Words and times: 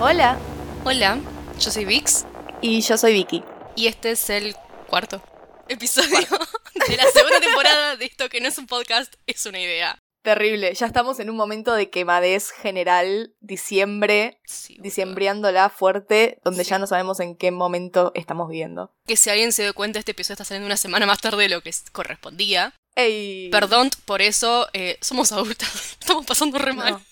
Hola. 0.00 0.38
Hola, 0.84 1.18
yo 1.58 1.70
soy 1.70 1.84
Vix 1.84 2.24
Y 2.62 2.80
yo 2.80 2.96
soy 2.96 3.12
Vicky. 3.12 3.42
y 3.76 3.86
este 3.86 4.12
es 4.12 4.30
el 4.30 4.54
cuarto 4.88 5.22
episodio 5.68 6.08
de 6.88 6.96
la 6.96 7.04
segunda 7.04 7.40
temporada 7.40 7.96
de 7.96 8.06
esto 8.06 8.28
que 8.28 8.40
no 8.40 8.48
es 8.48 8.58
un 8.58 8.66
podcast, 8.66 9.14
es 9.26 9.46
una 9.46 9.60
idea. 9.60 9.98
Terrible. 10.22 10.74
Ya 10.74 10.86
estamos 10.86 11.18
en 11.20 11.30
un 11.30 11.36
momento 11.36 11.72
de 11.74 11.88
quemadez 11.90 12.50
general, 12.50 13.34
diciembre, 13.40 14.38
Sí, 14.44 14.76
diciembriándola 14.80 15.70
fuerte, 15.70 16.38
donde 16.44 16.64
Sí. 16.64 16.70
ya 16.70 16.78
no 16.78 16.86
sabemos 16.86 17.20
en 17.20 17.36
qué 17.36 17.50
momento 17.50 18.12
estamos 18.14 18.48
viviendo. 18.48 18.92
Que 19.06 19.16
si 19.16 19.30
alguien 19.30 19.52
se 19.52 19.62
dio 19.62 19.74
cuenta, 19.74 19.98
este 19.98 20.10
episodio 20.12 20.34
está 20.34 20.44
saliendo 20.44 20.66
una 20.66 20.76
semana 20.76 21.06
más 21.06 21.20
tarde 21.20 21.44
de 21.44 21.48
lo 21.48 21.62
que 21.62 21.70
correspondía. 21.92 22.74
¡Ey! 22.96 23.48
Perdón 23.50 23.90
por 24.04 24.20
eso, 24.20 24.68
eh, 24.72 24.98
somos 25.00 25.32
adultas, 25.32 25.70
estamos 26.00 26.26
pasando 26.26 26.58
re 26.58 26.72
mal. 26.74 26.92
No, 26.94 27.02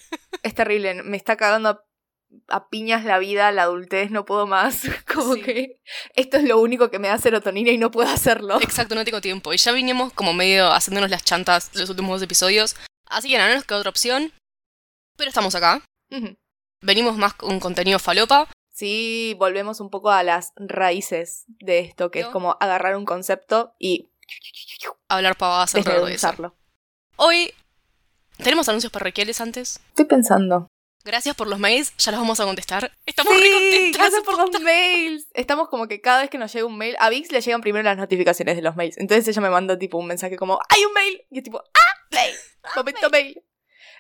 es 0.42 0.54
terrible. 0.54 1.02
Me 1.02 1.16
está 1.16 1.36
cagando 1.36 1.80
a, 2.48 2.68
piñas 2.68 3.04
la 3.04 3.18
vida, 3.18 3.50
la 3.52 3.62
adultez, 3.62 4.10
no 4.10 4.24
puedo 4.24 4.46
más. 4.46 4.82
Como 5.12 5.34
Sí. 5.34 5.42
que 5.42 5.80
esto 6.14 6.36
es 6.36 6.44
lo 6.44 6.60
único 6.60 6.90
que 6.90 6.98
me 6.98 7.08
da 7.08 7.18
serotonina 7.18 7.70
y 7.70 7.78
no 7.78 7.90
puedo 7.90 8.08
hacerlo. 8.08 8.60
Exacto, 8.60 8.94
no 8.94 9.04
tengo 9.04 9.20
tiempo. 9.20 9.52
Y 9.52 9.56
ya 9.58 9.72
vinimos 9.72 10.12
como 10.12 10.32
medio 10.32 10.72
haciéndonos 10.72 11.10
las 11.10 11.24
chantas 11.24 11.70
los 11.74 11.90
últimos 11.90 12.10
dos 12.12 12.22
episodios. 12.22 12.76
Así 13.06 13.28
que 13.28 13.38
nada, 13.38 13.50
no 13.50 13.54
nos 13.56 13.64
queda 13.64 13.78
otra 13.78 13.90
opción. 13.90 14.32
Pero 15.16 15.28
estamos 15.28 15.54
acá. 15.54 15.82
Venimos 16.80 17.16
más 17.16 17.34
con 17.34 17.58
contenido 17.60 17.98
falopa. 17.98 18.48
Sí, 18.72 19.34
volvemos 19.38 19.80
un 19.80 19.90
poco 19.90 20.10
a 20.10 20.22
las 20.22 20.52
raíces 20.56 21.44
de 21.48 21.80
esto, 21.80 22.10
que 22.12 22.20
es 22.20 22.26
como 22.26 22.56
agarrar 22.60 22.96
un 22.96 23.04
concepto 23.04 23.74
y 23.78 24.10
Hablar 25.08 25.36
pavadas 25.36 25.74
alrededor 25.74 26.08
de 26.08 26.14
eso. 26.14 26.54
Hoy 27.16 27.52
tenemos 28.36 28.68
anuncios 28.68 28.92
parroquiales 28.92 29.40
antes. 29.40 29.80
Estoy 29.88 30.04
pensando. 30.04 30.68
Gracias 31.08 31.34
por 31.34 31.46
los 31.46 31.58
mails, 31.58 31.94
ya 31.96 32.12
los 32.12 32.20
vamos 32.20 32.38
a 32.38 32.44
contestar. 32.44 32.92
Estamos 33.06 33.32
sí, 33.32 33.40
re 33.40 33.50
contentas. 33.50 33.98
gracias 33.98 34.22
por 34.24 34.36
los 34.36 34.60
mails. 34.60 35.26
Estamos 35.32 35.70
como 35.70 35.88
que 35.88 36.02
cada 36.02 36.20
vez 36.20 36.28
que 36.28 36.36
nos 36.36 36.52
llega 36.52 36.66
un 36.66 36.76
mail, 36.76 36.96
a 36.98 37.08
Vix 37.08 37.32
le 37.32 37.40
llegan 37.40 37.62
primero 37.62 37.82
las 37.82 37.96
notificaciones 37.96 38.56
de 38.56 38.60
los 38.60 38.76
mails. 38.76 38.98
Entonces 38.98 39.26
ella 39.26 39.40
me 39.40 39.48
manda 39.48 39.78
tipo 39.78 39.96
un 39.96 40.06
mensaje 40.06 40.36
como, 40.36 40.60
¡hay 40.68 40.84
un 40.84 40.92
mail! 40.92 41.22
Y 41.30 41.38
es 41.38 41.44
tipo, 41.44 41.62
¡ah! 41.64 42.06
Mail. 42.10 42.34
Momento 42.76 43.08
mail. 43.08 43.42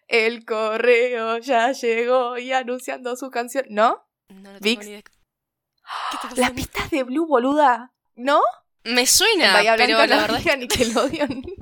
El 0.06 0.44
correo 0.44 1.38
ya 1.38 1.72
llegó 1.72 2.36
y 2.36 2.52
anunciando 2.52 3.16
su 3.16 3.30
canción. 3.30 3.64
¿No? 3.70 4.06
No, 4.28 4.52
no 4.52 4.58
tengo 4.58 4.60
Vix. 4.60 4.84
ni 4.84 4.90
idea. 4.90 5.02
¿Qué 5.02 6.16
está 6.28 6.28
Las 6.38 6.50
pistas 6.50 6.90
de 6.90 7.04
Blue, 7.04 7.26
boluda. 7.26 7.94
¿No? 8.16 8.42
Me 8.84 9.00
En 9.00 9.06
suena, 9.06 9.54
Bahía 9.54 9.76
pero 9.78 10.04
la 10.04 10.20
verdad 10.20 10.42
es 10.46 10.68
que... 10.68 10.92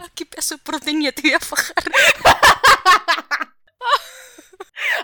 Ah, 0.01 0.09
qué 0.17 0.27
pedazo 0.27 0.57
de 0.57 0.63
porteña 0.65 1.13
te 1.13 1.23
voy 1.23 1.35
a 1.35 1.39
fajar. 1.39 1.77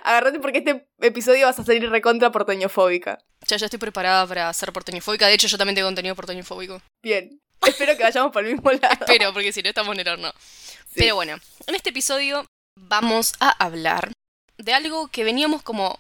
Agarrate 0.03 0.39
porque 0.41 0.59
este 0.59 0.87
episodio 1.01 1.47
vas 1.47 1.59
a 1.59 1.65
salir 1.65 1.89
recontra 1.89 2.31
porteñofóbica. 2.31 3.19
Ya, 3.47 3.57
ya 3.57 3.67
estoy 3.67 3.79
preparada 3.79 4.27
para 4.27 4.53
ser 4.53 4.73
porteñofóbica. 4.73 5.27
De 5.27 5.35
hecho, 5.35 5.49
yo 5.49 5.59
también 5.59 5.75
tengo 5.75 5.89
contenido 5.89 6.15
porteñofóbico. 6.15 6.81
Bien. 7.03 7.41
Espero 7.67 7.97
que 7.97 8.03
vayamos 8.03 8.33
por 8.33 8.45
el 8.45 8.55
mismo 8.55 8.71
lado. 8.73 8.97
Espero, 9.01 9.33
porque 9.33 9.53
si 9.53 9.63
no 9.63 9.69
estamos 9.69 9.95
en 9.95 10.01
el 10.01 10.09
horno. 10.09 10.33
Sí. 10.37 10.97
Pero 10.97 11.15
bueno, 11.15 11.37
en 11.67 11.75
este 11.75 11.91
episodio 11.91 12.45
vamos 12.79 13.35
a 13.41 13.51
hablar 13.51 14.13
de 14.59 14.75
algo 14.75 15.09
que 15.09 15.25
veníamos 15.25 15.63
como 15.63 15.97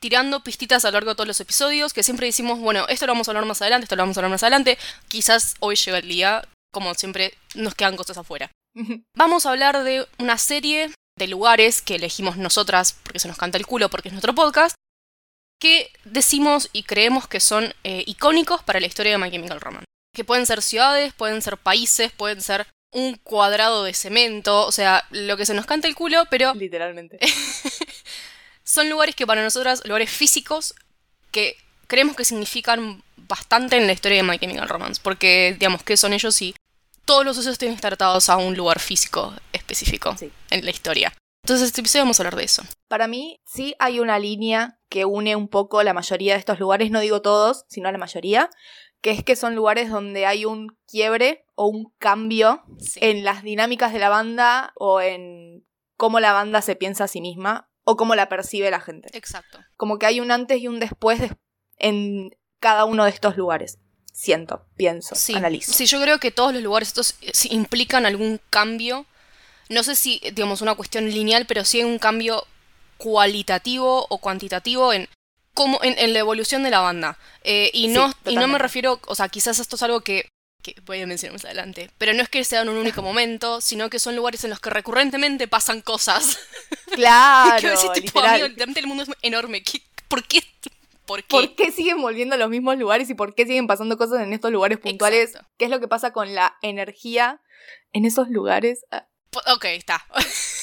tirando 0.00 0.42
pistitas 0.44 0.84
a 0.84 0.88
lo 0.88 0.92
largo 0.94 1.10
de 1.10 1.16
todos 1.16 1.26
los 1.26 1.40
episodios, 1.40 1.92
que 1.92 2.02
siempre 2.02 2.26
decimos, 2.26 2.58
bueno, 2.58 2.86
esto 2.88 3.06
lo 3.06 3.12
vamos 3.12 3.28
a 3.28 3.32
hablar 3.32 3.46
más 3.46 3.60
adelante, 3.62 3.84
esto 3.84 3.96
lo 3.96 4.02
vamos 4.02 4.16
a 4.16 4.20
hablar 4.20 4.30
más 4.30 4.42
adelante. 4.42 4.78
Quizás 5.08 5.56
hoy 5.60 5.76
llega 5.76 5.98
el 5.98 6.08
día, 6.08 6.46
como 6.72 6.94
siempre, 6.94 7.34
nos 7.54 7.74
quedan 7.74 7.96
cosas 7.96 8.18
afuera. 8.18 8.50
Vamos 9.16 9.44
a 9.44 9.50
hablar 9.50 9.82
de 9.82 10.06
una 10.18 10.38
serie 10.38 10.92
de 11.18 11.26
lugares 11.26 11.82
que 11.82 11.96
elegimos 11.96 12.36
nosotras 12.36 12.94
porque 13.02 13.18
se 13.18 13.28
nos 13.28 13.36
canta 13.36 13.58
el 13.58 13.66
culo, 13.66 13.90
porque 13.90 14.08
es 14.08 14.12
nuestro 14.12 14.34
podcast, 14.34 14.74
que 15.60 15.90
decimos 16.04 16.70
y 16.72 16.84
creemos 16.84 17.26
que 17.26 17.40
son 17.40 17.74
eh, 17.84 18.04
icónicos 18.06 18.62
para 18.62 18.80
la 18.80 18.86
historia 18.86 19.12
de 19.12 19.18
My 19.18 19.30
Chemical 19.30 19.60
Romance. 19.60 19.86
Que 20.14 20.24
pueden 20.24 20.46
ser 20.46 20.62
ciudades, 20.62 21.12
pueden 21.12 21.42
ser 21.42 21.58
países, 21.58 22.12
pueden 22.12 22.40
ser 22.40 22.66
un 22.90 23.16
cuadrado 23.16 23.84
de 23.84 23.92
cemento, 23.92 24.66
o 24.66 24.72
sea, 24.72 25.04
lo 25.10 25.36
que 25.36 25.44
se 25.44 25.54
nos 25.54 25.66
canta 25.66 25.88
el 25.88 25.94
culo, 25.94 26.24
pero 26.30 26.54
Literalmente. 26.56 27.18
son 28.64 28.88
lugares 28.88 29.14
que 29.14 29.26
para 29.26 29.42
nosotras, 29.42 29.82
lugares 29.84 30.10
físicos, 30.10 30.74
que 31.30 31.56
creemos 31.86 32.16
que 32.16 32.24
significan 32.24 33.02
bastante 33.16 33.76
en 33.76 33.86
la 33.86 33.92
historia 33.92 34.18
de 34.18 34.22
My 34.22 34.38
Chemical 34.38 34.68
Romance, 34.68 35.00
porque 35.02 35.56
digamos 35.58 35.82
que 35.82 35.96
son 35.96 36.12
ellos 36.12 36.40
y 36.40 36.54
todos 37.04 37.24
los 37.24 37.36
sucesos 37.36 37.58
tienen 37.58 37.74
que 37.74 37.78
estar 37.78 37.94
atados 37.94 38.28
a 38.28 38.36
un 38.36 38.54
lugar 38.54 38.80
físico 38.80 39.34
específico 39.72 40.16
Sí. 40.18 40.32
en 40.50 40.64
la 40.64 40.70
historia. 40.70 41.12
Entonces, 41.44 41.68
este 41.68 41.80
episodio 41.82 42.04
vamos 42.04 42.18
a 42.18 42.22
hablar 42.22 42.36
de 42.36 42.44
eso. 42.44 42.62
Para 42.88 43.06
mí, 43.06 43.40
sí 43.46 43.74
hay 43.78 44.00
una 44.00 44.18
línea 44.18 44.78
que 44.88 45.04
une 45.04 45.36
un 45.36 45.48
poco 45.48 45.82
la 45.82 45.94
mayoría 45.94 46.32
de 46.34 46.38
estos 46.40 46.58
lugares, 46.58 46.90
no 46.90 47.00
digo 47.00 47.22
todos, 47.22 47.64
sino 47.68 47.90
la 47.92 47.98
mayoría, 47.98 48.50
que 49.00 49.10
es 49.12 49.22
que 49.22 49.36
son 49.36 49.54
lugares 49.54 49.90
donde 49.90 50.26
hay 50.26 50.44
un 50.44 50.76
quiebre 50.88 51.44
o 51.54 51.66
un 51.68 51.92
cambio 51.98 52.62
Sí. 52.80 52.98
en 53.02 53.24
las 53.24 53.42
dinámicas 53.42 53.92
de 53.92 53.98
la 54.00 54.08
banda 54.08 54.72
o 54.76 55.00
en 55.00 55.64
cómo 55.96 56.18
la 56.20 56.32
banda 56.32 56.60
se 56.62 56.76
piensa 56.76 57.04
a 57.04 57.08
sí 57.08 57.20
misma 57.20 57.70
o 57.84 57.96
cómo 57.96 58.14
la 58.14 58.28
percibe 58.28 58.70
la 58.70 58.80
gente. 58.80 59.08
Exacto. 59.16 59.58
Como 59.76 59.98
que 59.98 60.06
hay 60.06 60.20
un 60.20 60.30
antes 60.30 60.60
y 60.60 60.68
un 60.68 60.80
después 60.80 61.20
de- 61.20 61.30
en 61.78 62.30
cada 62.58 62.84
uno 62.84 63.04
de 63.04 63.10
estos 63.10 63.36
lugares. 63.36 63.78
Siento, 64.12 64.66
pienso, 64.76 65.14
Sí. 65.14 65.34
analizo. 65.34 65.72
Sí, 65.72 65.86
yo 65.86 66.00
creo 66.02 66.18
que 66.18 66.32
todos 66.32 66.52
los 66.52 66.62
lugares 66.62 66.88
estos 66.88 67.14
eh, 67.22 67.30
implican 67.50 68.04
algún 68.04 68.40
cambio. 68.50 69.06
No 69.68 69.82
sé 69.82 69.94
si, 69.96 70.20
digamos, 70.32 70.60
una 70.62 70.74
cuestión 70.74 71.08
lineal, 71.10 71.46
pero 71.46 71.64
sí 71.64 71.78
hay 71.78 71.84
un 71.84 71.98
cambio 71.98 72.46
cualitativo 72.96 74.06
o 74.08 74.18
cuantitativo 74.18 74.92
en 74.92 75.08
cómo, 75.54 75.80
en, 75.82 75.98
en 75.98 76.12
la 76.12 76.18
evolución 76.20 76.62
de 76.62 76.70
la 76.70 76.80
banda. 76.80 77.18
Eh, 77.44 77.70
y, 77.72 77.88
Sí, 77.88 77.94
no, 77.94 78.12
y 78.26 78.36
no 78.36 78.48
me 78.48 78.58
refiero, 78.58 79.00
o 79.06 79.14
sea, 79.14 79.28
quizás 79.28 79.58
esto 79.58 79.76
es 79.76 79.82
algo 79.82 80.00
que, 80.02 80.28
que 80.62 80.74
voy 80.84 81.00
a 81.00 81.06
mencionar 81.06 81.34
más 81.34 81.44
adelante, 81.44 81.90
pero 81.98 82.12
no 82.12 82.22
es 82.22 82.28
que 82.28 82.44
sea 82.44 82.62
en 82.62 82.68
un 82.68 82.76
único 82.76 83.02
momento, 83.02 83.60
sino 83.60 83.88
que 83.90 83.98
son 83.98 84.16
lugares 84.16 84.44
en 84.44 84.50
los 84.50 84.60
que 84.60 84.70
recurrentemente 84.70 85.48
pasan 85.48 85.80
cosas. 85.80 86.38
Claro, 86.98 87.60
que 87.60 87.66
a 87.68 87.70
veces, 87.70 87.92
tipo, 87.92 88.18
amigo, 88.20 88.46
el 88.46 88.86
mundo 88.86 89.04
es 89.04 89.10
enorme. 89.22 89.62
¿Qué- 89.62 89.82
¿Por 90.08 90.24
qué? 90.24 90.42
¿Por 91.06 91.20
qué? 91.22 91.28
¿Por 91.28 91.54
qué 91.54 91.70
siguen 91.70 92.00
volviendo 92.02 92.34
a 92.34 92.38
los 92.38 92.48
mismos 92.50 92.76
lugares 92.76 93.08
y 93.10 93.14
por 93.14 93.34
qué 93.36 93.44
siguen 93.46 93.66
pasando 93.68 93.96
cosas 93.96 94.22
en 94.22 94.32
estos 94.32 94.50
lugares 94.50 94.78
puntuales? 94.78 95.28
Exacto. 95.30 95.48
¿Qué 95.58 95.66
es 95.66 95.70
lo 95.70 95.78
que 95.80 95.86
pasa 95.86 96.12
con 96.12 96.34
la 96.34 96.56
energía 96.62 97.40
en 97.92 98.04
esos 98.04 98.30
lugares? 98.30 98.84
Ok, 99.54 99.64
está. 99.66 100.04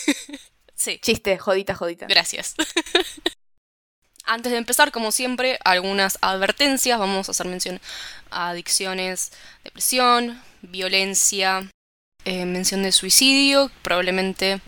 sí. 0.75 0.99
Chiste, 1.01 1.37
jodita, 1.37 1.75
jodita. 1.75 2.07
Gracias. 2.07 2.55
Antes 4.25 4.51
de 4.51 4.57
empezar, 4.57 4.91
como 4.91 5.11
siempre, 5.11 5.59
algunas 5.63 6.17
advertencias. 6.21 6.97
Vamos 6.97 7.29
a 7.29 7.31
hacer 7.31 7.47
mención 7.47 7.79
a 8.31 8.49
adicciones, 8.49 9.31
depresión, 9.63 10.41
violencia, 10.61 11.69
eh, 12.25 12.45
mención 12.45 12.81
de 12.81 12.91
suicidio, 12.91 13.69
probablemente 13.83 14.53
eh, 14.53 14.61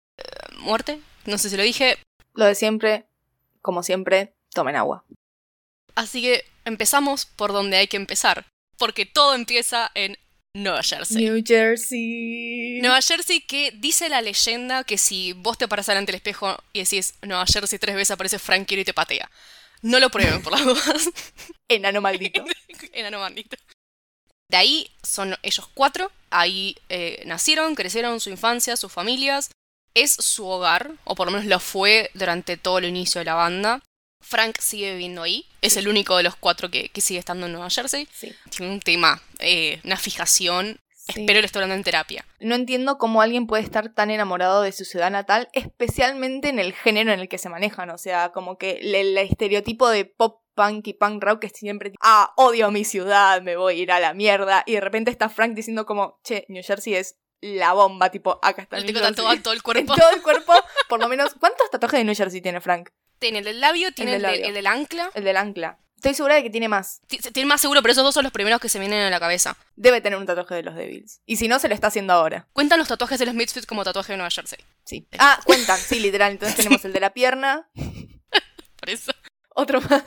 muerte. 0.59 1.02
No 1.25 1.38
sé 1.40 1.50
si 1.50 1.58
lo 1.58 1.64
dije. 1.64 1.97
Lo 2.34 2.46
de 2.46 2.53
siempre, 2.53 3.08
como 3.62 3.81
siempre, 3.81 4.34
tomen 4.53 4.75
agua. 4.75 5.03
Así 5.96 6.22
que 6.22 6.46
empezamos 6.66 7.25
por 7.25 7.52
donde 7.52 7.78
hay 7.78 7.88
que 7.88 7.97
empezar. 7.97 8.46
Porque 8.78 9.08
todo 9.08 9.34
empieza 9.34 9.90
en 9.96 10.19
Nueva 10.57 10.81
Jersey. 10.81 11.23
New 11.23 11.44
Jersey. 11.45 12.79
Nueva 12.81 13.00
Jersey 13.01 13.41
que 13.41 13.72
dice 13.75 14.09
la 14.09 14.22
leyenda 14.22 14.84
que 14.84 14.97
si 14.97 15.34
vos 15.34 15.57
te 15.57 15.68
paras 15.68 15.85
delante 15.85 16.12
del 16.12 16.18
espejo 16.18 16.57
y 16.73 16.79
decís 16.79 17.13
Nueva 17.22 17.45
Jersey 17.45 17.78
tres 17.78 17.95
veces 17.95 18.12
aparece 18.12 18.40
Frank 18.40 18.72
y 18.72 18.84
te 18.84 18.94
patea. 18.94 19.29
No 19.84 20.00
lo 20.00 20.09
prueben 20.09 20.41
por 20.41 20.53
las 20.53 20.66
dudas. 20.66 21.09
Enano 21.67 22.01
maldito. 22.01 22.44
Enano 22.94 23.19
maldito. 23.19 23.56
De 24.50 24.57
ahí 24.57 24.90
son 25.03 25.35
ellos 25.44 25.69
cuatro. 25.75 26.12
Ahí 26.31 26.75
eh, 26.90 27.22
nacieron, 27.28 27.76
crecieron, 27.76 28.20
su 28.20 28.32
infancia, 28.32 28.76
sus 28.78 28.91
familias. 28.91 29.52
Es 29.93 30.11
su 30.11 30.47
hogar, 30.47 30.91
o 31.03 31.16
por 31.16 31.28
lo 31.28 31.34
menos 31.34 31.46
lo 31.46 31.59
fue 31.59 32.09
durante 32.16 32.58
todo 32.58 32.79
el 32.79 32.85
inicio 32.85 33.20
de 33.20 33.26
la 33.26 33.35
banda. 33.35 33.84
Frank 34.28 34.58
sigue 34.59 34.91
viviendo 34.91 35.24
ahí. 35.24 35.46
Es 35.62 35.74
Sí. 35.74 35.79
el 35.79 35.88
único 35.88 36.18
de 36.18 36.24
los 36.24 36.35
cuatro 36.35 36.70
que, 36.70 36.90
que 36.90 37.02
sigue 37.02 37.20
estando 37.20 37.46
en 37.46 37.53
Nueva 37.53 37.70
Jersey. 37.70 38.08
Sí. 38.12 38.34
Tiene 38.56 38.72
un 38.74 38.79
tema, 38.79 39.22
eh, 39.40 39.79
una 39.84 39.97
fijación. 39.97 40.79
Sí. 40.91 41.22
Espero 41.22 41.40
le 41.40 41.46
esté 41.46 41.58
hablando 41.59 41.76
en 41.76 41.84
terapia. 41.84 42.26
No 42.41 42.56
entiendo 42.56 42.97
cómo 42.97 43.22
alguien 43.22 43.47
puede 43.47 43.64
estar 43.64 43.94
tan 43.94 44.09
enamorado 44.12 44.62
de 44.62 44.74
su 44.74 44.84
ciudad 44.84 45.09
natal, 45.09 45.47
especialmente 45.53 46.50
en 46.50 46.59
el 46.59 46.74
género 46.74 47.14
en 47.14 47.20
el 47.22 47.29
que 47.29 47.38
se 47.38 47.47
manejan. 47.50 47.90
O 47.91 47.97
sea, 47.97 48.34
como 48.34 48.58
que 48.58 48.72
el, 48.82 48.94
el 48.94 49.18
estereotipo 49.18 49.88
de 49.90 50.03
pop 50.06 50.41
punk 50.53 50.88
y 50.88 50.94
punk 50.94 51.23
rock 51.23 51.44
es 51.46 51.52
siempre, 51.53 51.94
ah, 52.02 52.34
odio 52.35 52.72
mi 52.72 52.84
ciudad, 52.84 53.41
me 53.44 53.56
voy 53.58 53.76
a 53.76 53.78
ir 53.84 53.91
a 53.91 54.00
la 54.00 54.14
mierda. 54.14 54.64
Y 54.66 54.73
de 54.73 54.82
repente 54.82 55.12
está 55.12 55.30
Frank 55.30 55.53
diciendo 55.53 55.85
como, 55.85 56.20
che, 56.23 56.46
New 56.50 56.64
Jersey 56.64 56.96
es 56.96 57.16
la 57.40 57.73
bomba, 57.73 58.09
tipo, 58.09 58.40
acá 58.41 58.64
está 58.64 58.84
tengo 58.84 59.00
tatuado 59.00 59.40
todo 59.41 59.53
el 59.53 59.59
En 59.59 59.64
cuerpo. 59.64 59.96
todo 59.96 60.09
el 60.09 60.22
cuerpo, 60.23 60.53
por 60.90 61.00
lo 61.00 61.08
menos, 61.08 61.35
¿cuántos 61.40 61.70
tatuajes 61.70 62.00
de 62.00 62.03
New 62.06 62.16
Jersey 62.16 62.41
tiene 62.41 62.59
Frank? 62.59 62.90
Tiene 63.19 63.40
el 63.40 63.46
del 63.46 63.59
labio, 63.61 63.91
tiene 63.93 64.11
del 64.11 64.25
el, 64.25 64.31
de- 64.31 64.37
labio. 64.37 64.47
el 64.47 64.53
del 64.53 64.67
ancla. 64.67 65.11
El 65.14 65.23
del 65.23 65.37
ancla. 65.37 65.79
Estoy 65.96 66.14
segura 66.14 66.35
de 66.35 66.43
que 66.43 66.49
tiene 66.52 66.67
más. 66.69 67.02
Ti- 67.08 67.17
Tiene 67.17 67.47
más 67.47 67.59
seguro, 67.59 67.81
pero 67.81 67.91
esos 67.91 68.03
dos 68.03 68.14
son 68.14 68.23
los 68.23 68.31
primeros 68.31 68.61
que 68.61 68.69
se 68.69 68.78
vienen 68.78 69.02
a 69.02 69.09
la 69.09 69.19
cabeza. 69.19 69.58
Debe 69.75 69.99
tener 69.99 70.19
un 70.19 70.28
tatuaje 70.28 70.53
de 70.53 70.61
los 70.64 70.75
Devils. 70.75 71.22
Y 71.25 71.37
si 71.37 71.47
no, 71.47 71.58
se 71.58 71.67
lo 71.67 71.73
está 71.73 71.87
haciendo 71.87 72.14
ahora. 72.14 72.47
Cuentan 72.53 72.78
los 72.78 72.87
tatuajes 72.87 73.17
de 73.17 73.25
los 73.25 73.34
Misfits 73.34 73.66
como 73.66 73.84
tatuaje 73.84 74.14
de 74.14 74.17
Nueva 74.17 74.29
Jersey. 74.29 74.59
Sí. 74.85 75.08
Ah, 75.17 75.40
cuentan, 75.43 75.79
sí, 75.79 75.99
literal. 75.99 76.31
Entonces 76.34 76.55
tenemos 76.58 76.85
el 76.85 76.93
de 76.93 76.99
la 76.99 77.14
pierna, 77.14 77.67
Por 78.79 78.90
eso. 78.90 79.11
otro 79.55 79.81
más. 79.81 80.03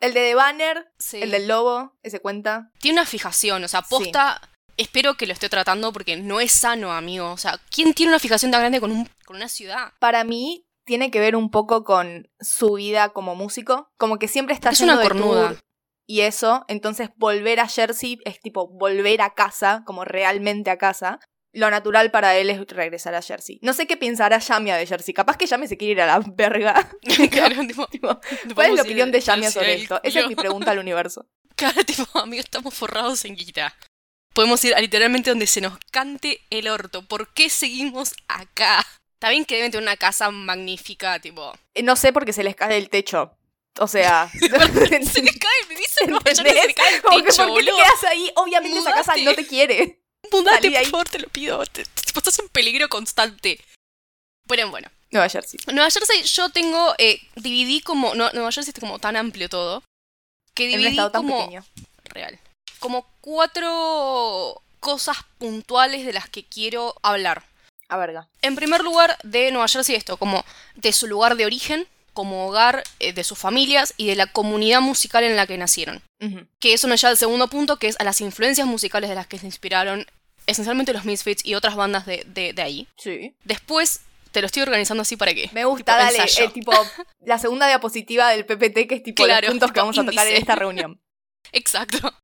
El 0.00 0.14
de 0.14 0.20
The 0.20 0.34
Banner, 0.34 0.92
Sí. 0.98 1.20
el 1.22 1.30
del 1.30 1.48
lobo, 1.48 1.96
ese 2.02 2.20
cuenta. 2.20 2.70
Tiene 2.78 3.00
una 3.00 3.06
fijación, 3.06 3.62
o 3.64 3.68
sea, 3.68 3.82
posta. 3.82 4.40
Espero 4.76 5.16
que 5.16 5.26
lo 5.26 5.32
esté 5.32 5.48
tratando 5.48 5.92
porque 5.92 6.16
no 6.16 6.40
es 6.40 6.50
sano, 6.52 6.92
amigo. 6.92 7.30
O 7.32 7.36
sea, 7.36 7.60
¿quién 7.70 7.94
tiene 7.94 8.10
una 8.10 8.18
fijación 8.18 8.50
tan 8.50 8.60
grande 8.60 8.80
con, 8.80 8.90
un, 8.90 9.08
con 9.24 9.36
una 9.36 9.48
ciudad? 9.48 9.92
Para 9.98 10.24
mí, 10.24 10.66
tiene 10.84 11.10
que 11.10 11.20
ver 11.20 11.36
un 11.36 11.50
poco 11.50 11.84
con 11.84 12.28
su 12.40 12.74
vida 12.74 13.10
como 13.10 13.34
músico. 13.34 13.88
Como 13.98 14.18
que 14.18 14.28
siempre 14.28 14.54
está 14.54 14.70
Es 14.70 14.80
una 14.80 14.96
de 14.98 15.02
cornuda. 15.02 15.48
tour 15.50 15.58
y 16.06 16.20
eso. 16.22 16.64
Entonces, 16.68 17.10
volver 17.16 17.60
a 17.60 17.68
Jersey 17.68 18.18
es 18.24 18.40
tipo 18.40 18.68
volver 18.68 19.22
a 19.22 19.34
casa, 19.34 19.82
como 19.86 20.04
realmente 20.04 20.70
a 20.70 20.78
casa. 20.78 21.20
Lo 21.54 21.70
natural 21.70 22.10
para 22.10 22.34
él 22.36 22.48
es 22.48 22.66
regresar 22.68 23.14
a 23.14 23.20
Jersey. 23.20 23.58
No 23.62 23.74
sé 23.74 23.86
qué 23.86 23.98
pensará 23.98 24.38
Yamia 24.38 24.76
de 24.76 24.86
Jersey. 24.86 25.12
Capaz 25.12 25.36
que 25.36 25.46
Yamia 25.46 25.68
se 25.68 25.76
quiere 25.76 25.92
ir 25.92 26.00
a 26.00 26.06
la 26.06 26.24
verga. 26.34 26.90
claro, 27.30 27.60
tipo, 27.66 27.86
Tipo, 27.88 28.20
¿Cuál 28.54 28.70
es 28.70 28.76
la 28.76 28.82
opinión 28.82 29.12
de 29.12 29.20
Yamia 29.20 29.50
sobre 29.50 29.74
esto? 29.74 30.00
Esa 30.02 30.20
es 30.20 30.28
mi 30.28 30.34
pregunta 30.34 30.70
al 30.70 30.78
universo. 30.78 31.26
Claro, 31.54 31.84
tipo, 31.84 32.18
amigo, 32.18 32.40
estamos 32.40 32.72
forrados 32.74 33.24
en 33.26 33.36
guita. 33.36 33.76
Podemos 34.34 34.64
ir 34.64 34.74
a 34.74 34.80
literalmente 34.80 35.28
donde 35.30 35.46
se 35.46 35.60
nos 35.60 35.78
cante 35.92 36.40
el 36.48 36.66
orto. 36.66 37.06
¿Por 37.06 37.32
qué 37.34 37.50
seguimos 37.50 38.14
acá? 38.26 38.82
Está 39.22 39.30
bien 39.30 39.44
que 39.44 39.54
deben 39.54 39.70
tener 39.70 39.84
una 39.84 39.96
casa 39.96 40.32
magnífica, 40.32 41.20
tipo. 41.20 41.56
Eh, 41.74 41.84
No 41.84 41.94
sé 41.94 42.12
porque 42.12 42.32
se 42.32 42.42
les 42.42 42.56
cae 42.56 42.76
el 42.76 42.90
techo. 42.90 43.30
O 43.78 43.86
sea, 43.86 44.28
Se 44.40 44.48
le 44.48 45.38
cae, 45.38 45.66
me 45.68 45.76
dicen, 45.76 46.10
no, 46.10 46.18
se 46.24 46.42
le 46.42 46.74
cae 46.74 46.96
el 46.96 47.02
Como 47.02 47.18
que 47.18 47.22
techo, 47.30 47.46
¿Por 47.46 47.60
qué 47.60 47.64
te 47.66 47.70
quedas 47.70 48.04
ahí? 48.10 48.32
Obviamente 48.34 48.78
esa 48.80 48.92
casa 48.92 49.14
no 49.18 49.32
te 49.32 49.46
quiere. 49.46 50.00
Mudate, 50.32 50.72
por 50.72 50.86
favor, 50.86 51.08
te 51.08 51.18
lo 51.20 51.28
pido. 51.28 51.64
Te- 51.66 51.84
te- 51.84 51.90
estás 52.16 52.36
en 52.40 52.48
peligro 52.48 52.88
constante. 52.88 53.60
Pero 54.48 54.68
bueno. 54.70 54.88
Nueva 55.12 55.28
Jersey. 55.28 55.60
Nueva 55.72 55.88
Jersey 55.88 56.24
yo 56.24 56.48
tengo, 56.48 56.92
eh, 56.98 57.20
dividí 57.36 57.80
como, 57.80 58.16
no, 58.16 58.28
Nueva 58.32 58.50
Jersey 58.50 58.72
es 58.74 58.80
como 58.80 58.98
tan 58.98 59.14
amplio 59.14 59.48
todo, 59.48 59.84
que 60.52 60.64
En 60.64 60.70
un 60.72 60.78
dividí 60.78 60.96
estado 60.96 61.12
tan 61.12 61.22
como, 61.22 61.38
pequeño. 61.44 61.64
real, 62.06 62.40
como 62.80 63.06
cuatro 63.20 64.60
cosas 64.80 65.18
puntuales 65.38 66.04
de 66.04 66.12
las 66.12 66.28
que 66.28 66.44
quiero 66.44 66.96
hablar. 67.04 67.44
A 67.92 67.96
verga. 67.98 68.28
En 68.40 68.56
primer 68.56 68.82
lugar, 68.82 69.18
de 69.22 69.50
Nueva 69.50 69.68
Jersey 69.68 69.94
esto, 69.94 70.16
como 70.16 70.44
de 70.76 70.92
su 70.92 71.06
lugar 71.06 71.36
de 71.36 71.44
origen, 71.44 71.86
como 72.14 72.46
hogar 72.46 72.84
eh, 73.00 73.12
de 73.12 73.22
sus 73.22 73.38
familias 73.38 73.92
y 73.98 74.06
de 74.06 74.16
la 74.16 74.26
comunidad 74.26 74.80
musical 74.80 75.24
en 75.24 75.36
la 75.36 75.46
que 75.46 75.58
nacieron. 75.58 76.02
Que 76.60 76.72
eso 76.72 76.86
nos 76.86 77.00
lleva 77.00 77.10
al 77.10 77.18
segundo 77.18 77.48
punto, 77.48 77.78
que 77.78 77.88
es 77.88 77.98
a 77.98 78.04
las 78.04 78.20
influencias 78.20 78.66
musicales 78.66 79.10
de 79.10 79.16
las 79.16 79.26
que 79.26 79.38
se 79.38 79.46
inspiraron 79.46 80.06
esencialmente 80.46 80.92
los 80.92 81.04
Misfits 81.04 81.44
y 81.44 81.54
otras 81.54 81.74
bandas 81.74 82.06
de, 82.06 82.24
de, 82.28 82.52
de 82.52 82.62
ahí. 82.62 82.88
Sí. 82.96 83.34
Después, 83.44 84.00
te 84.30 84.40
lo 84.40 84.46
estoy 84.46 84.62
organizando 84.62 85.02
así 85.02 85.16
para 85.16 85.34
qué. 85.34 85.50
Me 85.52 85.64
gusta, 85.64 85.98
Tipo, 86.08 86.18
dale, 86.18 86.30
eh, 86.38 86.48
tipo, 86.48 86.72
la 87.20 87.38
segunda 87.38 87.66
diapositiva 87.66 88.30
del 88.30 88.46
PPT, 88.46 88.88
que 88.88 88.94
es 88.94 89.02
tipo 89.02 89.24
Claro, 89.24 89.46
los 89.48 89.52
puntos 89.52 89.72
que 89.72 89.80
vamos 89.80 89.98
a 89.98 90.04
tocar 90.04 90.26
en 90.26 90.36
esta 90.36 90.54
reunión. 90.54 91.00
Exacto. 91.52 92.14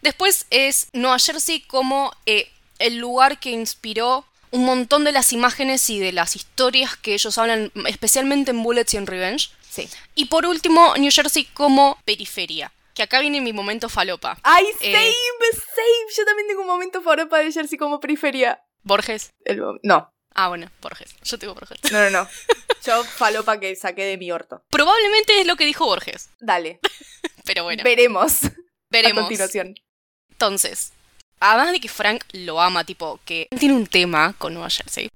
Después 0.00 0.46
es 0.50 0.88
Nueva 0.92 1.18
Jersey 1.18 1.60
como 1.60 2.12
eh, 2.24 2.50
el 2.78 2.98
lugar 2.98 3.40
que 3.40 3.50
inspiró 3.50 4.26
un 4.54 4.64
montón 4.64 5.04
de 5.04 5.12
las 5.12 5.32
imágenes 5.32 5.90
y 5.90 5.98
de 5.98 6.12
las 6.12 6.36
historias 6.36 6.96
que 6.96 7.14
ellos 7.14 7.36
hablan, 7.38 7.72
especialmente 7.86 8.52
en 8.52 8.62
Bullets 8.62 8.94
y 8.94 8.96
en 8.96 9.06
Revenge. 9.06 9.50
Sí. 9.68 9.88
Y 10.14 10.26
por 10.26 10.46
último, 10.46 10.94
New 10.96 11.10
Jersey 11.10 11.44
como 11.46 11.98
periferia. 12.04 12.72
Que 12.94 13.02
acá 13.02 13.18
viene 13.18 13.40
mi 13.40 13.52
momento 13.52 13.88
falopa. 13.88 14.38
¡Ay, 14.44 14.64
Eh. 14.80 14.92
same, 14.92 15.52
same! 15.52 16.14
Yo 16.16 16.24
también 16.24 16.46
tengo 16.46 16.60
un 16.60 16.68
momento 16.68 17.02
faropa 17.02 17.40
de 17.40 17.50
Jersey 17.50 17.76
como 17.76 17.98
periferia. 17.98 18.62
Borges. 18.84 19.32
El 19.44 19.60
no, 19.82 20.10
Ah, 20.36 20.48
bueno, 20.48 20.70
Borges. 20.80 21.14
Yo 21.24 21.38
tengo 21.38 21.54
Borges. 21.54 21.78
no, 21.92 21.98
no, 22.00 22.10
no. 22.10 22.28
Yo 22.86 23.02
falopa 23.04 23.58
que 23.60 23.74
saqué 23.76 24.04
de 24.04 24.16
mi 24.18 24.30
orto. 24.30 24.62
Probablemente 24.70 25.40
es 25.40 25.46
lo 25.46 25.56
que 25.56 25.64
dijo 25.64 25.86
Borges. 25.86 26.30
Dale, 26.40 26.78
Pero 27.44 27.64
bueno, 27.64 27.82
veremos 27.84 28.44
a 28.44 28.52
veremos. 28.90 29.22
continuación. 29.24 29.74
Entonces, 30.30 30.92
además 31.52 31.72
de 31.72 31.80
que 31.80 31.88
Frank 31.88 32.22
lo 32.32 32.60
ama, 32.60 32.84
tipo, 32.84 33.20
que 33.24 33.48
tiene 33.58 33.74
un 33.74 33.86
tema 33.86 34.32
con 34.38 34.54
Nueva 34.54 34.70
Jersey. 34.70 35.08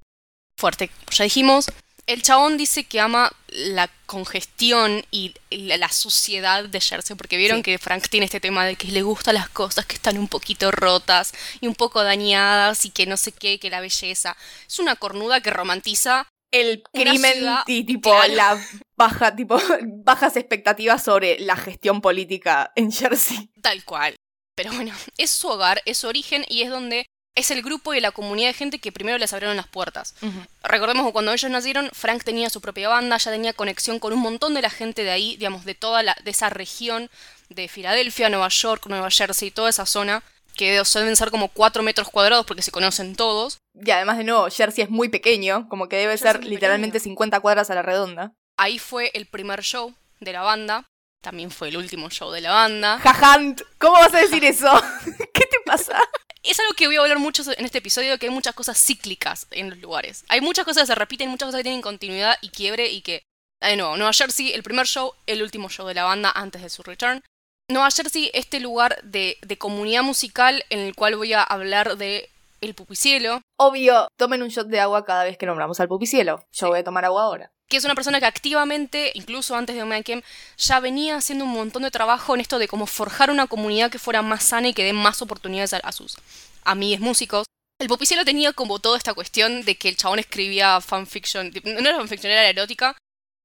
Fuerte, 0.56 0.88
como 0.88 1.10
ya 1.12 1.24
dijimos. 1.24 1.66
El 2.06 2.22
chabón 2.22 2.56
dice 2.56 2.84
que 2.84 3.00
ama 3.00 3.30
la 3.48 3.90
congestión 4.06 5.04
y 5.10 5.34
la, 5.50 5.76
la 5.76 5.90
suciedad 5.90 6.64
de 6.64 6.80
Jersey, 6.80 7.16
porque 7.16 7.36
vieron 7.36 7.58
Sí. 7.58 7.64
que 7.64 7.78
Frank 7.78 8.08
tiene 8.08 8.24
este 8.24 8.40
tema 8.40 8.64
de 8.64 8.76
que 8.76 8.88
le 8.88 9.02
gustan 9.02 9.34
las 9.34 9.50
cosas 9.50 9.84
que 9.84 9.94
están 9.96 10.16
un 10.16 10.26
poquito 10.26 10.70
rotas 10.70 11.34
y 11.60 11.66
un 11.66 11.74
poco 11.74 12.02
dañadas 12.02 12.86
y 12.86 12.90
que 12.90 13.04
no 13.04 13.18
sé 13.18 13.32
qué, 13.32 13.58
que 13.60 13.68
la 13.68 13.80
belleza. 13.80 14.36
Es 14.66 14.78
una 14.78 14.96
cornuda 14.96 15.42
que 15.42 15.50
romantiza 15.50 16.26
El 16.50 16.82
crimen 16.94 17.34
ciudad- 17.34 17.64
y 17.66 17.84
tipo 17.84 18.10
claro. 18.10 18.34
la 18.34 18.66
baja, 18.96 19.36
tipo, 19.36 19.60
bajas 20.04 20.36
expectativas 20.36 21.04
sobre 21.04 21.38
la 21.40 21.56
gestión 21.56 22.00
política 22.00 22.72
en 22.74 22.90
Jersey. 22.90 23.50
Tal 23.60 23.84
cual. 23.84 24.16
Pero 24.58 24.72
bueno, 24.72 24.92
es 25.18 25.30
su 25.30 25.46
hogar, 25.46 25.80
es 25.86 25.98
su 25.98 26.08
origen 26.08 26.44
y 26.48 26.62
es 26.62 26.70
donde 26.70 27.06
es 27.36 27.52
el 27.52 27.62
grupo 27.62 27.94
y 27.94 28.00
la 28.00 28.10
comunidad 28.10 28.48
de 28.48 28.54
gente 28.54 28.80
que 28.80 28.90
primero 28.90 29.16
les 29.16 29.32
abrieron 29.32 29.56
las 29.56 29.68
puertas. 29.68 30.16
Recordemos 30.64 31.06
que 31.06 31.12
cuando 31.12 31.32
ellos 31.32 31.48
nacieron, 31.48 31.88
Frank 31.92 32.24
tenía 32.24 32.50
su 32.50 32.60
propia 32.60 32.88
banda, 32.88 33.16
ya 33.16 33.30
tenía 33.30 33.52
conexión 33.52 34.00
con 34.00 34.12
un 34.12 34.18
montón 34.18 34.54
de 34.54 34.62
la 34.62 34.70
gente 34.70 35.04
de 35.04 35.10
ahí, 35.10 35.36
digamos, 35.36 35.64
de 35.64 35.76
toda 35.76 36.02
la, 36.02 36.16
de 36.24 36.32
esa 36.32 36.50
región 36.50 37.08
de 37.48 37.68
Filadelfia, 37.68 38.28
Nueva 38.28 38.48
York, 38.48 38.86
Nueva 38.88 39.08
Jersey, 39.08 39.52
toda 39.52 39.70
esa 39.70 39.86
zona, 39.86 40.24
que 40.56 40.72
deben 40.72 41.14
ser 41.14 41.30
como 41.30 41.46
4 41.46 41.84
metros 41.84 42.08
cuadrados 42.08 42.44
porque 42.44 42.62
se 42.62 42.72
conocen 42.72 43.14
todos. 43.14 43.58
Y 43.72 43.88
además 43.92 44.18
de 44.18 44.24
nuevo, 44.24 44.48
Jersey 44.50 44.82
es 44.82 44.90
muy 44.90 45.08
pequeño, 45.08 45.68
como 45.68 45.88
que 45.88 45.94
debe 45.94 46.18
Jersey 46.18 46.32
ser 46.32 46.44
literalmente 46.44 46.98
pequeño. 46.98 47.12
50 47.12 47.38
cuadras 47.38 47.70
a 47.70 47.76
la 47.76 47.82
redonda. 47.82 48.32
Ahí 48.56 48.80
fue 48.80 49.12
el 49.14 49.26
primer 49.26 49.62
show 49.62 49.94
de 50.18 50.32
la 50.32 50.42
banda, 50.42 50.88
también 51.20 51.50
fue 51.50 51.68
el 51.68 51.76
último 51.76 52.10
show 52.10 52.30
de 52.30 52.40
la 52.40 52.52
banda. 52.52 52.98
Jajant, 52.98 53.62
¿cómo 53.78 53.94
vas 53.94 54.14
a 54.14 54.18
decir 54.18 54.44
eso? 54.44 54.70
¿Qué 55.34 55.46
te 55.46 55.58
pasa? 55.64 55.98
Es 56.42 56.58
algo 56.60 56.72
que 56.74 56.86
voy 56.86 56.96
a 56.96 57.00
hablar 57.00 57.18
mucho 57.18 57.42
en 57.56 57.64
este 57.64 57.78
episodio, 57.78 58.18
que 58.18 58.26
hay 58.26 58.32
muchas 58.32 58.54
cosas 58.54 58.78
cíclicas 58.78 59.46
en 59.50 59.70
los 59.70 59.78
lugares. 59.78 60.24
Hay 60.28 60.40
muchas 60.40 60.64
cosas 60.64 60.84
que 60.84 60.86
se 60.88 60.94
repiten, 60.94 61.28
muchas 61.28 61.48
cosas 61.48 61.58
que 61.58 61.64
tienen 61.64 61.82
continuidad 61.82 62.36
y 62.40 62.50
quiebre 62.50 62.88
y 62.88 63.02
que... 63.02 63.22
De 63.60 63.76
nuevo, 63.76 63.96
Nueva 63.96 64.12
Jersey, 64.12 64.52
el 64.52 64.62
primer 64.62 64.86
show, 64.86 65.14
el 65.26 65.42
último 65.42 65.68
show 65.68 65.84
de 65.86 65.94
la 65.94 66.04
banda 66.04 66.30
antes 66.32 66.62
de 66.62 66.70
su 66.70 66.84
return. 66.84 67.24
Nueva 67.68 67.90
Jersey, 67.90 68.30
este 68.32 68.60
lugar 68.60 69.00
de, 69.02 69.36
de 69.42 69.58
comunidad 69.58 70.04
musical 70.04 70.64
en 70.70 70.78
el 70.78 70.94
cual 70.94 71.16
voy 71.16 71.32
a 71.32 71.42
hablar 71.42 71.96
de 71.96 72.30
El 72.60 72.74
Pupicielo, 72.74 73.42
Obvio, 73.60 74.08
tomen 74.16 74.42
un 74.42 74.50
shot 74.50 74.68
de 74.68 74.78
agua 74.78 75.04
cada 75.04 75.24
vez 75.24 75.36
que 75.36 75.46
nombramos 75.46 75.80
al 75.80 75.88
pupicielo. 75.88 76.44
Yo 76.52 76.68
voy 76.68 76.78
a 76.78 76.84
tomar 76.84 77.04
agua 77.04 77.24
ahora. 77.24 77.50
Que 77.68 77.76
es 77.76 77.84
una 77.84 77.94
persona 77.94 78.18
que 78.18 78.26
activamente, 78.26 79.12
incluso 79.14 79.54
antes 79.54 79.76
de 79.76 79.82
Omega 79.82 80.02
Kem, 80.02 80.22
ya 80.56 80.80
venía 80.80 81.16
haciendo 81.16 81.44
un 81.44 81.52
montón 81.52 81.82
de 81.82 81.90
trabajo 81.90 82.34
en 82.34 82.40
esto 82.40 82.58
de 82.58 82.68
cómo 82.68 82.86
forjar 82.86 83.30
una 83.30 83.46
comunidad 83.46 83.90
que 83.90 83.98
fuera 83.98 84.22
más 84.22 84.42
sana 84.42 84.68
y 84.68 84.74
que 84.74 84.84
dé 84.84 84.92
más 84.92 85.20
oportunidades 85.22 85.74
a, 85.74 85.78
a 85.78 85.92
sus 85.92 86.16
amigues 86.64 87.00
músicos. 87.00 87.46
El 87.80 87.88
Popicielo 87.88 88.24
tenía 88.24 88.52
como 88.52 88.78
toda 88.78 88.96
esta 88.96 89.14
cuestión 89.14 89.62
de 89.62 89.76
que 89.76 89.88
el 89.88 89.96
chabón 89.96 90.18
escribía 90.18 90.80
fanfiction, 90.80 91.52
no 91.64 91.88
era 91.88 91.96
fanfiction, 91.96 92.32
era 92.32 92.48
erótica, 92.48 92.96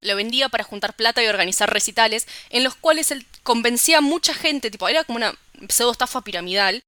lo 0.01 0.15
vendía 0.15 0.49
para 0.49 0.63
juntar 0.63 0.95
plata 0.95 1.21
y 1.23 1.27
organizar 1.27 1.71
recitales, 1.71 2.27
en 2.49 2.63
los 2.63 2.75
cuales 2.75 3.11
él 3.11 3.25
convencía 3.43 3.99
a 3.99 4.01
mucha 4.01 4.33
gente, 4.33 4.71
tipo, 4.71 4.87
era 4.87 5.03
como 5.03 5.17
una 5.17 5.35
pseudo 5.69 5.91
estafa 5.91 6.21
piramidal, 6.21 6.81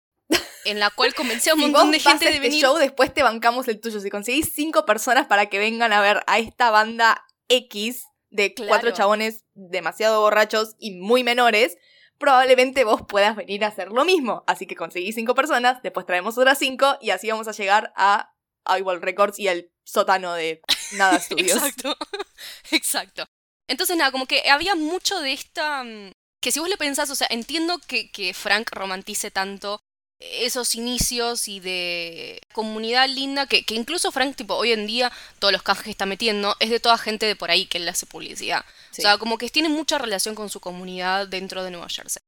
en 0.65 0.79
la 0.79 0.89
cual 0.89 1.13
convencía 1.13 1.53
a 1.53 1.55
un 1.55 1.61
Si 1.61 1.67
montón 1.67 1.91
de 1.91 1.99
gente 1.99 2.25
de 2.25 2.31
este 2.31 2.41
venir. 2.41 2.61
show, 2.61 2.77
después 2.77 3.13
te 3.13 3.21
bancamos 3.21 3.67
el 3.67 3.79
tuyo. 3.79 3.99
Si 3.99 4.09
conseguís 4.09 4.51
cinco 4.53 4.85
personas 4.85 5.27
para 5.27 5.45
que 5.45 5.59
vengan 5.59 5.93
a 5.93 6.01
ver 6.01 6.23
a 6.25 6.39
esta 6.39 6.71
banda 6.71 7.24
X 7.49 8.03
de 8.29 8.53
Claro. 8.53 8.69
cuatro 8.69 8.91
chabones 8.91 9.43
demasiado 9.53 10.21
borrachos 10.21 10.75
y 10.79 10.91
muy 10.91 11.23
menores, 11.23 11.77
probablemente 12.17 12.83
vos 12.83 13.01
puedas 13.07 13.35
venir 13.35 13.63
a 13.63 13.67
hacer 13.67 13.89
lo 13.89 14.03
mismo. 14.05 14.43
Así 14.47 14.65
que 14.67 14.75
conseguís 14.75 15.15
cinco 15.15 15.35
personas, 15.35 15.81
después 15.83 16.05
traemos 16.05 16.37
otras 16.37 16.57
cinco 16.59 16.97
y 17.01 17.11
así 17.11 17.29
vamos 17.29 17.47
a 17.47 17.51
llegar 17.53 17.93
a 17.95 18.33
Eyeball 18.67 19.01
Records 19.01 19.39
y 19.39 19.47
al 19.47 19.69
sótano 19.83 20.33
de 20.33 20.61
Nada 20.93 21.19
Studios. 21.19 21.57
Exacto. 21.57 21.95
Exacto. 22.71 23.25
Entonces, 23.67 23.97
nada, 23.97 24.11
como 24.11 24.25
que 24.27 24.49
había 24.49 24.75
mucho 24.75 25.19
de 25.21 25.33
esta. 25.33 25.83
mm, 25.83 26.11
Que 26.41 26.51
si 26.51 26.59
vos 26.59 26.69
le 26.69 26.77
pensás, 26.77 27.09
o 27.09 27.15
sea, 27.15 27.27
entiendo 27.31 27.79
que, 27.87 28.11
que 28.11 28.33
Frank 28.33 28.69
romantice 28.71 29.31
tanto 29.31 29.79
esos 30.19 30.75
inicios 30.75 31.47
y 31.47 31.59
de 31.59 32.41
comunidad 32.53 33.09
linda, 33.09 33.47
que, 33.47 33.63
que 33.65 33.75
incluso 33.75 34.11
Frank, 34.11 34.35
tipo, 34.35 34.55
hoy 34.55 34.71
en 34.71 34.87
día, 34.87 35.11
todos 35.39 35.51
los 35.51 35.63
canjes 35.63 35.85
que 35.85 35.91
está 35.91 36.05
metiendo, 36.05 36.55
es 36.59 36.69
de 36.69 36.79
toda 36.79 36.97
gente 36.97 37.25
de 37.25 37.35
por 37.35 37.51
ahí 37.51 37.65
que 37.65 37.77
él 37.77 37.89
hace 37.89 38.05
publicidad. 38.05 38.65
Sí. 38.91 39.01
O 39.01 39.03
sea, 39.03 39.17
como 39.17 39.37
que 39.37 39.49
tiene 39.49 39.69
mucha 39.69 39.97
relación 39.97 40.35
con 40.35 40.49
su 40.49 40.59
comunidad 40.59 41.27
dentro 41.27 41.63
de 41.63 41.71
Nueva 41.71 41.89
Jersey. 41.89 42.21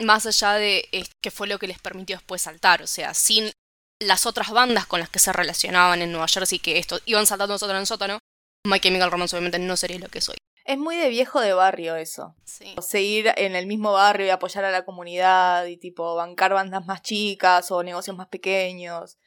Más 0.00 0.26
allá 0.26 0.54
de 0.54 0.88
eh, 0.92 1.04
que 1.20 1.30
fue 1.30 1.48
lo 1.48 1.58
que 1.58 1.66
les 1.66 1.78
permitió 1.78 2.16
después 2.16 2.42
saltar. 2.42 2.82
O 2.82 2.86
sea, 2.86 3.14
sin 3.14 3.52
las 4.00 4.26
otras 4.26 4.50
bandas 4.50 4.86
con 4.86 5.00
las 5.00 5.10
que 5.10 5.18
se 5.18 5.32
relacionaban 5.32 6.02
en 6.02 6.12
Nueva 6.12 6.28
Jersey, 6.28 6.58
que 6.58 6.78
esto 6.78 7.00
iban 7.06 7.26
saltando 7.26 7.54
de 7.54 7.58
sótano 7.58 7.78
en 7.78 7.86
sótano, 7.86 8.18
My 8.66 8.80
Chemical 8.80 9.10
Romance 9.10 9.34
obviamente 9.36 9.58
no 9.58 9.76
sería 9.76 9.98
lo 9.98 10.08
que 10.08 10.20
soy. 10.20 10.36
Es 10.64 10.78
muy 10.78 10.96
de 10.96 11.08
viejo 11.08 11.40
de 11.40 11.52
barrio 11.52 11.96
eso. 11.96 12.34
Sí. 12.44 12.74
Seguir 12.80 13.32
en 13.36 13.56
el 13.56 13.66
mismo 13.66 13.92
barrio 13.92 14.26
y 14.26 14.30
apoyar 14.30 14.64
a 14.64 14.70
la 14.70 14.84
comunidad 14.84 15.66
y 15.66 15.76
tipo 15.76 16.14
bancar 16.14 16.54
bandas 16.54 16.86
más 16.86 17.02
chicas 17.02 17.70
o 17.70 17.82
negocios 17.82 18.16
más 18.16 18.28
pequeños. 18.28 19.18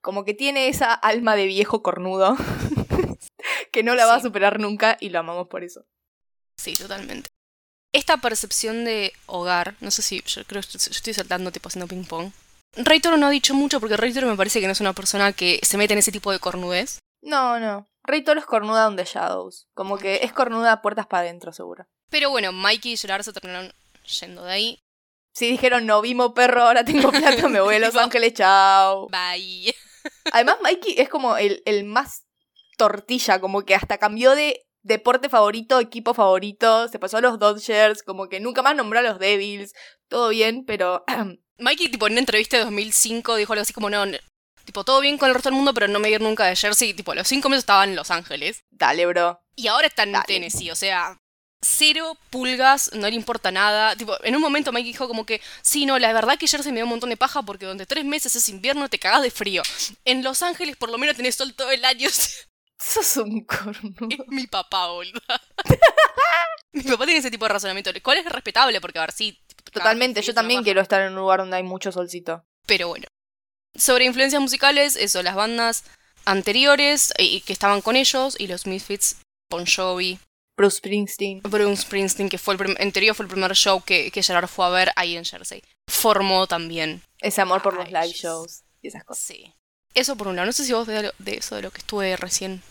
Como 0.00 0.24
que 0.24 0.34
tiene 0.34 0.68
esa 0.68 0.92
alma 0.92 1.34
de 1.34 1.46
viejo 1.46 1.82
cornudo 1.82 2.36
que 3.72 3.82
no 3.82 3.94
la 3.94 4.06
va 4.06 4.16
a 4.16 4.20
superar 4.22 4.60
nunca 4.60 4.96
y 5.00 5.08
lo 5.08 5.18
amamos 5.18 5.48
por 5.48 5.64
eso. 5.64 5.86
Sí, 6.56 6.74
totalmente. 6.74 7.30
esta 7.92 8.16
percepción 8.18 8.84
de 8.84 9.12
hogar, 9.26 9.74
no 9.80 9.90
sé 9.90 10.02
si, 10.02 10.22
yo 10.22 10.44
creo 10.44 10.62
que 10.62 10.76
estoy 10.76 11.14
saltando 11.14 11.52
tipo 11.52 11.68
haciendo 11.68 11.88
ping 11.88 12.04
pong. 12.04 12.32
Rey 12.76 13.00
Toro 13.00 13.16
no 13.16 13.26
ha 13.26 13.30
dicho 13.30 13.54
mucho 13.54 13.80
porque 13.80 13.96
Rey 13.96 14.12
Toro 14.12 14.26
me 14.26 14.36
parece 14.36 14.60
que 14.60 14.66
no 14.66 14.72
es 14.72 14.80
una 14.80 14.92
persona 14.92 15.32
que 15.32 15.60
se 15.62 15.78
mete 15.78 15.92
en 15.92 16.00
ese 16.00 16.12
tipo 16.12 16.32
de 16.32 16.40
cornudez. 16.40 16.98
No, 17.22 17.58
no. 17.60 17.86
Rey 18.04 18.22
Toro 18.22 18.38
es 18.38 18.46
cornuda 18.46 18.86
on 18.86 18.96
the 18.96 19.04
shadows. 19.04 19.66
Como 19.74 19.98
que 19.98 20.20
es 20.22 20.32
cornuda 20.32 20.82
puertas 20.82 21.06
para 21.06 21.22
adentro, 21.22 21.52
seguro. 21.52 21.86
Pero 22.10 22.30
bueno, 22.30 22.52
Mikey 22.52 22.92
y 22.92 22.96
Gerard 22.96 23.22
se 23.22 23.32
terminaron 23.32 23.72
yendo 24.20 24.44
de 24.44 24.52
ahí. 24.52 24.84
Si 25.32 25.50
dijeron, 25.50 25.86
no 25.86 26.00
vimos 26.00 26.32
perro, 26.32 26.62
ahora 26.62 26.84
tengo 26.84 27.10
plata, 27.10 27.48
me 27.48 27.60
voy 27.60 27.76
a 27.76 27.78
Los 27.80 27.96
Ángeles, 27.96 28.34
chao. 28.34 29.08
Bye. 29.08 29.74
Además, 30.32 30.58
Mikey 30.62 30.94
es 30.98 31.08
como 31.08 31.36
el, 31.36 31.62
el 31.64 31.84
más 31.84 32.24
tortilla, 32.76 33.40
como 33.40 33.62
que 33.62 33.74
hasta 33.74 33.98
cambió 33.98 34.34
de 34.34 34.64
deporte 34.82 35.28
favorito, 35.28 35.80
equipo 35.80 36.14
favorito, 36.14 36.88
se 36.88 36.98
pasó 36.98 37.16
a 37.16 37.20
los 37.22 37.38
Dodgers, 37.38 38.02
como 38.02 38.28
que 38.28 38.38
nunca 38.38 38.62
más 38.62 38.76
nombró 38.76 39.00
a 39.00 39.02
los 39.02 39.18
Devils, 39.18 39.72
todo 40.08 40.28
bien, 40.28 40.64
pero... 40.66 41.04
Mikey, 41.58 41.88
tipo, 41.88 42.06
en 42.06 42.14
una 42.14 42.20
entrevista 42.20 42.56
de 42.56 42.64
2005 42.64 43.36
dijo 43.36 43.52
algo 43.52 43.62
así 43.62 43.72
como, 43.72 43.88
no, 43.88 44.04
tipo, 44.74 44.82
todo 44.82 45.00
bien 45.00 45.18
con 45.18 45.28
el 45.28 45.34
resto 45.36 45.50
del 45.50 45.56
mundo, 45.56 45.72
pero 45.72 45.86
no 45.86 46.00
me 46.00 46.10
ir 46.10 46.20
nunca 46.20 46.46
de 46.46 46.56
Jersey. 46.56 46.94
Tipo, 46.94 47.12
a 47.12 47.14
los 47.14 47.28
cinco 47.28 47.48
meses 47.48 47.60
estaba 47.60 47.84
en 47.84 47.94
Los 47.94 48.10
Ángeles. 48.10 48.64
Dale, 48.70 49.06
bro. 49.06 49.40
Y 49.54 49.68
ahora 49.68 49.86
está 49.86 50.02
en 50.02 50.14
Tennessee, 50.26 50.72
o 50.72 50.74
sea, 50.74 51.16
cero 51.62 52.18
pulgas, 52.30 52.90
no 52.92 53.08
le 53.08 53.14
importa 53.14 53.52
nada. 53.52 53.94
Tipo, 53.94 54.16
en 54.24 54.34
un 54.34 54.42
momento 54.42 54.72
Mikey 54.72 54.90
dijo 54.90 55.06
como 55.06 55.24
que, 55.24 55.40
sí, 55.62 55.86
no, 55.86 55.96
la 56.00 56.12
verdad 56.12 56.36
que 56.36 56.48
Jersey 56.48 56.72
me 56.72 56.78
dio 56.78 56.86
un 56.86 56.90
montón 56.90 57.10
de 57.10 57.16
paja 57.16 57.42
porque 57.42 57.66
donde 57.66 57.86
tres 57.86 58.04
meses 58.04 58.34
es 58.34 58.48
invierno 58.48 58.88
te 58.88 58.98
cagas 58.98 59.22
de 59.22 59.30
frío. 59.30 59.62
En 60.04 60.24
Los 60.24 60.42
Ángeles 60.42 60.76
por 60.76 60.90
lo 60.90 60.98
menos 60.98 61.16
tenés 61.16 61.36
sol 61.36 61.54
todo 61.54 61.70
el 61.70 61.84
año. 61.84 62.08
Sos 62.76 63.16
un 63.18 63.44
corno. 63.44 64.08
Es 64.10 64.26
mi 64.26 64.48
papá, 64.48 64.88
boludo. 64.88 65.20
mi 66.72 66.82
papá 66.82 67.04
tiene 67.04 67.20
ese 67.20 67.30
tipo 67.30 67.44
de 67.44 67.50
razonamiento, 67.50 67.92
¿Cuál 68.02 68.18
es 68.18 68.26
respetable 68.26 68.80
porque 68.80 68.98
a 68.98 69.02
ver, 69.02 69.12
sí. 69.12 69.40
Totalmente, 69.72 70.20
yo 70.20 70.34
también 70.34 70.64
quiero 70.64 70.80
estar 70.80 71.00
en 71.00 71.12
un 71.12 71.20
lugar 71.20 71.38
donde 71.38 71.58
hay 71.58 71.62
mucho 71.62 71.92
solcito. 71.92 72.44
Pero 72.66 72.88
bueno. 72.88 73.06
Sobre 73.76 74.04
influencias 74.04 74.40
musicales, 74.40 74.96
eso, 74.96 75.22
las 75.22 75.34
bandas 75.34 75.84
anteriores 76.24 77.12
y 77.18 77.40
que 77.40 77.52
estaban 77.52 77.80
con 77.80 77.96
ellos 77.96 78.36
y 78.38 78.46
los 78.46 78.66
Misfits, 78.66 79.16
Bon 79.50 79.64
Jovi. 79.66 80.18
Bruce 80.56 80.78
Springsteen. 80.78 81.40
Bruce 81.42 81.82
Springsteen, 81.82 82.28
que 82.28 82.38
fue 82.38 82.54
el 82.54 82.92
teoría 82.92 83.14
fue 83.14 83.24
el 83.24 83.30
primer 83.30 83.52
show 83.54 83.82
que, 83.82 84.10
que 84.12 84.22
Gerard 84.22 84.46
fue 84.46 84.66
a 84.66 84.68
ver 84.68 84.90
ahí 84.94 85.16
en 85.16 85.24
Jersey. 85.24 85.62
Formó 85.88 86.46
también. 86.46 87.02
Ese 87.20 87.40
amor 87.40 87.60
por 87.62 87.74
los 87.74 87.88
live 87.88 88.12
shows 88.12 88.62
y 88.80 88.88
esas 88.88 89.04
cosas. 89.04 89.24
Sí. 89.24 89.52
Eso 89.94 90.16
por 90.16 90.28
un 90.28 90.36
lado. 90.36 90.46
No 90.46 90.52
sé 90.52 90.64
si 90.64 90.72
vos 90.72 90.86
de, 90.86 91.12
de 91.18 91.36
eso, 91.36 91.56
de 91.56 91.62
lo 91.62 91.70
que 91.70 91.78
estuve 91.78 92.16
recién 92.16 92.62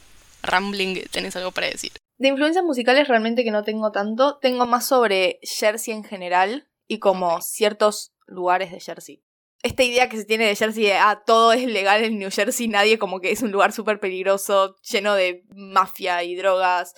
rambling, 0.42 1.04
tenés 1.12 1.36
algo 1.36 1.52
para 1.52 1.68
decir. 1.68 1.92
De 2.18 2.28
influencias 2.30 2.64
musicales 2.64 3.08
realmente 3.08 3.44
que 3.44 3.52
no 3.52 3.64
tengo 3.64 3.92
tanto. 3.92 4.38
Tengo 4.38 4.66
más 4.66 4.88
sobre 4.88 5.40
Jersey 5.42 5.94
en 5.94 6.04
general 6.04 6.70
y 6.88 7.00
como 7.00 7.42
ciertos 7.42 8.14
lugares 8.28 8.72
de 8.72 8.80
Jersey. 8.80 9.24
Esta 9.64 9.84
idea 9.84 10.10
que 10.10 10.18
se 10.18 10.26
tiene 10.26 10.46
de 10.46 10.56
Jersey 10.56 10.84
de, 10.84 10.94
ah, 10.96 11.24
todo 11.26 11.54
es 11.54 11.66
legal 11.66 12.04
en 12.04 12.20
New 12.20 12.30
Jersey, 12.30 12.68
nadie 12.68 13.00
como 13.00 13.22
que 13.22 13.32
es 13.32 13.42
un 13.42 13.52
lugar 13.52 13.72
súper 13.72 14.00
peligroso, 14.00 14.76
lleno 14.82 15.16
de 15.16 15.46
mafia 15.56 16.22
y 16.24 16.36
drogas, 16.36 16.94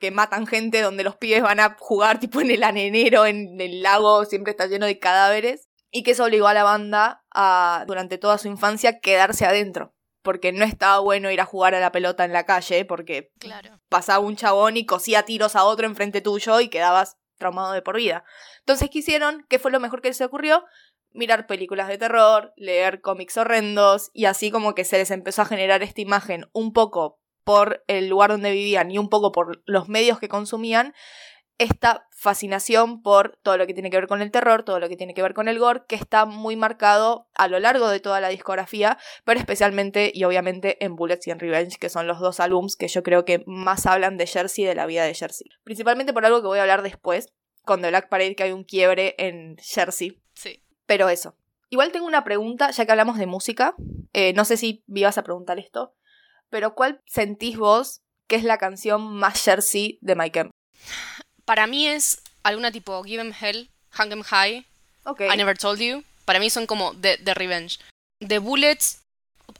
que 0.00 0.10
matan 0.10 0.46
gente 0.46 0.80
donde 0.80 1.04
los 1.04 1.16
pibes 1.16 1.42
van 1.42 1.60
a 1.60 1.76
jugar 1.78 2.18
tipo 2.20 2.40
en 2.40 2.50
el 2.50 2.64
anenero, 2.64 3.26
en 3.26 3.60
el 3.60 3.82
lago, 3.82 4.24
siempre 4.24 4.52
está 4.52 4.66
lleno 4.66 4.86
de 4.86 4.98
cadáveres. 4.98 5.68
Y 5.90 6.02
que 6.02 6.10
eso 6.10 6.24
obligó 6.24 6.48
a 6.48 6.54
la 6.54 6.64
banda 6.64 7.24
a, 7.30 7.84
durante 7.86 8.18
toda 8.18 8.36
su 8.36 8.48
infancia, 8.48 9.00
quedarse 9.00 9.46
adentro 9.46 9.94
porque 10.22 10.52
no 10.52 10.62
estaba 10.62 10.98
bueno 10.98 11.30
ir 11.30 11.40
a 11.40 11.46
jugar 11.46 11.74
a 11.74 11.80
la 11.80 11.90
pelota 11.90 12.22
en 12.22 12.34
la 12.34 12.44
calle, 12.44 12.84
porque 12.84 13.32
pasaba 13.88 14.18
un 14.18 14.36
chabón 14.36 14.76
y 14.76 14.84
cosía 14.84 15.22
tiros 15.22 15.56
a 15.56 15.64
otro 15.64 15.86
enfrente 15.86 16.20
tuyo 16.20 16.60
y 16.60 16.68
quedabas 16.68 17.16
traumado 17.38 17.72
de 17.72 17.80
por 17.80 17.96
vida. 17.96 18.24
Entonces, 18.58 18.90
¿qué 18.90 18.98
hicieron? 18.98 19.46
¿Qué 19.48 19.58
fue 19.58 19.70
lo 19.70 19.80
mejor 19.80 20.02
que 20.02 20.08
les 20.08 20.20
ocurrió? 20.20 20.64
Mirar 21.12 21.46
películas 21.46 21.88
de 21.88 21.98
terror, 21.98 22.52
leer 22.56 23.00
cómics 23.00 23.36
horrendos, 23.36 24.10
y 24.12 24.26
así 24.26 24.50
como 24.50 24.74
que 24.74 24.84
se 24.84 24.98
les 24.98 25.10
empezó 25.10 25.42
a 25.42 25.46
generar 25.46 25.82
esta 25.82 26.00
imagen 26.00 26.46
un 26.52 26.72
poco 26.72 27.18
por 27.44 27.82
el 27.86 28.08
lugar 28.08 28.30
donde 28.30 28.52
vivían 28.52 28.90
y 28.90 28.98
un 28.98 29.08
poco 29.08 29.32
por 29.32 29.62
los 29.64 29.88
medios 29.88 30.18
que 30.18 30.28
consumían, 30.28 30.94
esta 31.58 32.06
fascinación 32.12 33.02
por 33.02 33.38
todo 33.42 33.56
lo 33.56 33.66
que 33.66 33.74
tiene 33.74 33.90
que 33.90 33.96
ver 33.96 34.06
con 34.06 34.22
el 34.22 34.30
terror, 34.30 34.64
todo 34.64 34.78
lo 34.78 34.88
que 34.88 34.96
tiene 34.96 35.12
que 35.12 35.22
ver 35.22 35.34
con 35.34 35.48
el 35.48 35.58
gore, 35.58 35.82
que 35.88 35.96
está 35.96 36.24
muy 36.24 36.56
marcado 36.56 37.28
a 37.34 37.48
lo 37.48 37.58
largo 37.58 37.88
de 37.88 38.00
toda 38.00 38.20
la 38.20 38.28
discografía, 38.28 38.96
pero 39.24 39.40
especialmente 39.40 40.12
y 40.14 40.24
obviamente 40.24 40.84
en 40.84 40.94
Bullets 40.94 41.26
y 41.26 41.30
en 41.32 41.40
Revenge, 41.40 41.78
que 41.78 41.88
son 41.88 42.06
los 42.06 42.20
dos 42.20 42.38
álbums 42.38 42.76
que 42.76 42.88
yo 42.88 43.02
creo 43.02 43.24
que 43.24 43.42
más 43.46 43.86
hablan 43.86 44.16
de 44.16 44.26
Jersey 44.26 44.64
y 44.64 44.66
de 44.68 44.74
la 44.74 44.86
vida 44.86 45.04
de 45.04 45.14
Jersey. 45.14 45.48
Principalmente 45.64 46.12
por 46.12 46.24
algo 46.24 46.40
que 46.40 46.46
voy 46.46 46.58
a 46.58 46.62
hablar 46.62 46.82
después, 46.82 47.32
con 47.64 47.82
The 47.82 47.88
Black 47.88 48.08
Parade, 48.08 48.36
que 48.36 48.44
hay 48.44 48.52
un 48.52 48.64
quiebre 48.64 49.14
en 49.18 49.56
Jersey. 49.58 50.22
Sí. 50.34 50.62
Pero 50.88 51.08
eso. 51.08 51.36
Igual 51.70 51.92
tengo 51.92 52.06
una 52.06 52.24
pregunta, 52.24 52.72
ya 52.72 52.84
que 52.84 52.90
hablamos 52.90 53.18
de 53.18 53.26
música. 53.26 53.76
Eh, 54.12 54.32
no 54.32 54.44
sé 54.44 54.56
si 54.56 54.82
ibas 54.88 55.18
a 55.18 55.22
preguntar 55.22 55.60
esto, 55.60 55.94
pero 56.50 56.74
¿cuál 56.74 57.00
sentís 57.06 57.56
vos 57.56 58.00
que 58.26 58.34
es 58.34 58.42
la 58.42 58.58
canción 58.58 59.14
más 59.14 59.44
Jersey 59.44 59.98
de 60.00 60.16
Mike 60.16 60.50
para 61.48 61.66
mí 61.66 61.86
es 61.88 62.20
alguna 62.42 62.70
tipo 62.70 63.02
Give 63.04 63.22
Him 63.22 63.32
Hell, 63.32 63.70
Hang 63.90 64.12
Em 64.12 64.22
High, 64.22 64.66
okay. 65.04 65.30
I 65.32 65.36
Never 65.38 65.56
Told 65.56 65.80
You. 65.80 66.04
Para 66.26 66.40
mí 66.40 66.50
son 66.50 66.66
como 66.66 66.94
The, 66.94 67.16
Revenge. 67.34 67.78
The 68.18 68.38
Bullets, 68.38 69.00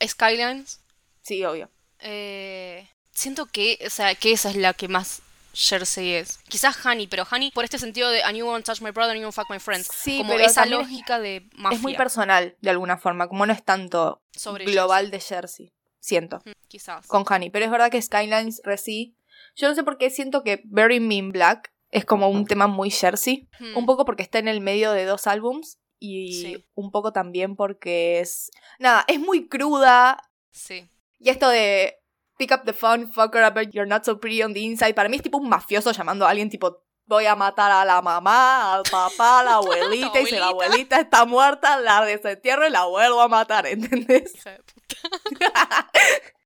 Skylines. 0.07 0.81
Sí, 1.23 1.43
obvio. 1.47 1.71
Eh, 2.01 2.91
siento 3.11 3.47
que, 3.47 3.79
o 3.87 3.89
sea, 3.89 4.15
que 4.15 4.33
esa 4.33 4.51
es 4.51 4.57
la 4.57 4.75
que 4.75 4.89
más 4.89 5.23
Jersey 5.59 6.15
es. 6.15 6.39
Quizás 6.49 6.87
Honey, 6.87 7.09
pero 7.09 7.27
Honey 7.29 7.51
por 7.51 7.65
este 7.65 7.81
sentido 7.81 8.11
de 8.11 8.21
I 8.21 8.39
you 8.39 8.47
won't 8.47 8.65
touch 8.65 8.81
my 8.81 8.93
brother, 8.93 9.11
and 9.11 9.19
you 9.19 9.25
won't 9.25 9.35
fuck 9.35 9.51
my 9.51 9.59
friends. 9.59 9.89
Sí, 9.93 10.19
como 10.19 10.35
esa 10.35 10.67
lógica 10.67 11.19
de 11.19 11.49
mafia. 11.57 11.77
Es 11.77 11.83
muy 11.83 11.97
personal, 11.97 12.57
de 12.61 12.71
alguna 12.71 12.97
forma, 12.97 13.27
como 13.27 13.45
no 13.45 13.53
es 13.53 13.65
tanto 13.65 14.23
global 14.65 15.11
de 15.11 15.19
Jersey. 15.19 15.73
Siento. 15.99 16.39
Mm, 16.45 16.53
quizás. 16.69 17.09
Con 17.09 17.25
Honey. 17.29 17.51
Pero 17.51 17.65
es 17.65 17.73
verdad 17.73 17.91
que 17.91 18.01
Skylines, 18.01 18.63
Resi. 18.63 19.17
Yo 19.57 19.69
no 19.69 19.75
sé 19.75 19.83
por 19.83 19.99
qué 19.99 20.11
siento 20.11 20.45
que 20.45 20.63
Very 20.67 21.01
Mean 21.01 21.33
Black 21.33 21.73
es 21.91 22.05
como 22.05 22.29
un 22.29 22.47
tema 22.47 22.69
muy 22.69 22.91
Jersey. 22.91 23.49
Un 23.75 23.85
poco 23.85 24.05
porque 24.05 24.23
está 24.23 24.39
en 24.39 24.47
el 24.47 24.61
medio 24.61 24.93
de 24.93 25.07
dos 25.07 25.27
álbums 25.27 25.79
y 25.99 26.65
un 26.75 26.93
poco 26.93 27.13
también 27.13 27.57
porque 27.57 28.21
es... 28.21 28.53
Nada, 28.79 29.05
es 29.09 29.19
muy 29.19 29.49
cruda. 29.49 30.23
Sí. 30.53 30.89
Y 31.19 31.31
esto 31.31 31.49
de 31.49 31.99
pick 32.39 32.53
up 32.53 32.65
the 32.65 32.73
phone, 32.73 33.13
fucker 33.13 33.43
up, 33.43 33.57
you're 33.73 33.87
not 33.87 34.05
so 34.05 34.19
pretty 34.19 34.43
on 34.43 34.55
the 34.55 34.61
inside, 34.61 34.95
para 34.95 35.09
mí 35.09 35.17
es 35.17 35.23
tipo 35.23 35.39
un 35.39 35.49
mafioso 35.49 35.93
llamando 35.93 36.27
a 36.27 36.31
alguien 36.31 36.49
tipo 36.49 36.89
voy 37.09 37.25
a 37.25 37.35
matar 37.35 37.73
a 37.73 37.85
la 37.85 38.03
mamá, 38.03 38.75
al 38.75 38.83
papá, 38.85 39.41
a 39.41 39.45
la 39.45 39.55
abuelita, 39.55 40.21
y 40.21 40.27
si 40.27 40.37
la 40.37 40.49
abuelita. 40.49 41.01
está 41.01 41.25
muerta, 41.25 41.81
la 41.81 42.05
desentierro 42.05 42.67
y 42.67 42.71
la 42.71 42.85
vuelvo 42.85 43.21
a 43.21 43.29
matar, 43.29 43.67
¿entendés? 43.67 44.35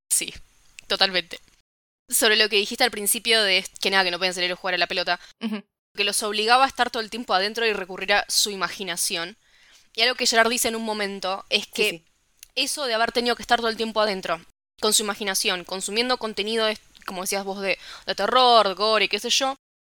sí, 0.08 0.32
totalmente. 0.86 1.40
Sobre 2.08 2.36
lo 2.36 2.48
que 2.48 2.56
dijiste 2.56 2.84
al 2.84 2.90
principio 2.90 3.42
de 3.42 3.64
que 3.80 3.90
nada, 3.90 4.04
que 4.04 4.10
no 4.10 4.18
pueden 4.18 4.34
salir 4.34 4.52
a 4.52 4.56
jugar 4.56 4.74
a 4.74 4.78
la 4.78 4.86
pelota, 4.86 5.18
que 5.94 6.04
los 6.04 6.22
obligaba 6.22 6.64
a 6.64 6.68
estar 6.68 6.90
todo 6.90 7.02
el 7.02 7.10
tiempo 7.10 7.34
adentro 7.34 7.66
y 7.66 7.72
recurrir 7.72 8.14
a 8.14 8.24
su 8.28 8.50
imaginación. 8.50 9.36
Y 9.94 10.02
algo 10.02 10.14
que 10.14 10.26
Gerard 10.26 10.48
dice 10.48 10.68
en 10.68 10.76
un 10.76 10.84
momento 10.84 11.44
es 11.50 11.66
que 11.66 12.04
eso 12.54 12.86
de 12.86 12.94
haber 12.94 13.12
tenido 13.12 13.36
que 13.36 13.42
estar 13.42 13.58
todo 13.58 13.68
el 13.68 13.76
tiempo 13.76 14.00
adentro, 14.00 14.40
con 14.80 14.92
su 14.92 15.02
imaginación, 15.02 15.64
consumiendo 15.64 16.18
contenido, 16.18 16.66
como 17.06 17.22
decías 17.22 17.44
vos, 17.44 17.60
de, 17.60 17.78
de 18.06 18.14
terror, 18.14 18.74
gore, 18.74 19.08
qué 19.08 19.18
sé 19.18 19.30
yo, 19.30 19.56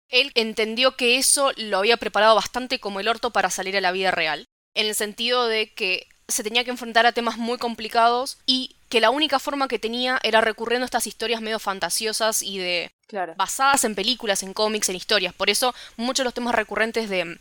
él 0.09 0.31
entendió 0.35 0.97
que 0.97 1.17
eso 1.17 1.53
lo 1.57 1.79
había 1.79 1.97
preparado 1.97 2.35
bastante 2.35 2.79
como 2.79 3.01
el 3.01 3.09
orto 3.09 3.31
para 3.31 3.51
salir 3.51 3.77
a 3.77 3.81
la 3.81 3.93
vida 3.93 4.11
real. 4.11 4.47
En 4.75 4.87
el 4.87 4.95
sentido 4.95 5.47
de 5.47 5.73
que 5.73 6.07
se 6.29 6.43
tenía 6.43 6.65
que 6.65 6.71
enfrentar 6.71 7.07
a 7.07 7.13
temas 7.13 7.39
muy 7.39 7.59
complicados 7.59 8.39
y 8.47 8.77
que 8.89 9.01
la 9.01 9.11
única 9.11 9.39
forma 9.39 9.69
que 9.69 9.79
tenía 9.79 10.21
era 10.23 10.41
recurriendo 10.41 10.85
a 10.85 10.87
estas 10.87 11.07
historias 11.07 11.41
medio 11.41 11.59
fantasiosas 11.59 12.43
y 12.43 12.59
de 12.59 12.91
basadas 13.37 13.85
en 13.85 13.95
películas, 13.95 14.43
en 14.43 14.55
cómics, 14.55 14.89
en 14.89 14.97
historias. 14.97 15.35
Por 15.35 15.51
eso 15.51 15.75
muchos 15.97 16.19
de 16.19 16.25
los 16.25 16.35
temas 16.35 16.55
recurrentes 16.55 17.09
de, 17.09 17.39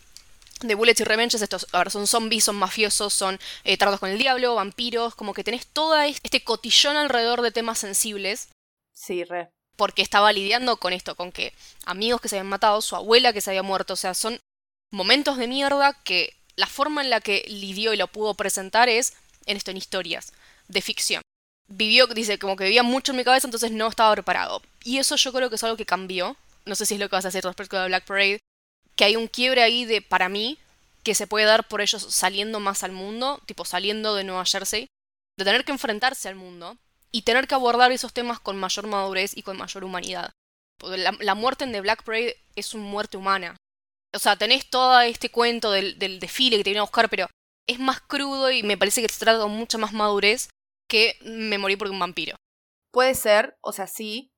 de 0.62 0.76
Bullets 0.76 1.02
y 1.02 1.04
Revenges, 1.04 1.42
estos 1.42 1.68
son 1.90 2.08
zombies, 2.08 2.44
son 2.44 2.56
mafiosos, 2.56 3.14
son 3.14 3.40
eh, 3.64 3.78
tardos 3.78 4.00
con 4.00 4.10
el 4.10 4.18
diablo, 4.18 4.56
vampiros, 4.56 5.16
como 5.16 5.34
que 5.34 5.44
tenés 5.44 5.68
todo 5.68 6.00
este 6.00 6.44
cotillón 6.44 6.98
alrededor 6.98 7.42
de 7.42 7.52
temas 7.52 7.80
sensibles. 7.80 8.50
Sí, 8.94 9.24
re. 9.24 9.50
Porque 9.76 10.02
estaba 10.02 10.32
lidiando 10.32 10.78
con 10.78 10.94
esto, 10.94 11.16
con 11.16 11.32
que 11.32 11.54
amigos 11.86 12.22
que 12.22 12.30
se 12.30 12.38
habían 12.38 12.50
matado, 12.50 12.82
su 12.82 12.96
abuela 12.96 13.34
que 13.34 13.42
se 13.42 13.50
había 13.50 13.64
muerto, 13.64 13.94
o 13.94 13.98
sea, 13.98 14.14
son 14.14 14.40
momentos 14.92 15.38
de 15.38 15.48
mierda 15.48 15.94
que 16.04 16.36
la 16.56 16.68
forma 16.68 17.02
en 17.02 17.10
la 17.10 17.22
que 17.22 17.46
lidió 17.48 17.94
y 17.94 17.98
lo 17.98 18.08
pudo 18.08 18.34
presentar 18.36 18.90
es 18.90 19.14
en 19.46 19.58
esto, 19.58 19.72
en 19.72 19.78
historias 19.78 20.34
de 20.68 20.82
ficción. 20.82 21.22
Vivió, 21.68 22.06
dice, 22.08 22.38
como 22.38 22.56
que 22.56 22.66
vivía 22.66 22.84
mucho 22.84 23.14
en 23.14 23.18
mi 23.18 23.24
cabeza, 23.24 23.48
entonces 23.48 23.72
no 23.72 23.88
estaba 23.88 24.14
preparado. 24.14 24.62
Y 24.84 24.98
eso 24.98 25.16
yo 25.16 25.32
creo 25.32 25.50
que 25.50 25.56
es 25.56 25.64
algo 25.64 25.78
que 25.78 25.86
cambió. 25.86 26.36
No 26.66 26.76
sé 26.76 26.86
si 26.86 26.96
es 26.96 27.00
lo 27.00 27.10
que 27.10 27.16
vas 27.16 27.26
a 27.26 27.30
hacer 27.30 27.44
respecto 27.44 27.78
a 27.78 27.88
Black 27.88 28.06
Parade. 28.06 28.40
Que 29.02 29.06
hay 29.06 29.16
un 29.16 29.28
quiebre 29.28 29.64
ahí 29.64 29.86
de, 29.86 30.04
para 30.04 30.30
mí, 30.30 30.60
que 31.02 31.16
se 31.16 31.26
puede 31.26 31.48
dar 31.48 31.68
por 31.68 31.82
ellos 31.82 32.06
saliendo 32.14 32.60
más 32.60 32.84
al 32.84 32.92
mundo, 32.92 33.42
tipo 33.48 33.66
saliendo 33.66 34.14
de 34.14 34.24
Nueva 34.24 34.46
Jersey, 34.46 34.86
de 35.40 35.44
tener 35.44 35.66
que 35.66 35.72
enfrentarse 35.72 36.30
al 36.30 36.36
mundo 36.36 36.78
y 37.12 37.24
tener 37.24 37.48
que 37.48 37.56
abordar 37.56 37.92
esos 37.92 38.14
temas 38.14 38.40
con 38.40 38.60
mayor 38.60 38.86
madurez 38.86 39.36
y 39.36 39.42
con 39.42 39.58
mayor 39.58 39.86
humanidad. 39.86 40.30
La, 40.84 41.34
muerte 41.34 41.64
en 41.64 41.72
The 41.72 41.82
Black 41.82 42.04
Parade 42.04 42.38
es 42.56 42.76
una 42.76 42.84
muerte 42.84 43.18
humana, 43.18 43.58
O 44.14 44.20
sea, 44.20 44.36
tenés 44.36 44.70
todo 44.70 45.02
este 45.02 45.32
cuento 45.32 45.72
del, 45.72 45.98
del 45.98 46.20
desfile 46.20 46.58
que 46.58 46.64
te 46.64 46.70
viene 46.70 46.82
a 46.82 46.84
buscar, 46.84 47.10
pero 47.10 47.28
es 47.68 47.80
más 47.80 48.02
crudo 48.02 48.52
y 48.52 48.62
me 48.62 48.78
parece 48.78 49.02
que 49.02 49.12
se 49.12 49.26
trata 49.26 49.42
con 49.42 49.50
mucha 49.50 49.80
más 49.80 49.94
madurez 49.94 50.50
que 50.88 51.18
me 51.22 51.58
morí 51.58 51.76
por 51.76 51.90
un 51.90 51.98
vampiro. 51.98 52.36
Puede 52.92 53.16
ser, 53.16 53.56
o 53.62 53.74
sea, 53.74 53.88
sí, 53.88 54.31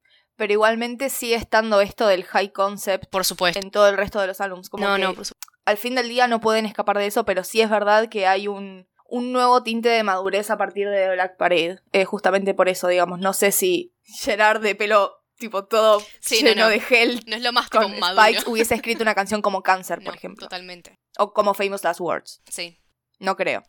pero 0.43 0.51
igualmente 0.51 1.09
sigue 1.09 1.35
estando 1.35 1.79
esto 1.79 2.05
del 2.05 2.25
high 2.25 2.51
concept 2.51 3.05
Por 3.09 3.23
supuesto. 3.23 3.57
en 3.61 3.71
todo 3.71 3.87
el 3.87 3.95
resto 3.95 4.19
de 4.19 4.27
los 4.27 4.41
álbumes. 4.41 4.69
Como 4.69 4.85
No, 4.85 4.95
que 4.95 5.01
no, 5.01 5.13
por 5.13 5.23
supuesto. 5.25 5.47
al 5.63 5.77
fin 5.77 5.95
del 5.95 6.09
día 6.09 6.27
no 6.27 6.41
pueden 6.41 6.65
escapar 6.65 6.97
de 6.97 7.05
eso, 7.07 7.23
pero 7.23 7.45
sí 7.45 7.61
es 7.61 7.69
verdad 7.69 8.09
que 8.09 8.27
hay 8.27 8.49
un, 8.49 8.85
un 9.05 9.31
nuevo 9.31 9.63
tinte 9.63 9.87
de 9.87 10.03
madurez 10.03 10.49
a 10.49 10.57
partir 10.57 10.89
de 10.89 11.13
Black 11.13 11.37
Parade. 11.37 11.79
Eh, 11.93 12.03
justamente 12.03 12.53
por 12.53 12.67
eso, 12.67 12.89
digamos, 12.89 13.19
no 13.19 13.31
sé 13.31 13.53
si 13.53 13.95
Gerard 14.03 14.61
de 14.61 14.75
pelo 14.75 15.23
tipo 15.37 15.63
todo 15.63 16.03
Sí, 16.19 16.41
lleno 16.43 16.63
no. 16.63 16.67
de 16.69 16.81
gel 16.81 17.23
No 17.25 17.37
es 17.37 17.41
lo 17.41 17.53
más 17.53 17.69
tipo 17.69 17.83
con 17.83 17.97
maduro. 17.99 18.21
Spikes 18.23 18.49
hubiese 18.49 18.75
escrito 18.75 19.01
una 19.01 19.15
canción 19.15 19.41
como 19.41 19.63
Cancer, 19.63 19.99
por 19.99 20.07
No, 20.09 20.13
ejemplo. 20.15 20.45
Totalmente. 20.47 20.99
O 21.17 21.31
como 21.31 21.53
Famous 21.53 21.85
Last 21.85 22.01
Words. 22.01 22.41
Sí. 22.49 22.77
No 23.19 23.37
creo. 23.37 23.63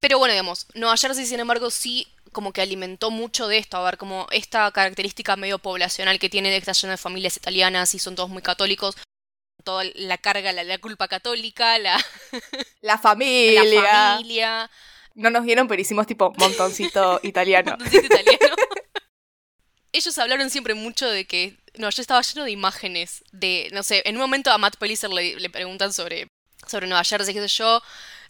Pero 0.00 0.18
bueno, 0.18 0.32
digamos, 0.32 0.66
Nueva 0.74 0.96
Jersey, 0.96 1.26
sin 1.26 1.40
embargo, 1.40 1.68
sí 1.70 2.06
como 2.36 2.52
que 2.52 2.60
alimentó 2.60 3.10
mucho 3.10 3.48
de 3.48 3.56
esto, 3.56 3.78
a 3.78 3.82
ver, 3.82 3.96
como 3.96 4.26
esta 4.30 4.70
característica 4.70 5.36
medio 5.36 5.58
poblacional 5.58 6.18
que 6.18 6.28
tiene 6.28 6.50
de 6.50 6.60
que 6.60 6.70
está 6.70 6.86
de 6.86 6.98
familias 6.98 7.38
italianas 7.38 7.94
y 7.94 7.98
son 7.98 8.14
todos 8.14 8.28
muy 8.28 8.42
católicos, 8.42 8.94
toda 9.64 9.84
la 9.94 10.18
carga, 10.18 10.52
la, 10.52 10.62
la 10.62 10.76
culpa 10.76 11.08
católica, 11.08 11.78
la, 11.78 11.96
La 12.82 12.98
familia. 12.98 13.64
la 13.64 14.12
familia, 14.16 14.70
No 15.14 15.30
nos 15.30 15.46
vieron, 15.46 15.66
pero 15.66 15.80
hicimos 15.80 16.06
tipo 16.06 16.34
montoncito 16.36 17.20
italiano. 17.22 17.70
montoncito 17.70 18.04
italiano. 18.04 18.54
Ellos 19.92 20.18
hablaron 20.18 20.50
siempre 20.50 20.74
mucho 20.74 21.08
de 21.08 21.26
que, 21.26 21.56
no, 21.78 21.88
yo 21.88 22.02
estaba 22.02 22.20
lleno 22.20 22.44
de 22.44 22.50
imágenes, 22.50 23.24
de, 23.32 23.70
no 23.72 23.82
sé, 23.82 24.02
en 24.04 24.16
un 24.16 24.20
momento 24.20 24.50
a 24.50 24.58
Matt 24.58 24.76
Pellicer 24.76 25.08
le, 25.08 25.36
le 25.36 25.48
preguntan 25.48 25.90
sobre, 25.94 26.28
sobre 26.66 26.86
Nueva 26.86 27.02
Jersey, 27.02 27.32
qué 27.32 27.40
sé 27.40 27.48
yo, 27.48 27.80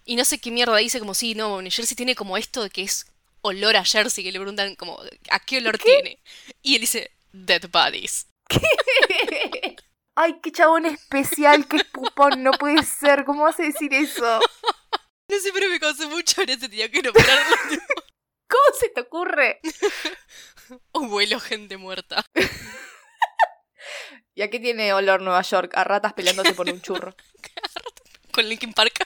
y 0.05 0.15
no 0.15 0.25
sé 0.25 0.39
qué 0.39 0.53
mierda 0.53 0.77
dice, 0.77 1.01
como 1.01 1.13
sí, 1.13 1.35
no, 1.35 1.61
New 1.61 1.73
Jersey 1.73 1.97
tiene 1.97 2.15
como 2.15 2.37
esto 2.37 2.63
de 2.63 2.71
que 2.71 2.83
es 2.83 3.07
olor 3.47 3.77
a 3.77 3.85
Jersey, 3.85 4.25
que 4.25 4.33
le 4.33 4.39
preguntan 4.39 4.77
como, 4.77 5.01
¿a 5.31 5.41
qué 5.41 5.59
olor 5.59 5.79
tiene? 5.79 6.21
Y 6.63 6.75
él 6.75 6.81
dice, 6.83 7.11
dead 7.33 7.69
bodies. 7.71 8.27
Ay, 10.19 10.41
qué 10.43 10.51
chabón 10.51 10.87
especial, 10.87 11.67
qué 11.69 11.85
pupón, 11.85 12.43
no 12.43 12.53
puede 12.53 12.83
ser. 12.85 13.25
¿Cómo 13.25 13.45
vas 13.45 13.61
a 13.61 13.65
decir 13.65 13.93
eso? 13.93 14.41
No 15.29 15.41
sé, 15.41 15.51
pero 15.53 15.69
me 15.69 15.79
causó 15.79 16.09
mucho 16.09 16.41
en 16.43 16.51
ese 16.51 16.69
día 16.69 16.91
que 16.91 17.03
nombrarlo. 17.03 17.57
¿Cómo 18.49 18.79
se 18.79 18.89
te 18.91 19.01
ocurre? 19.01 19.61
Abuelo, 20.95 21.41
gente 21.41 21.77
muerta. 21.77 22.25
¿Y 24.35 24.43
a 24.43 24.51
qué 24.51 24.61
tiene 24.61 24.93
olor 24.93 25.21
Nueva 25.21 25.43
York? 25.43 25.73
A 25.75 25.85
ratas 25.85 26.13
peleándose 26.13 26.55
por 26.55 26.69
un 26.71 26.81
churro. 26.81 27.15
con 28.33 28.49
Linkin 28.49 28.73
Park. 28.73 29.05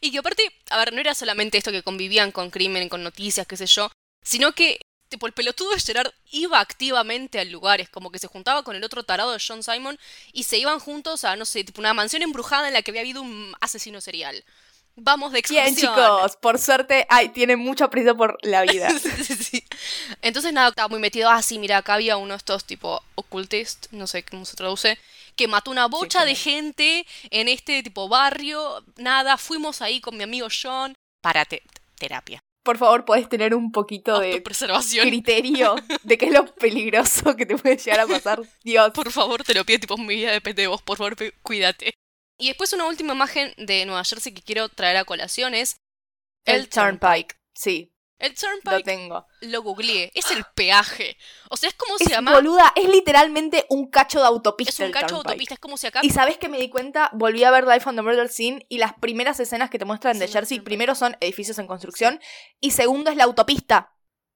Y 0.00 0.10
que 0.10 0.18
aparte, 0.18 0.42
a 0.70 0.78
ver, 0.78 0.92
no 0.92 1.00
era 1.00 1.14
solamente 1.14 1.58
esto 1.58 1.72
que 1.72 1.82
convivían 1.82 2.32
con 2.32 2.50
crimen, 2.50 2.88
con 2.88 3.02
noticias, 3.02 3.46
qué 3.46 3.56
sé 3.56 3.66
yo, 3.66 3.90
sino 4.22 4.52
que, 4.52 4.80
tipo, 5.08 5.26
el 5.26 5.32
pelotudo 5.32 5.72
de 5.74 5.80
Gerard 5.80 6.12
iba 6.30 6.60
activamente 6.60 7.38
a 7.38 7.44
lugares, 7.44 7.88
como 7.88 8.10
que 8.10 8.18
se 8.18 8.28
juntaba 8.28 8.62
con 8.62 8.76
el 8.76 8.84
otro 8.84 9.02
tarado 9.02 9.32
de 9.32 9.42
John 9.46 9.62
Simon 9.62 9.98
y 10.32 10.44
se 10.44 10.58
iban 10.58 10.78
juntos 10.78 11.24
a, 11.24 11.36
no 11.36 11.44
sé, 11.44 11.64
tipo, 11.64 11.80
una 11.80 11.94
mansión 11.94 12.22
embrujada 12.22 12.68
en 12.68 12.74
la 12.74 12.82
que 12.82 12.90
había 12.90 13.02
habido 13.02 13.22
un 13.22 13.54
asesino 13.60 14.00
serial. 14.00 14.44
Vamos 14.94 15.32
de 15.32 15.38
excursión. 15.38 15.74
Bien, 15.74 15.76
chicos, 15.76 16.36
por 16.36 16.58
suerte, 16.58 17.06
ay, 17.08 17.30
tiene 17.30 17.56
mucho 17.56 17.84
aprecio 17.84 18.16
por 18.16 18.38
la 18.42 18.62
vida. 18.70 18.90
Sí, 18.90 19.10
sí, 19.24 19.34
sí. 19.36 19.64
Entonces 20.20 20.52
nada, 20.52 20.68
estaba 20.68 20.88
muy 20.88 21.00
metido. 21.00 21.30
Ah, 21.30 21.40
sí, 21.42 21.58
mira, 21.58 21.78
acá 21.78 21.94
había 21.94 22.16
uno 22.18 22.34
de 22.34 22.38
estos 22.38 22.64
tipo 22.64 23.02
occultist, 23.14 23.86
no 23.92 24.06
sé 24.06 24.22
cómo 24.22 24.44
se 24.44 24.54
traduce, 24.56 24.98
que 25.36 25.48
mató 25.48 25.70
una 25.70 25.86
bocha 25.86 26.24
de 26.24 26.34
gente 26.34 27.06
en 27.30 27.48
este 27.48 27.82
tipo 27.82 28.08
barrio. 28.08 28.84
Nada, 28.96 29.36
fuimos 29.38 29.82
ahí 29.82 30.00
con 30.00 30.16
mi 30.16 30.22
amigo 30.24 30.48
John 30.50 30.94
para 31.22 31.44
te- 31.44 31.62
terapia, 31.98 32.40
Por 32.64 32.78
favor, 32.78 33.04
podés 33.04 33.28
tener 33.28 33.54
un 33.54 33.70
poquito 33.72 34.18
de 34.18 34.32
autopreservación. 34.32 35.08
criterio 35.08 35.76
de 36.02 36.18
qué 36.18 36.26
es 36.26 36.32
lo 36.32 36.46
peligroso 36.54 37.36
que 37.36 37.46
te 37.46 37.56
puede 37.56 37.76
llegar 37.76 38.00
a 38.00 38.06
pasar. 38.06 38.40
Dios. 38.64 38.90
Por 38.92 39.10
favor, 39.12 39.42
te 39.44 39.54
lo 39.54 39.64
pido, 39.64 39.80
tipo, 39.80 39.96
mi 39.98 40.16
vida 40.16 40.32
depende 40.32 40.62
de 40.62 40.68
vos, 40.68 40.82
por 40.82 40.98
favor, 40.98 41.16
cuídate. 41.42 41.94
Y 42.38 42.48
después 42.48 42.72
una 42.72 42.86
última 42.86 43.12
imagen 43.14 43.54
de 43.56 43.86
Nueva 43.86 44.02
Jersey 44.04 44.32
que 44.34 44.42
quiero 44.42 44.68
traer 44.68 44.96
a 44.96 45.04
colación 45.04 45.54
es 45.54 45.76
El 46.44 46.68
Turnpike. 46.68 47.36
Sí, 47.54 47.91
El 48.22 48.30
lo 48.30 48.36
Turnpike 48.36 48.84
tengo. 48.84 49.26
lo 49.40 49.62
googleé, 49.62 50.12
es 50.14 50.30
el 50.30 50.44
peaje. 50.54 51.16
O 51.50 51.56
sea, 51.56 51.68
es 51.68 51.74
como 51.74 51.98
se 51.98 52.04
Es 52.04 52.10
llama. 52.10 52.32
boluda, 52.32 52.72
es 52.76 52.88
literalmente 52.88 53.66
un 53.68 53.90
cacho 53.90 54.20
de 54.20 54.26
autopista. 54.26 54.70
Es 54.70 54.78
un 54.80 54.92
cacho 54.92 55.16
de 55.16 55.28
autopista, 55.28 55.54
es 55.54 55.60
como 55.60 55.76
si 55.76 55.88
acá 55.88 56.00
Y 56.02 56.10
sabes 56.10 56.38
que 56.38 56.48
me 56.48 56.58
di 56.58 56.70
cuenta, 56.70 57.10
volví 57.12 57.42
a 57.42 57.50
ver 57.50 57.66
Life 57.66 57.88
on 57.88 57.96
the 57.96 58.02
Murder 58.02 58.28
Scene 58.28 58.64
y 58.68 58.78
las 58.78 58.94
primeras 58.94 59.40
escenas 59.40 59.70
que 59.70 59.78
te 59.80 59.84
muestran 59.84 60.20
de 60.20 60.28
Jersey, 60.28 60.60
primero 60.60 60.94
son 60.94 61.16
edificios 61.20 61.58
en 61.58 61.66
construcción 61.66 62.20
y 62.60 62.70
segundo 62.70 63.10
es 63.10 63.16
la 63.16 63.24
autopista. 63.24 63.92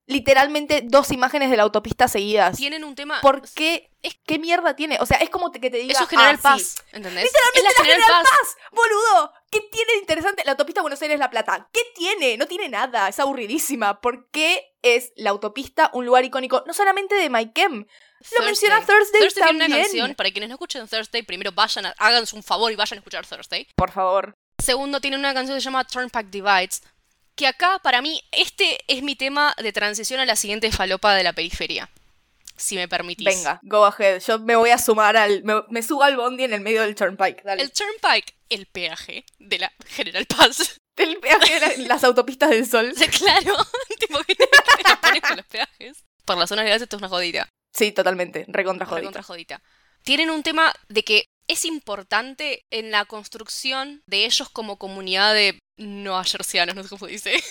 Literalmente 0.08 0.82
dos 0.84 1.10
imágenes 1.10 1.50
de 1.50 1.56
la 1.56 1.64
autopista 1.64 2.06
seguidas. 2.06 2.56
tienen 2.56 2.84
un 2.84 2.94
tema. 2.94 3.20
¿Por 3.20 3.42
qué? 3.50 3.90
¿Qué 4.24 4.38
mierda 4.38 4.76
tiene? 4.76 4.98
O 5.00 5.06
sea, 5.06 5.16
es 5.18 5.30
como 5.30 5.50
que 5.50 5.58
te 5.58 5.78
diga. 5.78 5.94
Es 5.94 6.00
un 6.00 6.06
General 6.06 6.36
ah, 6.38 6.42
Paz. 6.42 6.76
Literalmente 6.92 7.26
es 7.26 7.32
la 7.32 7.70
la 7.70 7.74
General, 7.74 8.02
General 8.02 8.22
Paz. 8.22 8.30
Paz, 8.30 8.56
boludo. 8.70 9.32
¿Qué 9.56 9.68
tiene 9.70 9.92
de 9.92 9.98
interesante 10.00 10.42
la 10.44 10.50
autopista 10.50 10.82
Buenos 10.82 11.00
Aires-La 11.00 11.30
Plata? 11.30 11.70
¿Qué 11.72 11.80
tiene? 11.94 12.36
No 12.36 12.46
tiene 12.46 12.68
nada. 12.68 13.08
Es 13.08 13.18
aburridísima. 13.18 14.02
¿Por 14.02 14.28
qué 14.30 14.74
es 14.82 15.12
la 15.16 15.30
autopista 15.30 15.90
un 15.94 16.04
lugar 16.04 16.26
icónico? 16.26 16.62
No 16.66 16.74
solamente 16.74 17.14
de 17.14 17.30
Maikem. 17.30 17.86
Lo 18.38 18.44
menciona 18.44 18.84
Thursday, 18.84 19.22
Thursday 19.22 19.44
tiene 19.44 19.58
también. 19.58 19.72
una 19.72 19.82
canción, 19.82 20.14
para 20.14 20.30
quienes 20.30 20.50
no 20.50 20.56
escuchen 20.56 20.86
Thursday, 20.86 21.22
primero 21.22 21.52
vayan, 21.52 21.86
a, 21.86 21.94
háganse 21.96 22.36
un 22.36 22.42
favor 22.42 22.70
y 22.70 22.76
vayan 22.76 22.98
a 22.98 23.00
escuchar 23.00 23.26
Thursday. 23.26 23.66
Por 23.76 23.90
favor. 23.92 24.34
Segundo, 24.58 25.00
tiene 25.00 25.16
una 25.16 25.32
canción 25.32 25.56
que 25.56 25.62
se 25.62 25.64
llama 25.64 25.84
Turnpike 25.84 26.28
Divides, 26.28 26.82
que 27.34 27.46
acá, 27.46 27.78
para 27.82 28.02
mí, 28.02 28.22
este 28.32 28.84
es 28.88 29.02
mi 29.02 29.16
tema 29.16 29.54
de 29.56 29.72
transición 29.72 30.20
a 30.20 30.26
la 30.26 30.36
siguiente 30.36 30.70
falopa 30.70 31.14
de 31.14 31.22
la 31.22 31.32
periferia. 31.32 31.88
Si 32.56 32.76
me 32.76 32.88
permitís. 32.88 33.24
Venga, 33.24 33.60
go 33.62 33.84
ahead. 33.84 34.20
Yo 34.26 34.38
me 34.38 34.56
voy 34.56 34.70
a 34.70 34.78
sumar 34.78 35.16
al. 35.16 35.42
Me, 35.44 35.62
me 35.68 35.82
subo 35.82 36.02
al 36.02 36.16
bondi 36.16 36.44
en 36.44 36.52
el 36.54 36.60
medio 36.60 36.82
del 36.82 36.94
turnpike. 36.94 37.42
Dale. 37.42 37.62
El 37.62 37.70
Turnpike, 37.72 38.34
el 38.48 38.66
peaje 38.66 39.24
de 39.38 39.58
la 39.58 39.72
General 39.86 40.26
Paz. 40.26 40.80
El 40.96 41.18
peaje 41.18 41.60
de 41.60 41.76
la- 41.76 41.88
las 41.88 42.04
autopistas 42.04 42.48
del 42.48 42.66
sol. 42.66 42.94
Claro, 43.18 43.54
tipo 44.00 44.18
que 44.24 44.34
pones 45.02 45.20
con 45.20 45.36
los 45.36 45.46
peajes. 45.46 46.04
Por 46.24 46.38
las 46.38 46.48
zonas 46.48 46.64
legales 46.64 46.82
esto 46.82 46.96
es 46.96 47.00
una 47.02 47.10
jodida. 47.10 47.46
Sí, 47.74 47.92
totalmente. 47.92 48.46
Recontra 48.48 48.86
jodida. 48.86 49.00
Recontra 49.00 49.22
jodita. 49.22 49.62
Tienen 50.02 50.30
un 50.30 50.42
tema 50.42 50.72
de 50.88 51.02
que 51.02 51.26
es 51.48 51.66
importante 51.66 52.64
en 52.70 52.90
la 52.90 53.04
construcción 53.04 54.02
de 54.06 54.24
ellos 54.24 54.48
como 54.48 54.78
comunidad 54.78 55.34
de 55.34 55.58
no 55.76 56.22
no 56.22 56.24
sé 56.24 56.88
cómo 56.88 57.06
dice. 57.06 57.42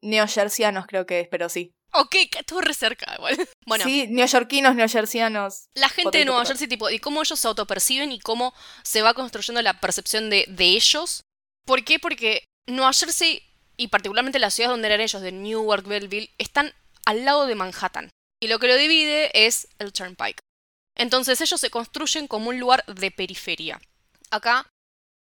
Neojercianos 0.00 0.86
creo 0.86 1.04
que 1.04 1.20
es, 1.20 1.28
pero 1.28 1.48
sí. 1.48 1.72
Ok, 1.92 2.14
estuvo 2.38 2.60
re 2.60 2.74
cerca 2.74 3.14
igual. 3.16 3.36
Bueno, 3.66 3.84
Sí, 3.84 4.06
neoyorquinos, 4.08 4.74
neojercianos. 4.74 5.66
la 5.74 5.88
gente 5.88 6.18
de 6.18 6.24
Nueva. 6.24 6.44
Jersey, 6.44 6.66
tipo, 6.68 6.90
y 6.90 6.98
cómo 6.98 7.22
ellos 7.22 7.38
se 7.38 7.48
autoperciben 7.48 8.10
y 8.12 8.18
cómo 8.20 8.52
se 8.82 9.02
va 9.02 9.14
construyendo 9.14 9.62
la 9.62 9.80
percepción 9.80 10.28
de, 10.30 10.44
de 10.48 10.64
ellos. 10.64 11.22
¿Por 11.64 11.84
qué? 11.84 11.98
Porque 11.98 12.44
Nueva 12.68 12.92
Jersey, 12.92 13.42
y 13.76 13.88
particularmente 13.88 14.38
la 14.38 14.50
ciudad 14.50 14.70
donde 14.70 14.88
eran 14.88 15.00
ellos, 15.00 15.22
de 15.22 15.32
Newark, 15.32 15.86
Belleville, 15.86 16.30
están 16.38 16.72
al 17.06 17.24
lado 17.24 17.46
de 17.46 17.54
Manhattan. 17.54 18.10
Y 18.42 18.48
lo 18.48 18.58
que 18.58 18.66
lo 18.66 18.76
divide 18.76 19.30
es 19.46 19.68
el 19.78 19.92
Turnpike. 19.92 20.40
Entonces 20.96 21.40
ellos 21.40 21.60
se 21.60 21.70
construyen 21.70 22.26
como 22.26 22.50
un 22.50 22.58
lugar 22.58 22.84
de 22.86 23.10
periferia. 23.10 23.80
Acá 24.30 24.66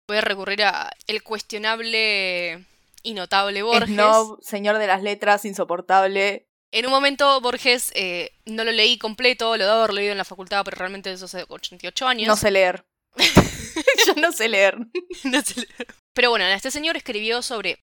voy 0.08 0.18
a 0.18 0.22
recurrir 0.22 0.64
a 0.64 0.90
el 1.08 1.22
cuestionable 1.24 2.66
y 3.04 3.14
notable 3.14 3.62
Borges. 3.64 3.90
Snob, 3.90 4.40
señor 4.42 4.78
de 4.78 4.88
las 4.88 5.04
letras, 5.04 5.46
insoportable. 5.46 6.46
En 6.72 6.86
un 6.86 6.92
momento 6.92 7.42
Borges 7.42 7.92
eh, 7.96 8.32
no 8.46 8.64
lo 8.64 8.72
leí 8.72 8.98
completo, 8.98 9.58
lo 9.58 9.66
debo 9.66 9.78
haber 9.80 9.94
leído 9.94 10.12
en 10.12 10.18
la 10.20 10.26
facultad, 10.26 10.64
pero 10.64 10.78
realmente 10.78 11.12
eso 11.12 11.26
hace 11.26 11.46
88 11.48 12.08
años. 12.08 12.28
No 12.28 12.36
sé 12.36 12.52
leer. 12.52 12.84
Yo 14.08 14.14
no 14.16 14.32
sé 14.32 14.48
leer. 14.50 14.78
No 15.24 15.42
sé 15.42 15.56
leer. 15.62 15.88
Pero 16.14 16.30
bueno, 16.30 16.46
este 16.46 16.72
señor 16.72 16.96
escribió 16.98 17.42
sobre 17.42 17.80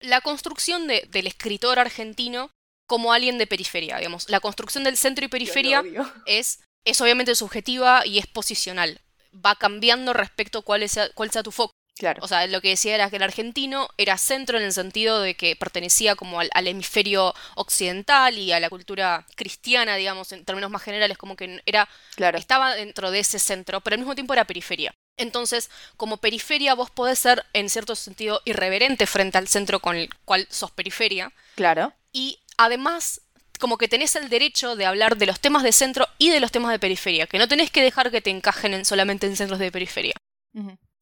la 0.00 0.20
construcción 0.20 0.86
de- 0.86 1.06
del 1.10 1.26
escritor 1.26 1.78
argentino 1.78 2.50
como 2.88 3.12
alguien 3.12 3.38
de 3.38 3.46
periferia, 3.46 3.98
digamos. 3.98 4.28
La 4.28 4.40
construcción 4.40 4.82
del 4.82 4.96
centro 4.96 5.24
y 5.24 5.28
periferia 5.28 5.82
es, 6.26 6.60
es 6.84 7.00
obviamente 7.00 7.34
subjetiva 7.34 8.04
y 8.06 8.18
es 8.18 8.26
posicional. 8.26 9.00
Va 9.34 9.54
cambiando 9.54 10.12
respecto 10.12 10.58
a 10.58 10.62
cuál, 10.62 10.88
sea, 10.88 11.08
cuál 11.12 11.30
sea 11.30 11.42
tu 11.44 11.52
foco. 11.52 11.72
Claro. 12.00 12.20
O 12.24 12.28
sea, 12.28 12.46
lo 12.46 12.62
que 12.62 12.70
decía 12.70 12.94
era 12.94 13.10
que 13.10 13.16
el 13.16 13.22
argentino 13.22 13.90
era 13.98 14.16
centro 14.16 14.56
en 14.56 14.64
el 14.64 14.72
sentido 14.72 15.20
de 15.20 15.34
que 15.34 15.54
pertenecía 15.54 16.16
como 16.16 16.40
al, 16.40 16.48
al 16.54 16.66
hemisferio 16.66 17.34
occidental 17.56 18.38
y 18.38 18.52
a 18.52 18.58
la 18.58 18.70
cultura 18.70 19.26
cristiana, 19.36 19.96
digamos, 19.96 20.32
en 20.32 20.46
términos 20.46 20.70
más 20.70 20.82
generales, 20.82 21.18
como 21.18 21.36
que 21.36 21.60
era 21.66 21.86
claro. 22.16 22.38
estaba 22.38 22.74
dentro 22.74 23.10
de 23.10 23.18
ese 23.18 23.38
centro, 23.38 23.82
pero 23.82 23.94
al 23.94 23.98
mismo 24.00 24.14
tiempo 24.14 24.32
era 24.32 24.46
periferia. 24.46 24.94
Entonces, 25.18 25.68
como 25.98 26.16
periferia, 26.16 26.72
vos 26.72 26.88
podés 26.88 27.18
ser, 27.18 27.44
en 27.52 27.68
cierto 27.68 27.94
sentido, 27.94 28.40
irreverente 28.46 29.06
frente 29.06 29.36
al 29.36 29.48
centro 29.48 29.80
con 29.80 29.94
el 29.96 30.08
cual 30.24 30.46
sos 30.48 30.70
periferia. 30.70 31.30
Claro. 31.54 31.92
Y 32.12 32.38
además, 32.56 33.20
como 33.58 33.76
que 33.76 33.88
tenés 33.88 34.16
el 34.16 34.30
derecho 34.30 34.74
de 34.74 34.86
hablar 34.86 35.18
de 35.18 35.26
los 35.26 35.38
temas 35.38 35.62
de 35.64 35.72
centro 35.72 36.08
y 36.16 36.30
de 36.30 36.40
los 36.40 36.50
temas 36.50 36.72
de 36.72 36.78
periferia, 36.78 37.26
que 37.26 37.36
no 37.38 37.46
tenés 37.46 37.70
que 37.70 37.82
dejar 37.82 38.10
que 38.10 38.22
te 38.22 38.30
encajen 38.30 38.72
en- 38.72 38.86
solamente 38.86 39.26
en 39.26 39.36
centros 39.36 39.58
de 39.58 39.70
periferia. 39.70 40.14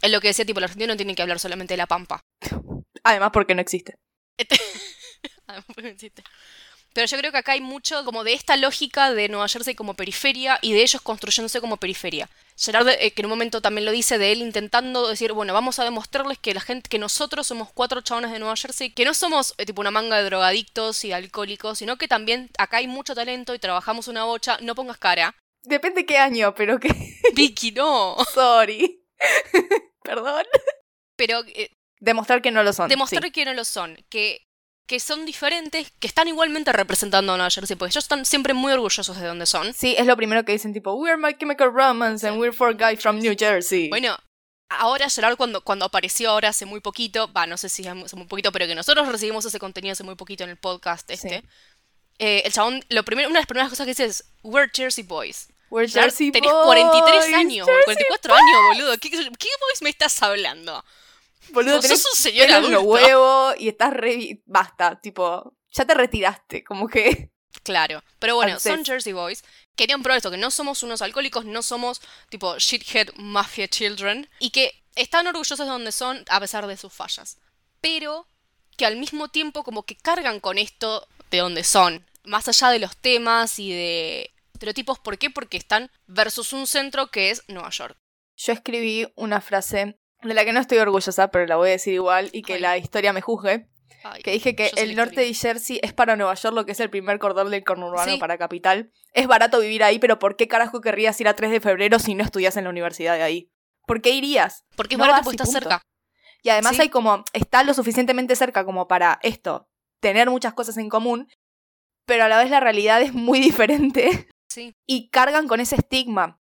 Es 0.00 0.11
lo 0.11 0.20
que 0.20 0.28
decía, 0.28 0.44
tipo, 0.44 0.61
el 0.61 0.64
argentino 0.64 0.92
no 0.92 0.96
tiene 0.96 1.14
que 1.14 1.22
hablar 1.22 1.38
solamente 1.38 1.74
de 1.74 1.78
la 1.78 1.87
pampa. 1.87 2.20
Además, 3.02 3.30
porque 3.32 3.54
no 3.54 3.61
existe. 3.61 3.98
Además, 5.46 5.64
porque 5.66 5.82
no 5.82 5.88
existe. 5.88 6.22
Pero 6.94 7.06
yo 7.06 7.18
creo 7.18 7.32
que 7.32 7.38
acá 7.38 7.52
hay 7.52 7.61
mucho 7.61 8.04
como 8.04 8.24
de 8.24 8.32
esta 8.32 8.56
lógica 8.56 9.12
de 9.12 9.28
Nueva 9.28 9.46
Jersey 9.48 9.74
como 9.74 9.94
periferia 9.94 10.58
y 10.62 10.72
de 10.72 10.82
ellos 10.82 11.02
construyéndose 11.02 11.61
como 11.61 11.76
periferia. 11.76 12.28
Gerard, 12.56 12.88
eh, 12.88 13.12
que 13.12 13.22
en 13.22 13.26
un 13.26 13.30
momento 13.30 13.61
también 13.61 13.84
lo 13.84 13.92
dice, 13.92 14.18
de 14.18 14.32
él 14.32 14.38
intentando 14.38 15.06
decir, 15.06 15.32
bueno, 15.32 15.52
vamos 15.52 15.78
a 15.78 15.84
demostrarles 15.84 16.38
que 16.38 16.54
la 16.54 16.61
gente, 16.61 16.88
que 16.88 16.98
nosotros 16.98 17.46
somos 17.46 17.70
cuatro 17.72 18.00
chabones 18.00 18.32
de 18.32 18.38
Nueva 18.38 18.56
Jersey, 18.56 18.90
que 18.90 19.04
no 19.04 19.14
somos 19.14 19.54
eh, 19.58 19.66
tipo 19.66 19.80
una 19.80 19.90
manga 19.90 20.16
de 20.16 20.24
drogadictos 20.24 21.04
y 21.04 21.12
alcohólicos, 21.12 21.78
sino 21.78 21.98
que 21.98 22.08
también 22.08 22.50
acá 22.58 22.78
hay 22.78 22.88
mucho 22.88 23.14
talento 23.14 23.54
y 23.54 23.58
trabajamos 23.58 24.08
una 24.08 24.24
bocha, 24.24 24.58
no 24.62 24.74
pongas 24.74 24.98
cara. 24.98 25.37
Depende 25.62 26.06
qué 26.06 26.18
año, 26.18 26.54
pero 26.54 26.80
que... 26.80 26.88
Vicky, 27.34 27.72
no. 27.72 28.16
Sorry. 28.34 29.04
Perdón. 30.02 30.44
Pero 31.16 31.42
eh, 31.48 31.70
Demostrar 32.00 32.42
que 32.42 32.50
no 32.50 32.62
lo 32.62 32.72
son. 32.72 32.88
demostrar 32.88 33.24
sí. 33.24 33.31
que 33.33 33.44
no 33.44 33.52
lo 33.54 33.64
son, 33.64 33.96
que, 34.09 34.46
que 34.87 35.00
son 35.00 35.26
diferentes, 35.26 35.90
que 35.98 36.07
están 36.07 36.28
igualmente 36.28 36.72
representando 36.72 37.33
a 37.33 37.37
Nueva 37.37 37.50
Jersey, 37.50 37.76
porque 37.76 37.90
ellos 37.90 38.04
están 38.04 38.24
siempre 38.24 38.54
muy 38.54 38.72
orgullosos 38.72 39.18
de 39.18 39.26
donde 39.26 39.46
son. 39.46 39.74
Sí, 39.74 39.96
es 39.98 40.07
lo 40.07 40.16
primero 40.16 40.44
que 40.44 40.52
dicen, 40.52 40.72
tipo, 40.72 40.92
We're 40.94 41.16
My 41.16 41.35
Chemical 41.37 41.72
Romance 41.72 42.26
and 42.26 42.38
we're 42.38 42.52
four 42.52 42.74
guys 42.76 43.00
from 43.00 43.18
New 43.18 43.35
Jersey. 43.37 43.88
Bueno, 43.88 44.16
ahora 44.68 45.11
Gerard 45.11 45.37
cuando, 45.37 45.62
cuando 45.64 45.87
apareció 45.87 46.31
ahora 46.31 46.50
hace 46.50 46.66
muy 46.66 46.81
poquito, 46.81 47.33
va, 47.33 47.46
no 47.48 47.57
sé 47.57 47.68
si 47.68 47.85
hace 47.87 48.14
muy 48.16 48.26
poquito, 48.26 48.52
pero 48.52 48.66
que 48.68 48.76
nosotros 48.76 49.09
recibimos 49.09 49.44
ese 49.44 49.59
contenido 49.59 49.92
hace 49.94 50.04
muy 50.04 50.14
poquito 50.14 50.44
en 50.44 50.50
el 50.50 50.57
podcast 50.57 51.11
este. 51.11 51.40
Sí. 51.40 51.46
eh, 52.20 52.42
el 52.44 52.52
chabón, 52.52 52.85
lo 52.90 53.02
primero, 53.04 53.28
una 53.28 53.38
de 53.38 53.42
las 53.42 53.48
primeras 53.48 53.70
cosas 53.70 53.87
que 53.87 53.90
dice 53.90 54.04
es, 54.04 54.24
We're 54.44 54.70
Jersey 54.72 55.02
Boys. 55.02 55.48
We're 55.70 55.88
Jersey 55.88 56.31
tenés 56.31 56.50
boys, 56.50 56.64
43 56.64 57.35
años, 57.35 57.66
Jersey 57.66 57.85
44 57.85 58.35
años, 58.35 58.61
boludo. 58.68 58.98
¿Qué, 58.98 59.11
¿Qué 59.11 59.18
boys 59.61 59.83
me 59.83 59.90
estás 59.90 60.22
hablando? 60.22 60.85
Boludo, 61.50 61.81
tenés 61.81 62.02
sos 62.02 62.12
un 62.12 62.22
señor 62.22 62.48
los 62.48 62.59
adulto. 62.59 62.83
huevos 62.83 63.54
y 63.59 63.68
estás 63.68 63.92
re... 63.92 64.40
Basta, 64.46 65.00
tipo, 65.00 65.54
ya 65.72 65.85
te 65.85 65.94
retiraste, 65.94 66.64
como 66.64 66.88
que... 66.88 67.31
Claro, 67.64 68.02
pero 68.18 68.37
bueno, 68.37 68.61
son 68.61 68.85
Jersey 68.85 69.12
Boys. 69.12 69.42
Querían 69.74 70.02
probar 70.02 70.18
esto, 70.18 70.31
que 70.31 70.37
no 70.37 70.50
somos 70.50 70.83
unos 70.83 71.02
alcohólicos, 71.02 71.44
no 71.44 71.62
somos 71.62 72.00
tipo 72.28 72.57
shithead 72.59 73.09
mafia 73.16 73.68
children, 73.68 74.28
y 74.38 74.50
que 74.50 74.83
están 74.94 75.26
orgullosos 75.26 75.59
de 75.59 75.64
donde 75.64 75.92
son 75.92 76.24
a 76.28 76.40
pesar 76.40 76.66
de 76.66 76.76
sus 76.76 76.92
fallas. 76.92 77.38
Pero 77.81 78.26
que 78.76 78.87
al 78.87 78.96
mismo 78.96 79.28
tiempo 79.28 79.64
como 79.64 79.83
que 79.83 79.96
cargan 79.96 80.40
con 80.40 80.57
esto 80.57 81.07
de 81.31 81.38
donde 81.38 81.64
son, 81.64 82.07
más 82.24 82.48
allá 82.48 82.70
de 82.70 82.78
los 82.78 82.96
temas 82.96 83.59
y 83.59 83.70
de 83.72 84.31
estereotipos. 84.58 84.98
¿Por 84.98 85.18
qué? 85.18 85.30
Porque 85.30 85.56
están 85.56 85.90
versus 86.06 86.52
un 86.52 86.66
centro 86.66 87.10
que 87.10 87.30
es 87.30 87.42
Nueva 87.48 87.70
York. 87.70 87.96
Yo 88.36 88.52
escribí 88.52 89.06
una 89.16 89.40
frase 89.40 89.98
de 90.22 90.34
la 90.34 90.44
que 90.44 90.52
no 90.52 90.60
estoy 90.60 90.78
orgullosa, 90.78 91.30
pero 91.30 91.46
la 91.46 91.56
voy 91.56 91.68
a 91.68 91.72
decir 91.72 91.94
igual 91.94 92.28
y 92.32 92.42
que 92.42 92.54
Ay. 92.54 92.60
la 92.60 92.76
historia 92.78 93.12
me 93.12 93.20
juzgue. 93.20 93.68
Ay, 94.04 94.22
Que 94.22 94.30
dije 94.32 94.54
que 94.54 94.70
el 94.76 94.94
norte 94.94 95.20
de 95.22 95.34
Jersey 95.34 95.80
es 95.82 95.92
para 95.92 96.14
Nueva 96.16 96.34
York 96.34 96.54
lo 96.54 96.64
que 96.66 96.72
es 96.72 96.80
el 96.80 96.88
primer 96.90 97.18
cordón 97.18 97.50
del 97.50 97.64
conurbano 97.64 98.12
Sí. 98.12 98.18
para 98.18 98.38
capital. 98.38 98.92
Es 99.12 99.26
barato 99.26 99.58
vivir 99.60 99.82
ahí, 99.82 99.98
pero 99.98 100.18
¿por 100.18 100.36
qué 100.36 100.46
carajo 100.46 100.80
querrías 100.80 101.20
ir 101.20 101.26
a 101.28 101.34
3 101.34 101.50
de 101.50 101.60
febrero 101.60 101.98
si 101.98 102.14
no 102.14 102.22
estudias 102.22 102.56
en 102.56 102.64
la 102.64 102.70
universidad 102.70 103.14
de 103.16 103.22
ahí? 103.22 103.50
¿Por 103.86 104.00
qué 104.02 104.10
irías? 104.10 104.64
Porque 104.76 104.94
es 104.94 104.98
no 104.98 105.04
barato 105.04 105.24
porque 105.24 105.34
y 105.34 105.36
está 105.36 105.44
punto. 105.44 105.60
cerca. 105.60 105.82
Y 106.42 106.50
además 106.50 106.76
Sí. 106.76 106.82
hay 106.82 106.88
como, 106.90 107.24
está 107.32 107.64
lo 107.64 107.74
suficientemente 107.74 108.36
cerca 108.36 108.64
como 108.64 108.86
para 108.86 109.18
esto, 109.22 109.66
tener 110.00 110.30
muchas 110.30 110.52
cosas 110.54 110.76
en 110.76 110.88
común, 110.88 111.26
pero 112.06 112.24
a 112.24 112.28
la 112.28 112.38
vez 112.38 112.50
la 112.50 112.60
realidad 112.60 113.02
es 113.02 113.12
muy 113.14 113.40
diferente 113.80 114.28
Sí. 114.58 114.74
y 114.86 115.08
cargan 115.10 115.46
con 115.48 115.60
ese 115.60 115.76
estigma. 115.76 116.40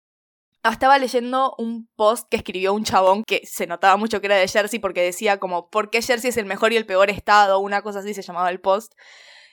Ah, 0.63 0.73
Estaba 0.73 0.99
leyendo 0.99 1.55
un 1.57 1.89
post 1.97 2.29
que 2.29 2.37
escribió 2.37 2.75
un 2.75 2.85
chabón 2.85 3.25
que 3.25 3.47
se 3.47 3.67
notaba 3.67 3.97
mucho 3.97 4.21
que 4.21 4.27
era 4.27 4.37
de 4.37 4.47
Jersey 4.47 4.79
porque 4.79 5.03
decía 5.03 5.39
como, 5.39 5.71
¿por 5.71 5.91
qué 5.91 6.03
Jersey 6.03 6.31
es 6.31 6.37
el 6.37 6.45
mejor 6.45 6.73
y 6.73 6.77
el 6.77 6.85
peor 6.85 7.09
estado? 7.09 7.59
Una 7.61 7.81
cosa 7.81 8.01
así 8.01 8.13
se 8.13 8.23
llamaba 8.23 8.51
el 8.51 8.61
post. 8.61 8.93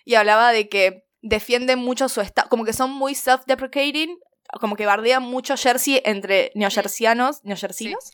Y 0.03 0.15
hablaba 0.15 0.51
de 0.51 0.67
que 0.67 1.05
defienden 1.21 1.79
mucho 1.79 2.09
su 2.09 2.19
estado, 2.21 2.49
como 2.49 2.65
que 2.65 2.73
son 2.73 2.91
muy 2.91 3.13
self-deprecating, 3.13 4.17
como 4.59 4.75
que 4.75 4.85
bardean 4.85 5.23
mucho 5.23 5.55
Jersey 5.55 6.01
entre 6.03 6.51
neojercianos, 6.55 7.43
neojercinos. 7.43 8.11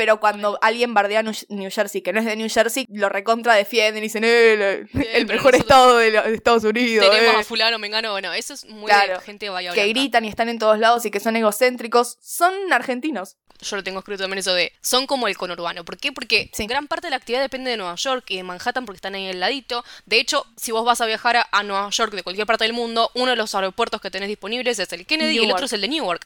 Pero 0.00 0.18
cuando 0.18 0.58
alguien 0.62 0.94
bardea 0.94 1.22
New 1.22 1.70
Jersey, 1.70 2.00
que 2.00 2.14
no 2.14 2.20
es 2.20 2.24
de 2.24 2.34
New 2.34 2.48
Jersey, 2.48 2.86
lo 2.88 3.10
recontra 3.10 3.54
defienden 3.54 3.98
y 3.98 4.06
dicen, 4.06 4.24
eh, 4.24 4.86
el, 5.12 5.26
mejor 5.26 5.54
estado 5.54 5.98
de, 5.98 6.16
Estados 6.32 6.64
Unidos. 6.64 7.06
Tenemos 7.06 7.34
eh". 7.34 7.40
a 7.40 7.44
fulano, 7.44 7.78
mengano, 7.78 8.12
bueno, 8.12 8.32
eso 8.32 8.54
es 8.54 8.64
muy 8.64 8.86
Claro, 8.86 9.18
de 9.18 9.20
gente 9.20 9.50
vaya 9.50 9.74
que 9.74 9.86
gritan 9.88 10.24
y 10.24 10.28
están 10.28 10.48
en 10.48 10.58
todos 10.58 10.78
lados 10.78 11.04
y 11.04 11.10
que 11.10 11.20
son 11.20 11.36
egocéntricos, 11.36 12.16
son 12.22 12.72
argentinos. 12.72 13.36
yo 13.60 13.76
lo 13.76 13.84
tengo 13.84 13.98
escrito 13.98 14.22
también 14.22 14.38
eso 14.38 14.54
de 14.54 14.72
son 14.80 15.06
como 15.06 15.28
el 15.28 15.36
conurbano. 15.36 15.84
¿Por 15.84 15.98
qué? 15.98 16.12
Porque 16.12 16.50
Sí. 16.54 16.66
gran 16.66 16.86
parte 16.86 17.08
de 17.08 17.10
la 17.10 17.16
actividad 17.16 17.42
depende 17.42 17.70
de 17.70 17.76
Nueva 17.76 17.96
York 17.96 18.24
y 18.30 18.38
de 18.38 18.42
Manhattan 18.42 18.86
porque 18.86 18.96
están 18.96 19.14
ahí 19.16 19.28
al 19.28 19.38
ladito. 19.38 19.84
De 20.06 20.18
hecho, 20.18 20.46
si 20.56 20.72
vos 20.72 20.82
vas 20.82 21.02
a 21.02 21.04
viajar 21.04 21.36
a, 21.36 21.46
a 21.52 21.62
Nueva 21.62 21.90
York 21.90 22.14
de 22.14 22.22
cualquier 22.22 22.46
parte 22.46 22.64
del 22.64 22.72
mundo, 22.72 23.10
uno 23.16 23.32
de 23.32 23.36
los 23.36 23.54
aeropuertos 23.54 24.00
que 24.00 24.10
tenés 24.10 24.30
disponibles 24.30 24.78
es 24.78 24.90
el 24.94 25.04
Kennedy 25.04 25.40
y 25.40 25.44
el 25.44 25.52
otro 25.52 25.66
es 25.66 25.74
el 25.74 25.82
de 25.82 25.88
Newark, 25.88 26.24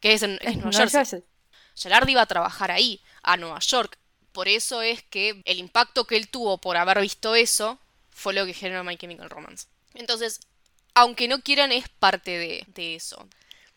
que 0.00 0.14
es 0.14 0.22
en, 0.22 0.38
es 0.40 0.56
Nueva 0.56 0.70
Nueva 0.70 0.78
Jersey. 0.78 0.98
Jersey. 0.98 1.31
Gerard 1.76 2.08
iba 2.08 2.22
a 2.22 2.26
trabajar 2.26 2.70
ahí, 2.70 3.00
a 3.22 3.36
Nueva 3.36 3.58
York. 3.60 3.98
Por 4.32 4.48
eso 4.48 4.82
es 4.82 5.02
que 5.02 5.42
el 5.44 5.58
impacto 5.58 6.06
que 6.06 6.16
él 6.16 6.28
tuvo 6.28 6.58
por 6.58 6.76
haber 6.76 7.00
visto 7.00 7.34
eso 7.34 7.78
fue 8.10 8.32
lo 8.32 8.46
que 8.46 8.54
generó 8.54 8.84
My 8.84 8.96
Chemical 8.96 9.30
Romance. 9.30 9.66
Entonces, 9.94 10.40
aunque 10.94 11.28
no 11.28 11.40
quieran, 11.40 11.72
es 11.72 11.88
parte 11.88 12.38
de, 12.38 12.64
de 12.68 12.94
eso. 12.94 13.28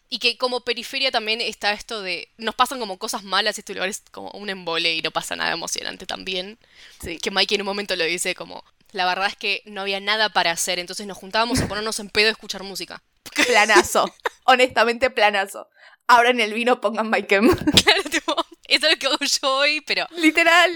Y 0.07 0.19
que 0.19 0.37
como 0.37 0.61
periferia 0.61 1.11
también 1.11 1.41
está 1.41 1.73
esto 1.73 2.01
de. 2.01 2.29
Nos 2.37 2.55
pasan 2.55 2.79
como 2.79 2.97
cosas 2.97 3.23
malas 3.23 3.57
y 3.57 3.61
este 3.61 3.73
lugar 3.73 3.89
es 3.89 4.03
como 4.11 4.29
un 4.31 4.49
embole 4.49 4.93
y 4.93 5.01
no 5.01 5.11
pasa 5.11 5.35
nada 5.35 5.51
emocionante 5.51 6.05
también. 6.05 6.59
Sí. 7.01 7.17
Que 7.17 7.31
Mike 7.31 7.55
en 7.55 7.61
un 7.61 7.65
momento 7.65 7.95
lo 7.95 8.03
dice 8.03 8.35
como. 8.35 8.63
La 8.91 9.05
verdad 9.05 9.27
es 9.27 9.35
que 9.35 9.61
no 9.65 9.81
había 9.81 9.99
nada 9.99 10.29
para 10.29 10.51
hacer, 10.51 10.79
entonces 10.79 11.05
nos 11.05 11.17
juntábamos 11.17 11.59
a 11.59 11.67
ponernos 11.67 11.99
en 11.99 12.09
pedo 12.09 12.29
a 12.29 12.31
escuchar 12.31 12.63
música. 12.63 13.01
Planazo. 13.47 14.05
Honestamente, 14.45 15.09
planazo. 15.09 15.67
Abran 16.07 16.39
el 16.39 16.53
vino, 16.53 16.79
pongan 16.81 17.09
Maikem. 17.09 17.49
Claro, 17.83 18.03
tipo, 18.09 18.35
eso 18.67 18.85
es 18.87 18.91
lo 18.93 18.99
que 18.99 19.07
hago 19.07 19.17
yo 19.19 19.55
hoy, 19.57 19.81
pero 19.81 20.05
Literal. 20.17 20.71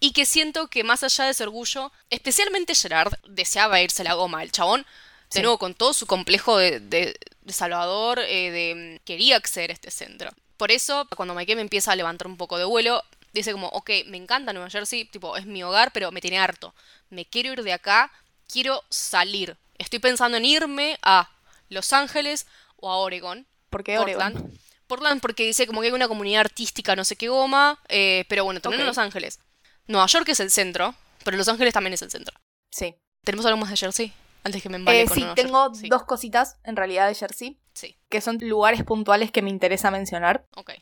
Y 0.00 0.12
que 0.12 0.26
siento 0.26 0.68
que 0.68 0.84
más 0.84 1.02
allá 1.02 1.24
de 1.24 1.30
ese 1.30 1.44
orgullo, 1.44 1.90
especialmente 2.10 2.74
Gerard 2.74 3.12
deseaba 3.28 3.80
irse 3.80 4.02
a 4.02 4.04
la 4.04 4.14
goma. 4.14 4.42
El 4.42 4.52
chabón, 4.52 4.82
de 4.82 4.86
Sí. 5.30 5.40
nuevo, 5.40 5.58
con 5.58 5.74
todo 5.74 5.94
su 5.94 6.06
complejo 6.06 6.58
de, 6.58 6.80
de- 6.80 7.16
de 7.40 7.52
Salvador, 7.52 8.18
eh, 8.20 8.50
de 8.50 9.00
quería 9.04 9.36
acceder 9.36 9.70
a 9.70 9.74
este 9.74 9.90
centro. 9.90 10.30
Por 10.56 10.70
eso, 10.72 11.06
cuando 11.16 11.34
Mike 11.34 11.54
me 11.56 11.62
empieza 11.62 11.92
a 11.92 11.96
levantar 11.96 12.26
un 12.26 12.36
poco 12.36 12.58
de 12.58 12.64
vuelo, 12.64 13.02
dice 13.32 13.52
como, 13.52 13.68
ok, 13.68 13.90
me 14.06 14.16
encanta 14.16 14.52
Nueva 14.52 14.70
Jersey, 14.70 15.04
tipo, 15.06 15.36
es 15.36 15.46
mi 15.46 15.62
hogar, 15.62 15.90
pero 15.92 16.10
me 16.12 16.20
tiene 16.20 16.38
harto. 16.38 16.74
Me 17.10 17.24
quiero 17.24 17.52
ir 17.52 17.62
de 17.62 17.72
acá, 17.72 18.12
quiero 18.46 18.82
salir. 18.90 19.56
Estoy 19.78 19.98
pensando 20.00 20.36
en 20.36 20.44
irme 20.44 20.98
a 21.02 21.30
Los 21.68 21.92
Ángeles 21.92 22.46
o 22.76 22.90
a 22.90 22.96
Oregon. 22.98 23.46
Porque 23.74 23.96
Portland. 23.96 24.36
Oregon. 24.36 24.58
Portland 24.86 25.20
porque 25.20 25.44
dice 25.46 25.66
como 25.66 25.80
que 25.80 25.88
hay 25.88 25.92
una 25.92 26.08
comunidad 26.08 26.40
artística, 26.42 26.94
no 26.94 27.04
sé 27.04 27.16
qué 27.16 27.28
goma, 27.28 27.80
eh, 27.88 28.24
pero 28.28 28.44
bueno, 28.44 28.60
también 28.60 28.82
en 28.82 28.86
Ok. 28.86 28.90
Los 28.90 28.98
Ángeles. 28.98 29.40
Nueva 29.88 30.06
York 30.06 30.28
es 30.28 30.38
el 30.40 30.50
centro, 30.50 30.94
pero 31.24 31.36
Los 31.36 31.48
Ángeles 31.48 31.72
también 31.74 31.94
es 31.94 32.02
el 32.02 32.10
centro. 32.10 32.34
Sí. 32.70 32.94
¿Tenemos 33.24 33.44
algo 33.46 33.58
más 33.58 33.70
de 33.70 33.76
Jersey? 33.76 34.12
Antes 34.44 34.62
que 34.62 34.68
me 34.68 34.76
embale 34.76 35.00
Eh, 35.02 35.06
con 35.06 35.14
sí, 35.14 35.20
Nueva 35.20 35.34
tengo 35.34 35.66
York. 35.66 35.74
Sí, 35.80 35.88
dos 35.88 36.04
cositas 36.04 36.58
en 36.64 36.76
realidad 36.76 37.08
de 37.08 37.14
Jersey, 37.14 37.58
Sí, 37.72 37.98
que 38.08 38.20
son 38.20 38.38
lugares 38.42 38.84
puntuales 38.84 39.32
que 39.32 39.42
me 39.42 39.50
interesa 39.50 39.90
mencionar. 39.90 40.46
ok. 40.54 40.72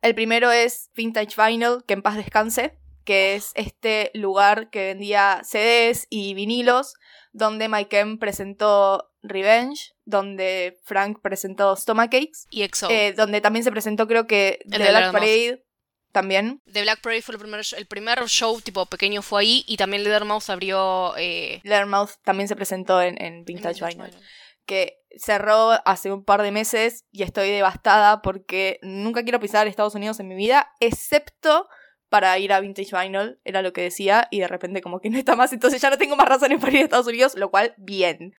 El 0.00 0.14
primero 0.14 0.50
es 0.50 0.88
Vintage 0.94 1.34
Vinyl, 1.36 1.84
que 1.86 1.92
en 1.92 2.00
paz 2.02 2.16
descanse, 2.16 2.78
que 3.04 3.34
es 3.34 3.50
este 3.54 4.10
lugar 4.14 4.70
que 4.70 4.86
vendía 4.94 5.42
CDs 5.44 6.06
y 6.08 6.32
vinilos, 6.32 6.94
donde 7.32 7.68
Mike 7.68 8.16
presentó 8.18 9.10
Revenge, 9.22 9.92
donde 10.10 10.78
Frank 10.84 11.20
presentó 11.22 11.74
Stomachakes, 11.76 12.46
Y 12.50 12.62
EXO. 12.62 12.90
eh, 12.90 13.12
donde 13.12 13.40
también 13.40 13.64
se 13.64 13.70
presentó 13.70 14.06
creo 14.06 14.26
que 14.26 14.60
The 14.68 14.78
Black. 14.78 15.12
Parade 15.12 15.64
también. 16.12 16.60
The 16.70 16.82
Black 16.82 17.00
Parade 17.00 17.22
fue 17.22 17.34
el 17.34 17.40
primer, 17.40 17.62
el 17.76 17.86
primer 17.86 18.24
show 18.26 18.60
tipo 18.60 18.86
pequeño 18.86 19.22
fue 19.22 19.42
ahí 19.42 19.64
y 19.66 19.76
también 19.76 20.04
Leathermouth 20.04 20.50
abrió... 20.50 21.14
Eh, 21.16 21.60
Leathermouth 21.62 22.10
también 22.22 22.48
se 22.48 22.56
presentó 22.56 23.00
en, 23.00 23.44
Vintage 23.44 23.84
Vinyl. 23.84 24.06
Vinyl. 24.06 24.18
que 24.66 24.98
cerró 25.16 25.72
hace 25.84 26.12
un 26.12 26.24
par 26.24 26.42
de 26.42 26.52
meses 26.52 27.04
y 27.10 27.22
estoy 27.22 27.50
devastada 27.50 28.22
porque 28.22 28.78
nunca 28.82 29.22
quiero 29.22 29.40
pisar 29.40 29.66
Estados 29.66 29.94
Unidos 29.94 30.20
en 30.20 30.28
mi 30.28 30.34
vida, 30.34 30.72
excepto 30.80 31.68
para 32.08 32.36
ir 32.38 32.52
a 32.52 32.60
Vintage 32.60 32.90
Vinyl, 32.94 33.38
era 33.44 33.62
lo 33.62 33.72
que 33.72 33.82
decía, 33.82 34.26
y 34.30 34.40
de 34.40 34.48
repente 34.48 34.82
como 34.82 35.00
que 35.00 35.10
no 35.10 35.18
está 35.18 35.36
más, 35.36 35.52
entonces 35.52 35.80
ya 35.80 35.90
no 35.90 35.96
tengo 35.96 36.16
más 36.16 36.28
razones 36.28 36.60
para 36.60 36.72
ir 36.72 36.80
a 36.80 36.84
Estados 36.84 37.06
Unidos, 37.06 37.34
lo 37.36 37.50
cual, 37.50 37.72
bien. 37.78 38.34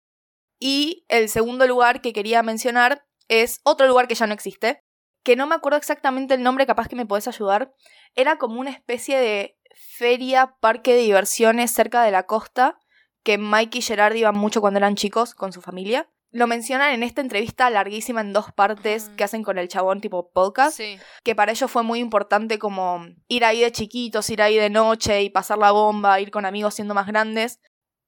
Y 0.60 1.04
el 1.08 1.28
segundo 1.28 1.66
lugar 1.66 2.00
que 2.02 2.12
quería 2.12 2.42
mencionar 2.44 3.04
es 3.28 3.60
otro 3.64 3.86
lugar 3.88 4.06
que 4.06 4.14
ya 4.14 4.26
no 4.26 4.34
existe, 4.34 4.82
que 5.24 5.34
no 5.34 5.46
me 5.46 5.54
acuerdo 5.54 5.78
exactamente 5.78 6.34
el 6.34 6.42
nombre, 6.42 6.66
capaz 6.66 6.86
que 6.88 6.96
me 6.96 7.06
podés 7.06 7.26
ayudar. 7.26 7.72
Era 8.14 8.36
como 8.38 8.60
una 8.60 8.70
especie 8.70 9.18
de 9.18 9.56
feria, 9.74 10.56
parque 10.60 10.92
de 10.94 11.00
diversiones 11.02 11.70
cerca 11.70 12.02
de 12.02 12.10
la 12.10 12.24
costa, 12.26 12.78
que 13.22 13.38
Mike 13.38 13.78
y 13.78 13.82
Gerard 13.82 14.14
iban 14.14 14.36
mucho 14.36 14.60
cuando 14.60 14.78
eran 14.78 14.94
chicos 14.96 15.34
con 15.34 15.52
su 15.52 15.60
familia. 15.60 16.08
lo 16.32 16.46
mencionan 16.46 16.92
en 16.92 17.02
esta 17.02 17.20
entrevista 17.22 17.68
larguísima 17.70 18.20
en 18.20 18.32
dos 18.32 18.52
partes 18.52 19.08
que 19.16 19.24
hacen 19.24 19.42
con 19.42 19.58
el 19.58 19.66
chabón 19.66 20.00
tipo 20.00 20.30
podcast, 20.30 20.76
Sí. 20.76 20.96
que 21.24 21.34
para 21.34 21.50
ellos 21.50 21.68
fue 21.68 21.82
muy 21.82 21.98
importante 21.98 22.56
como 22.60 23.04
ir 23.26 23.44
ahí 23.44 23.62
de 23.62 23.72
chiquitos, 23.72 24.30
ir 24.30 24.40
ahí 24.40 24.56
de 24.56 24.70
noche 24.70 25.22
y 25.24 25.30
pasar 25.30 25.58
la 25.58 25.72
bomba, 25.72 26.20
ir 26.20 26.30
con 26.30 26.46
amigos 26.46 26.74
siendo 26.74 26.94
más 26.94 27.08
grandes. 27.08 27.58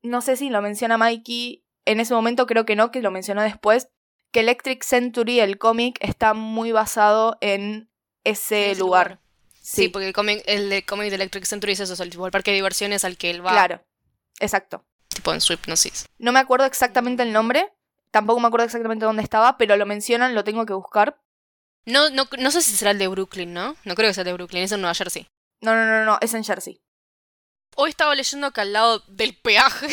No 0.02 0.20
sé 0.20 0.36
si 0.36 0.50
lo 0.50 0.62
menciona 0.62 0.98
Mikey, 0.98 1.61
en 1.84 2.00
ese 2.00 2.14
momento 2.14 2.46
creo 2.46 2.64
que 2.64 2.76
no, 2.76 2.90
que 2.90 3.02
lo 3.02 3.10
mencionó 3.10 3.42
después, 3.42 3.88
que 4.32 4.40
Electric 4.40 4.82
Century, 4.82 5.40
el 5.40 5.58
cómic, 5.58 5.98
está 6.00 6.34
muy 6.34 6.72
basado 6.72 7.36
en 7.40 7.90
ese 8.24 8.70
ese 8.70 8.80
lugar. 8.80 9.06
lugar. 9.10 9.22
Sí, 9.60 9.88
porque 9.88 10.08
el 10.08 10.12
cómic, 10.12 10.42
el 10.46 10.84
cómic 10.86 11.08
de 11.10 11.16
Electric 11.16 11.44
Century 11.44 11.72
es 11.72 11.80
eso, 11.80 11.92
es 11.94 12.00
el, 12.00 12.10
tipo, 12.10 12.26
el 12.26 12.32
parque 12.32 12.50
de 12.50 12.56
diversiones 12.56 13.04
al 13.04 13.16
que 13.16 13.30
él 13.30 13.44
va, 13.46 13.52
Claro, 13.52 13.84
exacto. 14.40 14.84
tipo 15.08 15.32
en 15.32 15.40
su 15.40 15.52
hipnosis. 15.52 16.06
No 16.18 16.32
me 16.32 16.40
acuerdo 16.40 16.66
exactamente 16.66 17.22
el 17.22 17.32
nombre, 17.32 17.72
tampoco 18.10 18.40
me 18.40 18.48
acuerdo 18.48 18.64
exactamente 18.66 19.04
dónde 19.04 19.22
estaba, 19.22 19.58
pero 19.58 19.76
lo 19.76 19.86
mencionan, 19.86 20.34
lo 20.34 20.42
tengo 20.44 20.66
que 20.66 20.72
buscar. 20.72 21.20
No, 21.84 22.10
no, 22.10 22.28
no 22.38 22.50
sé 22.50 22.62
si 22.62 22.74
será 22.76 22.92
el 22.92 22.98
de 22.98 23.08
Brooklyn, 23.08 23.52
¿no? 23.52 23.76
No 23.84 23.94
creo 23.94 24.08
que 24.08 24.14
sea 24.14 24.22
el 24.22 24.26
de 24.26 24.32
Brooklyn, 24.32 24.62
es 24.64 24.72
en 24.72 24.80
Nueva 24.80 24.94
Jersey. 24.94 25.26
No, 25.60 25.74
no, 25.74 25.84
no, 25.86 26.04
no, 26.04 26.18
es 26.20 26.32
en 26.34 26.42
Jersey. 26.44 26.80
Hoy 27.76 27.90
estaba 27.90 28.14
leyendo 28.14 28.50
que 28.52 28.60
al 28.60 28.72
lado 28.72 29.00
del 29.08 29.36
peaje, 29.36 29.88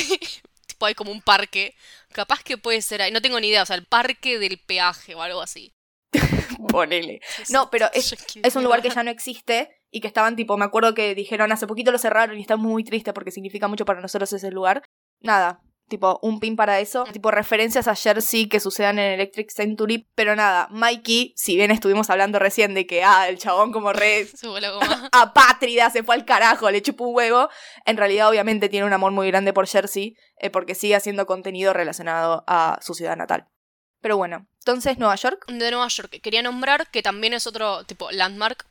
hay 0.86 0.96
como 0.96 1.12
un 1.12 1.22
parque, 1.22 1.76
capaz 2.12 2.44
que 2.44 2.58
puede 2.58 2.82
ser 2.82 3.02
ahí, 3.02 3.12
no 3.12 3.22
tengo 3.22 3.40
ni 3.40 3.48
idea, 3.48 3.64
o 3.64 3.66
sea, 3.66 3.76
el 3.76 3.86
parque 3.86 4.40
del 4.40 4.60
peaje 4.60 5.16
o 5.16 5.22
algo 5.22 5.42
así. 5.42 5.74
Ponele. 6.70 7.22
No, 7.50 7.70
pero 7.70 7.90
es, 7.94 8.16
es 8.36 8.56
un 8.56 8.64
lugar 8.64 8.82
que 8.82 8.90
ya 8.96 9.04
no 9.04 9.12
existe 9.12 9.70
y 9.92 10.02
que 10.02 10.08
estaban 10.08 10.36
tipo, 10.36 10.58
me 10.58 10.66
acuerdo 10.66 10.94
que 10.94 11.16
dijeron 11.16 11.52
hace 11.52 11.68
poquito 11.68 11.92
lo 11.92 11.98
cerraron 11.98 12.38
y 12.38 12.42
está 12.42 12.58
muy 12.58 12.84
triste 12.84 13.14
porque 13.14 13.32
significa 13.32 13.68
mucho 13.68 13.86
para 13.86 14.02
nosotros 14.02 14.32
ese 14.34 14.52
lugar. 14.52 14.84
Nada, 15.22 15.62
tipo, 15.90 16.20
un 16.22 16.40
pin 16.40 16.56
para 16.56 16.80
eso. 16.80 17.04
Tipo, 17.12 17.32
referencias 17.32 17.88
a 17.88 17.96
Jersey 17.96 18.48
que 18.48 18.60
sucedan 18.60 19.00
en 19.00 19.14
Electric 19.14 19.52
Century. 19.52 20.08
Pero 20.16 20.36
nada, 20.36 20.68
Mikey, 20.72 21.34
si 21.36 21.56
bien 21.56 21.72
estuvimos 21.72 22.10
hablando 22.10 22.40
recién 22.40 22.74
de 22.74 22.88
que, 22.88 23.04
ah, 23.04 23.28
el 23.28 23.38
chabón 23.38 23.72
como 23.72 23.92
re 23.92 24.28
apátrida, 25.12 25.90
se 25.90 26.04
fue 26.04 26.16
al 26.16 26.26
carajo, 26.26 26.72
le 26.72 26.82
chupó 26.82 27.06
un 27.06 27.16
huevo. 27.16 27.50
En 27.86 27.98
realidad, 27.98 28.30
obviamente, 28.30 28.70
tiene 28.70 28.86
un 28.86 28.94
amor 28.94 29.12
muy 29.12 29.28
grande 29.28 29.52
por 29.52 29.68
Jersey, 29.68 30.16
eh, 30.38 30.50
porque 30.50 30.76
sigue 30.76 30.96
haciendo 30.96 31.26
contenido 31.26 31.74
relacionado 31.74 32.44
a 32.48 32.80
su 32.82 32.94
ciudad 32.94 33.18
natal. 33.18 33.48
Pero 34.02 34.18
bueno, 34.18 34.48
entonces 34.60 34.98
Nueva 34.98 35.16
York. 35.16 35.46
de 35.48 35.72
Nueva 35.72 35.88
York. 35.88 36.22
Quería 36.22 36.42
nombrar 36.42 36.90
que 36.90 37.02
también 37.02 37.34
es 37.34 37.48
otro 37.48 37.84
tipo 37.84 38.12
landmark. 38.12 38.66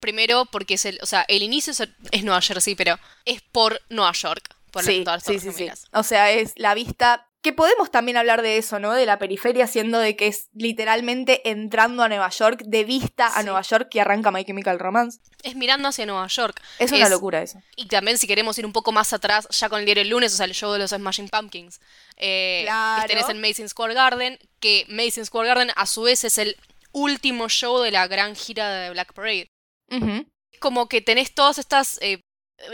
Primero 0.00 0.44
porque 0.46 0.74
es 0.74 0.84
el, 0.84 0.98
o 1.02 1.06
sea, 1.06 1.24
el 1.28 1.42
inicio 1.42 1.70
es, 1.70 1.88
es 2.10 2.24
Nueva 2.24 2.42
Jersey, 2.42 2.74
pero 2.74 2.98
es 3.24 3.40
por 3.40 3.80
Nueva 3.88 4.12
York. 4.12 4.53
Por 4.74 4.84
Sí, 4.84 5.02
todas 5.04 5.26
las 5.26 5.42
sí, 5.42 5.52
sí. 5.52 5.70
O 5.92 6.02
sea, 6.02 6.30
es 6.30 6.52
la 6.56 6.74
vista. 6.74 7.26
Que 7.42 7.52
podemos 7.52 7.90
también 7.90 8.16
hablar 8.16 8.40
de 8.40 8.56
eso, 8.56 8.78
¿no? 8.78 8.92
De 8.94 9.04
la 9.04 9.18
periferia, 9.18 9.66
siendo 9.66 9.98
de 9.98 10.16
que 10.16 10.28
es 10.28 10.48
literalmente 10.54 11.48
entrando 11.50 12.02
a 12.02 12.08
Nueva 12.08 12.30
York, 12.30 12.62
de 12.64 12.84
vista 12.84 13.26
a. 13.38 13.42
Nueva 13.42 13.60
York, 13.60 13.88
que 13.90 14.00
arranca 14.00 14.30
My 14.30 14.44
Chemical 14.46 14.78
Romance. 14.78 15.20
Es 15.42 15.54
mirando 15.54 15.88
hacia 15.88 16.06
Nueva 16.06 16.26
York. 16.26 16.60
Es 16.78 16.90
una 16.90 17.04
Es- 17.04 17.10
locura 17.10 17.42
eso. 17.42 17.60
Y 17.76 17.86
también 17.86 18.16
si 18.16 18.26
queremos 18.26 18.56
ir 18.58 18.64
un 18.64 18.72
poco 18.72 18.92
más 18.92 19.12
atrás, 19.12 19.46
ya 19.50 19.68
con 19.68 19.78
el 19.80 19.84
diario 19.84 20.02
el 20.02 20.08
lunes, 20.08 20.32
o 20.32 20.36
sea, 20.38 20.46
el 20.46 20.54
show 20.54 20.72
de 20.72 20.78
los 20.78 20.90
Smashing 20.90 21.28
Pumpkins. 21.28 21.80
Eh, 22.16 22.62
Claro. 22.64 23.06
Tenés 23.08 23.28
el 23.28 23.38
Mason 23.38 23.68
Square 23.68 23.92
Garden, 23.94 24.38
que 24.58 24.86
Mason 24.88 25.26
Square 25.26 25.46
Garden 25.48 25.70
a 25.76 25.84
su 25.84 26.02
vez 26.02 26.24
es 26.24 26.38
el 26.38 26.56
último 26.92 27.50
show 27.50 27.78
de 27.80 27.90
la 27.90 28.06
gran 28.06 28.34
gira 28.36 28.70
de 28.70 28.90
Black 28.90 29.12
Parade. 29.12 29.48
Ujú. 29.90 30.26
Como 30.60 30.88
que 30.88 31.02
tenés 31.02 31.34
todas 31.34 31.58
estas 31.58 31.98
eh, 32.00 32.20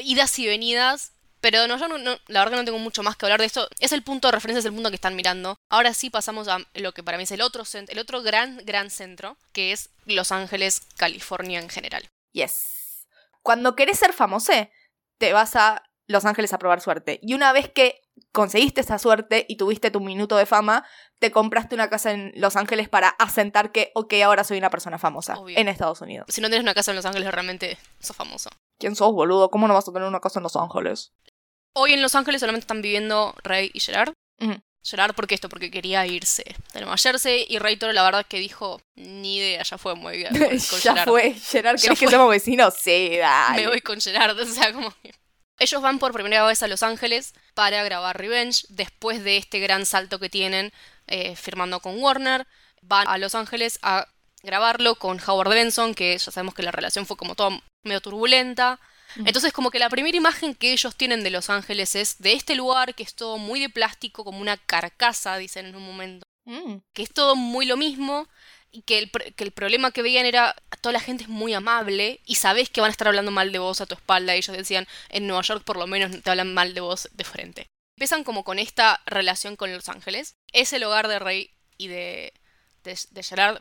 idas 0.04 0.38
y 0.38 0.46
venidas, 0.46 1.12
pero 1.40 1.66
no, 1.66 1.76
yo 1.79 1.88
no, 1.88 1.98
no- 1.98 2.18
la 2.29 2.40
verdad 2.40 2.53
que 2.53 2.57
no 2.59 2.64
tengo 2.64 2.79
mucho 2.79 3.03
más 3.03 3.16
que 3.16 3.26
hablar 3.26 3.40
de 3.40 3.46
esto. 3.46 3.68
Es 3.79 3.92
el 3.92 4.03
punto 4.03 4.29
de 4.29 4.33
referencia, 4.33 4.61
es 4.61 4.64
el 4.66 4.72
punto 4.74 4.90
que 4.90 4.96
están 4.96 5.16
mirando. 5.16 5.57
Ahora 5.68 5.94
sí 5.94 6.11
pasamos 6.11 6.48
a 6.48 6.59
lo 6.74 6.92
que 6.92 7.03
para 7.03 7.16
mí 7.16 7.24
es 7.24 7.33
el 7.33 7.40
otro, 7.42 7.64
el 7.72 7.98
otro 7.98 8.22
gran, 8.22 8.59
gran 8.64 8.90
centro, 8.90 9.37
que 9.53 9.72
es 9.72 9.90
Los 10.05 10.33
Ángeles, 10.33 10.83
California 10.96 11.61
en 11.61 11.68
general. 11.68 12.09
Yes. 12.33 13.07
Cuando 13.42 13.74
querés 13.74 13.98
ser 13.98 14.12
famoso, 14.12 14.53
te 15.18 15.33
vas 15.33 15.57
a 15.57 15.83
Los 16.07 16.24
Ángeles 16.24 16.53
a 16.53 16.59
probar 16.59 16.81
suerte. 16.81 17.18
Y 17.22 17.35
una 17.35 17.53
vez 17.53 17.68
que 17.70 18.00
conseguiste 18.33 18.83
esa 18.83 18.98
suerte 18.98 19.46
y 19.48 19.57
tuviste 19.57 19.90
tu 19.90 20.00
minuto 20.00 20.37
de 20.37 20.44
fama, 20.46 20.85
te 21.18 21.31
compraste 21.31 21.74
una 21.74 21.88
casa 21.90 22.12
en 22.12 22.33
Los 22.37 22.57
Ángeles 22.57 22.88
para 22.88 23.09
asentar 23.09 23.72
que, 23.72 23.92
ok, 23.94 24.14
ahora 24.24 24.44
soy 24.44 24.59
una 24.59 24.70
persona 24.70 24.98
famosa 24.98 25.38
Obvio. 25.38 25.59
en 25.59 25.68
Estados 25.68 26.00
Unidos. 26.00 26.26
Si 26.29 26.40
no 26.40 26.48
tenés 26.48 26.62
una 26.62 26.74
casa 26.74 26.90
en 26.92 26.96
Los 26.96 27.07
Ángeles, 27.07 27.31
realmente 27.33 27.79
sos 27.98 28.16
famoso. 28.16 28.50
¿Quién 28.79 28.94
sos, 28.96 29.12
boludo? 29.12 29.50
¿Cómo 29.50 29.68
no 29.68 29.74
vas 29.74 29.88
a 29.88 29.92
tener 29.92 30.07
una 30.09 30.20
casa 30.20 30.38
en 30.38 30.44
Los 30.44 30.57
Ángeles? 30.57 31.12
Hoy 31.74 31.92
en 31.92 32.02
Los 32.02 32.14
Ángeles 32.14 32.40
solamente 32.40 32.64
están 32.64 32.83
viviendo 32.83 33.35
Ray 33.42 33.70
y 33.72 33.80
Gerard. 33.80 34.12
Gerard, 34.83 35.14
¿por 35.14 35.26
qué 35.26 35.35
esto? 35.35 35.50
Porque 35.50 35.70
quería 35.70 36.06
irse 36.06 36.42
de 36.72 36.80
Nueva 36.80 36.96
Jersey. 36.96 37.44
Y 37.48 37.59
Toro, 37.76 37.92
la 37.92 38.02
verdad, 38.02 38.26
que 38.26 38.38
dijo: 38.38 38.80
Ni 38.94 39.37
idea, 39.37 39.62
ya 39.62 39.76
fue 39.78 39.94
muy 39.94 40.16
bien. 40.16 40.33
ya 40.59 40.94
Gerard. 40.94 41.09
fue, 41.09 41.35
Gerard, 41.35 41.80
¿querés 41.80 41.98
que 41.98 42.09
seamos 42.09 42.30
vecinos? 42.30 42.74
Sí, 42.80 43.16
dale. 43.18 43.62
Me 43.62 43.68
voy 43.68 43.80
con 43.80 44.00
Gerard. 44.00 44.38
O 44.40 44.46
sea, 44.46 44.72
como 44.72 44.90
que. 45.02 45.14
Ellos 45.59 45.83
van 45.83 45.98
por 45.98 46.12
primera 46.12 46.46
vez 46.46 46.62
a 46.62 46.68
Los 46.68 46.83
Ángeles 46.83 47.35
para 47.52 47.85
grabar 47.85 48.16
Revenge. 48.16 48.64
Después 48.70 49.22
de 49.22 49.37
este 49.37 49.61
gran 49.61 49.85
salto 49.85 50.18
que 50.18 50.30
tienen 50.30 50.72
eh, 51.06 51.37
firmando 51.37 51.80
con 51.80 52.02
Warner, 52.02 52.46
van 52.80 53.06
a 53.06 53.18
Los 53.18 53.35
Ángeles 53.35 53.78
a 53.83 54.09
grabarlo 54.42 54.94
con 54.94 55.20
Howard 55.20 55.50
Benson, 55.50 55.94
que 55.94 56.16
ya 56.16 56.30
sabemos 56.30 56.54
que 56.54 56.62
la 56.62 56.70
relación 56.70 57.04
fue 57.04 57.18
como 57.18 57.35
toda 57.35 57.61
medio 57.85 58.00
turbulenta. 58.00 58.80
Entonces, 59.16 59.52
como 59.52 59.70
que 59.70 59.78
la 59.78 59.88
primera 59.88 60.16
imagen 60.16 60.54
que 60.54 60.72
ellos 60.72 60.96
tienen 60.96 61.22
de 61.22 61.30
Los 61.30 61.50
Ángeles 61.50 61.94
es 61.96 62.18
de 62.18 62.32
este 62.32 62.54
lugar 62.54 62.94
que 62.94 63.02
es 63.02 63.14
todo 63.14 63.38
muy 63.38 63.60
de 63.60 63.68
plástico, 63.68 64.24
como 64.24 64.40
una 64.40 64.56
carcasa, 64.56 65.36
dicen 65.36 65.66
en 65.66 65.76
un 65.76 65.84
momento. 65.84 66.24
Mm. 66.44 66.76
Que 66.92 67.02
es 67.02 67.12
todo 67.12 67.36
muy 67.36 67.66
lo 67.66 67.76
mismo 67.76 68.26
y 68.72 68.82
que 68.82 68.98
el, 68.98 69.10
que 69.10 69.44
el 69.44 69.52
problema 69.52 69.90
que 69.90 70.02
veían 70.02 70.26
era 70.26 70.54
toda 70.80 70.92
la 70.92 71.00
gente 71.00 71.24
es 71.24 71.28
muy 71.28 71.52
amable 71.54 72.20
y 72.24 72.36
sabes 72.36 72.70
que 72.70 72.80
van 72.80 72.88
a 72.88 72.92
estar 72.92 73.08
hablando 73.08 73.30
mal 73.30 73.52
de 73.52 73.58
vos 73.58 73.80
a 73.80 73.86
tu 73.86 73.94
espalda. 73.94 74.34
Y 74.34 74.38
ellos 74.38 74.56
decían, 74.56 74.86
en 75.08 75.26
Nueva 75.26 75.42
York 75.42 75.64
por 75.64 75.76
lo 75.76 75.86
menos 75.86 76.10
no 76.10 76.20
te 76.20 76.30
hablan 76.30 76.54
mal 76.54 76.74
de 76.74 76.80
vos 76.80 77.08
de 77.12 77.24
frente. 77.24 77.66
Empiezan 77.96 78.24
como 78.24 78.44
con 78.44 78.58
esta 78.58 79.02
relación 79.06 79.56
con 79.56 79.72
Los 79.72 79.88
Ángeles. 79.88 80.34
Es 80.52 80.72
el 80.72 80.84
hogar 80.84 81.08
de 81.08 81.18
Rey 81.18 81.50
y 81.76 81.88
de, 81.88 82.32
de, 82.84 82.98
de 83.10 83.22
Gerard. 83.22 83.60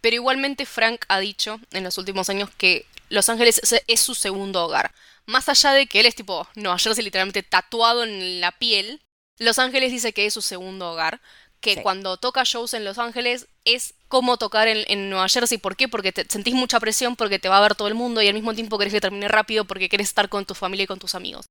Pero 0.00 0.16
igualmente 0.16 0.66
Frank 0.66 1.04
ha 1.08 1.20
dicho 1.20 1.60
en 1.72 1.84
los 1.84 1.98
últimos 1.98 2.28
años 2.30 2.50
que 2.56 2.86
Los 3.08 3.28
Ángeles 3.28 3.60
es, 3.86 4.00
su 4.00 4.14
segundo 4.14 4.64
hogar. 4.64 4.92
Más 5.26 5.48
allá 5.48 5.72
de 5.72 5.86
que 5.86 6.00
él 6.00 6.06
es 6.06 6.14
tipo 6.14 6.46
Nueva 6.54 6.78
Jersey 6.78 7.04
literalmente 7.04 7.42
tatuado 7.42 8.04
en 8.04 8.40
la 8.40 8.52
piel, 8.52 9.00
Los 9.38 9.58
Ángeles 9.58 9.90
dice 9.92 10.12
que 10.12 10.26
es 10.26 10.34
su 10.34 10.42
segundo 10.42 10.90
hogar. 10.92 11.20
Que 11.60 11.74
Sí. 11.74 11.80
cuando 11.82 12.16
toca 12.16 12.42
shows 12.44 12.72
en 12.72 12.84
Los 12.86 12.96
Ángeles 12.98 13.46
es 13.66 13.92
como 14.08 14.38
tocar 14.38 14.66
en, 14.68 14.84
en 14.88 15.10
Nueva 15.10 15.28
Jersey. 15.28 15.58
¿Por 15.58 15.76
qué? 15.76 15.88
Porque 15.88 16.10
te 16.12 16.24
sentís 16.26 16.54
mucha 16.54 16.80
presión, 16.80 17.16
porque 17.16 17.38
te 17.38 17.50
va 17.50 17.58
a 17.58 17.60
ver 17.60 17.74
todo 17.74 17.86
el 17.88 17.94
mundo 17.94 18.22
y 18.22 18.28
al 18.28 18.34
mismo 18.34 18.54
tiempo 18.54 18.78
querés 18.78 18.94
que 18.94 19.00
termine 19.02 19.28
rápido 19.28 19.66
porque 19.66 19.90
querés 19.90 20.08
estar 20.08 20.30
con 20.30 20.46
tu 20.46 20.54
familia 20.54 20.84
y 20.84 20.86
con 20.86 20.98
tus 20.98 21.14
amigos. 21.14 21.44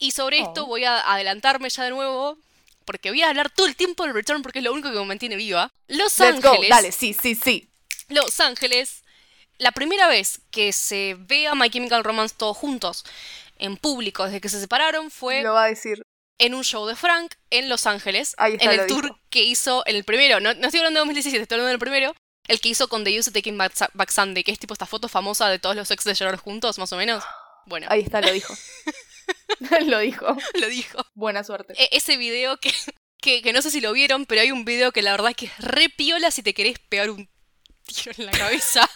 Y 0.00 0.10
sobre 0.10 0.40
esto 0.40 0.64
Oh. 0.64 0.66
voy 0.66 0.84
a 0.84 1.12
adelantarme 1.12 1.70
ya 1.70 1.84
de 1.84 1.90
nuevo, 1.90 2.36
porque 2.84 3.10
voy 3.10 3.22
a 3.22 3.28
hablar 3.28 3.48
todo 3.48 3.66
el 3.66 3.76
tiempo 3.76 4.02
del 4.02 4.12
Return 4.14 4.42
porque 4.42 4.58
es 4.58 4.64
lo 4.64 4.72
único 4.72 4.90
que 4.90 4.98
me 4.98 5.04
mantiene 5.04 5.36
viva. 5.36 5.70
Los 5.86 6.18
Let's 6.18 6.42
go, 6.42 6.48
Ángeles. 6.50 6.70
dale, 6.70 6.90
sí, 6.92 7.14
sí, 7.14 7.36
sí. 7.36 7.68
Los 8.08 8.40
Ángeles. 8.40 9.02
La 9.58 9.72
primera 9.72 10.08
vez 10.08 10.40
que 10.50 10.72
se 10.72 11.16
ve 11.18 11.46
a 11.46 11.54
My 11.54 11.70
Chemical 11.70 12.02
Romance 12.04 12.34
todos 12.36 12.56
juntos 12.56 13.04
en 13.58 13.76
público 13.76 14.24
desde 14.24 14.40
que 14.40 14.48
se 14.48 14.60
separaron 14.60 15.10
fue 15.10 15.42
Lo 15.42 15.54
va 15.54 15.64
a 15.64 15.68
decir. 15.68 16.02
en 16.38 16.54
un 16.54 16.64
show 16.64 16.86
de 16.86 16.96
Frank 16.96 17.34
en 17.50 17.68
Los 17.68 17.86
Ángeles, 17.86 18.34
Ahí 18.36 18.54
está, 18.54 18.64
en 18.72 18.80
el 18.80 18.86
tour 18.88 19.04
dijo. 19.04 19.20
que 19.30 19.42
hizo 19.42 19.84
en 19.86 19.94
el 19.96 20.04
primero. 20.04 20.40
No, 20.40 20.52
no 20.54 20.66
estoy 20.66 20.80
hablando 20.80 20.98
de 20.98 21.02
2017, 21.02 21.42
estoy 21.42 21.54
hablando 21.56 21.68
del 21.70 21.78
primero. 21.78 22.14
El 22.48 22.60
que 22.60 22.68
hizo 22.68 22.88
con 22.88 23.04
The 23.04 23.18
Use 23.18 23.30
Taking 23.30 23.56
Back 23.56 24.10
Sunday, 24.10 24.42
que 24.44 24.50
es 24.52 24.58
tipo 24.58 24.74
esta 24.74 24.86
foto 24.86 25.08
famosa 25.08 25.48
de 25.48 25.58
todos 25.60 25.76
los 25.76 25.90
ex 25.90 26.02
de 26.04 26.14
Gerard 26.14 26.38
juntos, 26.40 26.78
más 26.78 26.92
o 26.92 26.96
menos. 26.96 27.22
Bueno, 27.66 27.86
Ahí 27.88 28.00
está, 28.00 28.20
lo 28.20 28.30
dijo. 28.32 28.54
lo 29.86 29.98
dijo. 30.00 30.36
lo 30.54 30.68
dijo. 30.68 30.98
Buena 31.14 31.44
suerte. 31.44 31.74
E- 31.78 31.88
ese 31.92 32.16
video 32.16 32.58
que, 32.58 32.72
que, 33.22 33.40
que 33.40 33.52
no 33.52 33.62
sé 33.62 33.70
si 33.70 33.80
lo 33.80 33.92
vieron, 33.92 34.26
pero 34.26 34.40
hay 34.42 34.50
un 34.50 34.64
video 34.64 34.92
que 34.92 35.00
la 35.02 35.12
verdad 35.12 35.30
es 35.30 35.36
que 35.36 35.46
es 35.46 35.58
re 35.58 35.88
piola 35.88 36.30
si 36.30 36.42
te 36.42 36.52
querés 36.54 36.78
pegar 36.78 37.08
un 37.10 37.28
tiro 37.86 38.12
en 38.18 38.26
la 38.26 38.32
cabeza. 38.32 38.88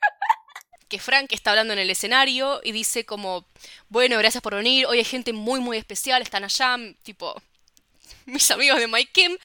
que 0.88 0.98
Frank 0.98 1.30
está 1.32 1.50
hablando 1.50 1.72
en 1.72 1.78
el 1.78 1.90
escenario 1.90 2.60
y 2.64 2.72
dice 2.72 3.04
como, 3.06 3.46
bueno, 3.88 4.18
gracias 4.18 4.42
por 4.42 4.54
venir, 4.56 4.86
hoy 4.86 4.98
hay 4.98 5.04
gente 5.04 5.32
muy 5.32 5.60
muy 5.60 5.76
especial, 5.76 6.20
están 6.22 6.42
allá, 6.44 6.76
tipo, 7.02 7.40
mis 8.26 8.50
amigos 8.50 8.78
de 8.80 8.88
My 8.88 9.06
Kim. 9.06 9.36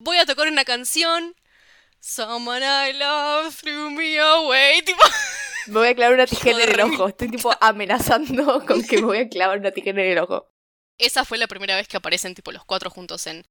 Voy 0.00 0.16
a 0.18 0.26
tocar 0.26 0.48
una 0.48 0.64
canción. 0.64 1.34
Someone 2.00 2.64
I 2.64 2.92
love 2.92 3.54
threw 3.60 3.90
me 3.90 4.18
away. 4.20 4.80
Tipo, 4.82 5.02
Me 5.66 5.74
voy 5.80 5.88
a 5.88 5.94
clavar 5.94 6.14
una 6.14 6.26
tijera 6.26 6.62
en 6.62 6.70
el 6.70 6.80
ojo. 6.80 7.08
Estoy 7.08 7.28
tipo 7.28 7.50
amenazando 7.60 8.64
con 8.64 8.82
que 8.84 8.96
me 8.98 9.02
voy 9.02 9.18
a 9.18 9.28
clavar 9.28 9.58
una 9.58 9.72
tijera 9.72 10.02
en 10.02 10.12
el 10.12 10.18
ojo. 10.18 10.48
esa 10.96 11.24
fue 11.24 11.36
la 11.38 11.48
primera 11.48 11.74
vez 11.76 11.88
que 11.88 11.96
aparecen 11.96 12.34
tipo 12.34 12.52
los 12.52 12.64
cuatro 12.64 12.88
juntos 12.90 13.26
en, 13.26 13.44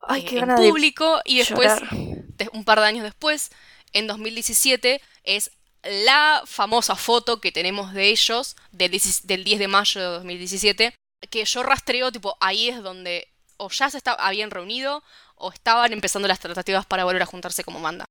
Ay, 0.00 0.20
eh, 0.20 0.24
qué 0.26 0.34
en 0.34 0.40
ganas 0.42 0.60
de 0.60 0.68
público. 0.68 1.20
Y 1.24 1.38
después 1.38 1.72
de- 1.90 2.50
un 2.52 2.64
par 2.64 2.78
de 2.80 2.86
años 2.86 3.02
después, 3.04 3.50
en 3.94 4.06
2017, 4.06 5.00
es 5.24 5.50
la 5.82 6.42
famosa 6.46 6.96
foto 6.96 7.40
que 7.40 7.52
tenemos 7.52 7.92
de 7.92 8.08
ellos 8.08 8.56
del, 8.72 8.90
10 8.90 9.26
del 9.26 9.44
10 9.44 9.58
de 9.58 9.68
mayo 9.68 10.00
de 10.00 10.06
2017, 10.06 10.94
que 11.30 11.44
yo 11.44 11.62
rastreo, 11.62 12.12
tipo, 12.12 12.36
ahí 12.40 12.68
es 12.68 12.82
donde 12.82 13.28
o 13.56 13.70
ya 13.70 13.88
se 13.88 14.00
habían 14.18 14.50
reunido 14.50 15.02
o 15.36 15.52
estaban 15.52 15.92
empezando 15.92 16.28
las 16.28 16.40
tratativas 16.40 16.86
para 16.86 17.04
volver 17.04 17.22
a 17.22 17.26
juntarse 17.26 17.64
como 17.64 17.80
banda. 17.80 18.04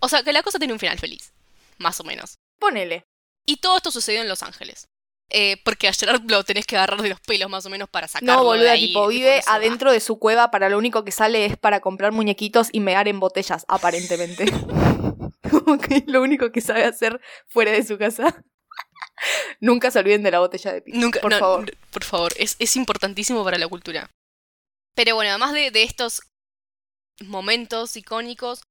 O 0.00 0.08
sea, 0.08 0.22
que 0.22 0.32
la 0.32 0.42
cosa 0.42 0.58
tiene 0.58 0.72
un 0.72 0.80
final 0.80 0.98
feliz, 0.98 1.32
más 1.78 2.00
o 2.00 2.04
menos. 2.04 2.36
Ponele. 2.58 3.04
Y 3.46 3.56
todo 3.56 3.76
esto 3.76 3.90
sucedió 3.90 4.20
en 4.20 4.28
Los 4.28 4.42
Ángeles. 4.42 4.86
Eh, 5.32 5.58
porque 5.64 5.86
a 5.86 5.92
Gerard 5.92 6.28
lo 6.28 6.42
tenés 6.42 6.66
que 6.66 6.76
agarrar 6.76 7.00
de 7.02 7.08
los 7.08 7.20
pelos 7.20 7.48
más 7.48 7.64
o 7.64 7.70
menos 7.70 7.88
para 7.88 8.08
sacarlo 8.08 8.34
No, 8.34 8.44
boluda, 8.44 8.64
de 8.64 8.70
ahí, 8.70 8.88
tipo, 8.88 9.06
vive 9.06 9.42
va. 9.46 9.54
adentro 9.54 9.92
de 9.92 10.00
su 10.00 10.18
cueva, 10.18 10.50
para 10.50 10.68
lo 10.68 10.76
único 10.76 11.04
que 11.04 11.12
sale 11.12 11.46
es 11.46 11.56
para 11.56 11.80
comprar 11.80 12.10
muñequitos 12.10 12.68
y 12.72 12.80
mear 12.80 13.06
en 13.06 13.20
botellas, 13.20 13.64
aparentemente. 13.68 14.46
Como 15.50 15.78
que 15.78 16.04
lo 16.06 16.22
único 16.22 16.50
que 16.52 16.60
sabe 16.60 16.84
hacer 16.84 17.20
fuera 17.48 17.72
de 17.72 17.82
su 17.84 17.98
casa. 17.98 18.42
Nunca 19.60 19.90
se 19.90 19.98
olviden 19.98 20.22
de 20.22 20.30
la 20.30 20.38
botella 20.40 20.72
de. 20.72 20.82
Nunca, 20.86 21.20
por 21.20 21.30
no, 21.32 21.38
favor. 21.38 21.76
por 21.90 22.04
favor, 22.04 22.32
es, 22.36 22.56
es 22.58 22.76
importantísimo 22.76 23.44
para 23.44 23.58
la 23.58 23.68
cultura. 23.68 24.10
Pero 24.94 25.14
bueno, 25.14 25.30
además 25.30 25.52
de, 25.52 25.70
de 25.70 25.82
estos 25.82 26.22
momentos 27.24 27.96
icónicos, 27.96 28.62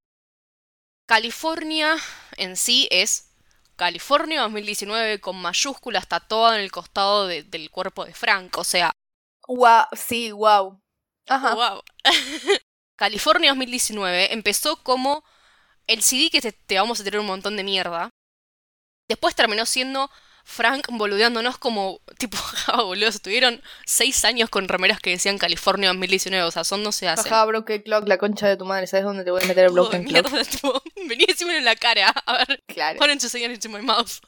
California 1.07 1.95
en 2.37 2.55
sí 2.55 2.87
es 2.91 3.31
California 3.75 4.41
2019 4.41 5.19
con 5.21 5.37
mayúsculas 5.41 6.07
tatuada 6.07 6.55
en 6.57 6.61
el 6.63 6.71
costado 6.71 7.27
de- 7.27 7.43
del 7.43 7.69
cuerpo 7.71 8.05
de 8.05 8.13
Frank. 8.13 8.57
O 8.57 8.63
sea, 8.63 8.91
Guau, 9.47 9.85
sí, 9.93 10.31
wow. 10.31 10.79
Ajá. 11.27 11.55
wow. 11.55 11.81
California 12.97 13.51
2019 13.51 14.33
empezó 14.33 14.83
como 14.83 15.23
el 15.89 16.01
CD 16.03 16.29
que 16.29 16.39
te, 16.39 16.51
te 16.51 16.77
vamos 16.77 17.01
a 17.01 17.03
tener 17.03 17.19
un 17.19 17.25
montón 17.25 17.57
de 17.57 17.63
mierda. 17.63 18.09
Después 19.09 19.35
terminó 19.35 19.65
siendo 19.65 20.09
Frank 20.45 20.87
boludeándonos 20.91 21.57
como, 21.57 21.99
tipo, 22.17 22.37
ah, 22.67 22.83
boludo, 22.83 23.09
estuvieron 23.09 23.61
seis 23.85 24.23
años 24.23 24.49
con 24.49 24.67
remeras 24.67 24.99
que 24.99 25.09
decían 25.09 25.37
California 25.37 25.89
2019, 25.89 26.45
o 26.47 26.51
sea, 26.51 26.63
son 26.63 26.83
no 26.83 26.91
se 26.91 27.07
hacen. 27.07 27.33
Ajá, 27.33 27.45
Broken 27.45 27.81
Clock, 27.81 28.07
la 28.07 28.17
concha 28.17 28.47
de 28.47 28.55
tu 28.55 28.65
madre. 28.65 28.87
¿Sabes 28.87 29.03
dónde 29.03 29.23
te 29.23 29.31
voy 29.31 29.43
a 29.43 29.47
meter 29.47 29.65
el 29.65 29.71
Broken 29.73 30.05
Clock? 30.05 30.31
mierda, 30.31 30.45
tipo, 30.49 30.81
vení 31.07 31.25
a 31.25 31.57
en 31.57 31.65
la 31.65 31.75
cara, 31.75 32.09
a 32.09 32.37
ver, 32.37 32.63
Claro. 32.67 32.99
why 32.99 33.07
don't 33.07 33.21
you 33.21 33.29
say 33.29 33.43
into 33.43 33.69
my 33.69 33.81
mouth? 33.81 34.19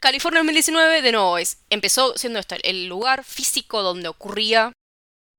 California 0.00 0.40
2019, 0.40 1.02
de 1.02 1.12
nuevo, 1.12 1.36
es, 1.36 1.58
empezó 1.68 2.16
siendo 2.16 2.38
esto, 2.38 2.56
el 2.62 2.86
lugar 2.86 3.22
físico 3.24 3.82
donde 3.82 4.08
ocurría 4.08 4.72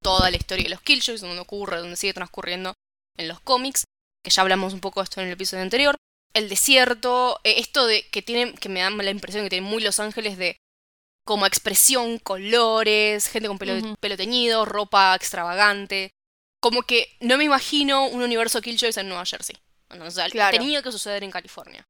toda 0.03 0.29
la 0.29 0.37
historia 0.37 0.65
de 0.65 0.69
los 0.69 0.81
Killjoys, 0.81 1.21
donde 1.21 1.39
ocurre, 1.39 1.77
donde 1.79 1.95
sigue 1.95 2.13
transcurriendo 2.13 2.73
en 3.17 3.27
los 3.27 3.39
cómics, 3.39 3.85
que 4.23 4.31
ya 4.31 4.41
hablamos 4.41 4.73
un 4.73 4.79
poco 4.79 4.99
de 5.01 5.05
esto 5.05 5.21
en 5.21 5.27
el 5.27 5.33
episodio 5.33 5.63
anterior. 5.63 5.95
El 6.33 6.47
desierto, 6.49 7.39
eh, 7.43 7.55
esto 7.57 7.85
de 7.85 8.07
que 8.09 8.21
tiene, 8.21 8.53
que 8.53 8.69
me 8.69 8.81
da 8.81 8.89
la 8.89 9.11
impresión 9.11 9.43
que 9.43 9.49
tiene 9.49 9.67
muy 9.67 9.81
Los 9.83 9.99
Ángeles 9.99 10.37
de 10.37 10.57
como 11.25 11.45
expresión, 11.45 12.17
colores, 12.19 13.27
gente 13.27 13.47
con 13.47 13.57
pelo, 13.59 14.17
teñido, 14.17 14.65
ropa 14.65 15.15
extravagante. 15.15 16.11
Como 16.61 16.83
que 16.83 17.17
no 17.19 17.37
me 17.37 17.43
imagino 17.43 18.07
un 18.07 18.21
universo 18.21 18.61
Killjoys 18.61 18.97
en 18.97 19.07
Nueva 19.09 19.25
Jersey. 19.25 19.55
O 19.89 20.09
sea, 20.11 20.29
Claro. 20.29 20.57
tenía 20.57 20.81
que 20.81 20.91
suceder 20.91 21.23
en 21.23 21.31
California. 21.31 21.87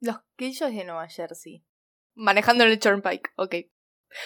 Los 0.00 0.16
Killjoys 0.38 0.74
de 0.74 0.84
Nueva 0.84 1.08
Jersey. 1.08 1.64
Manejando 2.14 2.64
en 2.64 2.70
el 2.70 2.78
Turnpike, 2.78 3.32
ok. 3.36 3.54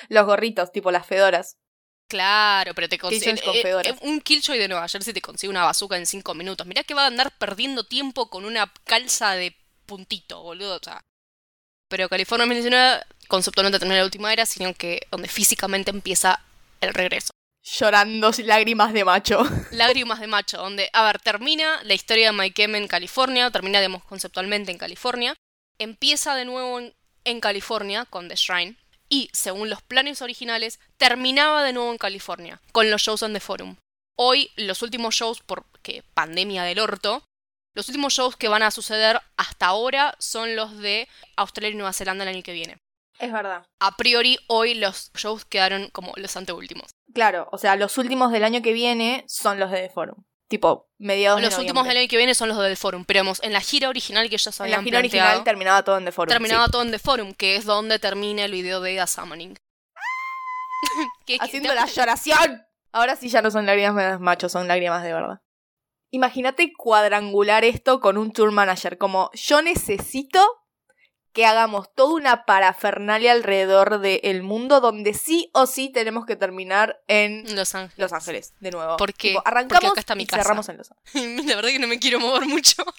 Los 0.09 0.27
gorritos, 0.27 0.71
tipo 0.73 0.91
las 0.91 1.07
fedoras. 1.07 1.57
Claro, 2.11 2.75
pero 2.75 2.89
te 2.89 2.99
consigue. 2.99 3.41
Con 3.41 3.55
fedoras. 3.55 3.95
un 4.03 4.21
Killjoy 4.21 4.59
de 4.59 4.67
Nueva 4.67 4.89
Jersey 4.89 5.15
te 5.15 5.23
consigue 5.23 5.49
una 5.49 5.65
bazooka 5.65 5.97
en 5.97 6.07
5 6.07 6.35
minutos. 6.35 6.67
Mirá 6.67 6.83
que 6.83 6.93
va 6.93 7.05
a 7.05 7.07
andar 7.07 7.31
perdiendo 7.39 7.85
tiempo 7.85 8.29
con 8.29 8.45
una 8.45 8.71
calza 8.85 9.33
de 9.35 9.57
puntito, 9.87 10.43
boludo. 10.43 10.77
O 10.77 10.81
sea. 10.83 11.01
Pero 11.89 12.09
California 12.09 12.47
2019 12.47 13.03
conceptualmente 13.29 13.79
termina 13.79 14.01
la 14.01 14.05
última 14.05 14.33
era, 14.33 14.45
sino 14.45 14.75
que 14.75 15.07
donde 15.13 15.29
físicamente 15.29 15.91
empieza 15.91 16.41
el 16.81 16.93
regreso. 16.93 17.31
Llorando 17.63 18.33
lágrimas 18.45 18.93
de 18.93 19.05
macho. 19.05 19.43
Lágrimas 19.71 20.19
de 20.19 20.27
macho, 20.27 20.57
donde, 20.57 20.91
a 20.93 21.05
ver, 21.05 21.21
termina 21.21 21.81
la 21.85 21.95
historia 21.95 22.33
de 22.33 22.37
Mike 22.37 22.65
M 22.65 22.77
en 22.77 22.89
California, 22.89 23.51
termina, 23.51 23.79
digamos, 23.79 24.03
conceptualmente 24.05 24.73
en 24.73 24.79
California, 24.79 25.37
empieza 25.79 26.35
de 26.35 26.47
nuevo 26.47 26.81
en, 26.81 26.95
en 27.25 27.41
California 27.41 28.07
con 28.07 28.29
The 28.29 28.35
Shrine, 28.35 28.77
y, 29.11 29.29
según 29.33 29.69
los 29.69 29.83
planes 29.83 30.23
originales, 30.23 30.81
terminaba 30.97 31.63
de 31.63 31.75
nuevo 31.75 31.91
en 31.91 31.99
California, 31.99 32.61
con 32.73 32.91
los 32.91 33.03
shows 33.03 33.23
en 33.23 33.35
The 33.35 33.41
Forum. 33.41 33.77
Hoy, 34.17 34.51
los 34.57 34.83
últimos 34.83 35.15
shows, 35.15 35.43
porque 35.45 36.05
pandemia 36.15 36.63
del 36.63 36.79
orto, 36.79 37.23
los 37.75 37.89
últimos 37.89 38.13
shows 38.13 38.37
que 38.37 38.49
van 38.49 38.63
a 38.63 38.71
suceder 38.71 39.21
hasta 39.37 39.67
ahora 39.67 40.15
son 40.19 40.57
los 40.57 40.79
de 40.79 41.09
Australia 41.37 41.71
y 41.71 41.75
Nueva 41.75 41.93
Zelanda 41.93 42.25
el 42.25 42.35
año 42.35 42.43
que 42.43 42.53
viene. 42.53 42.79
Es 43.19 43.33
verdad. 43.33 43.67
A 43.81 43.97
priori, 43.97 44.39
hoy 44.47 44.75
los 44.75 45.13
shows 45.15 45.45
quedaron 45.45 45.89
como 45.91 46.13
los 46.17 46.37
anteúltimos. 46.37 46.91
Claro, 47.13 47.49
o 47.53 47.59
sea, 47.59 47.77
los 47.77 47.99
últimos 47.99 48.33
del 48.33 48.45
año 48.45 48.63
que 48.63 48.73
viene 48.73 49.25
son 49.29 49.59
los 49.59 49.71
de 49.71 49.83
The 49.83 49.91
Forum. 49.91 50.23
Tipo, 50.51 50.91
mediados 50.99 51.41
Los 51.41 51.55
de 51.55 51.61
últimos 51.61 51.87
del 51.87 51.97
año 51.97 52.09
que 52.09 52.17
viene 52.17 52.35
son 52.35 52.49
los 52.49 52.59
del 52.59 52.77
Forum, 52.77 53.05
pero 53.05 53.23
en 53.43 53.53
la 53.53 53.61
gira 53.61 53.89
original 53.89 54.29
que 54.29 54.37
ya 54.37 54.51
se 54.51 54.65
En 54.65 54.71
la 54.71 54.77
habían 54.79 54.85
gira 54.85 54.99
original 54.99 55.45
terminaba 55.45 55.85
todo 55.85 55.97
en 55.97 56.05
The 56.05 56.11
Forum. 56.11 56.29
terminaba 56.29 56.65
sí. 56.67 56.73
todo 56.73 56.83
en 56.83 56.91
The 56.91 56.99
Forum, 56.99 57.35
que 57.35 57.55
es 57.55 57.65
donde 57.65 58.01
termina 58.01 58.45
el 58.45 58.51
video 58.51 58.81
de 58.81 58.99
A 59.01 59.07
Summoning. 59.07 59.57
Que- 61.25 61.39
Haciendo 61.41 61.73
la 61.73 61.87
lloración. 61.87 62.67
Ahora 62.91 63.15
sí 63.15 63.29
ya 63.29 63.43
no 63.43 63.53
son 63.53 63.65
lágrimas 63.65 63.95
de 63.95 64.19
macho, 64.19 64.49
son 64.49 64.67
lágrimas 64.67 65.05
de 65.05 65.13
verdad. 65.13 65.41
Imagínate 66.11 66.73
cuadrangular 66.77 67.63
esto 67.65 68.01
con 68.01 68.19
un 68.19 68.33
tour 68.33 68.51
manager. 68.51 68.99
Como 68.99 69.31
yo 69.35 69.63
necesito 69.63 70.45
que 71.33 71.47
hagamos 71.47 71.95
toda 71.95 72.15
una 72.15 72.45
parafernalia 72.45 73.33
alrededor 73.33 74.01
del 74.01 74.43
mundo 74.43 74.81
donde 74.81 75.15
sí 75.15 75.51
o 75.55 75.67
sí 75.67 75.89
tenemos 75.91 76.27
que 76.27 76.35
terminar 76.37 77.03
en 77.07 77.55
Los 77.55 77.75
Ángeles. 77.75 77.99
Los 77.99 78.13
Ángeles, 78.13 78.55
de 78.61 78.71
nuevo. 78.73 78.97
Porque- 78.97 79.29
Tipo, 79.29 79.43
porque 79.43 79.49
arrancamos 79.51 79.91
acá 79.93 80.01
está 80.01 80.15
mi 80.15 80.25
y 80.25 80.27
casa. 80.27 80.43
cerramos 80.43 80.69
en 80.69 80.77
Los 80.79 80.91
Ángeles. 80.91 81.45
La 81.47 81.57
verdad 81.57 81.71
que 81.71 81.79
no 81.79 81.87
me 81.87 81.99
quiero 81.99 82.21
mover 82.21 82.47
mucho. 82.47 82.83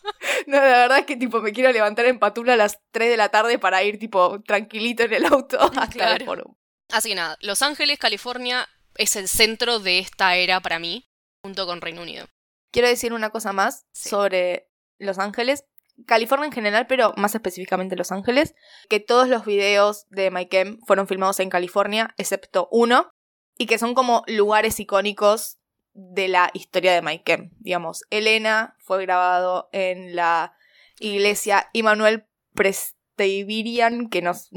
No, 0.47 0.57
la 0.57 0.61
verdad 0.63 0.99
es 0.99 1.05
que 1.05 1.17
tipo 1.17 1.39
me 1.41 1.51
quiero 1.51 1.71
levantar 1.71 2.05
en 2.05 2.17
Patula 2.17 2.53
a 2.53 2.57
las 2.57 2.79
3 2.91 3.09
de 3.11 3.17
la 3.17 3.29
tarde 3.29 3.59
para 3.59 3.83
ir 3.83 3.99
tipo 3.99 4.41
tranquilito 4.41 5.03
en 5.03 5.13
el 5.13 5.25
auto 5.25 5.59
hasta 5.61 5.87
Claro. 5.87 6.15
el 6.15 6.25
forum. 6.25 6.55
Así 6.91 7.09
que 7.09 7.15
nada, 7.15 7.37
Los 7.41 7.61
Ángeles, 7.61 7.99
California, 7.99 8.67
es 8.95 9.15
el 9.15 9.27
centro 9.27 9.79
de 9.79 9.99
esta 9.99 10.35
era 10.35 10.59
para 10.59 10.79
mí, 10.79 11.05
junto 11.43 11.67
con 11.67 11.79
Reino 11.81 12.01
Unido. 12.01 12.25
Quiero 12.73 12.87
decir 12.87 13.13
una 13.13 13.29
cosa 13.29 13.53
más 13.53 13.85
Sí. 13.93 14.09
sobre 14.09 14.67
Los 14.99 15.19
Ángeles. 15.19 15.63
California 16.05 16.47
en 16.47 16.51
general, 16.51 16.87
pero 16.87 17.13
más 17.17 17.35
específicamente 17.35 17.95
Los 17.95 18.11
Ángeles. 18.11 18.55
Que 18.89 18.99
todos 18.99 19.27
los 19.27 19.45
videos 19.45 20.05
de 20.09 20.31
Mike 20.31 20.59
M 20.59 20.77
fueron 20.85 21.07
filmados 21.07 21.39
en 21.39 21.49
California, 21.49 22.13
excepto 22.17 22.67
uno. 22.71 23.11
Y 23.57 23.65
que 23.65 23.77
son 23.77 23.93
como 23.93 24.23
lugares 24.27 24.79
icónicos 24.79 25.57
de 25.93 26.27
la 26.27 26.49
historia 26.53 26.93
de 26.93 27.01
Mike 27.01 27.33
M. 27.33 27.51
Digamos, 27.59 28.03
Elena 28.09 28.75
fue 28.79 29.01
grabado 29.05 29.69
en 29.71 30.15
la 30.15 30.55
iglesia 30.99 31.69
Immanuel 31.73 32.25
Presbyterian, 32.53 34.09
que 34.09 34.21
nos... 34.21 34.49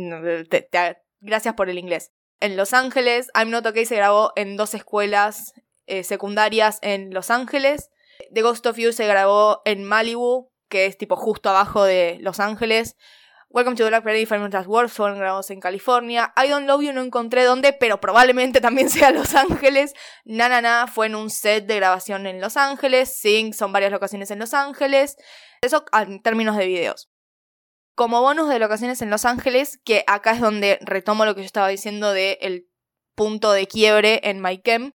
gracias 1.21 1.55
por 1.55 1.71
el 1.71 1.79
inglés. 1.79 2.13
En 2.41 2.57
Los 2.57 2.73
Ángeles, 2.73 3.31
I'm 3.35 3.51
Not 3.51 3.67
Okay 3.67 3.87
se 3.87 3.97
grabó 3.97 4.33
en 4.37 4.57
dos 4.57 4.75
escuelas 4.75 5.55
eh, 5.87 6.05
secundarias 6.05 6.79
en 6.83 7.13
Los 7.13 7.31
Ángeles. 7.31 7.91
The 8.33 8.43
Ghost 8.43 8.67
of 8.67 8.77
You 8.77 8.93
se 8.93 9.07
grabó 9.07 9.63
en 9.65 9.85
Malibu, 9.85 10.51
que 10.75 10.87
es 10.87 10.99
tipo 10.99 11.15
justo 11.15 11.51
abajo 11.51 11.85
de 11.85 12.19
Los 12.21 12.41
Ángeles. 12.41 12.97
Welcome 13.49 13.77
to 13.77 13.85
the 13.85 13.91
Black 13.91 14.03
Parade 14.03 14.27
Five 14.27 14.41
Minutes 14.41 14.67
World 14.67 14.91
fueron 14.91 15.21
grabados 15.21 15.49
en 15.51 15.61
California. 15.61 16.35
I 16.37 16.49
Don't 16.49 16.67
Love 16.67 16.83
You 16.83 16.93
no 16.93 17.01
encontré 17.01 17.45
dónde, 17.45 17.73
pero 17.73 18.01
probablemente 18.01 18.61
también 18.61 18.91
sea 18.91 19.13
Los 19.13 19.37
Ángeles. 19.37 19.95
Na 20.25 20.49
Na 20.49 20.61
Na 20.61 20.89
fue 20.89 21.07
en 21.07 21.15
un 21.15 21.31
set 21.31 21.67
de 21.67 21.77
grabación 21.77 22.27
en 22.27 22.41
Los 22.41 22.57
Ángeles. 22.57 23.17
Sing 23.17 23.53
son 23.53 23.73
varias 23.73 23.93
locaciones 23.93 24.33
en 24.33 24.41
Los 24.41 24.53
Ángeles. 24.53 25.17
Eso 25.61 25.85
en 25.93 26.21
términos 26.21 26.57
de 26.57 26.67
videos. 26.67 27.09
Como 27.95 28.21
bonus 28.21 28.49
de 28.49 28.59
locaciones 28.59 29.01
en 29.01 29.11
Los 29.11 29.25
Ángeles, 29.25 29.79
que 29.85 30.03
acá 30.09 30.33
es 30.33 30.41
donde 30.41 30.81
retomo 30.81 31.25
lo 31.25 31.37
que 31.37 31.43
yo 31.43 31.47
estaba 31.47 31.69
diciendo 31.69 32.13
de 32.13 32.39
el 32.41 32.67
punto 33.15 33.53
de 33.53 33.69
quiebre 33.69 34.23
en 34.25 34.41
Maikem. 34.41 34.91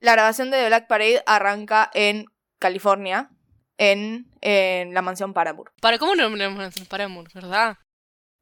La 0.00 0.12
grabación 0.12 0.50
de 0.50 0.58
The 0.58 0.66
Black 0.66 0.88
Parade 0.88 1.22
arranca 1.24 1.90
en 1.94 2.26
California, 2.58 3.30
en, 3.78 4.30
en 4.40 4.94
la 4.94 5.02
mansión 5.02 5.32
Paramount. 5.32 5.70
¿Para 5.80 5.98
cómo 5.98 6.14
no 6.14 6.30
me 6.30 6.70
Paramount, 6.88 7.32
verdad? 7.32 7.76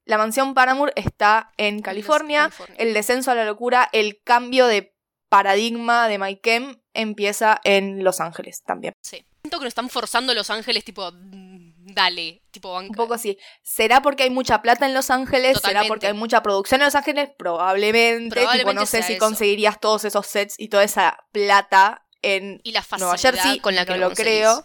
La 0.04 0.18
mansión 0.18 0.54
Paramount 0.54 0.92
está 0.96 1.52
en 1.56 1.80
California. 1.80 2.42
California. 2.50 2.76
El 2.78 2.92
descenso 2.94 3.30
a 3.30 3.34
la 3.34 3.44
locura, 3.44 3.88
el 3.92 4.20
cambio 4.22 4.66
de 4.66 4.96
paradigma 5.28 6.08
de 6.08 6.18
Maikem 6.18 6.82
empieza 6.92 7.60
en 7.64 8.04
Los 8.04 8.20
Ángeles 8.20 8.62
también. 8.64 8.94
Sí. 9.00 9.24
Siento 9.42 9.58
que 9.58 9.64
nos 9.64 9.70
están 9.70 9.88
forzando 9.88 10.34
Los 10.34 10.50
Ángeles, 10.50 10.84
tipo, 10.84 11.10
mm, 11.10 11.94
dale, 11.94 12.42
tipo, 12.50 12.72
banca. 12.72 12.90
Un 12.90 12.96
poco 12.96 13.14
así. 13.14 13.38
¿Será 13.62 14.02
porque 14.02 14.24
hay 14.24 14.30
mucha 14.30 14.60
plata 14.60 14.86
en 14.86 14.94
Los 14.94 15.10
Ángeles? 15.10 15.52
¿Será 15.56 15.60
Totalmente. 15.60 15.88
porque 15.88 16.06
hay 16.08 16.12
mucha 16.14 16.42
producción 16.42 16.80
en 16.80 16.86
Los 16.86 16.94
Ángeles? 16.94 17.30
Probablemente. 17.38 18.30
Probablemente 18.30 18.70
tipo, 18.70 18.80
no 18.80 18.86
sé 18.86 19.02
si 19.02 19.14
eso. 19.14 19.24
conseguirías 19.24 19.80
todos 19.80 20.04
esos 20.04 20.26
sets 20.26 20.54
y 20.58 20.68
toda 20.68 20.84
esa 20.84 21.16
plata 21.32 22.06
en 22.22 22.60
Y 22.62 22.72
la 22.72 22.84
Nueva 22.98 23.16
Jersey. 23.16 23.58
con 23.60 23.74
la 23.74 23.84
que 23.84 23.92
no 23.92 23.98
lo, 23.98 24.08
lo 24.10 24.14
creo. 24.14 24.64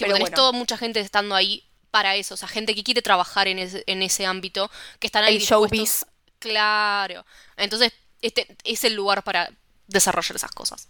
Pero 0.00 0.14
tenés 0.14 0.30
bueno. 0.30 0.36
toda 0.36 0.52
mucha 0.52 0.76
gente 0.76 1.00
estando 1.00 1.34
ahí 1.34 1.64
para 1.90 2.16
eso, 2.16 2.34
o 2.34 2.36
sea, 2.36 2.48
gente 2.48 2.74
que 2.74 2.84
quiere 2.84 3.02
trabajar 3.02 3.48
en 3.48 3.58
ese, 3.58 3.82
en 3.86 4.02
ese 4.02 4.26
ámbito, 4.26 4.70
que 4.98 5.06
están 5.06 5.24
ahí 5.24 5.36
El 5.36 5.42
showbiz. 5.42 6.06
Claro. 6.38 7.24
Entonces, 7.56 7.92
este 8.22 8.56
es 8.64 8.84
el 8.84 8.94
lugar 8.94 9.22
para 9.24 9.50
desarrollar 9.86 10.36
esas 10.36 10.52
cosas. 10.52 10.88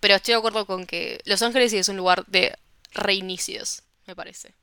Pero 0.00 0.14
estoy 0.14 0.32
de 0.32 0.38
acuerdo 0.38 0.66
con 0.66 0.86
que 0.86 1.20
Los 1.24 1.42
Ángeles 1.42 1.70
sí 1.70 1.78
es 1.78 1.88
un 1.88 1.96
lugar 1.96 2.26
de 2.26 2.56
reinicios, 2.92 3.82
me 4.06 4.14
parece. 4.14 4.54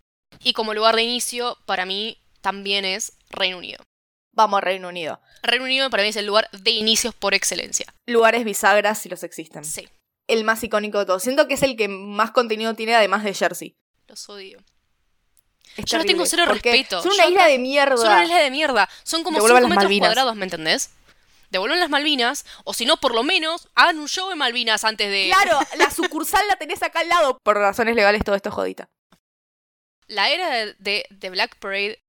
Y 0.43 0.53
como 0.53 0.73
lugar 0.73 0.95
de 0.95 1.03
inicio, 1.03 1.57
para 1.65 1.85
mí 1.85 2.17
también 2.41 2.85
es 2.85 3.13
Reino 3.29 3.57
Unido. 3.57 3.83
Vamos 4.33 4.59
a 4.59 4.61
Reino 4.61 4.87
Unido. 4.87 5.19
Reino 5.43 5.65
Unido 5.65 5.89
para 5.89 6.03
mí 6.03 6.09
es 6.09 6.15
el 6.15 6.25
lugar 6.25 6.49
de 6.51 6.71
inicios 6.71 7.13
por 7.13 7.33
excelencia. 7.33 7.93
Lugares 8.07 8.45
bisagras 8.45 8.99
si 8.99 9.09
los 9.09 9.23
existen. 9.23 9.65
Sí, 9.65 9.89
El 10.27 10.43
más 10.43 10.63
icónico 10.63 10.99
de 10.99 11.05
todos. 11.05 11.23
Siento 11.23 11.47
que 11.47 11.55
es 11.55 11.63
el 11.63 11.75
que 11.75 11.87
más 11.87 12.31
contenido 12.31 12.73
tiene 12.75 12.95
además 12.95 13.23
de 13.23 13.33
Jersey. 13.33 13.75
los 14.07 14.29
odio. 14.29 14.59
Es 15.77 15.85
Yo 15.85 15.97
no 15.97 16.03
tengo 16.05 16.25
cero 16.25 16.45
respeto. 16.45 17.01
Son 17.01 17.13
una 17.13 17.23
Yo 17.25 17.29
isla 17.31 17.47
de 17.47 17.57
mierda. 17.59 17.97
Son 17.97 18.07
una 18.11 18.23
isla 18.23 18.37
de 18.39 18.51
mierda. 18.51 18.89
Son 19.03 19.23
como 19.23 19.37
5 19.37 19.45
Devuelvan 19.47 19.63
las 19.63 19.69
metros 19.69 19.83
Malvinas. 19.85 20.07
cuadrados, 20.09 20.35
¿me 20.35 20.43
entendés? 20.45 20.89
Devuelvan 21.49 21.79
las 21.79 21.89
Malvinas, 21.89 22.45
o 22.63 22.73
si 22.73 22.85
no, 22.85 22.97
por 22.97 23.13
lo 23.13 23.23
menos, 23.23 23.67
hagan 23.75 23.99
un 23.99 24.07
show 24.07 24.31
en 24.31 24.37
Malvinas 24.37 24.83
antes 24.85 25.09
de... 25.09 25.31
Claro, 25.33 25.59
la 25.77 25.89
sucursal 25.91 26.45
la 26.47 26.55
tenés 26.55 26.81
acá 26.83 27.01
al 27.01 27.09
lado. 27.09 27.37
Por 27.43 27.57
razones 27.57 27.95
legales 27.95 28.23
todo 28.23 28.35
esto 28.35 28.49
es 28.49 28.55
jodita. 28.55 28.89
La 30.07 30.29
era 30.29 30.49
de, 30.49 30.75
de- 30.79 31.05
de 31.09 31.29
Black 31.29 31.57
Parade 31.57 32.01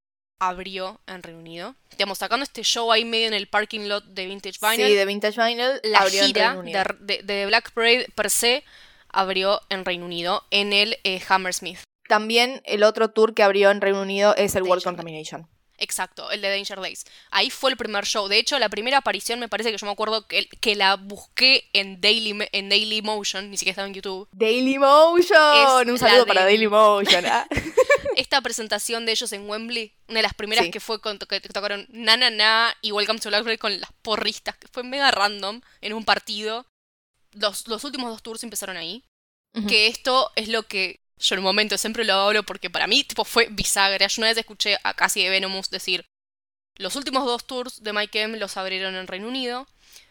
abrió 0.47 0.99
en 1.07 1.23
Reino 1.23 1.39
Unido. 1.39 1.75
Digamos, 1.91 2.17
sacando 2.17 2.43
este 2.43 2.63
show 2.63 2.91
ahí 2.91 3.05
medio 3.05 3.27
en 3.27 3.33
el 3.33 3.47
parking 3.47 3.87
lot 3.87 4.03
de 4.05 4.25
Vintage 4.25 4.57
Vinyl. 4.61 4.87
Sí, 4.87 4.93
de 4.95 5.05
Vintage 5.05 5.41
Vinyl. 5.43 5.79
la 5.83 5.99
abrió 5.99 6.25
gira 6.25 6.55
de, 6.55 6.85
de- 6.99 7.23
de 7.23 7.45
Black 7.45 7.71
Parade 7.71 8.07
per 8.15 8.29
se 8.29 8.63
abrió 9.09 9.61
en 9.69 9.85
Reino 9.85 10.05
Unido, 10.05 10.43
en 10.51 10.73
el 10.73 10.97
eh, 11.03 11.21
Hammersmith. 11.29 11.79
También 12.07 12.61
el 12.65 12.83
otro 12.83 13.09
tour 13.11 13.33
que 13.33 13.43
abrió 13.43 13.69
en 13.71 13.79
Reino 13.79 14.01
Unido 14.01 14.35
es 14.35 14.55
el 14.55 14.63
World. 14.63 14.83
Contamination. 14.83 15.47
Exacto, 15.77 16.29
el 16.31 16.41
de 16.41 16.49
Danger 16.49 16.79
Days. 16.79 17.03
Ahí 17.31 17.49
fue 17.49 17.71
el 17.71 17.77
primer 17.77 18.05
show. 18.05 18.27
De 18.27 18.37
hecho, 18.37 18.57
la 18.59 18.69
primera 18.69 18.99
aparición 18.99 19.39
me 19.39 19.49
parece 19.49 19.71
que 19.71 19.77
yo 19.77 19.85
me 19.85 19.91
acuerdo 19.91 20.27
que, 20.27 20.47
que 20.47 20.75
la 20.75 20.95
busqué 20.95 21.69
en 21.73 21.99
Daily, 21.99 22.37
en 22.51 22.69
Daily 22.69 23.01
Motion, 23.01 23.49
ni 23.49 23.57
siquiera 23.57 23.71
estaba 23.73 23.87
en 23.87 23.93
YouTube. 23.95 24.27
Daily 24.31 24.77
Motion. 24.77 25.81
Es 25.83 25.87
Un 25.91 25.97
saludo 25.99 26.25
para 26.25 26.43
Daily 26.43 26.67
Motion. 26.67 27.25
¿ah? 27.25 27.47
Esta 28.15 28.39
presentación 28.41 29.05
de 29.05 29.13
ellos 29.13 29.31
en 29.33 29.49
Wembley, 29.49 29.91
una 30.07 30.19
de 30.19 30.23
las 30.23 30.33
primeras 30.35 30.65
Sí. 30.65 30.71
que 30.71 30.79
fue 30.79 31.01
con, 31.01 31.17
que 31.17 31.39
tocaron 31.41 31.87
Na 31.89 32.15
Na 32.17 32.29
Na 32.29 32.77
y 32.81 32.91
Welcome 32.91 33.19
to 33.19 33.29
Black 33.29 33.41
Parade 33.43 33.57
con 33.57 33.79
las 33.81 33.91
porristas, 34.03 34.55
que 34.57 34.67
fue 34.67 34.83
mega 34.83 35.09
random 35.11 35.61
en 35.81 35.93
un 35.93 36.05
partido. 36.05 36.65
Los, 37.31 37.67
los 37.67 37.83
últimos 37.83 38.11
dos 38.11 38.21
tours 38.21 38.43
empezaron 38.43 38.77
ahí. 38.77 39.03
Que 39.67 39.85
esto 39.87 40.31
es 40.35 40.47
lo 40.47 40.63
que 40.63 40.99
yo 41.23 41.35
en 41.35 41.39
un 41.39 41.45
momento 41.45 41.77
siempre 41.77 42.03
lo 42.03 42.13
hablo 42.13 42.43
porque 42.43 42.69
para 42.69 42.85
mí 42.85 43.03
tipo 43.03 43.23
fue 43.23 43.47
bisagra. 43.49 44.07
Yo 44.07 44.21
una 44.21 44.27
vez 44.27 44.37
escuché 44.37 44.77
a 44.83 44.93
Cassie 44.93 45.23
de 45.23 45.29
Venomous 45.29 45.69
decir, 45.69 46.05
los 46.75 46.95
últimos 46.95 47.25
dos 47.25 47.45
tours 47.45 47.81
de 47.81 47.93
Mike 47.93 48.21
M 48.23 48.37
los 48.37 48.57
abrieron 48.57 48.95
en 48.95 49.07
Reino 49.07 49.27
Unido. 49.27 49.67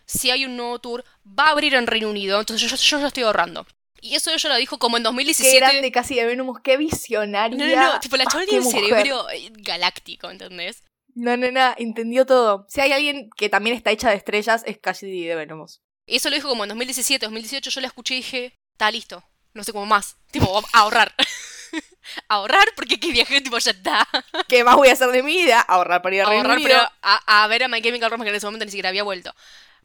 Si 0.07 0.31
hay 0.31 0.47
un 0.47 0.57
nuevo 0.57 0.79
tour, 0.79 1.05
va 1.27 1.45
a 1.45 1.51
abrir 1.51 1.75
en 1.75 1.87
Reino 1.87 2.09
Unido. 2.09 2.41
Entonces 2.41 2.69
yo, 2.69 2.77
yo, 2.77 2.99
yo 2.99 3.07
estoy 3.07 3.25
ahorrando. 3.25 3.67
Y 4.01 4.17
eso 4.17 4.33
ella 4.33 4.49
lo 4.49 4.57
dijo 4.57 4.79
como 4.79 4.97
en 4.97 5.03
Qué 5.03 5.09
2017. 5.09 5.57
grande 5.59 5.93
casi 5.93 6.17
de 6.17 6.27
Venomous, 6.27 6.61
qué 6.61 6.77
visionaria. 6.77 7.57
No, 7.57 7.67
no, 7.67 7.93
no, 7.93 8.01
tipo 8.01 8.17
la 8.17 8.25
chavala 8.25 8.47
qué 8.47 8.51
tiene 8.51 8.67
un 8.67 8.73
cerebro 8.73 9.31
eh, 9.31 9.53
galáctico, 9.59 10.29
¿entendés? 10.31 10.83
No, 11.15 11.37
no, 11.37 11.51
no, 11.53 11.75
entendió 11.77 12.27
todo. 12.27 12.67
Si 12.69 12.81
hay 12.81 12.93
alguien 12.93 13.31
que 13.37 13.49
también 13.49 13.77
está 13.77 13.91
hecha 13.91 14.11
de 14.11 14.17
estrellas, 14.17 14.65
es 14.67 14.79
Cassidy 14.79 15.27
de 15.27 15.37
Venomous. 15.37 15.83
Y 16.07 16.17
eso 16.17 16.31
lo 16.31 16.37
dijo 16.37 16.49
como 16.49 16.65
en 16.65 16.71
2017, 16.71 17.27
2018, 17.27 17.71
yo 17.71 17.81
la 17.81 17.87
escuché 17.87 18.15
y 18.15 18.19
dije, 18.19 18.59
está 18.73 18.91
listo, 18.91 19.23
no 19.55 19.65
sé 19.65 19.73
cómo 19.73 19.87
más. 19.87 20.17
Tipo, 20.31 20.63
ahorrar. 20.73 21.15
ahorrar 22.29 22.69
porque 22.77 22.99
que 22.99 23.13
viajé, 23.13 23.41
tipo, 23.41 23.59
ya 23.59 23.71
está. 23.73 24.07
¿Qué 24.49 24.65
más 24.65 24.77
voy 24.77 24.89
a 24.89 24.93
hacer 24.93 25.09
de 25.11 25.23
mi 25.23 25.33
vida? 25.45 25.61
Ahorrar 25.61 26.03
para 26.03 26.15
ir 26.17 26.23
a 26.23 26.27
Reino 26.27 26.41
ahorrar, 26.43 26.57
Unido. 26.59 26.69
pero 26.71 26.91
a, 27.03 27.43
a 27.45 27.47
ver 27.49 27.65
a 27.65 27.69
My 27.69 27.81
Chemical 27.83 28.11
Romance 28.11 28.27
que 28.27 28.31
en 28.31 28.37
ese 28.37 28.47
momento 28.47 28.65
ni 28.65 28.71
siquiera 28.71 28.89
había 28.91 29.03
vuelto. 29.03 29.35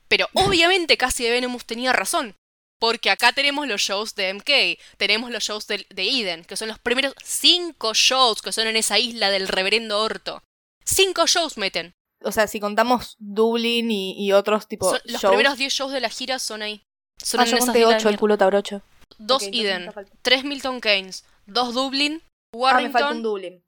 Pero 0.08 0.28
obviamente 0.34 0.98
casi 0.98 1.24
de 1.24 1.32
Venomous 1.32 1.66
tenía 1.66 1.94
razón. 1.94 2.36
Porque 2.80 3.10
acá 3.10 3.32
tenemos 3.34 3.68
los 3.68 3.82
shows 3.82 4.14
de 4.14 4.32
MK, 4.36 4.80
tenemos 4.98 5.32
los 5.32 5.44
shows 5.44 5.66
de, 5.66 5.88
de 5.90 6.04
Eden, 6.22 6.46
que 6.46 6.56
son 6.56 6.68
los 6.68 6.78
primeros 6.78 7.16
cinco 7.24 7.96
shows 7.96 8.44
que 8.44 8.52
son 8.52 8.68
en 8.68 8.76
esa 8.76 9.00
isla 9.00 9.32
del 9.32 9.48
reverendo 9.48 10.00
Orto. 10.00 10.44
Cinco 10.86 11.26
shows 11.26 11.58
meten. 11.58 11.96
O 12.24 12.32
sea, 12.32 12.46
si 12.46 12.60
contamos 12.60 13.16
Dublin 13.18 13.90
y, 13.90 14.14
y 14.24 14.32
otros 14.32 14.68
tipos 14.68 15.02
los 15.06 15.22
shows. 15.22 15.32
primeros 15.32 15.58
10 15.58 15.74
shows 15.74 15.92
de 15.92 16.02
la 16.02 16.10
gira 16.10 16.38
son 16.38 16.62
ahí. 16.62 16.84
Son 17.18 17.40
Ah, 17.40 17.44
en 17.46 17.50
yo 17.50 17.56
esas 17.58 17.66
conté 17.66 17.80
islas 17.80 17.92
de 17.94 17.98
8, 17.98 18.10
el 18.10 18.20
culo 18.20 18.38
tabrocho. 18.38 18.82
Dos 19.18 19.44
Ok, 19.44 19.50
entonces 19.50 19.52
me 19.52 19.60
Eden, 19.62 20.10
tres 20.22 20.44
Milton 20.44 20.82
Keynes, 20.82 21.26
dos 21.46 21.74
Dublin, 21.74 22.22
Ah, 22.24 22.28
me 22.54 22.60
Warrington, 22.60 22.92
falta 22.92 23.12
un 23.16 23.24
Dublin. 23.24 23.64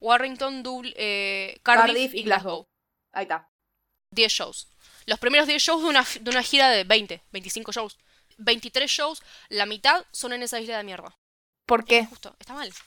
Warrington, 0.00 0.62
Dubl- 0.64 0.94
eh, 0.96 1.58
Cardiff, 1.62 1.86
Cardiff 1.86 2.14
y 2.14 2.22
Glasgow. 2.24 2.66
Ahí 3.12 3.22
está. 3.24 3.48
10 4.14 4.32
shows. 4.32 4.68
Los 5.06 5.18
primeros 5.18 5.46
10 5.46 5.62
shows 5.62 5.82
de 5.82 5.88
una, 5.88 6.06
de 6.20 6.30
una 6.30 6.42
gira 6.42 6.70
de 6.70 6.84
20, 6.84 7.22
25 7.32 7.72
shows. 7.72 7.98
23 8.38 8.90
shows, 8.90 9.22
la 9.48 9.66
mitad 9.66 10.04
son 10.12 10.32
en 10.32 10.42
esa 10.42 10.60
isla 10.60 10.78
de 10.78 10.84
mierda. 10.84 11.16
¿Por 11.66 11.84
qué? 11.84 12.06
Justo, 12.06 12.34
está 12.38 12.54
mal. 12.54 12.70
¿Por 12.70 12.80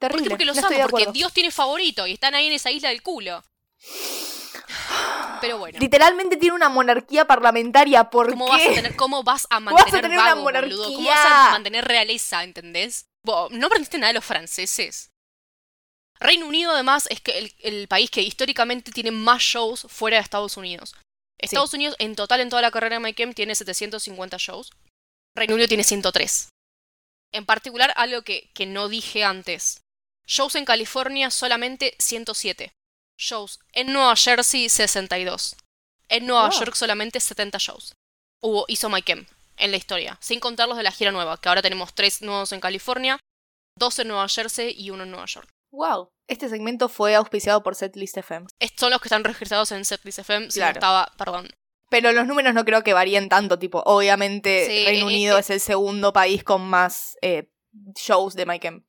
Terrible. 0.00 0.24
qué? 0.24 0.30
Porque 0.30 0.44
los 0.44 0.56
no 0.56 0.66
amo, 0.66 0.88
porque. 0.88 1.06
Dios 1.12 1.32
tiene 1.32 1.50
favorito 1.50 2.06
y 2.06 2.12
están 2.14 2.34
ahí 2.34 2.46
en 2.48 2.52
esa 2.52 2.70
isla 2.70 2.88
del 2.90 3.02
culo. 3.02 3.42
Pero 5.40 5.58
bueno. 5.58 5.78
Literalmente 5.78 6.36
tiene 6.36 6.54
una 6.54 6.68
monarquía 6.68 7.26
parlamentaria. 7.26 8.10
¿Por 8.10 8.30
¿Cómo 8.30 8.46
qué? 8.46 8.52
vas, 8.52 8.62
a 8.62 8.74
tener, 8.74 8.96
¿Cómo 8.96 9.22
vas 9.22 9.46
a 9.50 9.60
vas 9.60 9.74
a 9.74 9.74
mantener 9.74 10.02
tener 10.02 10.18
una 10.18 10.34
boludo? 10.34 10.84
¿Cómo 10.84 11.00
monarquía? 11.00 11.14
vas 11.14 11.26
a 11.26 11.50
mantener 11.52 11.84
realeza, 11.84 12.44
entendés? 12.44 13.06
¿No 13.24 13.66
aprendiste 13.66 13.98
nada 13.98 14.08
de 14.08 14.14
los 14.14 14.24
franceses? 14.24 15.10
Reino 16.20 16.46
Unido, 16.46 16.72
además, 16.72 17.06
es 17.10 17.20
que 17.20 17.38
el, 17.38 17.54
el 17.60 17.88
país 17.88 18.10
que 18.10 18.22
históricamente 18.22 18.90
tiene 18.90 19.10
más 19.10 19.40
shows 19.40 19.86
fuera 19.88 20.16
de 20.16 20.22
Estados 20.22 20.56
Unidos. 20.56 20.94
Estados 21.38 21.72
Unidos, 21.74 21.94
en 21.98 22.16
total, 22.16 22.40
en 22.40 22.50
toda 22.50 22.62
la 22.62 22.70
carrera 22.70 22.96
de 22.96 23.00
Mike 23.00 23.34
tiene 23.34 23.54
750 23.54 24.36
shows. 24.38 24.72
Reino 25.36 25.54
Unido 25.54 25.68
tiene 25.68 25.84
103. 25.84 26.48
En 27.32 27.46
particular, 27.46 27.92
algo 27.96 28.22
que, 28.22 28.50
que 28.54 28.66
no 28.66 28.88
dije 28.88 29.22
antes. 29.22 29.82
Shows 30.26 30.56
en 30.56 30.64
California 30.64 31.30
solamente 31.30 31.94
107. 31.98 32.72
Shows 33.18 33.58
en 33.72 33.92
Nueva 33.92 34.14
Jersey 34.16 34.68
62. 34.68 35.56
En 36.08 36.26
Nueva 36.26 36.48
Wow. 36.48 36.58
York 36.60 36.74
solamente 36.74 37.20
70 37.20 37.58
shows. 37.58 37.94
Hubo, 38.40 38.64
hizo 38.68 38.88
Mike 38.88 39.26
en 39.56 39.70
la 39.70 39.76
historia, 39.76 40.16
sin 40.20 40.38
contar 40.40 40.68
los 40.68 40.76
de 40.76 40.84
la 40.84 40.92
gira 40.92 41.10
nueva, 41.10 41.40
que 41.40 41.48
ahora 41.48 41.60
tenemos 41.62 41.92
tres 41.92 42.22
nuevos 42.22 42.52
en 42.52 42.60
California, 42.60 43.18
dos 43.76 43.98
en 43.98 44.08
Nueva 44.08 44.28
Jersey 44.28 44.72
y 44.78 44.90
uno 44.90 45.02
en 45.02 45.10
Nueva 45.10 45.26
York. 45.26 45.50
Wow. 45.72 46.08
Este 46.28 46.48
segmento 46.48 46.88
fue 46.88 47.14
auspiciado 47.16 47.62
por 47.62 47.74
Setlist 47.74 48.16
FM. 48.16 48.46
Estos 48.60 48.80
son 48.80 48.90
los 48.92 49.00
que 49.00 49.08
están 49.08 49.24
registrados 49.24 49.72
en 49.72 49.84
Setlist 49.84 50.20
FM, 50.20 50.50
si 50.50 50.60
no 50.60 50.64
Claro. 50.66 50.78
estaba, 50.78 51.12
perdón. 51.18 51.50
Pero 51.90 52.12
los 52.12 52.26
números 52.26 52.54
no 52.54 52.64
creo 52.64 52.84
que 52.84 52.92
varíen 52.92 53.28
tanto, 53.28 53.58
tipo, 53.58 53.82
obviamente 53.84 54.66
Sí, 54.66 54.84
Reino 54.84 55.06
eh, 55.06 55.12
Unido 55.12 55.36
eh. 55.36 55.40
es 55.40 55.50
el 55.50 55.60
segundo 55.60 56.12
país 56.12 56.44
con 56.44 56.62
más 56.62 57.16
eh, 57.22 57.50
shows 57.96 58.34
de 58.34 58.46
Mike. 58.46 58.82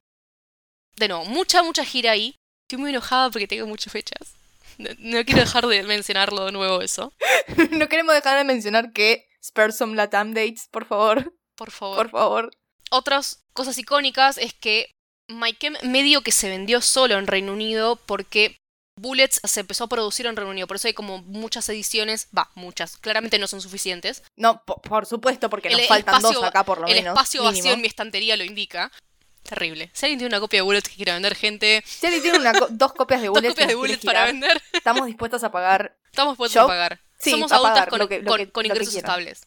De 0.98 1.08
nuevo, 1.08 1.26
mucha, 1.26 1.64
mucha 1.64 1.84
gira 1.84 2.12
ahí. 2.12 2.36
Estoy 2.70 2.78
muy 2.82 2.92
enojada 2.92 3.32
porque 3.32 3.48
tengo 3.48 3.66
muchas 3.66 3.92
fechas. 3.92 4.36
No, 4.78 4.92
no 5.00 5.26
quiero 5.26 5.42
dejar 5.42 5.66
de 5.66 5.82
mencionarlo 5.82 6.46
de 6.46 6.52
nuevo 6.52 6.84
eso. 6.84 7.12
no 7.72 7.90
queremos 7.90 8.14
dejar 8.14 8.38
de 8.38 8.44
mencionar 8.44 8.94
que 8.94 9.28
spare 9.44 9.72
some 9.72 9.96
Latam 9.96 10.36
dates, 10.36 10.68
por 10.70 10.86
favor. 10.86 11.34
Por 11.56 11.72
favor. 11.72 11.98
Por 11.98 12.10
favor. 12.12 12.52
Otras 12.92 13.44
cosas 13.54 13.76
icónicas 13.80 14.38
es 14.38 14.54
que 14.54 14.92
Mike 15.28 15.66
M 15.66 15.80
medio 15.82 16.22
que 16.22 16.32
se 16.32 16.48
vendió 16.48 16.80
solo 16.82 17.18
en 17.18 17.26
Reino 17.26 17.54
Unido 17.54 17.96
porque 18.06 18.56
Bullets 19.00 19.42
se 19.44 19.62
empezó 19.62 19.86
a 19.86 19.90
producir 19.90 20.28
en 20.28 20.36
Reino 20.36 20.52
Unido. 20.52 20.68
Por 20.68 20.76
eso 20.78 20.88
hay 20.88 20.94
como 20.94 21.18
muchas 21.24 21.68
ediciones. 21.70 22.28
Va, 22.38 22.52
muchas. 22.54 22.98
Claramente 22.98 23.40
no 23.40 23.48
son 23.48 23.62
suficientes. 23.62 24.22
No, 24.36 24.64
po- 24.64 24.80
por, 24.80 25.08
supuesto, 25.08 25.50
porque 25.50 25.70
El- 25.70 25.74
nos 25.74 25.82
el 25.82 25.88
faltan 25.88 26.16
espacio- 26.18 26.40
dos 26.40 26.48
acá 26.48 26.64
por 26.64 26.82
lo 26.82 26.86
El 26.88 26.94
menos. 26.94 27.14
espacio 27.16 27.42
mínimo. 27.42 27.58
vacío 27.58 27.74
en 27.74 27.82
mi 27.82 27.88
estantería 27.88 28.38
lo 28.38 28.44
indica. 28.44 28.92
Terrible. 29.50 29.90
Si 29.94 30.06
alguien 30.06 30.20
tiene 30.20 30.28
una 30.36 30.40
copia 30.40 30.58
de 30.58 30.62
Bullets 30.62 30.88
que 30.90 30.96
quiera 30.96 31.14
vender, 31.14 31.36
gente, 31.36 31.84
Si 31.86 32.06
alguien 32.06 32.22
tiene 32.22 32.38
una 32.38 32.54
co- 32.54 32.68
dos 32.70 32.94
copias 32.94 33.20
de 33.22 33.28
dos 33.28 33.42
copias 33.42 33.76
Bullets 33.76 34.06
para 34.06 34.28
girar, 34.28 34.34
vender, 34.34 34.62
estamos 34.74 35.08
dispuestos 35.08 35.44
a 35.44 35.52
pagar. 35.52 35.98
estamos 36.06 36.38
puestos 36.38 36.54
¿Yo? 36.56 36.62
a 36.66 36.68
pagar. 36.68 37.02
Sí, 37.20 37.32
Somos 37.32 37.52
a 37.52 37.56
adultas 37.56 37.74
pagar 37.74 37.90
con, 37.90 38.00
lo 38.00 38.08
que- 38.08 38.20
lo 38.22 38.30
con- 38.30 38.38
que- 38.38 38.52
con 38.52 38.64
lo 38.64 38.70
que 38.70 38.76
ingresos 38.76 38.96
estables. 38.96 39.42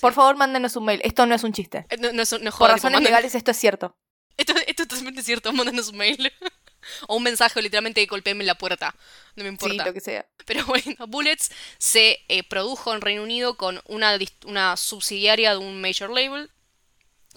Por 0.00 0.12
favor, 0.12 0.36
mándenos 0.36 0.76
un 0.76 0.84
mail. 0.84 1.00
Esto 1.02 1.24
no 1.26 1.34
es 1.34 1.42
un 1.42 1.52
chiste. 1.52 1.86
Eh, 1.88 1.96
No, 1.98 2.12
no, 2.12 2.22
es- 2.22 2.40
no 2.40 2.48
es 2.50 2.54
Por 2.54 2.70
razones 2.70 3.00
legales 3.00 3.34
esto 3.34 3.50
es 3.50 3.56
cierto. 3.56 3.96
Esto, 4.36 4.52
esto 4.66 4.82
es 4.82 4.88
totalmente 4.88 5.22
cierto, 5.22 5.52
mándanos 5.52 5.88
un 5.88 5.96
mail. 5.96 6.30
o 7.08 7.16
un 7.16 7.22
mensaje, 7.24 7.58
o 7.58 7.62
literalmente 7.62 8.04
golpeenme 8.06 8.42
en 8.44 8.46
la 8.48 8.54
puerta. 8.56 8.94
No 9.34 9.42
me 9.44 9.48
importa. 9.48 9.82
Sí, 9.82 9.88
lo 9.88 9.92
que 9.94 10.00
sea. 10.00 10.26
Pero 10.44 10.64
bueno, 10.66 11.06
Bullets 11.08 11.50
se 11.78 12.20
eh, 12.28 12.44
produjo 12.44 12.94
en 12.94 13.00
Reino 13.00 13.22
Unido 13.24 13.56
con 13.56 13.80
una 13.86 14.76
subsidiaria 14.76 15.52
de 15.52 15.56
un 15.56 15.80
major 15.80 16.10
label. 16.10 16.50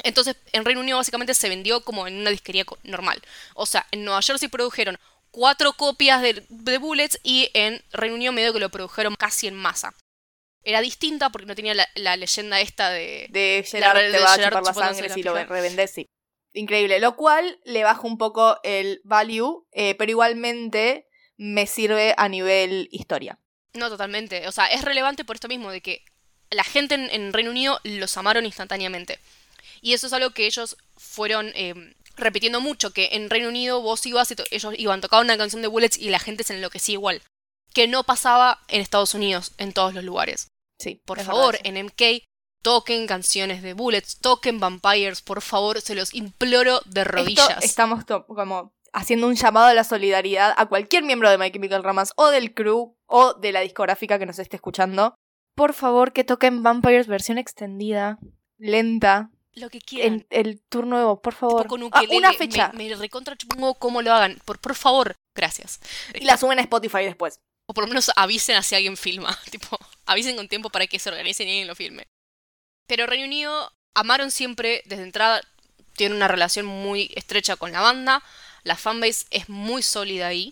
Entonces, 0.04 0.36
en 0.52 0.66
Reino 0.66 0.82
Unido 0.82 0.98
básicamente 0.98 1.34
se 1.34 1.50
vendió 1.50 1.82
como 1.82 2.08
en 2.08 2.20
una 2.20 2.30
disquería 2.30 2.66
normal. 2.84 3.22
O 3.54 3.66
sea, 3.66 3.86
en 3.92 4.04
Nueva 4.04 4.22
Jersey 4.22 4.50
produjeron 4.50 4.98
cuatro 5.32 5.74
copias 5.74 6.22
de, 6.22 6.46
de 6.50 6.78
Bullets 6.78 7.20
y 7.24 7.50
en 7.54 7.82
Reino 7.92 8.16
Unido 8.16 8.32
medio 8.32 8.54
que 8.54 8.60
lo 8.60 8.70
produjeron 8.70 9.16
casi 9.16 9.48
en 9.48 9.56
masa. 9.56 9.94
Era 10.64 10.82
distinta 10.82 11.30
porque 11.32 11.48
no 11.48 11.56
tenía 11.56 11.74
la, 11.74 11.88
la 11.96 12.16
leyenda 12.16 12.60
esta 12.60 12.90
de... 12.92 13.28
De 13.30 13.66
Gerard 13.68 13.98
de 13.98 14.12
te 14.12 14.20
va 14.20 14.34
a 14.34 14.36
Gerard 14.36 14.60
chupar 14.60 14.76
la 14.76 14.88
sangre 14.88 15.08
la 15.10 15.14
si 15.14 15.24
lo 15.24 15.34
revendés, 15.46 15.92
sí. 15.92 16.08
Increíble. 16.54 17.00
Lo 17.00 17.16
cual 17.16 17.60
le 17.64 17.84
baja 17.84 18.02
un 18.02 18.18
poco 18.18 18.60
el 18.64 19.02
value, 19.04 19.66
eh, 19.72 19.96
pero 19.96 20.12
igualmente 20.12 21.08
me 21.38 21.66
sirve 21.66 22.14
a 22.18 22.30
nivel 22.30 22.90
historia. 22.92 23.40
No, 23.74 23.90
totalmente. 23.90 24.48
O 24.48 24.52
sea, 24.52 24.68
es 24.68 24.84
relevante 24.84 25.24
por 25.24 25.38
esto 25.38 25.48
mismo, 25.48 25.72
de 25.72 25.82
que 25.82 26.04
la 26.50 26.64
gente 26.64 26.96
en, 26.96 27.10
en 27.10 27.34
Reino 27.34 27.52
Unido 27.52 27.80
los 27.84 28.16
amaron 28.18 28.46
instantáneamente. 28.46 29.20
Y 29.82 29.94
eso 29.94 30.08
es 30.08 30.14
algo 30.14 30.30
que 30.32 30.46
ellos 30.46 30.78
fueron 30.96 31.52
eh, 31.56 31.96
repitiendo 32.16 32.62
mucho, 32.62 32.92
que 32.92 33.10
en 33.14 33.30
Reino 33.30 33.50
Unido 33.50 33.82
vos 33.82 34.06
ibas 34.06 34.32
y 34.32 34.36
ellos 34.52 34.74
iban, 34.78 35.02
tocaban 35.02 35.26
una 35.26 35.38
canción 35.38 35.62
de 35.62 35.68
Bullets 35.68 35.98
y 35.98 36.10
la 36.10 36.20
gente 36.20 36.44
se 36.44 36.56
enloquecía 36.56 36.94
igual. 36.94 37.22
Que 37.74 37.88
no 37.88 38.04
pasaba 38.04 38.60
en 38.68 38.82
Estados 38.82 39.14
Unidos, 39.14 39.54
en 39.58 39.74
todos 39.74 39.94
los 39.94 40.04
lugares. 40.04 40.50
Sí, 40.80 41.02
Por 41.06 41.20
favor, 41.22 41.54
verdad 41.54 41.78
en 41.78 41.86
MK, 41.86 42.24
toquen 42.62 43.08
canciones 43.08 43.62
de 43.62 43.74
Bullets, 43.74 44.20
toquen 44.20 44.60
Vampires, 44.60 45.22
por 45.22 45.42
favor, 45.42 45.82
se 45.82 45.96
los 45.96 46.14
imploro 46.14 46.82
de 46.86 47.04
rodillas. 47.04 47.50
Esto 47.50 47.66
estamos 47.66 48.06
como 48.06 48.74
haciendo 48.94 49.28
un 49.28 49.36
llamado 49.36 49.68
a 49.68 49.74
la 49.74 49.84
solidaridad 49.84 50.54
a 50.58 50.66
cualquier 50.68 51.04
miembro 51.04 51.30
de 51.30 51.38
My 51.38 51.52
Chemical 51.52 51.84
Romance 51.84 52.14
o 52.18 52.30
del 52.30 52.54
crew 52.54 52.98
o 53.06 53.34
de 53.34 53.52
la 53.52 53.62
discográfica 53.62 54.20
que 54.20 54.26
nos 54.26 54.40
esté 54.40 54.58
escuchando. 54.58 55.16
Por 55.56 55.74
favor, 55.74 56.14
que 56.14 56.24
toquen 56.24 56.64
Vampires 56.64 57.08
versión 57.08 57.38
extendida, 57.38 58.20
lenta, 58.58 59.31
Lo 59.56 59.70
que 59.70 59.80
quieran. 59.82 60.26
en 60.30 60.48
el 60.48 60.62
tour 60.62 60.88
nuevo, 60.88 61.22
por 61.22 61.34
favor. 61.34 61.68
Con 61.68 61.84
Ah, 61.92 62.02
una 62.10 62.34
fecha. 62.34 62.72
Me, 62.74 62.90
me 62.90 62.96
recontra 62.96 63.36
chupongo 63.36 63.76
cómo 63.76 64.02
lo 64.02 64.14
hagan. 64.14 64.42
Por, 64.46 64.60
por 64.60 64.76
favor, 64.76 65.16
gracias. 65.36 65.80
Y 66.14 66.24
la 66.26 66.38
suben 66.38 66.60
a 66.60 66.62
Spotify 66.62 67.04
después. 67.04 67.40
O 67.68 67.74
por 67.74 67.84
lo 67.84 67.88
menos 67.90 68.12
avisen 68.16 68.56
a 68.56 68.64
si 68.64 68.76
alguien 68.76 68.98
filma. 68.98 69.38
Tipo, 69.52 69.78
avisen 70.06 70.36
con 70.36 70.48
tiempo 70.48 70.70
para 70.70 70.88
que 70.88 71.00
se 71.00 71.10
organicen 71.10 71.48
y 71.48 71.52
alguien 71.52 71.68
lo 71.68 71.76
filme. 71.76 72.08
Pero 72.88 73.08
Reino 73.08 73.26
Unido 73.26 73.72
amaron 73.94 74.32
siempre, 74.32 74.84
desde 74.86 75.04
entrada, 75.04 75.42
tienen 75.96 76.16
una 76.18 76.28
relación 76.28 76.66
muy 76.66 77.12
estrecha 77.16 77.56
con 77.58 77.72
la 77.72 77.82
banda. 77.82 78.24
La 78.64 78.76
fanbase 78.78 79.26
es 79.32 79.50
muy 79.50 79.84
sólida 79.84 80.28
ahí. 80.28 80.52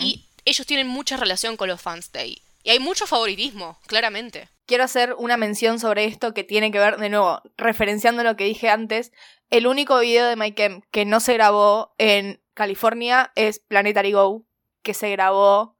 Y 0.00 0.26
ellos 0.44 0.66
tienen 0.66 0.86
mucha 0.86 1.16
relación 1.16 1.56
con 1.56 1.68
los 1.68 1.80
fans 1.80 2.12
de 2.12 2.20
ahí. 2.20 2.42
Y 2.62 2.70
hay 2.70 2.78
mucho 2.78 3.06
favoritismo, 3.06 3.80
claramente. 3.86 4.48
Quiero 4.66 4.84
hacer 4.84 5.14
una 5.18 5.36
mención 5.36 5.78
sobre 5.78 6.04
esto 6.04 6.34
que 6.34 6.44
tiene 6.44 6.70
que 6.70 6.78
ver, 6.78 6.96
de 6.98 7.08
nuevo, 7.08 7.40
referenciando 7.56 8.22
lo 8.22 8.36
que 8.36 8.44
dije 8.44 8.68
antes. 8.68 9.12
El 9.50 9.66
único 9.66 9.98
video 9.98 10.26
de 10.26 10.54
Chem 10.54 10.80
que 10.90 11.04
no 11.04 11.20
se 11.20 11.34
grabó 11.34 11.94
en 11.98 12.40
California 12.54 13.32
es 13.34 13.58
Planetary 13.60 14.12
Go, 14.12 14.44
que 14.82 14.94
se 14.94 15.10
grabó, 15.10 15.76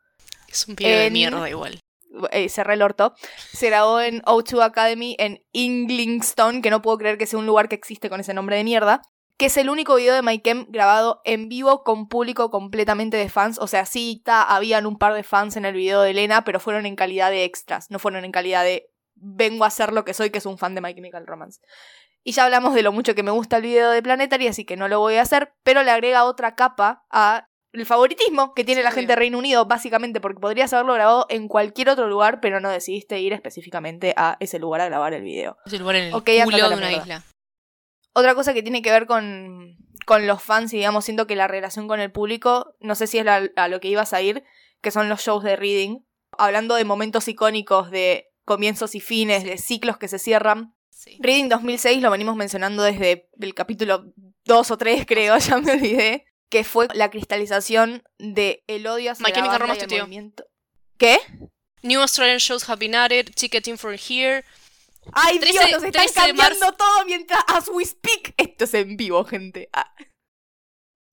Es 0.49 0.67
un 0.69 0.77
video 0.77 0.99
de 0.99 1.07
En- 1.07 1.13
mierda 1.13 1.49
igual. 1.49 1.81
eh, 2.31 2.49
cerré 2.51 2.75
el 2.75 2.83
orto, 2.83 3.15
se 3.53 3.69
grabó 3.69 4.01
en 4.01 4.21
O2 4.23 4.63
Academy 4.63 5.17
en 5.19 5.43
Inglingstone, 5.53 6.61
que 6.61 6.71
no 6.71 6.83
puedo 6.83 6.99
creer 6.99 7.17
que 7.19 7.27
sea 7.27 7.39
un 7.39 7.47
lugar 7.47 7.69
que 7.69 7.75
existe 7.75 8.11
con 8.11 8.21
ese 8.21 8.35
nombre 8.35 8.57
de 8.57 8.65
mierda. 8.65 9.01
Que 9.43 9.47
es 9.47 9.57
el 9.57 9.71
único 9.71 9.97
video 9.97 10.15
de 10.15 10.23
My 10.23 10.39
Chem 10.39 10.67
grabado 10.69 11.21
en 11.25 11.49
vivo 11.49 11.83
con 11.83 12.07
público 12.07 12.53
completamente 12.53 13.17
de 13.17 13.29
fans. 13.29 13.59
O 13.59 13.67
sea, 13.67 13.87
sí, 13.87 14.23
ta, 14.25 14.45
habían 14.45 14.87
un 14.87 14.97
par 14.97 15.15
de 15.15 15.25
fans 15.25 15.57
en 15.57 15.65
el 15.65 15.75
video 15.75 16.01
de 16.01 16.11
Elena, 16.11 16.45
pero 16.45 16.61
fueron 16.61 16.87
en 16.87 16.95
calidad 16.95 17.29
de 17.33 17.43
extras, 17.43 17.91
no 17.91 17.99
fueron 17.99 18.25
en 18.25 18.31
calidad 18.31 18.63
de 18.63 18.89
vengo 19.17 19.65
a 19.65 19.71
ser 19.71 19.93
lo 19.93 20.05
que 20.05 20.15
soy, 20.15 20.31
que 20.31 20.39
es 20.39 20.47
un 20.47 20.59
fan 20.59 20.77
de 20.77 20.81
My 20.81 20.95
Chemical 20.95 21.27
Romance. 21.27 21.61
Y 22.23 22.31
ya 22.31 22.45
hablamos 22.45 22.73
de 22.73 22.85
lo 22.85 22.93
mucho 22.93 23.17
que 23.17 23.25
me 23.25 23.33
gusta 23.33 23.57
el 23.57 23.65
video 23.65 23.91
de 23.91 24.01
Planetary, 24.01 24.47
así 24.47 24.65
que 24.65 24.77
no 24.77 24.87
lo 24.87 25.01
voy 25.01 25.17
a 25.17 25.23
hacer, 25.23 25.53
pero 25.65 25.83
le 25.83 25.91
agrega 25.91 26.23
otra 26.23 26.55
capa 26.55 27.05
a 27.11 27.49
el 27.73 27.85
favoritismo 27.85 28.55
que 28.55 28.63
tiene 28.63 28.83
Sí, 28.83 28.85
la 28.85 28.93
gente 28.93 29.15
de 29.15 29.17
Reino 29.17 29.39
Unido, 29.39 29.67
básicamente 29.67 30.21
porque 30.21 30.39
podrías 30.39 30.73
haberlo 30.73 30.95
grabado 30.95 31.27
en 31.31 31.49
cualquier 31.49 31.89
otro 31.89 32.07
lugar, 32.07 32.39
pero 32.41 32.61
no 32.61 32.69
decidiste 32.69 33.19
ir 33.19 33.33
específicamente 33.33 34.15
a 34.17 34.37
ese 34.39 34.61
lugar 34.61 34.83
a 34.83 34.87
grabar 34.87 35.15
el 35.15 35.23
video. 35.25 35.57
Es 35.67 35.73
el 35.73 35.81
lugar 35.81 35.97
en 35.97 36.05
el 36.05 36.15
Ok, 36.15 36.29
andate 36.29 36.45
culo 36.45 36.69
de 36.69 36.77
una 36.77 36.87
mierda. 36.87 37.03
isla. 37.03 37.32
Otra 38.15 38.35
cosa 38.35 38.53
que 38.55 38.63
tiene 38.63 38.83
que 38.83 38.91
ver 38.91 39.07
con, 39.07 39.77
con 40.07 40.27
los 40.27 40.43
fans 40.43 40.73
y 40.73 40.77
digamos 40.79 41.05
siento 41.05 41.27
que 41.27 41.37
la 41.37 41.49
relación 41.49 41.89
con 41.89 42.01
el 42.01 42.11
público, 42.13 42.75
no 42.81 42.95
sé 42.95 43.07
si 43.07 43.19
es 43.19 43.25
la- 43.25 43.49
a 43.57 43.69
lo 43.69 43.81
que 43.81 43.89
ibas 43.89 44.13
a 44.13 44.21
ir, 44.23 44.45
que 44.81 44.91
son 44.91 45.09
los 45.09 45.21
shows 45.23 45.43
de 45.45 45.57
reading, 45.57 46.01
hablando 46.37 46.75
de 46.75 46.85
momentos 46.85 47.29
icónicos, 47.29 47.91
de 47.91 48.29
comienzos 48.45 48.95
y 48.95 49.01
fines, 49.01 49.45
de 49.45 49.57
ciclos 49.59 49.97
que 49.99 50.09
se 50.09 50.19
cierran. 50.19 50.75
Sí. 50.91 51.19
Reading 51.21 51.49
2006 51.49 52.03
lo 52.03 52.11
venimos 52.11 52.37
mencionando 52.37 52.83
desde 52.83 53.29
el 53.41 53.55
capítulo 53.55 54.13
2 54.45 54.71
o 54.71 54.77
3 54.79 55.05
creo, 55.07 55.37
ya 55.39 55.59
me 55.59 55.73
olvidé, 55.73 56.27
que 56.49 56.65
fue 56.65 56.89
la 56.95 57.11
cristalización 57.11 58.03
de 58.19 58.63
el 58.67 58.87
odio 58.87 59.13
hacia 59.13 59.25
My 59.27 59.33
la 59.33 59.41
banda 59.59 59.75
y 59.75 59.79
el 59.81 59.89
movimiento. 60.01 60.45
¿Qué? 60.99 61.19
New 61.83 62.01
Australian 62.01 62.39
shows 62.39 62.69
have 62.69 62.79
been 62.79 62.95
added, 62.95 63.33
ticketing 63.35 63.77
from 63.77 63.95
here. 63.95 64.45
¡Ay, 65.13 65.39
13 65.39 65.59
Dios! 65.59 65.71
Nos 65.73 65.83
están 65.85 66.07
13 66.07 66.21
de 66.21 66.27
cambiando 66.29 66.73
todo 66.73 67.05
mientras 67.07 67.45
as 67.49 67.69
we 67.69 67.85
speak. 67.85 68.35
Esto 68.37 68.65
es 68.65 68.75
en 68.75 68.97
vivo, 68.97 69.25
gente. 69.25 69.69
Ah. 69.73 69.93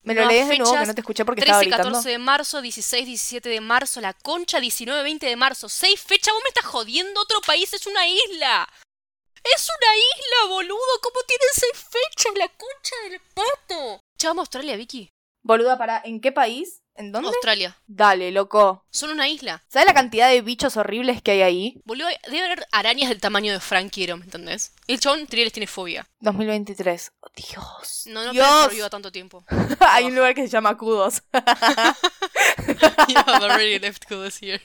¿Me 0.04 0.14
lo 0.14 0.22
Nuevas 0.22 0.34
lees 0.34 0.48
de 0.48 0.58
nuevo 0.60 0.80
que 0.80 0.86
no 0.86 0.96
te 0.96 1.02
escuché 1.02 1.26
porque 1.26 1.42
estaba 1.42 1.60
13, 1.60 1.70
gritando? 1.70 1.98
14 1.98 2.10
de 2.10 2.18
marzo, 2.18 2.62
16, 2.62 3.06
17 3.06 3.50
de 3.50 3.62
marzo, 3.62 4.00
la 4.00 4.14
concha, 4.14 4.60
19, 4.60 5.04
20 5.04 5.26
de 5.26 5.36
marzo. 5.36 5.68
Seis 5.68 6.00
fechas, 6.00 6.34
vos 6.34 6.44
me 6.44 6.50
estás 6.50 6.66
jodiendo, 6.66 7.20
otro 7.22 7.42
país 7.42 7.74
es 7.74 7.86
una 7.86 8.08
isla. 8.08 8.68
Es 9.44 9.68
una 9.78 9.96
isla, 9.98 10.54
boludo. 10.54 11.02
¿Cómo 11.02 11.22
tienen 11.28 11.50
seis 11.54 11.74
fechas? 11.74 12.34
La 12.38 12.48
concha 12.48 12.96
del 13.10 13.20
pato. 13.34 14.02
Ya 14.18 14.30
vamos 14.30 14.42
a 14.42 14.44
Australia, 14.44 14.78
Vicky. 14.78 15.10
Boluda, 15.44 15.78
para, 15.78 16.02
¿en 16.04 16.22
qué 16.22 16.32
país? 16.32 16.79
¿En 17.00 17.14
dónde? 17.14 17.30
Australia. 17.30 17.78
Dale, 17.88 18.30
loco. 18.30 18.84
Son 18.92 19.10
una 19.10 19.30
isla. 19.30 19.64
¿Sabes 19.70 19.88
la 19.88 19.94
cantidad 19.94 20.30
de 20.30 20.42
bichos 20.42 20.76
horribles 20.76 21.22
que 21.22 21.32
hay 21.32 21.42
ahí? 21.42 21.82
Boludo, 21.86 22.10
debe 22.26 22.44
haber 22.44 22.68
arañas 22.74 23.08
del 23.08 23.22
tamaño 23.22 23.54
de 23.54 23.62
Frank 23.62 23.90
Quiero, 23.90 24.18
¿me 24.18 24.26
entendés? 24.26 24.74
El 24.86 25.00
chabón 25.00 25.26
les 25.32 25.54
tiene 25.54 25.66
fobia. 25.66 26.06
2023. 26.20 27.14
Oh, 27.22 27.28
Dios. 27.38 28.04
No, 28.08 28.26
no 28.26 28.34
Dios. 28.34 28.72
viva 28.72 28.90
tanto 28.90 29.14
tiempo. 29.14 29.46
hay 29.80 30.08
un 30.08 30.16
lugar 30.16 30.36
que 30.36 30.42
se 30.42 30.50
llama 30.50 30.78
Kudos. 30.78 31.24
Have 31.32 31.96
already 33.46 33.80
left 33.80 34.06
Kudos 34.06 34.42
here. 34.42 34.62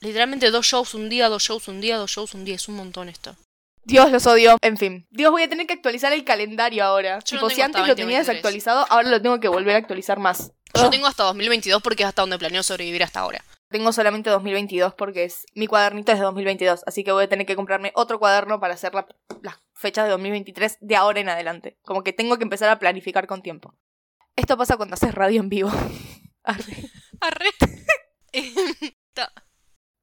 Literalmente 0.00 0.50
dos 0.50 0.66
shows 0.66 0.94
un 0.94 1.08
día, 1.08 1.28
dos 1.28 1.44
shows 1.44 1.68
un 1.68 1.80
día, 1.80 1.98
dos 1.98 2.10
shows 2.10 2.34
un 2.34 2.44
día. 2.44 2.56
Es 2.56 2.66
un 2.66 2.74
montón 2.74 3.08
esto. 3.08 3.36
Dios 3.84 4.10
los 4.10 4.26
odio. 4.26 4.58
En 4.60 4.76
fin. 4.76 5.06
Dios, 5.10 5.30
voy 5.30 5.44
a 5.44 5.48
tener 5.48 5.68
que 5.68 5.74
actualizar 5.74 6.12
el 6.12 6.24
calendario 6.24 6.84
ahora. 6.84 7.20
Yo 7.20 7.36
tipo, 7.36 7.48
si 7.48 7.60
antes 7.60 7.86
lo 7.86 7.94
tenía 7.94 8.18
2023. 8.18 8.26
desactualizado, 8.26 8.86
ahora 8.90 9.08
lo 9.08 9.22
tengo 9.22 9.38
que 9.38 9.48
volver 9.48 9.76
a 9.76 9.78
actualizar 9.78 10.18
más. 10.18 10.50
Yo 10.74 10.84
Ugh. 10.84 10.90
tengo 10.90 11.06
hasta 11.06 11.24
2022 11.24 11.82
porque 11.82 12.02
es 12.04 12.08
hasta 12.08 12.22
donde 12.22 12.38
planeo 12.38 12.62
sobrevivir 12.62 13.02
hasta 13.02 13.20
ahora. 13.20 13.44
Tengo 13.68 13.92
solamente 13.92 14.30
2022 14.30 14.94
porque 14.94 15.24
es 15.24 15.46
mi 15.54 15.66
cuadernito 15.66 16.10
es 16.12 16.18
de 16.18 16.24
2022, 16.24 16.82
así 16.86 17.04
que 17.04 17.12
voy 17.12 17.24
a 17.24 17.28
tener 17.28 17.46
que 17.46 17.54
comprarme 17.56 17.92
otro 17.94 18.18
cuaderno 18.18 18.58
para 18.60 18.74
hacer 18.74 18.94
la- 18.94 19.06
las 19.42 19.56
fechas 19.74 20.04
de 20.06 20.10
2023 20.10 20.78
de 20.80 20.96
ahora 20.96 21.20
en 21.20 21.28
adelante. 21.28 21.78
Como 21.82 22.02
que 22.02 22.12
tengo 22.12 22.36
que 22.36 22.44
empezar 22.44 22.68
a 22.68 22.78
planificar 22.78 23.26
con 23.26 23.42
tiempo. 23.42 23.74
Esto 24.36 24.56
pasa 24.56 24.76
cuando 24.76 24.94
haces 24.94 25.14
radio 25.14 25.40
en 25.40 25.48
vivo. 25.48 25.70
Arre. 26.42 26.90
Arre. 27.20 27.50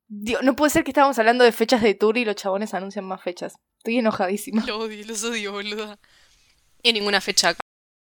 Dios, 0.09 0.41
no 0.43 0.55
puede 0.55 0.69
ser 0.71 0.83
que 0.85 0.91
estábamos 0.91 1.19
hablando 1.19 1.43
de 1.43 1.51
fechas 1.51 1.81
de 1.81 1.93
tour 1.93 2.17
y 2.17 2.23
los 2.23 2.35
chabones 2.37 2.73
anuncian 2.73 3.03
más 3.05 3.21
fechas. 3.21 3.55
Estoy 3.79 3.97
enojadísima. 3.97 4.63
Lo 4.65 4.79
odio, 4.79 5.05
los 5.05 5.23
odio, 5.25 5.51
boluda. 5.51 5.99
Y 6.81 6.93
ninguna 6.93 7.19
fecha 7.19 7.49
acá. 7.49 7.59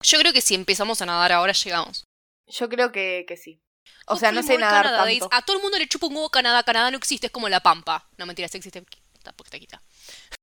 Yo 0.02 0.18
creo 0.20 0.32
que 0.32 0.40
si 0.40 0.56
empezamos 0.56 1.02
a 1.02 1.06
nadar 1.06 1.34
ahora 1.34 1.52
llegamos. 1.52 2.06
Yo 2.50 2.68
creo 2.70 2.92
que, 2.92 3.26
que 3.28 3.38
sí. 3.38 3.62
O 4.08 4.16
sea, 4.16 4.32
no 4.32 4.44
sé 4.44 4.58
nadar 4.58 4.86
tanto. 4.86 5.30
A 5.32 5.42
todo 5.44 5.58
el 5.58 5.64
mundo 5.64 5.78
le 5.78 5.88
chupa 5.88 6.08
un 6.08 6.16
huevo 6.16 6.30
Canadá. 6.30 6.64
Canadá 6.64 6.92
no 6.92 6.98
existe, 6.98 7.28
es 7.28 7.32
como 7.34 7.48
la 7.50 7.60
Pampa. 7.62 8.08
No, 8.18 8.26
mentira, 8.26 8.48
sí 8.48 8.58
existe. 8.58 8.84
Está 9.14 9.34
poquita. 9.34 9.82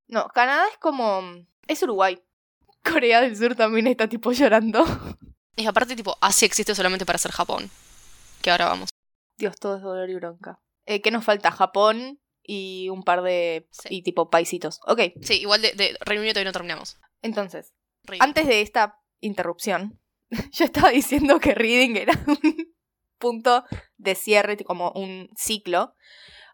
No, 0.07 0.27
Canadá 0.29 0.65
es 0.71 0.77
como... 0.77 1.21
Es 1.67 1.81
Uruguay. 1.83 2.21
Corea 2.83 3.21
del 3.21 3.35
Sur 3.37 3.55
también 3.55 3.87
está 3.87 4.07
tipo 4.07 4.31
llorando. 4.31 4.85
Y 5.55 5.65
aparte, 5.65 5.95
tipo, 5.95 6.17
Asia 6.21 6.45
existe 6.45 6.75
solamente 6.75 7.05
para 7.05 7.17
ser 7.17 7.31
Japón. 7.31 7.69
Que 8.41 8.51
ahora 8.51 8.67
vamos. 8.67 8.89
Dios, 9.37 9.57
todo 9.59 9.77
es 9.77 9.81
dolor 9.81 10.09
y 10.09 10.15
bronca. 10.15 10.59
Eh, 10.85 11.01
¿Qué 11.01 11.11
nos 11.11 11.25
falta? 11.25 11.51
Japón 11.51 12.19
y 12.43 12.87
un 12.89 13.03
par 13.03 13.21
de... 13.23 13.67
Sí. 13.71 13.87
Y 13.91 14.01
tipo 14.03 14.29
paisitos. 14.29 14.79
Ok, 14.87 15.01
Sí, 15.21 15.41
igual 15.41 15.61
de, 15.61 15.73
de 15.73 15.97
Reino 16.01 16.21
Unido 16.21 16.33
todavía 16.33 16.49
no 16.49 16.53
terminamos. 16.53 16.97
entonces, 17.21 17.73
Reino. 18.03 18.23
antes 18.23 18.47
de 18.47 18.61
esta 18.61 18.99
interrupción, 19.19 19.99
yo 20.51 20.65
estaba 20.65 20.89
diciendo 20.89 21.39
que 21.39 21.53
Reading 21.53 21.95
era 21.95 22.13
un 22.27 22.75
punto 23.17 23.63
de 23.97 24.15
cierre, 24.15 24.57
como 24.57 24.91
un 24.91 25.29
ciclo. 25.35 25.93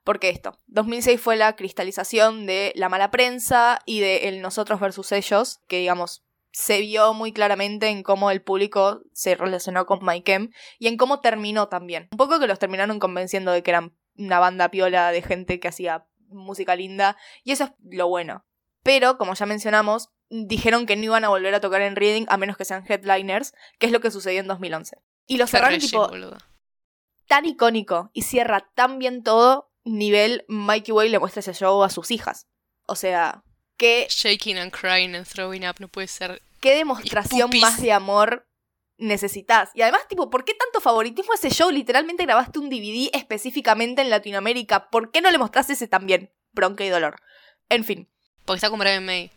Porque 0.04 0.30
esto, 0.30 0.60
2006 0.68 1.22
fue 1.22 1.38
la 1.38 1.56
cristalización 1.56 2.46
de 2.46 2.74
la 2.76 2.90
mala 2.90 3.10
prensa 3.10 3.80
y 3.86 4.02
de 4.02 4.28
el 4.28 4.42
nosotros 4.42 4.82
versus 4.82 5.14
ellos, 5.14 5.62
que 5.70 5.78
digamos, 5.78 6.26
se 6.52 6.82
vio 6.82 7.14
muy 7.14 7.32
claramente 7.32 7.88
en 7.88 8.04
cómo 8.04 8.30
el 8.30 8.42
público 8.42 9.02
se 9.14 9.36
relacionó 9.36 9.86
con 9.86 10.06
Mike 10.06 10.50
y 10.78 10.88
en 10.88 10.98
cómo 10.98 11.22
terminó 11.22 11.70
también. 11.70 12.10
Un 12.12 12.18
poco 12.18 12.40
que 12.40 12.48
los 12.48 12.60
terminaron 12.60 13.00
convenciendo 13.00 13.52
de 13.52 13.64
que 13.64 13.72
eran 13.72 13.98
una 14.16 14.40
banda 14.40 14.70
piola 14.70 15.12
de 15.12 15.22
gente 15.22 15.60
que 15.60 15.70
hacía 15.70 16.06
música 16.28 16.76
linda, 16.76 17.18
y 17.44 17.52
eso 17.52 17.66
es 17.66 17.72
lo 17.80 18.08
bueno. 18.08 18.46
Pero, 18.84 19.18
como 19.18 19.34
ya 19.34 19.46
mencionamos, 19.46 20.10
dijeron 20.30 20.86
que 20.86 20.96
no 20.96 21.04
iban 21.04 21.24
a 21.24 21.30
volver 21.30 21.54
a 21.54 21.62
tocar 21.62 21.82
en 21.82 21.96
Reading 21.96 22.26
a 22.30 22.38
menos 22.38 22.58
que 22.58 22.66
sean 22.66 22.84
headliners, 22.88 23.54
que 23.80 23.86
es 23.86 23.92
lo 23.92 24.02
que 24.02 24.12
sucedió 24.12 24.40
en 24.40 24.48
2011. 24.48 24.98
Y 25.28 25.38
lo 25.38 25.48
cerraron 25.48 25.80
tipo 25.80 26.08
boludo. 26.08 26.38
tan 27.28 27.46
icónico 27.46 28.10
y 28.14 28.24
cierra 28.24 28.70
tan 28.76 29.00
bien 29.00 29.24
todo, 29.24 29.72
nivel 29.84 30.46
Mikey 30.48 30.92
Way 30.94 31.10
le 31.10 31.20
muestra 31.20 31.42
ese 31.42 31.54
show 31.54 31.84
a 31.84 31.90
sus 31.90 32.12
hijas. 32.12 32.48
O 32.88 32.96
sea, 32.96 33.44
qué, 33.78 34.08
Shaking 34.10 34.58
and 34.58 34.72
crying 34.72 35.16
and 35.16 35.26
throwing 35.26 35.68
up 35.68 35.76
no 35.80 35.88
puede 35.88 36.08
ser. 36.08 36.42
qué 36.60 36.76
demostración 36.76 37.50
más 37.62 37.82
de 37.82 37.92
amor 37.92 38.48
necesitas. 38.98 39.70
Y 39.74 39.82
además, 39.82 40.08
tipo, 40.08 40.30
¿por 40.30 40.46
qué 40.46 40.54
tanto 40.54 40.82
favoritismo 40.82 41.34
a 41.34 41.36
ese 41.36 41.50
show? 41.50 41.70
Literalmente 41.70 42.24
grabaste 42.24 42.60
un 42.60 42.70
DVD 42.70 43.10
específicamente 43.14 44.02
en 44.02 44.10
Latinoamérica. 44.10 44.90
¿Por 44.90 45.12
qué 45.12 45.22
no 45.22 45.32
le 45.32 45.38
mostraste 45.38 45.74
ese 45.74 45.88
también? 45.88 46.32
Bronca 46.52 46.84
y 46.86 46.90
dolor. 46.90 47.20
En 47.70 47.84
fin, 47.84 48.10
Porque 48.46 48.58
está 48.58 48.70
con 48.70 48.80
Brian 48.80 49.06
May. 49.06 49.32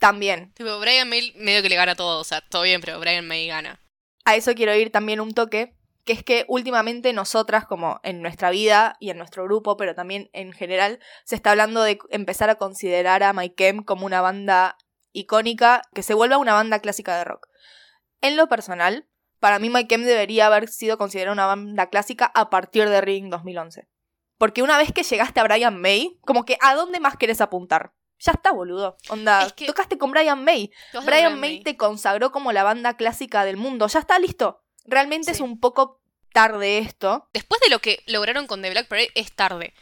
También. 0.00 0.52
Tipo, 0.54 0.80
Brian 0.80 1.08
May 1.08 1.32
medio 1.36 1.62
que 1.62 1.68
le 1.68 1.76
gana 1.76 1.94
todo. 1.94 2.20
O 2.20 2.24
sea, 2.24 2.40
todo 2.40 2.62
bien, 2.62 2.80
pero 2.80 2.98
Brian 2.98 3.28
May 3.28 3.46
gana. 3.46 3.80
A 4.24 4.34
eso 4.34 4.54
quiero 4.54 4.74
ir 4.74 4.90
también 4.90 5.20
un 5.20 5.34
toque, 5.34 5.76
que 6.04 6.12
es 6.12 6.24
que 6.24 6.44
últimamente 6.48 7.12
nosotras, 7.12 7.66
como 7.66 8.00
en 8.02 8.22
nuestra 8.22 8.50
vida 8.50 8.96
y 8.98 9.10
en 9.10 9.18
nuestro 9.18 9.44
grupo, 9.44 9.76
pero 9.76 9.94
también 9.94 10.30
en 10.32 10.52
general, 10.52 10.98
se 11.24 11.36
está 11.36 11.52
hablando 11.52 11.82
de 11.82 11.98
empezar 12.08 12.50
a 12.50 12.56
considerar 12.56 13.22
a 13.22 13.32
My 13.32 13.50
Chem 13.50 13.84
como 13.84 14.06
una 14.06 14.20
banda 14.20 14.76
icónica, 15.12 15.82
que 15.94 16.02
se 16.02 16.14
vuelva 16.14 16.38
una 16.38 16.54
banda 16.54 16.80
clásica 16.80 17.16
de 17.18 17.24
rock. 17.24 17.46
En 18.22 18.36
lo 18.36 18.48
personal, 18.48 19.06
para 19.38 19.58
mí 19.58 19.68
My 19.68 19.86
Chem 19.86 20.02
debería 20.02 20.46
haber 20.46 20.68
sido 20.68 20.96
considerada 20.98 21.32
una 21.32 21.46
banda 21.46 21.88
clásica 21.90 22.26
a 22.34 22.50
partir 22.50 22.88
de 22.88 23.00
Ring 23.00 23.28
2011. 23.30 23.86
Porque 24.38 24.62
una 24.62 24.78
vez 24.78 24.92
que 24.92 25.02
llegaste 25.02 25.40
a 25.40 25.44
Brian 25.44 25.78
May, 25.78 26.18
como 26.22 26.46
que 26.46 26.56
¿a 26.62 26.74
dónde 26.74 27.00
más 27.00 27.18
querés 27.18 27.42
apuntar? 27.42 27.92
Ya 28.20 28.32
está, 28.32 28.52
boludo. 28.52 28.96
Onda, 29.08 29.46
Es 29.46 29.52
que- 29.54 29.66
tocaste 29.66 29.96
con 29.98 30.10
Brian 30.10 30.44
May. 30.44 30.70
Brian 31.04 31.40
May 31.40 31.62
te 31.62 31.76
consagró 31.76 32.30
como 32.30 32.52
la 32.52 32.62
banda 32.62 32.96
clásica 32.96 33.44
del 33.44 33.56
mundo. 33.56 33.86
Ya 33.88 34.00
está 34.00 34.18
listo. 34.18 34.62
Realmente 34.84 35.26
Sí. 35.26 35.32
es 35.32 35.40
un 35.40 35.58
poco 35.58 36.00
tarde 36.32 36.78
esto. 36.78 37.28
Después 37.32 37.60
de 37.62 37.70
lo 37.70 37.80
que 37.80 38.02
lograron 38.06 38.46
con 38.46 38.60
The 38.62 38.70
Black 38.70 38.88
Parade, 38.88 39.10
es 39.14 39.32
tarde. 39.32 39.72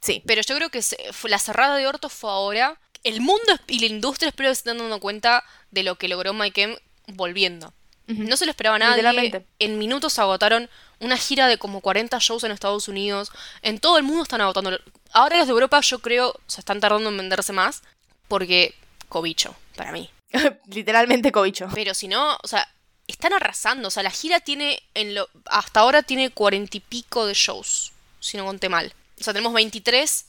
Sí. 0.00 0.22
Pero 0.26 0.42
yo 0.42 0.54
creo 0.56 0.70
que 0.70 0.80
la 1.24 1.38
cerrada 1.38 1.76
de 1.76 1.86
orto 1.86 2.08
fue 2.08 2.30
ahora. 2.30 2.80
El 3.04 3.20
mundo 3.20 3.52
y 3.68 3.78
la 3.78 3.86
industria 3.86 4.28
espero 4.28 4.48
que 4.50 4.54
se 4.56 4.60
estén 4.60 4.78
dando 4.78 4.98
cuenta 5.00 5.44
de 5.70 5.84
lo 5.84 5.94
que 5.96 6.08
logró 6.08 6.32
Mike 6.34 6.62
M 6.62 6.78
volviendo. 7.06 7.72
No 8.08 8.36
se 8.38 8.46
lo 8.46 8.50
esperaba 8.50 8.78
nadie. 8.78 9.44
En 9.58 9.78
minutos 9.78 10.18
agotaron 10.18 10.70
una 10.98 11.18
gira 11.18 11.46
de 11.46 11.58
como 11.58 11.82
40 11.82 12.18
shows 12.20 12.42
en 12.42 12.52
Estados 12.52 12.88
Unidos. 12.88 13.30
En 13.62 13.78
todo 13.78 13.98
el 13.98 14.02
mundo 14.02 14.22
están 14.22 14.40
agotando. 14.40 14.78
Ahora 15.12 15.36
los 15.36 15.46
de 15.46 15.52
Europa 15.52 15.80
yo 15.80 15.98
creo 15.98 16.34
se 16.46 16.60
están 16.60 16.80
tardando 16.80 17.10
en 17.10 17.16
venderse 17.18 17.52
más. 17.52 17.82
Porque 18.26 18.74
cobicho, 19.08 19.54
para 19.76 19.92
mí. 19.92 20.10
Literalmente 20.66 21.32
cobicho. 21.32 21.68
Pero 21.74 21.92
si 21.94 22.08
no, 22.08 22.38
o 22.42 22.48
sea, 22.48 22.66
están 23.06 23.32
arrasando. 23.34 23.88
O 23.88 23.90
sea, 23.90 24.02
la 24.02 24.10
gira 24.10 24.40
tiene, 24.40 24.82
en 24.94 25.14
lo, 25.14 25.28
hasta 25.46 25.80
ahora 25.80 26.02
tiene 26.02 26.30
cuarenta 26.30 26.76
y 26.76 26.80
pico 26.80 27.26
de 27.26 27.34
shows, 27.34 27.92
si 28.20 28.36
no 28.36 28.44
conté 28.44 28.68
mal. 28.68 28.94
O 29.20 29.24
sea, 29.24 29.32
tenemos 29.32 29.52
23 29.52 30.26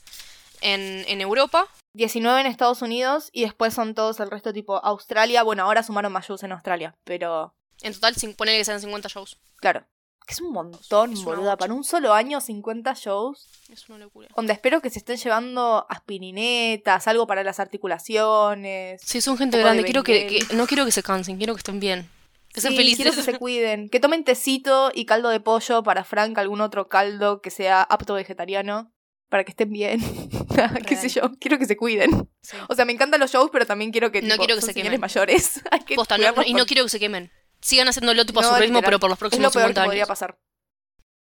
en, 0.62 1.04
en 1.08 1.20
Europa. 1.20 1.66
19 1.94 2.40
en 2.40 2.46
Estados 2.46 2.82
Unidos 2.82 3.30
y 3.32 3.42
después 3.42 3.74
son 3.74 3.94
todos 3.94 4.20
el 4.20 4.30
resto 4.30 4.52
tipo 4.52 4.84
Australia. 4.84 5.42
Bueno, 5.42 5.64
ahora 5.64 5.82
sumaron 5.82 6.12
más 6.12 6.26
shows 6.26 6.42
en 6.42 6.52
Australia, 6.52 6.94
pero 7.04 7.52
En 7.82 7.92
total, 7.94 8.14
sin 8.16 8.34
ponerle 8.34 8.58
que 8.58 8.64
sean 8.64 8.80
50 8.80 9.08
shows. 9.08 9.38
claro. 9.56 9.86
Que 10.26 10.34
es 10.34 10.40
un 10.42 10.52
montón, 10.52 11.12
Es 11.14 11.24
boluda. 11.24 11.56
Para 11.56 11.74
un 11.74 11.82
solo 11.82 12.12
año, 12.14 12.40
50 12.40 12.94
shows. 12.94 13.48
Es 13.68 13.88
una 13.88 13.98
locura. 13.98 14.28
Donde 14.36 14.52
espero 14.52 14.80
que 14.80 14.88
se 14.88 15.00
estén 15.00 15.16
llevando 15.16 15.86
aspirinetas, 15.88 17.08
algo 17.08 17.26
para 17.26 17.42
las 17.42 17.58
articulaciones. 17.58 19.00
Sí, 19.04 19.20
son 19.20 19.36
gente 19.36 19.58
grande. 19.58 19.82
Quiero 19.84 20.04
que, 20.04 20.38
no 20.54 20.66
quiero 20.66 20.84
que 20.84 20.92
se 20.92 21.02
cansen, 21.02 21.36
quiero 21.36 21.54
que 21.54 21.58
estén 21.58 21.80
bien. 21.80 22.08
Que 22.52 22.60
sean 22.60 22.72
Sí, 22.72 22.76
felices. 22.76 22.98
Quiero 23.02 23.16
que 23.16 23.22
se 23.22 23.38
cuiden. 23.40 23.88
Que 23.88 23.98
tomen 23.98 24.22
tecito 24.24 24.90
y 24.94 25.04
caldo 25.04 25.30
de 25.30 25.40
pollo 25.40 25.82
para 25.82 26.04
Frank, 26.04 26.36
algún 26.38 26.60
otro 26.60 26.88
caldo 26.88 27.40
que 27.40 27.50
sea 27.50 27.82
apto 27.82 28.14
vegetariano. 28.14 28.92
Para 29.30 29.44
que 29.44 29.50
estén 29.52 29.70
bien. 29.72 30.00
Qué 30.88 30.96
sé 30.96 31.08
yo. 31.08 31.22
Quiero 31.40 31.56
que 31.58 31.64
se 31.66 31.76
cuiden. 31.76 32.28
Sí. 32.42 32.56
O 32.68 32.74
sea, 32.74 32.84
me 32.84 32.92
encantan 32.92 33.20
los 33.20 33.30
shows, 33.30 33.48
pero 33.52 33.64
también 33.64 33.92
quiero 33.92 34.10
que. 34.10 34.22
No 34.22 34.34
tipo, 34.34 34.44
quiero 34.44 34.56
que 34.60 34.66
se 34.66 34.74
quemen. 34.74 35.00
mayores. 35.00 35.60
Hay 35.70 35.80
que 35.80 35.94
Posta, 35.94 36.16
no- 36.16 36.22
cuidarlos 36.22 36.46
y 36.48 36.54
no 36.54 36.66
quiero 36.66 36.82
que 36.84 36.88
se 36.90 36.98
quemen. 36.98 37.30
Sigan 37.60 37.88
haciéndolo 37.88 38.24
tipo 38.24 38.40
a 38.40 38.42
No, 38.42 38.48
su 38.54 38.54
ritmo, 38.60 38.80
pero 38.82 38.98
por 38.98 39.10
los 39.10 39.16
Es 39.16 39.20
próximos 39.20 39.44
lo 39.44 39.50
peor 39.52 39.62
50 39.68 39.80
que 39.82 39.86
podría 39.86 40.02
años. 40.02 40.08
pasar. 40.08 40.38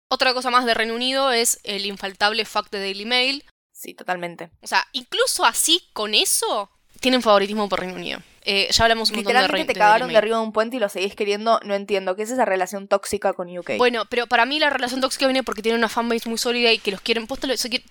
Otra 0.10 0.34
cosa 0.34 0.50
más 0.50 0.66
de 0.66 0.74
Reino 0.74 0.94
Unido 0.96 1.32
es 1.32 1.60
el 1.64 1.86
infaltable 1.86 2.46
fact 2.46 2.72
de 2.72 2.80
Daily 2.80 3.06
Mail. 3.06 3.44
Sí, 3.72 3.94
totalmente. 3.94 4.50
O 4.62 4.68
sea, 4.68 4.88
incluso 4.94 5.46
así, 5.46 5.88
con 5.94 6.16
eso, 6.16 6.70
tienen 7.00 7.22
favoritismo 7.22 7.68
por 7.70 7.80
Reino 7.80 7.96
Unido. 7.96 8.20
Eh, 8.44 8.70
ya 8.72 8.86
hablamos 8.86 9.10
un 9.10 9.18
montón 9.18 9.34
de, 9.34 9.40
Literalmente 9.40 9.74
Re- 9.74 9.74
te 9.74 9.80
cagaron 9.80 10.10
de 10.10 10.18
arriba 10.18 10.38
de 10.38 10.44
un 10.44 10.54
puente 10.54 10.78
y 10.78 10.80
lo 10.80 10.88
seguís 10.88 11.16
queriendo. 11.16 11.60
No 11.66 11.76
entiendo. 11.76 12.16
¿Qué 12.16 12.24
es 12.24 12.32
esa 12.32 12.46
relación 12.46 12.88
tóxica 12.88 13.34
con 13.34 13.56
UK? 13.56 13.72
Bueno, 13.78 14.06
pero 14.06 14.26
para 14.28 14.46
mí 14.46 14.58
la 14.60 14.70
relación 14.70 15.02
tóxica 15.02 15.28
viene 15.28 15.44
porque 15.44 15.62
tienen 15.62 15.80
una 15.80 15.90
fanbase 15.90 16.30
muy 16.30 16.38
sólida 16.38 16.72
y 16.72 16.80
que 16.80 16.92
los 16.92 17.02
quieren, 17.02 17.28
posta, 17.28 17.46
lo- 17.48 17.58
se 17.58 17.70
quiere- 17.70 17.86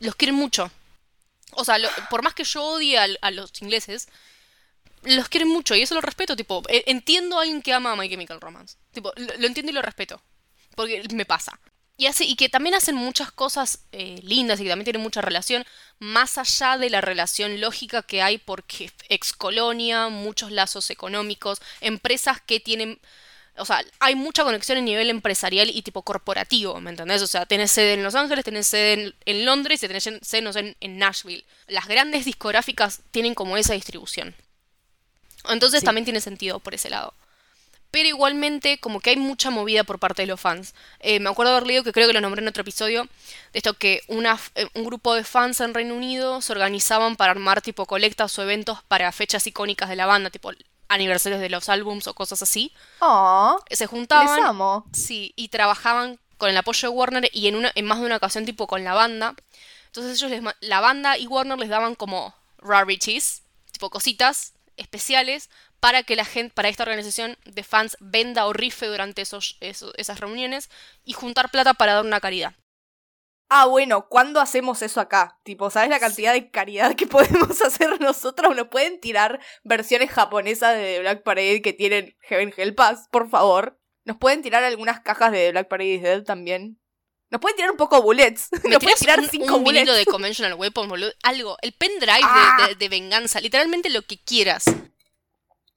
los 0.00 0.14
quieren 0.14 0.34
mucho. 0.36 0.70
O 1.52 1.64
sea, 1.64 1.78
lo- 1.78 1.88
por 2.10 2.22
más 2.22 2.34
que 2.34 2.44
yo 2.44 2.62
odie 2.62 2.98
a, 2.98 3.30
los 3.30 3.50
ingleses, 3.62 4.08
los 5.04 5.28
quieren 5.28 5.48
mucho 5.48 5.74
y 5.74 5.82
eso 5.82 5.94
lo 5.94 6.00
respeto. 6.00 6.36
Tipo, 6.36 6.62
e- 6.68 6.84
entiendo 6.86 7.38
a 7.38 7.42
alguien 7.42 7.62
que 7.62 7.72
ama 7.72 7.92
a 7.92 7.96
My 7.96 8.08
Chemical 8.08 8.40
Romance. 8.40 8.76
Tipo, 8.92 9.12
lo, 9.16 9.46
entiendo 9.46 9.70
y 9.70 9.74
lo 9.74 9.82
respeto. 9.82 10.20
Porque 10.76 11.02
me 11.12 11.24
pasa. 11.24 11.58
Y, 11.96 12.06
hace, 12.06 12.24
y 12.24 12.34
que 12.34 12.48
también 12.48 12.74
hacen 12.74 12.96
muchas 12.96 13.30
cosas 13.30 13.84
eh, 13.92 14.18
lindas 14.24 14.58
y 14.58 14.64
que 14.64 14.68
también 14.68 14.84
tienen 14.84 15.02
mucha 15.02 15.20
relación, 15.20 15.64
más 16.00 16.38
allá 16.38 16.76
de 16.76 16.90
la 16.90 17.00
relación 17.00 17.60
lógica 17.60 18.02
que 18.02 18.20
hay 18.20 18.38
porque 18.38 18.90
excolonia, 19.08 20.08
muchos 20.08 20.50
lazos 20.50 20.90
económicos, 20.90 21.60
empresas 21.80 22.40
que 22.40 22.58
tienen 22.58 23.00
o 23.56 23.64
sea, 23.64 23.84
hay 24.00 24.16
mucha 24.16 24.42
conexión 24.42 24.78
en 24.78 24.84
nivel 24.84 25.10
empresarial 25.10 25.70
y 25.70 25.82
tipo 25.82 26.02
corporativo, 26.02 26.80
¿me 26.80 26.90
entendés? 26.90 27.22
O 27.22 27.26
sea, 27.26 27.46
tenés 27.46 27.70
sede 27.70 27.94
en 27.94 28.02
Los 28.02 28.16
Ángeles, 28.16 28.44
tenés 28.44 28.66
sede 28.66 29.14
en, 29.24 29.44
Londres 29.44 29.82
y 29.82 29.86
tenés 29.86 30.10
sede, 30.22 30.42
no 30.42 30.52
sé, 30.52 30.76
en 30.80 30.98
Nashville. 30.98 31.44
Las 31.68 31.86
grandes 31.86 32.24
discográficas 32.24 33.02
tienen 33.12 33.34
como 33.34 33.56
esa 33.56 33.74
distribución. 33.74 34.34
Entonces 35.48 35.80
Sí. 35.80 35.86
también 35.86 36.04
tiene 36.04 36.20
sentido 36.20 36.58
por 36.60 36.74
ese 36.74 36.90
lado. 36.90 37.14
Pero 37.90 38.08
igualmente, 38.08 38.78
como 38.80 38.98
que 38.98 39.10
hay 39.10 39.16
mucha 39.16 39.50
movida 39.50 39.84
por 39.84 40.00
parte 40.00 40.22
de 40.22 40.26
los 40.26 40.40
fans. 40.40 40.74
Eh, 40.98 41.20
me 41.20 41.30
acuerdo 41.30 41.52
haber 41.52 41.64
leído, 41.66 41.84
que 41.84 41.92
creo 41.92 42.08
que 42.08 42.12
lo 42.12 42.20
nombré 42.20 42.42
en 42.42 42.48
otro 42.48 42.62
episodio, 42.62 43.04
de 43.04 43.10
esto 43.58 43.74
que 43.74 44.00
una, 44.08 44.36
eh, 44.56 44.66
un 44.74 44.84
grupo 44.84 45.14
de 45.14 45.22
fans 45.22 45.60
en 45.60 45.74
Reino 45.74 45.94
Unido 45.94 46.42
se 46.42 46.50
organizaban 46.50 47.14
para 47.14 47.30
armar 47.30 47.62
tipo 47.62 47.86
colectas 47.86 48.36
o 48.36 48.42
eventos 48.42 48.82
para 48.88 49.12
fechas 49.12 49.46
icónicas 49.46 49.88
de 49.88 49.94
la 49.94 50.06
banda, 50.06 50.30
tipo 50.30 50.50
aniversarios 50.88 51.40
de 51.40 51.48
los 51.50 51.68
álbums 51.68 52.08
o 52.08 52.14
cosas 52.14 52.42
así. 52.42 52.72
Aw, 52.98 53.58
Se 53.70 53.84
les 53.84 53.90
juntaban 53.90 54.42
amo. 54.42 54.84
Sí, 54.92 55.32
y 55.36 55.48
trabajaban 55.48 56.18
con 56.36 56.50
el 56.50 56.56
apoyo 56.56 56.88
de 56.90 56.94
Warner 56.96 57.30
y 57.32 57.46
en, 57.46 57.54
una, 57.54 57.70
en 57.76 57.84
más 57.86 58.00
de 58.00 58.06
una 58.06 58.16
ocasión 58.16 58.44
tipo 58.44 58.66
con 58.66 58.82
la 58.82 58.94
banda. 58.94 59.36
Entonces 59.86 60.20
ellos 60.20 60.30
les, 60.32 60.42
la 60.62 60.80
banda 60.80 61.16
y 61.16 61.28
Warner 61.28 61.58
les 61.60 61.68
daban 61.68 61.94
como 61.94 62.34
rarities, 62.58 63.42
tipo 63.70 63.88
cositas 63.88 64.52
especiales 64.76 65.50
para 65.80 66.02
que 66.02 66.16
la 66.16 66.24
gente, 66.24 66.54
para 66.54 66.68
esta 66.68 66.82
organización 66.82 67.36
de 67.44 67.62
fans 67.62 67.96
venda 68.00 68.46
o 68.46 68.52
rife 68.52 68.86
durante 68.86 69.22
esos, 69.22 69.58
esas 69.60 70.20
reuniones 70.20 70.70
y 71.04 71.12
juntar 71.12 71.50
plata 71.50 71.74
para 71.74 71.94
dar 71.94 72.04
una 72.04 72.20
caridad. 72.20 72.54
Ah, 73.50 73.66
bueno, 73.66 74.08
¿cuándo 74.08 74.40
hacemos 74.40 74.82
eso 74.82 75.00
acá? 75.00 75.38
Tipo, 75.44 75.70
¿sabes 75.70 75.90
la 75.90 76.00
cantidad 76.00 76.32
de 76.32 76.50
caridad 76.50 76.94
que 76.96 77.06
podemos 77.06 77.60
hacer 77.62 78.00
nosotros? 78.00 78.56
¿Nos 78.56 78.68
pueden 78.68 79.00
tirar 79.00 79.40
versiones 79.62 80.10
japonesas 80.10 80.76
de 80.76 81.00
Black 81.00 81.22
Parade 81.22 81.62
que 81.62 81.72
tienen 81.72 82.16
Heaven 82.22 82.52
Help 82.56 82.80
Us, 82.80 83.08
por 83.10 83.28
favor? 83.28 83.78
¿Nos 84.04 84.16
pueden 84.16 84.42
tirar 84.42 84.64
algunas 84.64 85.00
cajas 85.00 85.32
de 85.32 85.50
Black 85.52 85.68
Parade 85.68 85.98
Dead 86.00 86.24
también? 86.24 86.80
¿Nos 87.34 87.40
pueden 87.40 87.56
tirar 87.56 87.72
un 87.72 87.76
poco 87.76 88.00
bullets? 88.00 88.48
¿Me 88.62 88.70
¿Nos 88.70 88.78
pueden 88.80 88.96
tirar 88.96 89.18
un, 89.18 89.28
cinco 89.28 89.56
un 89.56 89.64
bullets? 89.64 89.92
de 89.92 90.04
Conventional 90.06 90.54
Weapon, 90.54 90.88
boludo? 90.88 91.12
Algo. 91.24 91.56
El 91.62 91.72
pendrive 91.72 92.12
de- 92.18 92.20
Ah. 92.22 92.66
de, 92.68 92.76
de 92.76 92.88
venganza. 92.88 93.40
Literalmente 93.40 93.90
lo 93.90 94.02
que 94.02 94.18
quieras. 94.18 94.66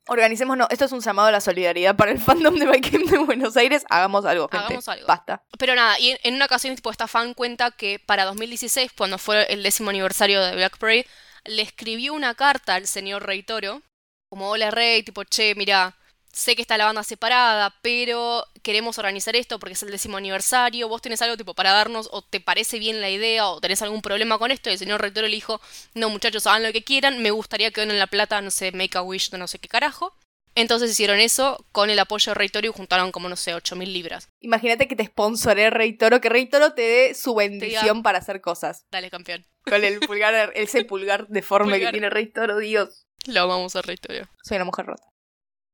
Organicémonos. 0.10 0.68
Esto 0.70 0.86
es 0.86 0.92
un 0.92 1.02
llamado 1.02 1.28
a 1.28 1.32
la 1.32 1.42
solidaridad 1.42 1.96
para 1.96 2.12
el 2.12 2.20
fandom 2.20 2.56
de 2.56 2.66
My 2.68 2.80
Game 2.80 3.06
de 3.12 3.18
Buenos 3.18 3.58
Aires. 3.58 3.84
Hagamos 3.90 4.24
algo, 4.26 4.48
gente. 4.48 4.66
Hagamos 4.68 4.88
algo. 4.88 5.08
Basta. 5.08 5.44
Pero 5.58 5.76
nada, 5.76 6.00
y 6.00 6.12
en, 6.12 6.20
en 6.24 6.36
una 6.36 6.46
ocasión, 6.46 6.76
tipo, 6.76 6.92
esta 6.92 7.08
fan 7.08 7.34
cuenta 7.34 7.72
que 7.72 8.00
para 8.06 8.24
2016, 8.26 8.92
cuando 8.96 9.18
fue 9.18 9.52
el 9.52 9.64
décimo 9.64 9.90
aniversario 9.90 10.42
de 10.44 10.56
Black 10.56 10.78
Parade, 10.78 11.08
le 11.46 11.62
escribió 11.64 12.14
una 12.14 12.36
carta 12.36 12.76
al 12.76 12.88
señor 12.88 13.26
Rey 13.26 13.42
Toro, 13.44 13.82
como 14.30 14.50
hola 14.50 14.72
Rey, 14.72 15.04
tipo, 15.04 15.24
che, 15.26 15.56
mira, 15.56 15.96
sé 16.38 16.56
que 16.56 16.62
está 16.62 16.78
la 16.78 16.86
banda 16.86 17.04
separada, 17.04 17.74
pero 17.82 18.46
queremos 18.62 19.00
organizar 19.00 19.36
esto 19.36 19.58
porque 19.58 19.74
es 19.74 19.82
el 19.82 19.90
décimo 19.90 20.18
aniversario, 20.18 20.88
vos 20.88 21.02
tenés 21.02 21.22
algo 21.24 21.36
tipo 21.36 21.56
para 21.56 21.72
darnos, 21.72 22.10
o 22.12 22.22
te 22.22 22.40
parece 22.40 22.78
bien 22.78 23.02
la 23.02 23.10
idea, 23.10 23.48
o 23.48 23.60
tenés 23.60 23.82
algún 23.82 24.04
problema 24.04 24.38
con 24.38 24.52
esto, 24.52 24.70
y 24.70 24.74
el 24.74 24.80
señor 24.80 25.02
Rey 25.02 25.10
Toro 25.12 25.28
le 25.28 25.34
dijo, 25.34 25.60
no 25.96 26.10
muchachos, 26.10 26.46
hagan 26.46 26.64
lo 26.64 26.72
que 26.72 26.84
quieran, 26.84 27.24
me 27.24 27.32
gustaría 27.32 27.72
que 27.72 27.82
donen 27.82 27.98
la 27.98 28.06
plata, 28.06 28.40
no 28.42 28.52
sé, 28.52 28.72
make 28.72 28.98
a 28.98 29.02
wish 29.02 29.32
de 29.32 29.40
no 29.40 29.48
sé 29.48 29.58
qué 29.58 29.68
carajo. 29.68 30.16
Entonces 30.54 30.92
hicieron 30.92 31.20
eso 31.20 31.64
con 31.72 31.90
el 31.90 32.00
apoyo 32.00 32.32
de 32.32 32.36
Rey 32.36 32.50
Toro 32.50 32.68
y 32.68 32.72
juntaron 32.72 33.12
como, 33.12 33.30
no 33.30 33.36
sé, 33.36 33.54
8.000 33.56 33.88
libras. 33.88 34.30
Imagínate 34.40 34.88
que 34.88 34.96
te 34.96 35.06
sponsoré 35.06 35.70
Rey 35.70 35.94
Toro, 35.94 36.22
que 36.22 36.30
Rey 36.30 36.48
Toro 36.48 36.74
te 36.74 36.82
dé 36.82 37.14
su 37.14 37.36
bendición 37.36 38.02
para 38.02 38.20
hacer 38.20 38.42
cosas. 38.42 38.86
Dale, 38.92 39.10
campeón. 39.12 39.46
Con 39.66 39.84
el 39.84 40.00
pulgar, 40.00 40.52
ese 40.56 40.84
pulgar 40.84 41.28
deforme 41.28 41.74
Pulgar. 41.74 41.92
que 41.92 41.98
tiene 41.98 42.10
Rey 42.10 42.28
Toro, 42.28 42.58
Dios. 42.58 43.06
Lo 43.28 43.42
amamos 43.42 43.76
a 43.76 43.82
Rey 43.82 43.98
Toro. 43.98 44.28
Soy 44.44 44.56
una 44.56 44.66
mujer 44.66 44.86
rota. 44.88 45.08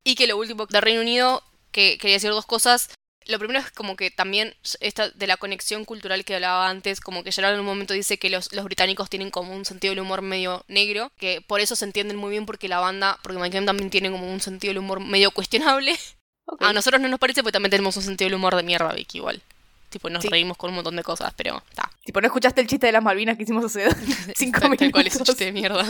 Y 0.04 0.16
que 0.16 0.28
lo 0.28 0.38
último 0.38 0.66
de 0.66 0.82
Reino 0.82 1.02
Unido, 1.02 1.44
que 1.72 1.98
quería 1.98 2.16
decir 2.16 2.30
dos 2.32 2.46
cosas. 2.46 2.90
Lo 3.26 3.40
primero 3.40 3.60
es 3.62 3.72
como 3.72 3.96
que 3.96 4.12
también 4.12 4.54
esta 4.82 5.10
de 5.10 5.28
la 5.28 5.38
conexión 5.38 5.86
cultural 5.86 6.26
que 6.26 6.36
hablaba 6.36 6.68
antes, 6.68 7.00
como 7.00 7.24
que 7.24 7.32
Gerard 7.32 7.54
en 7.54 7.62
un 7.62 7.66
momento 7.66 7.94
dice 7.94 8.18
que 8.20 8.30
los, 8.30 8.52
los 8.52 8.66
británicos 8.66 9.10
tienen 9.10 9.32
como 9.32 9.56
un 9.56 9.64
sentido 9.64 9.92
del 9.92 10.02
humor 10.02 10.22
medio 10.22 10.66
negro, 10.68 11.10
que 11.18 11.40
por 11.40 11.62
eso 11.62 11.78
se 11.78 11.86
entienden 11.86 12.18
muy 12.18 12.32
bien 12.32 12.46
porque 12.46 12.68
la 12.68 12.80
banda, 12.82 13.18
porque 13.24 13.40
Michael 13.40 13.66
también 13.66 13.90
tiene 13.90 14.12
como 14.12 14.30
un 14.30 14.42
sentido 14.42 14.72
del 14.72 14.80
humor 14.80 15.00
medio 15.00 15.32
cuestionable. 15.32 15.98
A 16.60 16.74
nosotros 16.74 17.00
no 17.02 17.08
nos 17.08 17.18
parece 17.20 17.42
porque 17.42 17.54
también 17.54 17.72
tenemos 17.72 17.96
un 17.96 18.04
sentido 18.04 18.28
del 18.28 18.36
humor 18.36 18.58
de 18.58 18.64
mierda, 18.64 18.92
Vicky, 18.92 19.20
igual. 19.20 19.42
Tipo, 19.90 20.10
nos 20.10 20.24
Sí. 20.24 20.28
reímos 20.28 20.58
con 20.58 20.72
un 20.72 20.76
montón 20.76 20.98
de 20.98 21.04
cosas, 21.04 21.34
pero 21.38 21.64
está. 21.70 21.90
Tipo, 22.04 22.20
¿no 22.20 22.28
escuchaste 22.28 22.60
el 22.60 22.68
chiste 22.68 22.88
de 22.88 22.92
las 22.92 23.02
Malvinas 23.04 23.38
que 23.38 23.44
hicimos 23.44 23.64
hace 23.64 23.88
cinco 24.36 24.60
minutos? 24.64 24.90
cual 24.92 25.08
es 25.08 25.16
un 25.16 25.24
chiste 25.24 25.46
de 25.46 25.52
mierda. 25.54 25.86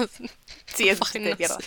Sí, 0.67 0.87
es 0.87 0.99
un 0.99 1.05
chiste 1.05 1.19
de 1.19 1.35
mierda. 1.35 1.57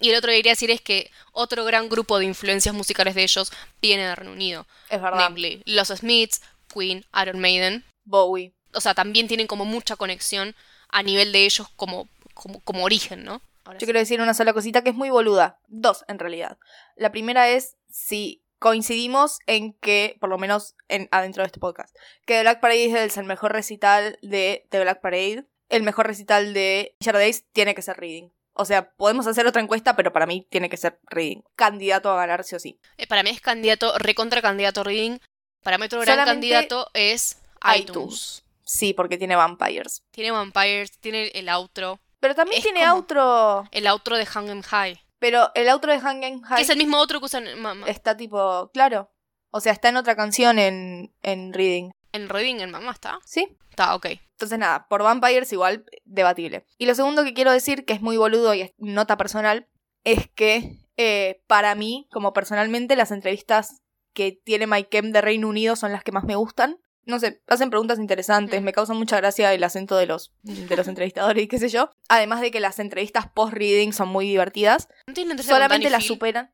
Y 0.00 0.10
el 0.10 0.16
otro 0.16 0.30
que 0.30 0.36
quería 0.36 0.52
decir 0.52 0.70
es 0.70 0.80
que 0.80 1.10
otro 1.32 1.64
gran 1.64 1.88
grupo 1.88 2.18
de 2.18 2.26
influencias 2.26 2.74
musicales 2.74 3.14
de 3.14 3.22
ellos 3.22 3.52
viene 3.80 4.06
de 4.06 4.14
Reino 4.14 4.32
Unido. 4.32 4.66
Es 4.90 5.00
verdad. 5.00 5.18
Namely, 5.18 5.62
los 5.64 5.88
Smiths, 5.88 6.42
Queen, 6.72 7.04
Iron 7.22 7.40
Maiden. 7.40 7.84
Bowie. 8.04 8.52
O 8.74 8.80
sea, 8.80 8.94
también 8.94 9.26
tienen 9.26 9.46
como 9.46 9.64
mucha 9.64 9.96
conexión 9.96 10.54
a 10.88 11.02
nivel 11.02 11.32
de 11.32 11.44
ellos 11.44 11.68
como, 11.76 12.08
como, 12.34 12.60
como 12.60 12.84
origen, 12.84 13.24
¿no? 13.24 13.40
Ahora 13.64 13.78
Yo 13.78 13.80
sí. 13.80 13.86
quiero 13.86 13.98
decir 13.98 14.20
una 14.20 14.34
sola 14.34 14.52
cosita 14.52 14.82
que 14.82 14.90
es 14.90 14.96
muy 14.96 15.10
boluda. 15.10 15.58
Dos, 15.66 16.04
en 16.08 16.18
realidad. 16.18 16.58
La 16.94 17.10
primera 17.10 17.48
es 17.48 17.76
si 17.88 18.42
coincidimos 18.58 19.38
en 19.46 19.72
que, 19.74 20.16
por 20.20 20.30
lo 20.30 20.38
menos 20.38 20.76
en, 20.88 21.08
adentro 21.10 21.42
de 21.42 21.46
este 21.46 21.60
podcast, 21.60 21.94
que 22.26 22.34
The 22.34 22.42
Black 22.42 22.60
Parade 22.60 23.04
es 23.04 23.16
el 23.16 23.24
mejor 23.24 23.52
recital 23.52 24.18
de 24.22 24.66
The 24.70 24.80
Black 24.80 25.00
Parade. 25.00 25.46
El 25.68 25.82
mejor 25.82 26.06
recital 26.06 26.54
de 26.54 26.94
Days 27.00 27.44
tiene 27.52 27.74
que 27.74 27.82
ser 27.82 27.96
Reading. 27.96 28.30
O 28.58 28.64
sea, 28.64 28.90
podemos 28.92 29.26
hacer 29.26 29.46
otra 29.46 29.60
encuesta, 29.62 29.94
pero 29.96 30.12
para 30.12 30.26
mí 30.26 30.46
tiene 30.50 30.68
que 30.70 30.76
ser 30.76 30.98
Reading. 31.10 31.42
Candidato 31.56 32.10
a 32.10 32.16
ganar 32.16 32.42
sí 32.44 32.56
o 32.56 32.58
sí. 32.58 32.80
Eh, 32.96 33.06
Para 33.06 33.22
mí 33.22 33.30
es 33.30 33.40
candidato, 33.40 33.96
recontra 33.98 34.40
candidato 34.42 34.82
Reading. 34.82 35.18
Para 35.62 35.78
mí 35.78 35.84
otro 35.84 36.00
gran 36.00 36.14
Solamente 36.14 36.32
candidato 36.50 36.88
es 36.94 37.38
iTunes. 37.62 37.80
iTunes. 37.90 38.42
Sí, 38.64 38.94
porque 38.94 39.18
tiene 39.18 39.36
Vampires. 39.36 40.02
Tiene 40.10 40.30
Vampires, 40.30 40.98
tiene 41.00 41.28
el 41.34 41.48
outro. 41.48 42.00
Pero 42.18 42.34
también 42.34 42.58
Es 42.58 42.64
tiene 42.64 42.86
outro. 42.88 43.64
El 43.70 43.86
outro 43.86 44.16
de 44.16 44.24
Hang 44.26 44.48
'em 44.48 44.62
High. 44.62 45.00
Pero 45.18 45.50
el 45.54 45.68
outro 45.68 45.92
de 45.92 45.98
Que 45.98 46.04
High 46.04 46.62
es 46.62 46.68
el 46.70 46.76
mismo 46.78 46.98
outro 46.98 47.20
que 47.20 47.26
usan 47.26 47.46
en, 47.46 47.60
ma- 47.60 47.74
ma- 47.74 47.86
está 47.88 48.16
tipo. 48.16 48.70
Claro. 48.72 49.10
O 49.50 49.60
sea, 49.60 49.72
está 49.72 49.88
en 49.88 49.96
otra 49.96 50.14
canción 50.16 50.58
en, 50.58 51.14
en 51.22 51.52
Reading. 51.52 51.90
en 52.12 52.28
Reading, 52.28 52.56
en 52.60 52.70
Mamá, 52.70 52.92
¿está? 52.92 53.18
¿Sí? 53.24 53.56
Está, 53.70 53.94
ok. 53.94 54.06
Entonces 54.36 54.58
nada, 54.58 54.86
por 54.88 55.02
Vampires 55.02 55.50
igual 55.52 55.84
debatible. 56.04 56.66
Y 56.78 56.86
lo 56.86 56.94
segundo 56.94 57.24
que 57.24 57.32
quiero 57.34 57.50
decir, 57.52 57.84
que 57.84 57.94
es 57.94 58.02
muy 58.02 58.16
boludo 58.18 58.52
y 58.54 58.60
es 58.60 58.72
nota 58.78 59.16
personal, 59.16 59.66
es 60.04 60.28
que 60.28 60.78
eh, 60.98 61.42
para 61.46 61.74
mí, 61.74 62.06
como 62.12 62.32
personalmente, 62.32 62.96
las 62.96 63.10
entrevistas 63.10 63.82
que 64.14 64.32
tiene 64.32 64.66
Mike 64.66 64.88
Kemp 64.90 65.12
de 65.12 65.20
Reino 65.20 65.48
Unido 65.48 65.74
son 65.76 65.92
las 65.92 66.02
que 66.04 66.12
más 66.12 66.24
me 66.24 66.36
gustan. 66.36 66.78
No 67.04 67.18
sé, 67.20 67.42
hacen 67.46 67.70
preguntas 67.70 67.98
interesantes, 67.98 68.60
Mm. 68.60 68.64
me 68.64 68.72
causa 68.72 68.92
mucha 68.92 69.16
gracia 69.16 69.52
el 69.54 69.62
acento 69.64 69.96
de 69.96 70.06
los, 70.06 70.32
de 70.42 70.76
los 70.76 70.88
entrevistadores 70.88 71.44
y 71.44 71.48
qué 71.48 71.58
sé 71.58 71.68
yo. 71.68 71.90
Además 72.08 72.40
de 72.40 72.50
que 72.50 72.60
las 72.60 72.78
entrevistas 72.78 73.26
post-reading 73.34 73.92
son 73.92 74.08
muy 74.08 74.26
divertidas. 74.26 74.88
¿No 75.06 75.14
tienen 75.14 75.38
Solamente 75.42 75.88
las 75.90 76.02
Phil? 76.02 76.08
superan. 76.08 76.52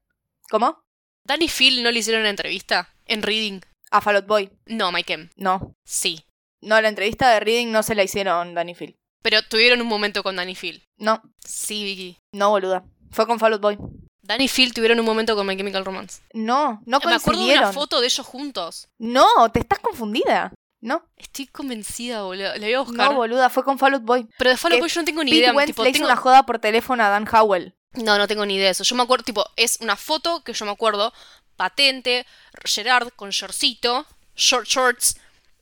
¿Cómo? 0.51 0.85
¿Danny 1.24 1.49
Phil 1.49 1.83
no 1.83 1.91
le 1.91 1.99
hicieron 2.01 2.20
una 2.22 2.30
entrevista 2.30 2.89
en 3.07 3.22
Reading? 3.22 3.61
A 3.91 4.01
Fall 4.01 4.16
Out 4.16 4.26
Boy. 4.26 4.51
No, 4.66 4.91
Mike 4.93 5.12
M. 5.12 5.30
No. 5.37 5.74
Sí. 5.85 6.24
No, 6.62 6.80
la 6.80 6.88
entrevista 6.88 7.30
de 7.30 7.40
Reading 7.40 7.70
no 7.72 7.82
se 7.82 7.94
la 7.94 8.02
hicieron 8.04 8.54
Danny 8.54 8.74
Phil. 8.74 8.96
Pero 9.22 9.42
tuvieron 9.42 9.80
un 9.80 9.86
momento 9.88 10.22
con 10.22 10.36
Danny 10.36 10.54
Phil. 10.54 10.82
No, 10.96 11.22
Sí, 11.44 11.84
Vicky. 11.84 12.18
no, 12.32 12.50
boluda. 12.50 12.84
Fue 13.10 13.26
con 13.26 13.38
Fall 13.38 13.52
Out 13.54 13.62
Boy. 13.62 13.78
Danny 14.22 14.48
Phil 14.48 14.72
tuvieron 14.72 14.98
un 15.00 15.04
momento 15.06 15.34
con 15.36 15.46
My 15.46 15.56
Chemical 15.56 15.84
Romance. 15.84 16.22
No, 16.32 16.80
no 16.86 16.98
Me 17.00 17.14
acuerdo 17.14 17.44
de 17.46 17.58
una 17.58 17.72
foto 17.72 18.00
de 18.00 18.06
ellos 18.06 18.26
juntos. 18.26 18.88
No, 18.98 19.26
te 19.52 19.60
estás 19.60 19.80
confundida. 19.80 20.52
No, 20.80 21.04
Estoy 21.16 21.46
convencida, 21.46 22.22
boludo. 22.22 22.52
La 22.54 22.58
voy 22.66 22.72
a 22.74 22.80
buscar. 22.80 23.10
no, 23.10 23.16
boluda, 23.16 23.50
fue 23.50 23.62
con 23.64 23.78
Fall 23.78 23.94
Out 23.94 24.02
Boy. 24.02 24.28
Pero 24.38 24.50
de 24.50 24.56
Fall 24.56 24.72
Out 24.72 24.80
Boy 24.80 24.88
yo 24.88 25.00
no 25.00 25.04
tengo 25.04 25.22
ni 25.24 25.30
Pete 25.30 25.38
idea. 25.42 25.52
Wentz 25.52 25.66
tipo, 25.68 25.82
le 25.84 25.90
hizo 25.90 25.96
tengo- 25.98 26.06
una 26.06 26.16
joda 26.16 26.44
por 26.46 26.58
teléfono 26.58 27.02
a 27.04 27.08
Dan 27.08 27.26
Howell. 27.32 27.74
No, 27.94 28.16
no 28.18 28.26
tengo 28.26 28.46
ni 28.46 28.54
idea 28.56 28.66
de 28.66 28.70
eso. 28.72 28.84
Yo 28.84 28.96
me 28.96 29.02
acuerdo, 29.02 29.24
tipo, 29.24 29.44
es 29.56 29.78
una 29.80 29.96
foto 29.96 30.42
que 30.42 30.52
yo 30.52 30.64
me 30.64 30.70
acuerdo, 30.72 31.12
patente, 31.56 32.26
Gerard 32.64 33.10
con 33.14 33.30
shortcito, 33.30 34.06
short 34.34 34.66
shorts, 34.66 35.16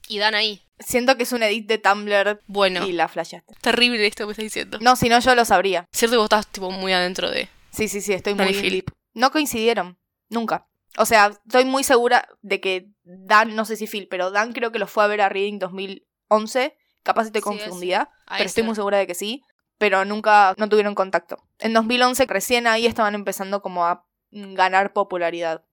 y 0.09 0.19
Dan 0.19 0.35
ahí. 0.35 0.63
Siento 0.81 1.17
que 1.17 1.23
es 1.25 1.33
un 1.33 1.43
edit 1.43 1.69
de 1.69 1.79
Tumblr 1.79 2.41
Bueno, 2.47 2.87
y 2.87 2.93
la 2.93 3.07
flasheaste. 3.09 3.55
terrible 3.61 4.07
esto 4.07 4.25
que 4.25 4.27
me 4.27 4.33
estás 4.33 4.45
diciendo. 4.45 4.79
No, 4.81 4.97
si 4.97 5.09
no 5.09 5.21
yo 5.21 5.35
lo 5.35 5.45
sabría. 5.45 5.87
Cierto 5.93 6.15
que 6.15 6.19
vos 6.19 6.25
estás, 6.25 6.47
tipo, 6.47 6.71
muy 6.71 6.93
adentro 6.93 7.31
de... 7.31 7.49
Sí, 7.71 7.87
sí, 7.89 8.01
sí, 8.01 8.13
estoy 8.13 8.35
muy 8.35 8.47
Danny 8.53 8.71
deep. 8.71 8.91
No 9.15 9.31
coincidieron, 9.31 9.99
nunca. 10.29 10.67
O 10.97 11.07
sea, 11.07 11.33
estoy 11.47 11.65
muy 11.65 11.85
segura 11.85 12.29
de 12.43 12.61
que 12.61 12.89
Dan, 13.05 13.55
no 13.55 13.65
sé 13.65 13.77
si 13.77 13.87
Phil, 13.87 14.09
pero 14.09 14.31
Dan 14.31 14.53
creo 14.53 14.73
que 14.73 14.79
lo 14.79 14.87
fue 14.87 15.05
a 15.05 15.07
ver 15.07 15.21
a 15.21 15.29
Reading 15.29 15.59
2011. 15.59 16.77
Capaz 17.03 17.27
estoy 17.27 17.41
Sí, 17.41 17.45
confundida, 17.45 18.11
pero 18.29 18.45
estoy 18.45 18.63
muy 18.63 18.75
segura 18.75 18.99
de 18.99 19.07
que 19.07 19.15
sí. 19.15 19.43
Pero 19.79 20.05
nunca, 20.05 20.55
no 20.59 20.69
tuvieron 20.69 20.95
contacto. 20.95 21.39
En 21.59 21.73
2011 21.73 22.27
recién 22.27 22.67
ahí 22.67 22.87
estaban 22.87 23.15
empezando 23.15 23.63
como 23.63 23.87
a 23.87 24.05
ganar 24.31 24.93
popularidad. 24.93 25.65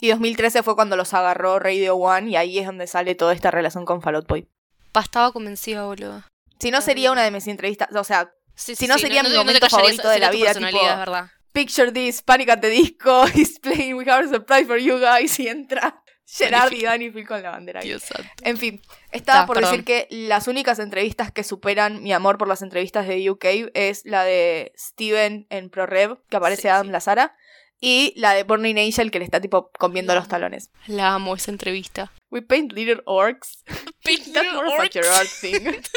Y 0.00 0.08
2013 0.10 0.62
fue 0.62 0.74
cuando 0.74 0.96
los 0.96 1.14
agarró 1.14 1.58
Radio 1.58 1.96
One 1.96 2.30
y 2.30 2.36
ahí 2.36 2.58
es 2.58 2.66
donde 2.66 2.86
sale 2.86 3.14
toda 3.14 3.32
esta 3.32 3.50
relación 3.50 3.84
con 3.84 4.02
Fall 4.02 4.16
Out 4.16 4.26
Boy. 4.28 4.48
Pa, 4.94 5.00
estaba 5.00 5.32
convencida, 5.32 5.84
boludo. 5.84 6.22
Si 6.60 6.70
no 6.70 6.80
sería 6.80 7.10
una 7.10 7.24
de 7.24 7.32
mis 7.32 7.46
entrevistas, 7.48 7.88
o 7.94 8.04
sea, 8.04 8.30
Sí, 8.56 8.76
Si 8.76 8.86
no, 8.86 8.96
sería 8.98 9.24
mi 9.24 9.30
te- 9.30 9.32
te 9.34 9.38
momento 9.38 9.68
favorito 9.68 10.08
de 10.08 10.20
la 10.20 10.30
vida, 10.30 10.54
tipo- 10.54 10.66
es 10.68 10.96
verdad. 10.98 11.26
Picture 11.52 11.90
this, 11.90 12.22
Panic 12.22 12.50
at 12.50 12.60
the 12.60 12.68
Disco, 12.68 13.24
is 13.34 13.58
playing, 13.58 13.94
we 13.94 14.08
have 14.08 14.24
a 14.24 14.28
surprise 14.28 14.64
for 14.66 14.78
you 14.78 15.00
guys, 15.00 15.40
y 15.40 15.48
entra 15.48 16.00
Gerard 16.26 16.72
y 16.72 16.82
Danny 16.82 17.10
Phil 17.10 17.26
con 17.26 17.42
la 17.42 17.50
bandera. 17.50 17.80
ahí. 17.80 17.96
En 18.42 18.56
fin, 18.56 18.80
estaba 19.10 19.40
Ta, 19.40 19.46
por 19.46 19.56
perdón. 19.56 19.72
decir 19.72 19.84
que 19.84 20.06
las 20.10 20.46
únicas 20.46 20.78
entrevistas 20.78 21.32
que 21.32 21.42
superan 21.42 22.00
mi 22.04 22.12
amor 22.12 22.38
por 22.38 22.46
las 22.46 22.62
entrevistas 22.62 23.08
de 23.08 23.28
UK 23.28 23.44
es 23.74 24.02
la 24.04 24.22
de 24.22 24.72
Steven 24.78 25.48
en 25.50 25.70
ProRev, 25.70 26.18
que 26.30 26.36
aparece 26.36 26.62
Sí, 26.62 26.68
Adam 26.68 26.86
sí. 26.86 26.92
Lazara, 26.92 27.34
y 27.86 28.14
la 28.16 28.32
de 28.32 28.44
Burning 28.44 28.78
Angel, 28.78 29.10
que 29.10 29.18
le 29.18 29.26
está 29.26 29.42
tipo 29.42 29.70
comiendo 29.78 30.14
los 30.14 30.26
talones. 30.26 30.70
La 30.86 31.12
amo 31.12 31.36
esa 31.36 31.50
entrevista. 31.50 32.10
We 32.30 32.40
paint 32.40 32.72
little 32.72 33.02
orcs. 33.04 33.62
That's 34.04 34.54
more 34.54 34.68
of 34.68 34.80
a 34.80 34.88
Gerard 34.88 35.28
thing. 35.28 35.82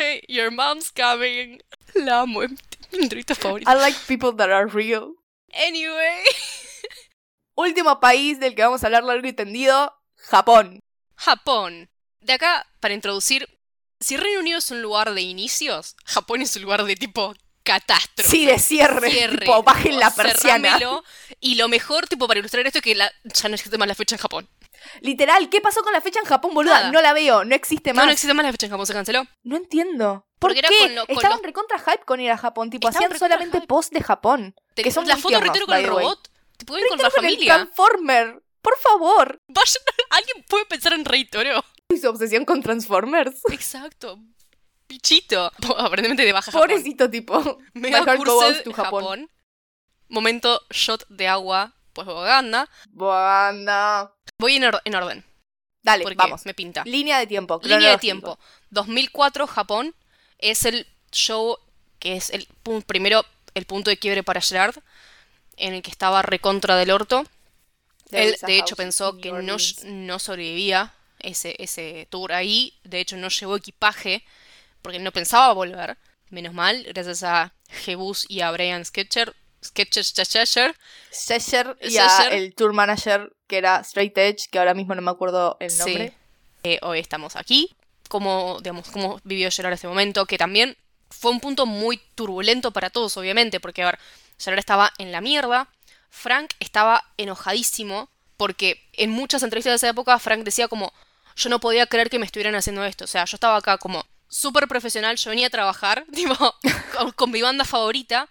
Hey, 0.00 0.22
your 0.28 0.52
mom's 0.52 0.92
coming. 0.92 1.60
La 1.94 2.20
amo, 2.20 2.44
es 2.44 2.52
mi 2.92 3.02
entrevista 3.02 3.34
favorita. 3.34 3.72
I 3.72 3.76
like 3.76 3.98
people 4.06 4.32
that 4.36 4.48
are 4.48 4.66
real. 4.66 5.14
Anyway. 5.52 6.22
Último 7.56 7.98
país 7.98 8.38
del 8.38 8.54
que 8.54 8.62
vamos 8.62 8.82
a 8.82 8.86
hablar 8.86 9.02
largo 9.02 9.26
y 9.26 9.32
tendido, 9.32 9.92
Japón. 10.14 10.80
Japón. 11.16 11.90
De 12.20 12.32
acá, 12.32 12.66
para 12.78 12.94
introducir, 12.94 13.48
si 13.98 14.16
Reino 14.16 14.38
Unido 14.38 14.58
es 14.58 14.70
un 14.70 14.82
lugar 14.82 15.12
de 15.12 15.22
inicios, 15.22 15.96
Japón 16.04 16.42
es 16.42 16.54
un 16.54 16.62
lugar 16.62 16.84
de 16.84 16.94
tipo 16.94 17.34
catástrofe. 17.72 18.30
Sí, 18.30 18.46
de 18.46 18.58
cierre. 18.58 19.10
Cierre, 19.10 19.38
tipo, 19.38 19.62
bajen 19.62 19.98
la 20.00 20.10
persiana. 20.10 20.72
cerrámelo. 20.78 21.04
Y 21.40 21.54
lo 21.56 21.68
mejor, 21.68 22.06
tipo, 22.08 22.26
para 22.26 22.40
ilustrar 22.40 22.66
esto 22.66 22.78
es 22.78 22.84
que 22.84 22.94
la- 22.94 23.12
ya 23.24 23.48
no 23.48 23.54
existe 23.54 23.76
más 23.78 23.86
la 23.88 23.94
fecha 23.94 24.14
en 24.16 24.20
Japón. 24.20 24.48
Literal, 25.00 25.48
¿qué 25.50 25.60
pasó 25.60 25.82
con 25.82 25.92
la 25.92 26.00
fecha 26.00 26.18
en 26.20 26.24
Japón, 26.26 26.54
boluda? 26.54 26.74
Nada. 26.78 26.92
No 26.92 27.02
la 27.02 27.12
veo, 27.12 27.44
no 27.44 27.54
existe 27.54 27.90
No, 27.90 27.96
más. 27.96 28.06
no 28.06 28.12
existe 28.12 28.32
más 28.34 28.44
la 28.46 28.52
fecha 28.52 28.66
en 28.66 28.72
Japón, 28.72 28.86
se 28.86 28.92
canceló. 28.94 29.26
No 29.42 29.56
entiendo. 29.56 30.26
¿Por 30.38 30.50
Porque 30.52 30.60
qué? 30.62 30.66
era 30.68 30.78
con 30.86 30.94
lo- 30.94 31.06
con 31.06 31.16
Estaban 31.16 31.38
los- 31.38 31.46
recontra 31.46 31.78
hype 31.78 32.04
con 32.04 32.20
ir 32.20 32.30
a 32.30 32.38
Japón. 32.38 32.70
Tipo, 32.70 32.88
Estaban 32.88 33.12
hacían 33.12 33.18
solamente 33.18 33.60
post 33.66 33.92
de 33.92 34.02
Japón. 34.02 34.54
Te- 34.74 34.82
que 34.82 34.90
son 34.90 35.06
la 35.06 35.16
foto 35.16 35.40
reitero 35.40 35.66
con 35.66 35.76
el 35.76 35.86
robot. 35.86 36.30
Te 36.56 36.64
pueden 36.64 36.84
ir 36.84 36.88
con 36.90 36.98
la 36.98 37.10
con 37.10 37.24
el 37.24 37.30
familia. 37.32 37.54
Transformer. 37.54 38.42
Por 38.62 38.76
favor. 38.78 39.40
Vayan- 39.48 39.82
¿Alguien 40.10 40.44
puede 40.48 40.64
pensar 40.66 40.92
en 40.92 41.04
Rey 41.04 41.24
Toro? 41.24 41.64
Y 41.90 41.98
su 41.98 42.08
obsesión 42.08 42.44
con 42.44 42.62
Transformers. 42.62 43.40
Exacto. 43.50 44.18
Pichito. 44.88 45.52
Aparentemente 45.78 46.24
de 46.24 46.32
baja 46.32 46.50
Japón. 46.50 46.68
Pobrecito 46.68 47.08
tipo. 47.08 47.58
Mega 47.74 48.04
Cursed, 48.16 48.64
Japón. 48.72 49.04
Japón. 49.04 49.30
Momento 50.08 50.60
shot 50.70 51.06
de 51.08 51.28
agua, 51.28 51.74
pues 51.92 52.06
Boganda. 52.06 52.68
Bueno. 52.88 54.12
Voy 54.38 54.56
en, 54.56 54.64
or- 54.64 54.80
en 54.84 54.94
orden, 54.94 55.24
Dale, 55.82 56.02
porque 56.02 56.16
vamos. 56.16 56.46
me 56.46 56.54
pinta. 56.54 56.82
Línea 56.84 57.18
de 57.18 57.26
tiempo. 57.26 57.60
Línea 57.62 57.90
de 57.90 57.98
tiempo. 57.98 58.38
2004, 58.70 59.46
Japón. 59.46 59.94
Es 60.38 60.64
el 60.64 60.86
show 61.12 61.58
que 61.98 62.16
es 62.16 62.30
el 62.30 62.46
primero 62.86 63.24
el 63.54 63.64
punto 63.66 63.90
de 63.90 63.96
quiebre 63.98 64.22
para 64.22 64.40
Gerard, 64.40 64.76
en 65.56 65.74
el 65.74 65.82
que 65.82 65.90
estaba 65.90 66.22
recontra 66.22 66.76
del 66.76 66.90
orto. 66.92 67.26
There 68.10 68.28
Él, 68.28 68.36
de 68.46 68.58
hecho, 68.58 68.76
pensó 68.76 69.18
que 69.18 69.32
no, 69.32 69.56
no 69.84 70.18
sobrevivía 70.18 70.94
ese, 71.18 71.56
ese 71.58 72.06
tour 72.08 72.32
ahí. 72.32 72.78
De 72.84 73.00
hecho, 73.00 73.16
no 73.16 73.28
llevó 73.28 73.56
equipaje 73.56 74.24
porque 74.82 74.98
no 74.98 75.12
pensaba 75.12 75.52
volver. 75.52 75.96
Menos 76.30 76.52
mal, 76.54 76.82
gracias 76.84 77.22
a 77.22 77.52
Jebus 77.70 78.26
y 78.28 78.40
a 78.42 78.50
Brian 78.50 78.84
Sketcher. 78.84 79.34
Sketcher, 79.64 80.04
Sketcher. 80.04 80.76
Sesher 81.10 81.76
y 81.80 81.96
a 81.96 82.28
el 82.28 82.54
tour 82.54 82.72
manager 82.72 83.32
que 83.46 83.58
era 83.58 83.80
Straight 83.80 84.16
Edge, 84.16 84.48
que 84.50 84.58
ahora 84.58 84.74
mismo 84.74 84.94
no 84.94 85.02
me 85.02 85.10
acuerdo 85.10 85.56
el 85.60 85.70
Sí. 85.70 85.78
nombre. 85.78 86.12
Eh, 86.64 86.78
hoy 86.82 86.98
estamos 86.98 87.34
aquí. 87.36 87.74
Como, 88.08 88.58
digamos, 88.62 88.88
cómo 88.90 89.20
vivió 89.24 89.50
Gerard 89.50 89.72
este 89.74 89.88
momento, 89.88 90.26
que 90.26 90.38
también 90.38 90.76
fue 91.10 91.30
un 91.30 91.40
punto 91.40 91.66
muy 91.66 91.96
turbulento 92.14 92.70
para 92.72 92.90
todos, 92.90 93.16
obviamente, 93.16 93.58
porque, 93.60 93.82
a 93.82 93.86
ver, 93.86 93.98
Gerard 94.38 94.58
estaba 94.58 94.92
en 94.98 95.12
la 95.12 95.20
mierda, 95.20 95.68
Frank 96.10 96.52
estaba 96.60 97.04
enojadísimo, 97.16 98.08
porque 98.36 98.82
en 98.92 99.10
muchas 99.10 99.42
entrevistas 99.42 99.72
de 99.72 99.76
esa 99.76 99.88
época 99.88 100.18
Frank 100.18 100.42
decía 100.44 100.68
como, 100.68 100.92
yo 101.36 101.48
no 101.50 101.60
podía 101.60 101.86
creer 101.86 102.08
que 102.10 102.18
me 102.18 102.26
estuvieran 102.26 102.54
haciendo 102.54 102.84
esto, 102.84 103.04
o 103.04 103.08
sea, 103.08 103.24
yo 103.24 103.36
estaba 103.36 103.56
acá 103.56 103.78
como 103.78 104.06
súper 104.28 104.68
profesional, 104.68 105.16
yo 105.16 105.30
venía 105.30 105.46
a 105.48 105.50
trabajar, 105.50 106.04
tipo, 106.14 106.34
con, 106.96 107.10
con 107.12 107.30
mi 107.30 107.42
banda 107.42 107.64
favorita, 107.64 108.28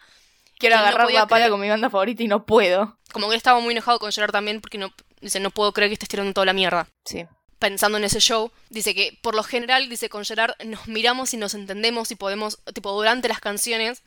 Quiero 0.60 0.76
no 0.78 0.82
agarrar 0.84 1.06
podía 1.06 1.20
la 1.22 1.28
pala 1.28 1.46
creer- 1.46 1.52
con 1.52 1.60
mi 1.62 1.70
banda 1.70 1.90
favorita 1.90 2.24
y 2.24 2.28
no 2.28 2.46
puedo. 2.46 2.98
como 3.12 3.30
que 3.30 3.36
estaba 3.36 3.60
muy 3.60 3.74
enojado 3.74 4.00
con 4.00 4.12
Gerard 4.12 4.32
también, 4.32 4.60
porque 4.62 4.78
no, 4.78 4.92
dice, 5.22 5.40
no 5.40 5.52
puedo 5.52 5.72
creer 5.74 5.90
que 5.90 5.94
estés 5.94 6.10
tirando 6.10 6.34
toda 6.34 6.46
la 6.46 6.54
mierda. 6.54 6.88
Sí. 7.06 7.26
pensando 7.60 7.98
en 7.98 8.04
ese 8.04 8.20
show, 8.20 8.52
dice 8.70 8.94
que 8.96 9.18
por 9.22 9.34
lo 9.36 9.44
general, 9.44 9.90
dice 9.90 10.10
con 10.10 10.24
Gerard, 10.26 10.54
nos 10.66 10.88
miramos 10.88 11.34
y 11.34 11.38
nos 11.38 11.54
entendemos 11.56 12.12
y 12.12 12.16
podemos, 12.16 12.60
tipo, 12.74 12.92
durante 12.92 13.28
las 13.28 13.40
canciones, 13.40 14.04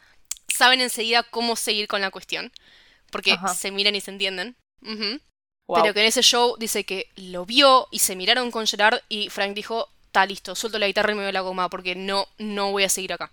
saben 0.48 0.80
enseguida 0.80 1.22
cómo 1.24 1.54
seguir 1.56 1.86
con 1.88 2.00
la 2.00 2.10
cuestión. 2.10 2.52
Porque 3.10 3.32
Ajá. 3.32 3.54
se 3.54 3.72
miran 3.72 3.96
y 3.96 4.00
se 4.00 4.10
entienden. 4.12 4.56
Wow. 4.82 5.82
Pero 5.82 5.94
que 5.94 6.00
en 6.00 6.06
ese 6.06 6.22
show 6.22 6.56
dice 6.58 6.84
que 6.84 7.08
lo 7.16 7.44
vio 7.46 7.86
y 7.90 8.00
se 8.00 8.16
miraron 8.16 8.50
con 8.50 8.66
Gerard 8.66 9.00
y 9.08 9.30
Frank 9.30 9.54
dijo, 9.54 9.88
está 10.10 10.26
listo, 10.26 10.56
suelto 10.56 10.78
la 10.80 10.88
guitarra 10.88 11.12
y 11.12 11.14
me 11.14 11.20
voy 11.22 11.28
a 11.28 11.32
la 11.32 11.40
goma 11.40 11.70
porque 11.70 11.94
no, 11.94 12.26
no 12.38 12.72
voy 12.72 12.82
a 12.82 12.88
seguir 12.88 13.12
acá. 13.12 13.30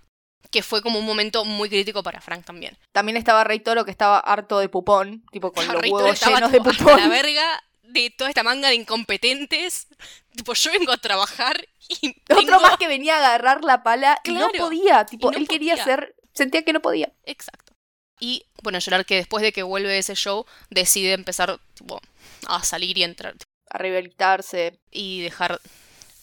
Que 0.51 0.61
fue 0.61 0.81
como 0.83 0.99
un 0.99 1.05
momento 1.05 1.43
muy 1.43 1.67
crítico 1.69 2.03
para 2.03 2.21
Frank 2.21 2.45
también. 2.45 2.77
También 2.93 3.17
estaba 3.17 3.43
Rey 3.43 3.59
Toro 3.59 3.83
que 3.83 3.91
estaba 3.91 4.19
harto 4.19 4.59
de 4.59 4.69
pupón, 4.69 5.23
tipo 5.31 5.51
con 5.51 5.67
los 5.73 5.81
huevos 5.83 6.13
estaba 6.13 6.35
llenos 6.35 6.51
de 6.51 6.61
pupón. 6.61 6.99
la 6.99 7.07
verga 7.09 7.63
de 7.81 8.11
toda 8.11 8.29
esta 8.29 8.43
manga 8.43 8.69
de 8.69 8.75
incompetentes. 8.75 9.87
Tipo, 10.35 10.53
yo 10.53 10.71
vengo 10.71 10.91
a 10.91 10.97
trabajar 10.97 11.67
y 11.89 12.09
Otro 12.29 12.37
tengo- 12.37 12.59
más 12.61 12.77
que 12.77 12.87
venía 12.87 13.15
a 13.15 13.17
agarrar 13.25 13.63
la 13.63 13.81
pala 13.81 14.19
y 14.23 14.31
no 14.33 14.49
podía. 14.57 15.05
Tipo, 15.05 15.31
no 15.31 15.37
él 15.37 15.47
quería 15.47 15.83
ser. 15.83 16.15
Sentía 16.33 16.63
que 16.63 16.73
no 16.73 16.81
podía. 16.81 17.11
Exacto. 17.23 17.73
Y 18.19 18.45
bueno, 18.61 18.79
Gerard 18.79 19.05
que 19.05 19.15
después 19.15 19.41
de 19.41 19.51
que 19.51 19.63
vuelve 19.63 19.89
de 19.89 19.97
ese 19.99 20.15
show 20.15 20.45
decide 20.69 21.13
empezar 21.13 21.59
tipo, 21.73 21.99
a 22.47 22.63
salir 22.63 22.97
y 22.97 23.03
entrar 23.03 23.35
A 23.69 23.77
rehabilitarse. 23.79 24.79
y 24.91 25.21
dejar 25.21 25.59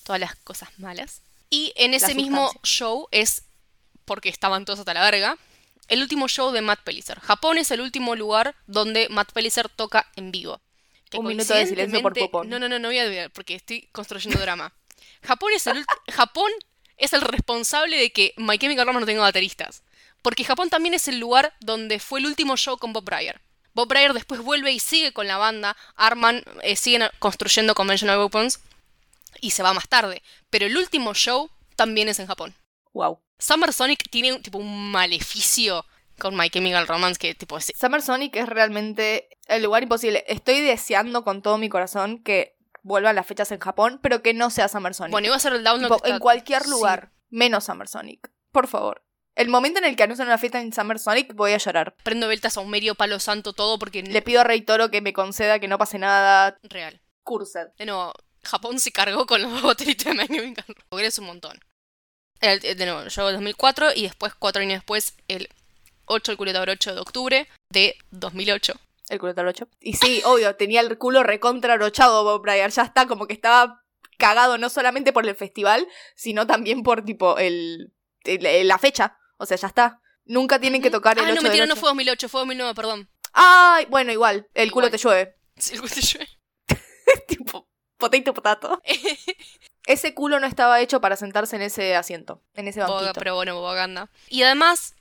todas 0.05 0.21
las 0.21 0.37
cosas 0.37 0.69
malas. 0.79 1.23
Y 1.51 1.73
en 1.77 1.95
ese 1.95 2.15
mismo 2.15 2.53
show 2.63 3.09
es, 3.11 3.43
porque 4.05 4.29
estaban 4.29 4.65
todos 4.65 4.79
hasta 4.79 4.95
la 4.95 5.03
verga, 5.03 5.37
el 5.89 6.01
último 6.01 6.29
show 6.29 6.53
de 6.53 6.63
Matt 6.63 6.81
Pellicer. 6.83 7.21
Japón 7.21 7.59
es 7.59 7.71
el 7.71 7.81
último 7.81 8.17
lugar 8.17 8.55
donde 8.67 9.09
Matt 9.09 9.33
Pellicer 9.33 9.69
toca 9.69 10.11
en 10.17 10.31
vivo. 10.31 10.61
Que 11.11 11.19
Un 11.19 11.27
minuto 11.27 11.55
de 11.55 11.67
silencio 11.67 12.01
por 12.03 12.15
Popón. 12.15 12.49
No, 12.49 12.59
no, 12.59 12.69
no, 12.69 12.79
no 12.79 12.89
voy 12.89 12.99
a 12.99 13.05
olvidar 13.05 13.31
porque 13.31 13.55
estoy 13.55 13.89
construyendo 13.93 14.41
drama. 14.41 14.73
Japón 15.23 15.53
es 15.55 15.67
el, 15.67 15.85
Japón 16.13 16.51
es 16.97 17.13
el 17.13 17.21
responsable 17.21 17.99
de 17.99 18.13
que 18.13 18.35
My 18.37 18.59
Chemical 18.59 18.87
Romance 18.87 19.03
no 19.03 19.07
tenga 19.07 19.23
bateristas. 19.23 19.83
Porque 20.23 20.45
Japón 20.45 20.71
también 20.71 20.95
es 20.95 21.07
el 21.09 21.19
lugar 21.19 21.55
donde 21.61 21.99
fue 21.99 22.21
el 22.21 22.27
último 22.27 22.57
show 22.57 22.79
con 22.79 22.95
Bob 22.95 23.05
Breyer. 23.05 23.41
Bob 23.75 23.89
Breyer 23.89 24.15
después 24.15 24.41
vuelve 24.41 24.73
y 24.73 24.81
sigue 24.81 25.13
con 25.13 25.27
la 25.27 25.37
banda, 25.37 25.77
arman, 25.97 26.43
eh, 26.63 26.77
siguen 26.77 27.03
construyendo 27.19 27.75
Conventional 27.75 28.19
Weapons 28.19 28.61
y 29.41 29.51
se 29.51 29.63
va 29.63 29.73
más 29.75 29.89
tarde. 29.89 30.23
Pero 30.51 30.67
el 30.67 30.77
último 30.77 31.15
show 31.15 31.51
también 31.77 32.09
es 32.09 32.19
en 32.19 32.27
Japón. 32.27 32.55
Wow. 32.93 33.21
Summer 33.39 33.73
Sonic 33.73 34.09
tiene 34.11 34.39
tipo 34.41 34.59
un 34.59 34.91
maleficio 34.91 35.85
con 36.19 36.37
My 36.37 36.49
Chemical 36.49 36.87
Romance 36.87 37.19
que 37.19 37.35
tipo 37.35 37.59
es- 37.59 37.73
Summer 37.79 38.01
Sonic 38.01 38.37
es 38.37 38.49
realmente 38.49 39.29
el 39.49 39.63
lugar 39.65 39.83
imposible. 39.83 40.25
Estoy 40.29 40.61
deseando 40.61 41.25
con 41.25 41.43
todo 41.43 41.59
mi 41.59 41.69
corazón 41.69 42.23
que 42.23 42.57
vuelvan 42.83 43.17
las 43.17 43.27
fechas 43.27 43.51
en 43.51 43.59
Japón, 43.59 43.99
pero 44.03 44.23
que 44.23 44.35
no 44.35 44.51
sea 44.51 44.69
Summer 44.69 44.95
Sonic. 44.95 45.11
Bueno, 45.13 45.27
iba 45.27 45.37
a 45.37 45.41
ser 45.41 45.55
el 45.55 45.65
download 45.65 45.89
Tipo, 45.91 46.03
que 46.03 46.09
está- 46.09 46.17
en 46.17 46.21
cualquier 46.21 46.63
sí. 46.63 46.71
lugar, 46.71 47.11
menos 47.31 47.65
Summer 47.65 47.89
Sonic. 47.89 48.31
Por 48.53 48.69
favor. 48.69 49.03
El 49.35 49.49
momento 49.49 49.81
en 49.81 49.87
el 49.87 49.97
que 49.97 50.05
anuncian 50.05 50.29
una 50.29 50.39
fiesta 50.39 50.61
en 50.61 50.73
Summer 50.73 51.01
Sonic, 51.01 51.35
voy 51.35 51.53
a 51.53 51.59
llorar. 51.59 51.97
Prendo 52.05 52.29
veltas 52.29 52.57
a 52.57 52.61
un 52.61 52.71
medio 52.71 52.95
palo 52.95 53.19
santo 53.19 53.53
todo 53.53 53.81
porque 53.81 54.05
Le 54.05 54.23
pido 54.23 54.43
a 54.43 54.45
Rey 54.45 54.61
Toro 54.63 54.93
que 54.93 55.01
me 55.01 55.13
conceda 55.13 55.59
que 55.59 55.67
no 55.67 55.77
pase 55.79 55.99
nada. 55.99 56.57
real. 56.63 57.01
Cursed. 57.25 57.69
De 57.79 57.87
nuevo, 57.87 58.13
Japón 58.45 58.79
se 58.79 58.93
cargó 58.93 59.27
con 59.27 59.43
los 59.43 59.63
bateristas 59.63 60.17
de. 60.17 60.55
Porque 60.89 61.07
es 61.07 61.19
un 61.19 61.27
montón. 61.27 61.59
El- 62.41 62.65
el- 62.65 62.77
de 62.77 62.87
nuevo, 62.87 63.05
llegó 63.09 63.29
el 63.29 63.35
2004 63.35 63.93
y 63.95 64.03
después, 64.03 64.35
cuatro 64.35 64.63
años 64.63 64.75
después, 64.81 65.15
el 65.29 65.49
8, 66.07 66.33
el 66.33 66.39
culeta 66.39 66.61
8 66.61 66.95
de 66.95 67.01
octubre 67.01 67.49
de 67.71 67.97
2008. 68.11 68.75
El 69.09 69.19
culo 69.19 69.35
talocho. 69.35 69.69
Y 69.81 69.95
sí, 69.95 70.23
obvio, 70.25 70.57
tenía 70.57 70.81
el 70.81 70.97
culo 70.99 71.23
recontra 71.23 71.77
brochado 71.77 72.25
Bob 72.25 72.43
Breyer. 72.43 72.71
Ya 72.71 72.83
está, 72.83 73.07
como 73.07 73.27
que 73.27 73.35
estaba 73.35 73.83
cagado 74.19 74.59
no 74.59 74.69
solamente 74.71 75.13
por 75.13 75.27
el 75.27 75.35
festival, 75.35 75.87
sino 76.15 76.47
también 76.47 76.83
por, 76.83 77.05
tipo, 77.05 77.39
el, 77.39 77.93
el- 78.25 78.69
la 78.69 78.79
fecha. 78.79 79.19
O 79.39 79.47
sea, 79.47 79.57
ya 79.57 79.69
está. 79.69 80.01
Nunca 80.27 80.59
tienen 80.59 80.81
que 80.81 80.91
tocar 80.91 81.19
el 81.19 81.25
ah, 81.25 81.29
8 81.29 81.35
no, 81.37 81.43
mentira, 81.43 81.67
no 81.67 81.73
8. 81.75 81.81
fue 81.81 81.89
2008, 81.91 82.29
fue 82.29 82.41
2009, 82.41 82.75
perdón. 82.75 83.11
Ay, 83.33 83.87
bueno, 83.91 84.11
igual. 84.13 84.49
El 84.55 84.71
culo 84.73 84.91
te 84.91 84.99
llueve. 84.99 85.37
Sí, 85.57 85.75
el 85.75 85.81
culeta 85.81 86.01
llueve. 86.01 86.29
tipo, 87.29 87.69
potato 87.99 88.35
potato. 88.35 88.83
Ese 89.87 90.15
culo 90.15 90.41
no 90.41 90.47
estaba 90.47 90.81
hecho 90.81 91.01
para 91.01 91.17
sentarse 91.17 91.57
en 91.57 91.63
ese 91.63 91.95
asiento, 91.95 92.43
en 92.55 92.69
ese 92.69 92.81
Boga- 92.81 92.95
banquito. 93.03 93.19
pero 93.19 93.35
bueno, 93.35 93.53
propaganda. 93.53 94.11
Y 94.31 94.43
además, 94.43 94.95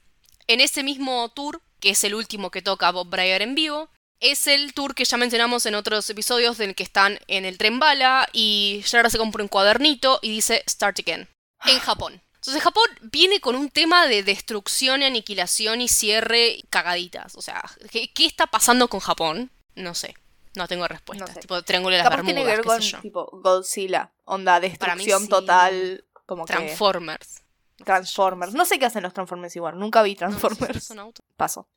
en 0.48 0.60
ese 0.60 0.84
mismo 0.84 1.30
tour, 1.30 1.62
que 1.80 1.92
es 1.92 2.04
el 2.04 2.14
último 2.16 2.52
que 2.52 2.62
toca 2.62 2.92
Bob 2.92 3.08
Breyer 3.10 3.42
en 3.42 3.56
vivo, 3.56 3.90
es 4.20 4.46
el 4.48 4.74
tour 4.74 4.94
que 4.94 5.06
ya 5.06 5.16
mencionamos 5.18 5.66
en 5.66 5.76
otros 5.76 6.10
episodios 6.10 6.58
del 6.58 6.76
que 6.76 6.84
están 6.84 7.18
en 7.28 7.46
el 7.46 7.58
tren 7.58 7.80
bala 7.80 8.28
y 8.34 8.82
Gerard 8.86 9.10
se 9.10 9.18
compra 9.18 9.42
un 9.44 9.48
cuadernito 9.50 10.20
y 10.22 10.32
dice 10.32 10.64
Start 10.70 11.00
Again 11.00 11.30
en 11.66 11.80
Japón. 11.80 12.22
Entonces 12.36 12.62
Japón 12.62 12.84
viene 13.04 13.40
con 13.40 13.56
un 13.56 13.70
tema 13.70 14.06
de 14.08 14.22
destrucción, 14.22 15.02
aniquilación 15.02 15.80
y 15.80 15.88
cierre 15.88 16.48
y 16.50 16.64
cagaditas. 16.64 17.36
O 17.38 17.42
sea, 17.42 17.64
¿qué, 17.90 18.12
qué 18.12 18.26
está 18.26 18.48
pasando 18.48 18.90
con 18.90 19.00
Japón? 19.00 19.50
No 19.76 19.96
sé. 19.96 20.14
No 20.56 20.68
tengo 20.68 20.88
respuesta. 20.88 21.26
No 21.26 21.34
sé. 21.34 21.40
Tipo 21.40 21.62
Triángulo 21.64 21.94
de 21.96 22.00
las 22.00 22.06
Capaz 22.06 22.18
Bermudas, 22.18 22.36
tiene 22.36 22.50
que 22.50 22.56
ver 22.58 22.66
con, 22.66 22.82
sé 22.82 22.90
yo. 22.90 23.02
tipo, 23.02 23.30
Godzilla. 23.34 24.14
Onda, 24.26 24.60
destrucción 24.60 25.24
sí. 25.24 25.30
total. 25.30 26.06
Como 26.26 26.46
que... 26.46 26.54
Transformers. 26.54 27.42
Transformers. 27.84 28.54
No 28.54 28.66
sé 28.66 28.80
qué 28.80 28.86
hacen 28.86 29.04
los 29.04 29.14
Transformers 29.14 29.56
igual. 29.56 29.78
Nunca 29.80 30.02
vi 30.04 30.16
No, 30.16 30.28
no 30.28 30.34
sé 30.40 30.40
si 30.50 30.56
Transformers. 30.56 30.94
Paso. 31.36 31.68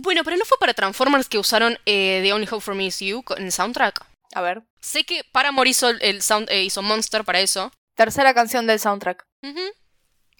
Bueno, 0.00 0.22
pero 0.24 0.36
no 0.36 0.44
fue 0.44 0.58
para 0.58 0.74
Transformers 0.74 1.28
que 1.28 1.38
usaron 1.38 1.78
eh, 1.86 2.20
The 2.22 2.32
Only 2.32 2.46
Hope 2.50 2.60
for 2.60 2.74
Me 2.74 2.86
Is 2.86 2.98
You 3.00 3.22
en 3.36 3.44
el 3.44 3.52
soundtrack. 3.52 4.04
A 4.34 4.40
ver. 4.40 4.62
Sé 4.80 5.04
que 5.04 5.22
Paramore 5.32 5.70
hizo, 5.70 5.88
el- 5.88 6.22
sound, 6.22 6.50
eh, 6.50 6.64
hizo 6.64 6.82
Monster 6.82 7.24
para 7.24 7.40
eso. 7.40 7.70
Tercera 7.94 8.34
canción 8.34 8.66
del 8.66 8.78
soundtrack. 8.80 9.24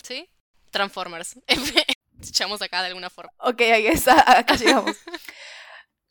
¿Sí? 0.02 0.28
Transformers. 0.70 1.38
Echamos 2.20 2.60
acá 2.62 2.82
de 2.82 2.88
alguna 2.88 3.10
forma. 3.10 3.32
Ok, 3.38 3.60
ahí 3.60 3.86
está. 3.86 4.38
Acá 4.38 4.56
llegamos. 4.56 4.96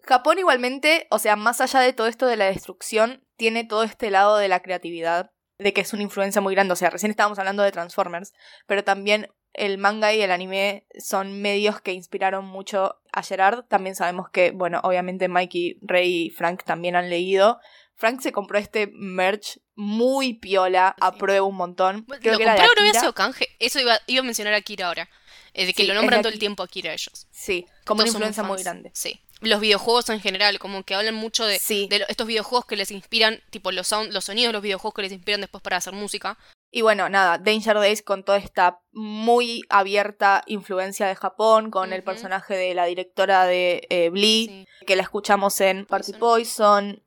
Japón 0.07 0.39
igualmente, 0.39 1.07
o 1.11 1.19
sea, 1.19 1.35
más 1.35 1.61
allá 1.61 1.81
de 1.81 1.93
todo 1.93 2.07
esto 2.07 2.25
de 2.25 2.37
la 2.37 2.45
destrucción, 2.45 3.23
tiene 3.35 3.63
todo 3.63 3.83
este 3.83 4.09
lado 4.09 4.37
de 4.37 4.47
la 4.47 4.61
creatividad, 4.61 5.31
de 5.59 5.73
que 5.73 5.81
es 5.81 5.93
una 5.93 6.03
influencia 6.03 6.41
muy 6.41 6.55
grande. 6.55 6.73
O 6.73 6.75
sea, 6.75 6.89
recién 6.89 7.11
estábamos 7.11 7.39
hablando 7.39 7.63
de 7.63 7.71
Transformers, 7.71 8.33
pero 8.65 8.83
también 8.83 9.29
el 9.53 9.77
manga 9.77 10.13
y 10.13 10.21
el 10.21 10.31
anime 10.31 10.85
son 10.97 11.41
medios 11.41 11.81
que 11.81 11.93
inspiraron 11.93 12.45
mucho 12.45 13.01
a 13.11 13.23
Gerard. 13.23 13.65
También 13.65 13.95
sabemos 13.95 14.29
que, 14.29 14.51
bueno, 14.51 14.79
obviamente 14.83 15.27
Mikey, 15.27 15.79
Rey 15.81 16.27
y 16.27 16.29
Frank 16.29 16.63
también 16.63 16.95
han 16.95 17.09
leído. 17.09 17.59
Frank 17.95 18.21
se 18.21 18.31
compró 18.31 18.59
este 18.59 18.91
merch 18.93 19.59
muy 19.75 20.35
piola, 20.35 20.95
aprueba 21.01 21.45
un 21.47 21.55
montón. 21.55 22.05
Creo 22.05 22.33
lo 22.33 22.37
que 22.37 22.43
era 22.43 22.53
de 22.53 22.59
no 22.59 22.67
había 22.77 22.99
sido 22.99 23.13
canje. 23.13 23.47
Eso 23.59 23.79
iba, 23.79 23.97
iba 24.05 24.21
a 24.21 24.23
mencionar 24.23 24.53
a 24.53 24.85
ahora. 24.85 25.09
Eh, 25.57 25.65
de 25.65 25.73
que 25.73 25.83
Sí, 25.83 25.87
lo 25.87 25.93
es 25.93 25.99
nombran 25.99 26.21
todo 26.21 26.31
el 26.31 26.39
tiempo 26.39 26.63
a 26.63 26.65
Akira 26.65 26.93
ellos. 26.93 27.27
Sí, 27.31 27.65
como 27.85 27.99
una 27.99 28.05
Todos 28.05 28.15
influencia 28.15 28.43
muy 28.43 28.61
grande. 28.61 28.91
Sí. 28.93 29.19
Los 29.41 29.59
videojuegos 29.59 30.09
en 30.09 30.19
general, 30.21 30.57
como 30.59 30.83
que 30.83 30.95
hablan 30.95 31.15
mucho 31.15 31.45
de, 31.45 31.59
Sí. 31.59 31.87
de 31.89 32.05
estos 32.07 32.25
videojuegos 32.27 32.65
que 32.65 32.75
les 32.75 32.91
inspiran, 32.91 33.41
tipo 33.49 33.71
los, 33.71 33.87
sound, 33.87 34.11
los 34.13 34.25
sonidos 34.25 34.49
de 34.49 34.53
los 34.53 34.61
videojuegos 34.61 34.93
que 34.95 35.01
les 35.03 35.11
inspiran 35.11 35.41
después 35.41 35.61
para 35.61 35.77
hacer 35.77 35.93
música. 35.93 36.37
Y 36.71 36.81
bueno, 36.81 37.07
nada, 37.09 37.37
Danger 37.37 37.75
Days 37.77 38.01
con 38.03 38.23
toda 38.23 38.37
esta 38.39 38.79
muy 38.91 39.61
abierta 39.69 40.43
influencia 40.47 41.07
de 41.07 41.15
Japón, 41.15 41.71
con 41.71 41.93
el 41.93 42.03
personaje 42.03 42.55
de 42.55 42.73
la 42.73 42.85
directora 42.85 43.45
de 43.45 43.87
eh, 43.89 44.09
Blee, 44.09 44.65
Sí. 44.79 44.85
que 44.85 44.95
la 44.95 45.03
escuchamos 45.03 45.59
en 45.61 45.85
Party 45.85 46.13
Poison, 46.13 47.03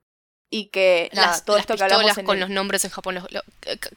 y 0.53 0.70
que 0.70 1.11
nada, 1.12 1.28
Las, 1.28 1.44
todo 1.44 1.57
las 1.57 1.62
esto 1.64 1.76
que 1.76 1.84
hablamos 1.84 2.18
en 2.18 2.24
con 2.26 2.34
el- 2.36 2.40
los 2.40 2.51
nombres 2.51 2.84
en 2.84 2.90
Japón. 2.90 3.14
Los, 3.16 3.30
lo- 3.30 3.42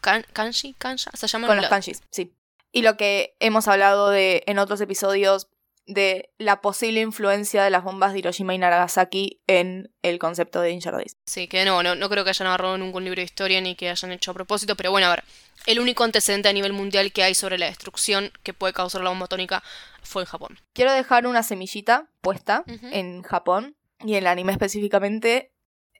kan- 0.01 0.25
kanji, 0.33 0.73
kanja, 0.73 1.09
se 1.15 1.27
llaman 1.27 1.47
con 1.47 1.57
los 1.57 1.67
kanjis, 1.67 2.01
sí. 2.11 2.31
Y 2.73 2.81
lo 2.81 2.97
que 2.97 3.37
hemos 3.39 3.69
hablado 3.69 4.09
de 4.09 4.43
en 4.47 4.59
otros 4.59 4.81
episodios 4.81 5.47
de 5.85 6.31
la 6.37 6.61
posible 6.61 7.01
influencia 7.01 7.63
de 7.63 7.69
las 7.69 7.83
bombas 7.83 8.13
de 8.13 8.19
Hiroshima 8.19 8.55
y 8.55 8.57
Nagasaki 8.57 9.41
en 9.47 9.91
el 10.01 10.17
concepto 10.17 10.59
de 10.61 10.79
Days. 10.79 11.17
Sí, 11.25 11.47
que 11.47 11.65
no, 11.65 11.83
no, 11.83 11.95
no 11.95 12.09
creo 12.09 12.23
que 12.23 12.29
hayan 12.29 12.47
agarrado 12.47 12.75
un 12.75 13.03
libro 13.03 13.19
de 13.19 13.25
historia 13.25 13.61
ni 13.61 13.75
que 13.75 13.89
hayan 13.89 14.11
hecho 14.11 14.31
a 14.31 14.33
propósito, 14.33 14.75
pero 14.75 14.91
bueno, 14.91 15.07
a 15.07 15.11
ver, 15.11 15.23
el 15.65 15.79
único 15.79 16.03
antecedente 16.03 16.49
a 16.49 16.53
nivel 16.53 16.73
mundial 16.73 17.11
que 17.11 17.23
hay 17.23 17.35
sobre 17.35 17.57
la 17.57 17.67
destrucción 17.67 18.31
que 18.43 18.53
puede 18.53 18.73
causar 18.73 19.03
la 19.03 19.09
bomba 19.09 19.25
atómica 19.25 19.61
fue 20.01 20.23
en 20.23 20.27
Japón. 20.27 20.59
Quiero 20.73 20.91
dejar 20.93 21.27
una 21.27 21.43
semillita 21.43 22.07
puesta 22.21 22.63
en 22.67 23.21
Japón 23.23 23.75
y 24.03 24.13
en 24.13 24.19
el 24.19 24.27
anime 24.27 24.53
específicamente. 24.53 25.51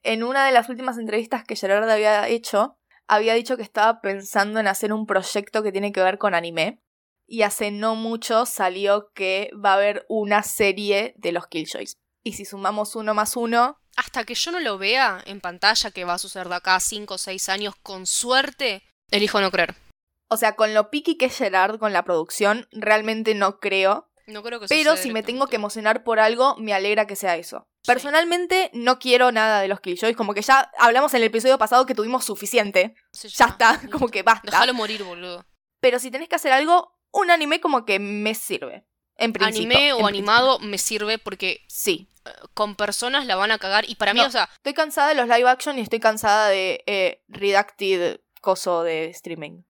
En 0.02 0.24
una 0.24 0.46
de 0.46 0.52
las 0.52 0.68
últimas 0.68 0.98
entrevistas 0.98 1.46
que 1.46 1.56
Gerard 1.56 1.90
había 1.90 2.28
hecho, 2.28 2.78
había 3.08 3.34
dicho 3.34 3.58
que 3.58 3.64
estaba 3.64 4.02
pensando 4.02 4.60
en 4.60 4.68
hacer 4.68 4.94
un 4.94 5.06
proyecto 5.06 5.64
que 5.64 5.72
tiene 5.72 5.92
que 5.92 6.02
ver 6.02 6.18
con 6.18 6.34
anime. 6.36 6.80
Y 7.26 7.44
hace 7.44 7.72
no 7.72 7.96
mucho 7.96 8.46
salió 8.46 9.12
que 9.14 9.50
va 9.54 9.72
a 9.72 9.76
haber 9.76 10.06
una 10.10 10.44
serie 10.44 11.14
de 11.18 11.32
los 11.32 11.48
Killjoys. 11.48 11.96
Y 12.22 12.34
si 12.34 12.46
sumamos 12.46 12.96
uno 12.96 13.14
más 13.14 13.36
uno, 13.36 13.78
Hasta 13.96 14.24
que 14.24 14.34
yo 14.34 14.52
no 14.52 14.60
lo 14.60 14.78
vea 14.78 15.22
en 15.26 15.40
pantalla, 15.40 15.92
que 15.92 16.04
va 16.04 16.16
a 16.16 16.18
suceder 16.18 16.50
de 16.50 16.56
acá 16.56 16.76
a 16.76 16.80
5 16.80 17.14
o 17.14 17.18
6 17.18 17.50
años, 17.50 17.76
con 17.84 18.08
suerte, 18.08 18.82
elijo 19.12 19.40
no 19.40 19.52
creer. 19.52 19.76
o 20.30 20.38
sea, 20.38 20.56
con 20.56 20.74
lo 20.74 20.90
piqui 20.90 21.16
que 21.16 21.26
es 21.26 21.38
Gerard 21.38 21.78
con 21.80 21.94
la 21.94 22.04
producción, 22.04 22.68
realmente 22.72 23.36
no 23.36 23.60
creo. 23.60 24.10
No 24.26 24.42
creo 24.42 24.60
que 24.60 24.68
Pero 24.68 24.98
si 24.98 25.12
me 25.12 25.22
tengo 25.22 25.48
que 25.48 25.58
emocionar 25.58 26.04
por 26.04 26.20
algo, 26.20 26.56
me 26.58 26.74
alegra 26.74 27.06
que 27.06 27.16
sea 27.16 27.36
eso. 27.36 27.68
Personalmente 27.86 28.70
no 28.74 28.98
quiero 29.00 29.32
nada 29.32 29.62
de 29.62 29.68
los 29.68 29.80
Killjoys, 29.82 30.16
como 30.16 30.34
que 30.34 30.42
ya 30.42 30.72
hablamos 30.80 31.14
en 31.14 31.18
el 31.18 31.28
episodio 31.28 31.58
pasado 31.58 31.86
que 31.86 31.96
tuvimos 31.96 32.26
suficiente. 32.26 32.96
Sí, 33.12 33.28
Ya 33.30 33.46
está, 33.46 33.74
listo. 33.82 33.90
como 33.92 34.08
que 34.10 34.24
basta. 34.24 34.50
Déjalo 34.52 34.74
morir, 34.74 35.04
boludo. 35.04 35.46
Pero 35.80 36.00
si 36.00 36.10
tenés 36.12 36.30
que 36.30 36.36
hacer 36.36 36.52
algo, 36.54 36.98
un 37.12 37.30
anime 37.30 37.60
como 37.60 37.86
que 37.86 38.00
me 38.00 38.34
sirve. 38.36 38.86
En 39.18 39.32
principio. 39.34 39.68
Anime 39.68 39.74
en 39.88 39.92
o 39.94 39.98
principio. 39.98 40.08
animado 40.08 40.60
me 40.60 40.78
sirve 40.78 41.18
porque 41.20 41.62
Sí. 41.68 42.10
eh, 42.26 42.30
con 42.54 42.76
personas 42.76 43.26
la 43.26 43.36
van 43.36 43.52
a 43.52 43.60
cagar. 43.60 43.88
Y 43.88 43.96
para 43.96 44.14
mí, 44.14 44.22
o 44.22 44.30
sea, 44.32 44.50
Estoy 44.56 44.74
cansada 44.74 45.10
de 45.10 45.16
los 45.16 45.28
live 45.28 45.48
action 45.50 45.78
y 45.78 45.82
estoy 45.82 46.00
cansada 46.00 46.48
de 46.50 46.84
eh, 46.88 47.24
redacted 47.28 48.22
coso 48.42 48.84
de 48.84 49.10
streaming. 49.10 49.64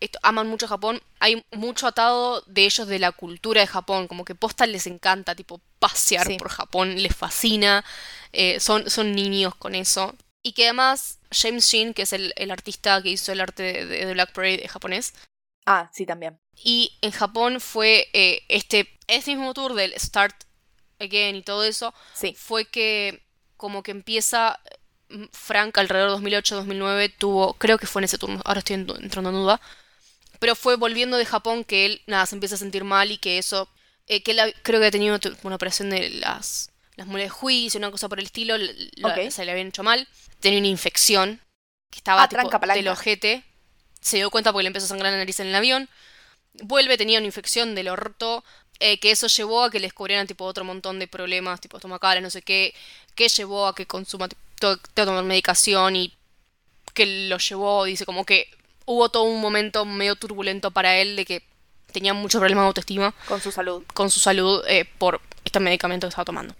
Esto, 0.00 0.18
aman 0.22 0.46
mucho 0.48 0.66
Japón. 0.68 1.00
Hay 1.18 1.44
mucho 1.52 1.86
atado 1.86 2.42
de 2.46 2.64
ellos 2.64 2.86
de 2.88 2.98
la 2.98 3.12
cultura 3.12 3.60
de 3.60 3.66
Japón. 3.66 4.08
Como 4.08 4.24
que 4.24 4.34
posta 4.34 4.66
les 4.66 4.86
encanta, 4.86 5.34
tipo, 5.34 5.60
pasear 5.78 6.26
Sí. 6.26 6.36
por 6.38 6.48
Japón. 6.48 6.96
Les 7.02 7.14
fascina. 7.14 7.84
eh, 8.32 8.60
son, 8.60 8.88
son 8.88 9.12
niños 9.12 9.54
con 9.56 9.74
eso. 9.74 10.14
Y 10.42 10.52
que 10.52 10.64
además, 10.64 11.18
James 11.32 11.64
Shin, 11.66 11.92
que 11.94 12.02
es 12.02 12.12
el, 12.12 12.32
el 12.36 12.50
artista 12.50 13.02
que 13.02 13.10
hizo 13.10 13.32
el 13.32 13.40
arte 13.40 13.62
de, 13.84 13.84
de 14.06 14.12
Black 14.14 14.32
Parade 14.32 14.66
japonés. 14.68 15.12
Ah, 15.66 15.90
sí, 15.92 16.06
también. 16.06 16.38
Y 16.62 16.96
en 17.02 17.10
Japón 17.10 17.60
fue 17.60 18.08
eh, 18.12 18.42
este, 18.48 18.88
este 19.06 19.34
mismo 19.34 19.52
tour 19.52 19.74
del 19.74 19.92
Start 19.98 20.44
Again 20.98 21.36
y 21.36 21.42
todo 21.42 21.64
eso. 21.64 21.92
Sí. 22.14 22.34
Fue 22.38 22.64
que 22.66 23.22
como 23.56 23.82
que 23.82 23.90
empieza 23.90 24.58
mm, 25.10 25.24
Frank 25.32 25.76
alrededor 25.78 26.20
de 26.20 26.30
2008-2009 26.30 27.14
tuvo, 27.18 27.54
creo 27.54 27.78
que 27.78 27.86
fue 27.86 28.00
en 28.00 28.04
ese 28.04 28.16
turno, 28.18 28.40
ahora 28.44 28.60
estoy 28.60 28.74
en- 28.74 28.90
entrando 29.02 29.30
en 29.30 29.36
duda, 29.36 29.60
pero 30.40 30.56
fue 30.56 30.74
volviendo 30.76 31.16
de 31.16 31.24
Japón 31.26 31.62
que 31.62 31.86
él, 31.86 32.02
nada, 32.08 32.26
se 32.26 32.34
empieza 32.34 32.56
a 32.56 32.58
sentir 32.58 32.82
mal 32.82 33.12
y 33.12 33.18
que 33.18 33.38
eso, 33.38 33.68
eh, 34.08 34.22
que 34.24 34.32
él 34.32 34.54
creo 34.62 34.80
que 34.80 34.86
ha 34.86 34.90
tenido 34.90 35.16
una 35.44 35.54
operación 35.54 35.90
de 35.90 36.10
las, 36.10 36.70
las 36.96 37.06
muelas 37.06 37.26
de 37.26 37.30
juicio, 37.30 37.78
una 37.78 37.92
cosa 37.92 38.08
por 38.08 38.18
el 38.18 38.24
estilo, 38.26 38.56
la- 38.58 39.08
Ok. 39.08 39.30
se 39.30 39.44
le 39.44 39.52
habían 39.52 39.68
hecho 39.68 39.84
mal, 39.84 40.08
tenía 40.40 40.58
una 40.58 40.68
infección 40.68 41.40
que 41.90 41.98
estaba 41.98 42.22
Ah, 42.24 42.28
tipo, 42.28 42.40
tranca 42.40 42.58
palanca. 42.58 42.76
del 42.78 42.88
ojete, 42.88 43.44
se 44.00 44.16
dio 44.16 44.30
cuenta 44.30 44.50
porque 44.52 44.64
le 44.64 44.68
empezó 44.68 44.86
a 44.86 44.88
sangrar 44.88 45.12
la 45.12 45.18
nariz 45.18 45.38
en 45.40 45.46
el 45.48 45.54
avión, 45.54 45.88
vuelve, 46.62 46.96
tenía 46.98 47.18
una 47.18 47.26
infección 47.26 47.74
del 47.74 47.88
orto, 47.88 48.42
eh, 48.80 48.98
que 48.98 49.10
eso 49.10 49.26
llevó 49.26 49.64
a 49.64 49.70
que 49.70 49.78
le 49.78 49.86
descubrieran 49.86 50.26
tipo 50.26 50.44
otro 50.46 50.64
montón 50.64 50.98
de 50.98 51.06
problemas, 51.06 51.60
tipo 51.60 51.76
estomacales, 51.76 52.22
no 52.22 52.30
sé 52.30 52.42
qué, 52.42 52.74
que 53.14 53.28
llevó 53.28 53.66
a 53.66 53.74
que 53.74 53.86
consuma, 53.86 54.28
tipo, 54.28 54.40
to- 54.58 54.76
tenga 54.78 54.92
que 54.94 55.04
tomar 55.06 55.24
medicación 55.24 55.96
y 55.96 56.14
que 56.94 57.28
lo 57.28 57.38
llevó, 57.38 57.84
dice 57.84 58.06
como 58.06 58.24
que 58.24 58.48
hubo 58.90 59.08
todo 59.08 59.22
un 59.24 59.40
momento 59.40 59.84
medio 59.84 60.16
turbulento 60.16 60.70
para 60.72 60.96
él 60.96 61.14
de 61.16 61.24
que 61.24 61.42
tenía 61.92 62.12
muchos 62.14 62.40
problemas 62.40 62.64
de 62.64 62.66
autoestima 62.68 63.14
Con 63.28 63.40
su 63.40 63.52
salud. 63.52 63.84
con 63.94 64.10
su 64.10 64.18
salud 64.20 64.62
eh, 64.68 64.84
por 64.98 65.20
este 65.44 65.60
medicamento 65.60 66.06
que 66.06 66.10
estaba 66.10 66.24
tomando. 66.24 66.54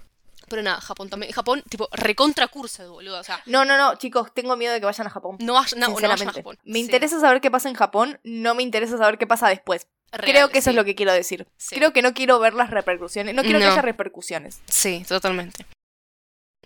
Pero 0.48 0.62
nada, 0.62 0.80
Japón 0.80 1.08
también, 1.08 1.32
Japón 1.32 1.62
tipo 1.68 1.88
recontra 1.92 2.48
cursa, 2.48 2.86
boludo, 2.88 3.20
o 3.20 3.24
sea, 3.24 3.40
No, 3.46 3.64
no, 3.64 3.76
no, 3.78 3.94
chicos, 3.96 4.32
tengo 4.34 4.56
miedo 4.56 4.72
de 4.72 4.80
que 4.80 4.86
vayan 4.86 5.06
a 5.06 5.10
Japón. 5.10 5.36
no 5.40 5.54
vaya- 5.54 5.76
no, 5.76 5.88
no 5.88 5.94
vayan 5.94 6.28
a. 6.28 6.32
Japón. 6.32 6.58
Me 6.64 6.74
Sí, 6.74 6.80
interesa 6.80 7.20
saber 7.20 7.40
qué 7.40 7.50
pasa 7.50 7.68
en 7.68 7.74
Japón, 7.76 8.18
no 8.24 8.54
me 8.54 8.62
interesa 8.62 8.96
saber 8.98 9.16
qué 9.18 9.26
pasa 9.26 9.48
después. 9.48 9.86
real, 10.12 10.30
Creo 10.32 10.48
que 10.50 10.58
eso 10.58 10.64
sí. 10.66 10.70
es 10.70 10.76
lo 10.76 10.84
que 10.84 10.96
quiero 10.96 11.12
decir. 11.12 11.46
Sí. 11.56 11.76
Creo 11.76 11.92
que 11.92 12.02
no 12.02 12.14
quiero 12.14 12.40
ver 12.40 12.54
las 12.54 12.70
repercusiones. 12.70 13.32
No 13.34 13.42
quiero 13.42 13.60
que 13.60 13.66
haya 13.66 13.82
repercusiones. 13.82 14.60
Sí, 14.66 15.04
totalmente. 15.06 15.66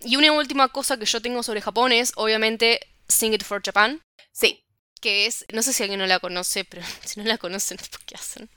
Y 0.03 0.15
una 0.15 0.31
última 0.31 0.67
cosa 0.69 0.97
que 0.97 1.05
yo 1.05 1.21
tengo 1.21 1.43
sobre 1.43 1.61
Japón 1.61 1.91
es, 1.91 2.11
obviamente, 2.15 2.79
Sing 3.07 3.33
It 3.33 3.43
for 3.43 3.61
Japan, 3.63 4.01
Sí. 4.31 4.63
Que 5.01 5.25
es, 5.27 5.45
no 5.53 5.61
sé 5.61 5.73
si 5.73 5.83
alguien 5.83 5.99
no 5.99 6.07
la 6.07 6.19
conoce, 6.19 6.63
pero 6.65 6.81
si 7.05 7.19
no 7.19 7.25
la 7.25 7.37
conocen, 7.37 7.77
¿por 7.77 8.01
qué 8.05 8.15
hacen? 8.15 8.49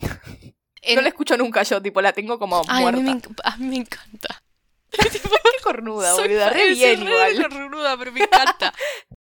No 0.94 1.02
la 1.02 1.08
escucho 1.08 1.36
nunca 1.36 1.64
yo, 1.64 1.82
tipo, 1.82 2.00
la 2.00 2.12
tengo 2.12 2.38
como 2.38 2.62
Ay, 2.68 2.84
a 2.86 2.92
mí, 2.92 3.02
me, 3.02 3.10
muerta. 3.10 3.28
enc- 3.28 3.40
a 3.44 3.56
mí 3.56 3.66
me 3.66 3.76
encanta. 3.78 4.42
Qué 4.90 5.20
cornuda, 5.62 6.14
boluda. 6.14 6.50
Re 6.50 6.68
bien 6.72 7.04
re 7.04 7.10
igual. 7.10 7.42
cornuda, 7.50 7.96
pero 7.98 8.12
me 8.12 8.20
encanta. 8.22 8.72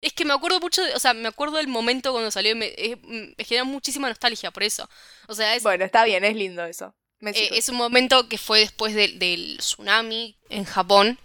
es 0.01 0.13
que 0.13 0.25
me 0.25 0.33
acuerdo 0.33 0.59
mucho, 0.59 0.83
de- 0.83 0.93
o 0.93 0.99
sea, 0.99 1.13
me 1.13 1.27
acuerdo 1.29 1.57
del 1.57 1.67
momento 1.69 2.11
cuando 2.11 2.29
salió 2.31 2.51
y 2.51 2.55
me, 2.55 2.65
eh, 2.77 2.97
me 3.01 3.43
genera 3.45 3.63
muchísima 3.63 4.09
nostalgia 4.09 4.51
por 4.51 4.61
eso. 4.63 4.87
O 5.29 5.33
sea, 5.33 5.55
es, 5.55 5.63
Bueno, 5.63 5.85
está 5.85 6.03
bien, 6.03 6.23
es 6.25 6.35
lindo 6.35 6.63
eso. 6.65 6.93
Me 7.21 7.31
eh, 7.31 7.49
es 7.53 7.69
un 7.69 7.77
momento 7.77 8.27
que 8.29 8.37
fue 8.37 8.59
después 8.59 8.93
del- 8.93 9.17
del 9.17 9.57
tsunami 9.59 10.37
en 10.49 10.65
Japón, 10.65 11.17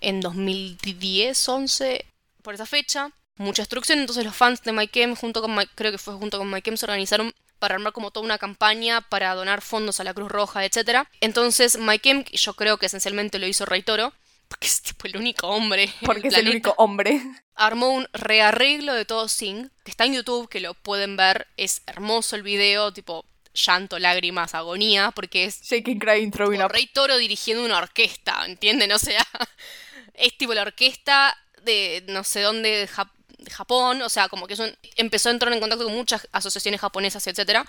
en 0.00 0.20
2010, 0.20 1.48
11, 1.48 2.04
por 2.42 2.54
esa 2.54 2.66
fecha. 2.66 3.12
Mucha 3.38 3.62
destrucción, 3.62 3.98
entonces 4.00 4.24
los 4.24 4.36
fans 4.36 4.62
de 4.62 4.72
MyKem, 4.72 5.14
junto 5.16 5.40
con 5.40 5.54
My- 5.54 5.66
creo 5.74 5.90
que 5.92 5.98
fue 5.98 6.14
junto 6.14 6.38
con 6.38 6.50
MyKem, 6.50 6.76
se 6.76 6.86
organizaron 6.86 7.32
para 7.58 7.74
armar 7.76 7.92
como 7.92 8.10
toda 8.10 8.24
una 8.24 8.38
campaña 8.38 9.00
para 9.00 9.34
donar 9.34 9.62
fondos 9.62 9.98
a 10.00 10.04
la 10.04 10.14
Cruz 10.14 10.30
Roja, 10.30 10.64
etc. 10.64 11.06
Entonces 11.20 11.78
MyKem, 11.78 12.24
yo 12.32 12.54
creo 12.54 12.76
que 12.78 12.86
esencialmente 12.86 13.38
lo 13.38 13.46
hizo 13.46 13.64
Rey 13.64 13.82
Toro, 13.82 14.12
porque 14.48 14.66
es 14.66 14.80
tipo 14.82 15.06
el 15.06 15.16
único 15.16 15.46
hombre. 15.48 15.92
Porque 16.04 16.28
es 16.28 16.34
el 16.34 16.48
único 16.48 16.74
hombre. 16.78 17.20
Armó 17.54 17.90
un 17.90 18.08
rearreglo 18.12 18.94
de 18.94 19.04
todo 19.04 19.28
Sing, 19.28 19.70
que 19.84 19.90
está 19.90 20.04
en 20.04 20.14
YouTube, 20.14 20.48
que 20.48 20.60
lo 20.60 20.74
pueden 20.74 21.16
ver. 21.16 21.46
Es 21.56 21.82
hermoso 21.86 22.36
el 22.36 22.42
video, 22.42 22.92
tipo 22.92 23.24
llanto, 23.54 23.98
lágrimas, 23.98 24.54
agonía, 24.54 25.10
porque 25.10 25.44
es 25.44 25.60
Shaking, 25.62 25.98
crying, 25.98 26.30
throwing 26.30 26.58
como 26.60 26.66
up. 26.66 26.72
Rey 26.72 26.86
Toro 26.86 27.16
dirigiendo 27.18 27.64
una 27.64 27.78
orquesta, 27.78 28.44
¿entienden? 28.46 28.92
O 28.92 28.98
sea, 28.98 29.26
es 30.14 30.36
tipo 30.38 30.54
la 30.54 30.62
orquesta 30.62 31.36
de 31.62 32.04
no 32.08 32.22
sé 32.24 32.40
dónde, 32.42 32.68
de, 32.70 32.88
Jap- 32.88 33.10
Japón, 33.50 34.02
o 34.02 34.08
sea, 34.08 34.28
como 34.28 34.46
que 34.46 34.54
es 34.54 34.60
empezó 34.96 35.28
a 35.28 35.32
entrar 35.32 35.52
en 35.52 35.60
contacto 35.60 35.84
con 35.84 35.94
muchas 35.94 36.28
asociaciones 36.32 36.80
japonesas, 36.80 37.26
etcétera, 37.26 37.64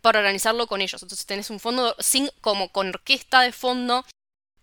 para 0.00 0.20
organizarlo 0.20 0.66
con 0.66 0.80
ellos. 0.80 1.02
Entonces 1.02 1.26
tenés 1.26 1.50
un 1.50 1.60
fondo 1.60 1.94
sin 1.98 2.30
como 2.40 2.70
con 2.70 2.88
orquesta 2.90 3.40
de 3.42 3.52
fondo. 3.52 4.04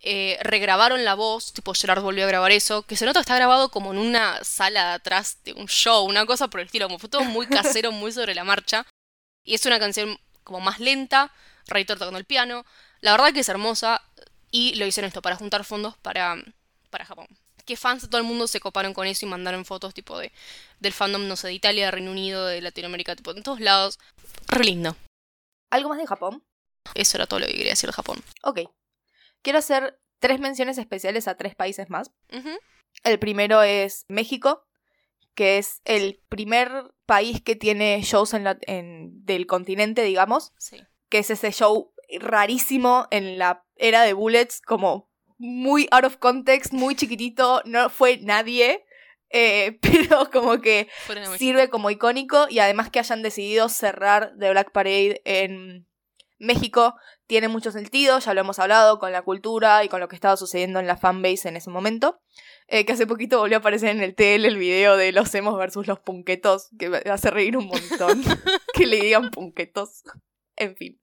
eh, 0.02 0.38
regrabaron 0.44 1.04
la 1.04 1.14
voz, 1.16 1.52
tipo 1.54 1.74
Gerard 1.74 2.02
volvió 2.02 2.24
a 2.24 2.28
grabar 2.28 2.52
eso, 2.52 2.84
que 2.84 2.96
se 2.96 3.06
nota 3.06 3.20
que 3.20 3.24
está 3.24 3.36
grabado 3.36 3.70
como 3.70 3.92
en 3.92 4.00
una 4.00 4.44
sala 4.44 4.90
de 4.90 4.94
atrás 4.96 5.40
de 5.44 5.54
un 5.54 5.68
show, 5.68 6.06
una 6.06 6.26
cosa 6.26 6.48
por 6.48 6.62
el 6.62 6.68
estilo, 6.68 6.88
como 6.88 7.00
fue 7.00 7.10
todo 7.10 7.24
muy 7.26 7.48
casero, 7.48 7.92
muy 7.92 8.12
sobre 8.12 8.34
la 8.36 8.44
marcha. 8.46 8.86
Y 9.44 9.56
es 9.56 9.66
una 9.66 9.80
canción 9.80 10.18
como 10.44 10.62
más 10.62 10.80
lenta, 10.80 11.32
Ray 11.68 11.86
Toro 11.86 12.00
tocando 12.00 12.20
el 12.20 12.26
piano. 12.26 12.66
La 13.02 13.12
verdad 13.12 13.34
que 13.34 13.42
es 13.42 13.50
hermosa 13.50 14.02
y 14.52 14.76
lo 14.76 14.86
hicieron 14.86 15.08
esto 15.10 15.22
para 15.22 15.36
juntar 15.36 15.64
fondos 15.66 15.98
para, 15.98 16.36
para 16.90 17.06
Japón. 17.06 17.28
Que 17.70 17.78
fans 17.78 18.02
de 18.02 18.08
todo 18.08 18.20
el 18.20 18.26
mundo 18.26 18.48
se 18.48 18.60
coparon 18.60 18.96
con 18.96 19.06
eso 19.06 19.28
y 19.28 19.30
mandaron 19.30 19.64
fotos 19.64 19.94
tipo 19.94 20.18
de 20.18 20.32
del 20.80 20.92
fandom, 20.92 21.28
no 21.28 21.36
sé, 21.36 21.50
de 21.50 21.54
Italia, 21.54 21.86
de 21.86 21.92
Reino 21.92 22.10
Unido, 22.10 22.48
de 22.48 22.62
Latinoamérica, 22.62 23.16
tipo 23.16 23.30
en 23.30 23.44
todos 23.44 23.60
lados. 23.60 24.00
Re 24.48 24.64
lindo. 24.66 24.96
¿Algo 25.70 25.90
más 25.90 26.00
de 26.00 26.08
Japón? 26.08 26.44
Eso 26.96 27.18
era 27.18 27.28
todo 27.28 27.40
lo 27.40 27.46
que 27.46 27.54
quería 27.54 27.74
decir 27.74 27.88
de 27.88 27.94
Japón. 27.94 28.24
Ok. 28.42 28.62
Quiero 29.44 29.60
hacer 29.60 30.00
tres 30.20 30.40
menciones 30.40 30.80
especiales 30.80 31.28
a 31.28 31.38
tres 31.38 31.54
países 31.54 31.92
más. 31.92 32.10
El 33.04 33.20
primero 33.20 33.62
es 33.62 34.06
México, 34.08 34.66
que 35.36 35.60
es 35.60 35.82
el 35.86 36.24
primer 36.28 36.72
país 37.06 37.40
que 37.44 37.56
tiene 37.56 38.02
shows 38.02 38.34
en 38.34 38.46
la- 38.46 38.58
en- 38.62 39.24
del 39.26 39.46
continente, 39.46 40.02
digamos, 40.02 40.54
Sí. 40.58 40.82
que 41.10 41.20
es 41.20 41.30
ese 41.30 41.52
show 41.52 41.94
rarísimo 42.20 43.08
en 43.12 43.38
la 43.38 43.64
era 43.76 44.02
de 44.02 44.14
Bullets, 44.14 44.60
como 44.62 45.08
muy 45.40 45.88
out 45.92 46.04
of 46.04 46.18
context, 46.18 46.74
muy 46.74 46.96
chiquitito, 46.96 47.64
no 47.66 47.90
fue 47.90 48.18
nadie, 48.18 48.86
eh, 49.32 49.80
pero 49.82 50.30
como 50.32 50.62
que 50.62 50.88
sirve 51.38 51.70
como 51.70 51.90
icónico 51.90 52.48
y 52.50 52.60
además 52.60 52.92
que 52.92 53.00
hayan 53.00 53.24
decidido 53.24 53.70
cerrar 53.70 54.34
The 54.38 54.52
Black 54.52 54.72
Parade 54.72 55.22
en 55.26 55.88
México 56.38 56.96
tiene 57.28 57.48
mucho 57.48 57.72
sentido, 57.72 58.18
ya 58.20 58.34
lo 58.34 58.42
hemos 58.42 58.58
hablado 58.60 58.98
con 58.98 59.12
la 59.12 59.22
cultura 59.22 59.84
y 59.84 59.90
con 59.90 60.00
lo 60.00 60.08
que 60.08 60.16
estaba 60.16 60.36
sucediendo 60.36 60.80
en 60.80 60.88
la 60.88 60.98
fanbase 60.98 61.48
en 61.48 61.58
ese 61.58 61.70
momento. 61.70 62.22
Eh, 62.68 62.86
que 62.86 62.94
hace 62.94 63.06
poquito 63.06 63.40
volvió 63.40 63.58
a 63.58 63.60
aparecer 63.60 63.90
en 63.90 64.02
el 64.02 64.16
TL 64.16 64.46
el 64.46 64.58
video 64.58 64.96
de 64.96 65.12
los 65.12 65.34
emos 65.36 65.58
versus 65.58 65.86
los 65.86 66.00
punquetos, 66.00 66.70
que 66.80 66.90
me 66.90 66.98
hace 66.98 67.30
reír 67.30 67.58
un 67.58 67.68
montón 67.68 68.24
que 68.74 68.88
le 68.88 69.02
digan 69.02 69.32
punquetos. 69.32 70.04
En 70.56 70.76
fin. 70.76 71.00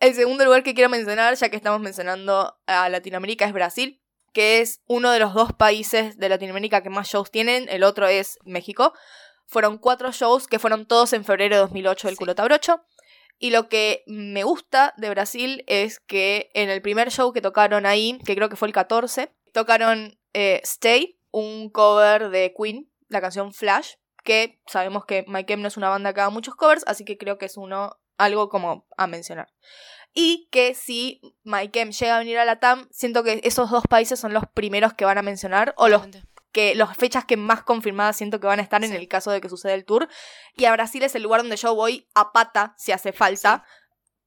El 0.00 0.14
segundo 0.14 0.46
lugar 0.46 0.62
que 0.62 0.72
quiero 0.72 0.88
mencionar, 0.88 1.34
ya 1.34 1.50
que 1.50 1.56
estamos 1.56 1.78
mencionando 1.78 2.58
a 2.66 2.88
Latinoamérica, 2.88 3.44
es 3.44 3.52
Brasil, 3.52 4.00
que 4.32 4.60
es 4.60 4.80
uno 4.86 5.10
de 5.10 5.18
los 5.18 5.34
dos 5.34 5.52
países 5.52 6.16
de 6.16 6.30
Latinoamérica 6.30 6.82
que 6.82 6.88
más 6.88 7.08
shows 7.08 7.30
tienen, 7.30 7.68
el 7.68 7.82
otro 7.82 8.08
es 8.08 8.38
México. 8.44 8.94
Fueron 9.46 9.76
cuatro 9.76 10.10
shows 10.10 10.46
que 10.46 10.58
fueron 10.58 10.86
todos 10.86 11.12
en 11.12 11.22
febrero 11.22 11.56
de 11.56 11.60
2008 11.60 12.08
del 12.08 12.14
Sí. 12.14 12.18
Culota 12.18 12.44
Brocho. 12.44 12.82
Y 13.38 13.50
lo 13.50 13.68
que 13.68 14.02
me 14.06 14.42
gusta 14.42 14.94
de 14.96 15.10
Brasil 15.10 15.64
es 15.66 16.00
que 16.00 16.50
en 16.54 16.70
el 16.70 16.80
primer 16.80 17.10
show 17.10 17.34
que 17.34 17.42
tocaron 17.42 17.84
ahí, 17.84 18.18
que 18.24 18.34
creo 18.34 18.48
que 18.48 18.56
fue 18.56 18.68
el 18.68 18.74
14, 18.74 19.34
tocaron 19.52 20.18
eh, 20.32 20.62
Stay, 20.64 21.18
un 21.30 21.68
cover 21.68 22.30
de 22.30 22.54
Queen, 22.56 22.90
la 23.08 23.20
canción 23.20 23.52
Flash, 23.52 23.96
que 24.24 24.62
sabemos 24.66 25.04
que 25.04 25.26
My 25.28 25.44
Chem 25.44 25.60
no 25.60 25.68
es 25.68 25.76
una 25.76 25.90
banda 25.90 26.14
que 26.14 26.20
haga 26.20 26.30
muchos 26.30 26.54
covers, 26.54 26.84
así 26.86 27.04
que 27.04 27.18
creo 27.18 27.36
que 27.36 27.46
es 27.46 27.58
uno 27.58 27.98
algo 28.24 28.48
como 28.48 28.86
a 28.96 29.06
mencionar. 29.06 29.48
Y 30.12 30.48
que 30.50 30.74
si 30.74 31.20
My 31.44 31.68
Chem 31.70 31.92
llega 31.92 32.16
a 32.16 32.18
venir 32.18 32.38
a 32.38 32.44
la 32.44 32.58
TAM, 32.58 32.88
siento 32.90 33.22
que 33.22 33.40
esos 33.44 33.70
dos 33.70 33.84
países 33.88 34.18
son 34.18 34.32
los 34.34 34.44
primeros 34.52 34.92
que 34.94 35.04
van 35.04 35.18
a 35.18 35.22
mencionar, 35.22 35.72
o 35.76 35.88
los 35.88 36.02
que 36.52 36.74
las 36.74 36.96
fechas 36.96 37.24
que 37.24 37.36
más 37.36 37.62
confirmadas 37.62 38.16
siento 38.16 38.40
que 38.40 38.48
van 38.48 38.58
a 38.58 38.62
estar 38.62 38.82
en 38.82 38.90
Sí. 38.90 38.96
el 38.96 39.06
caso 39.06 39.30
de 39.30 39.40
que 39.40 39.48
suceda 39.48 39.72
el 39.74 39.84
tour. 39.84 40.08
Y 40.56 40.64
a 40.64 40.72
Brasil 40.72 41.00
es 41.04 41.14
el 41.14 41.22
lugar 41.22 41.42
donde 41.42 41.56
yo 41.56 41.76
voy 41.76 42.08
a 42.14 42.32
pata, 42.32 42.74
si 42.76 42.90
hace 42.90 43.12
falta, 43.12 43.64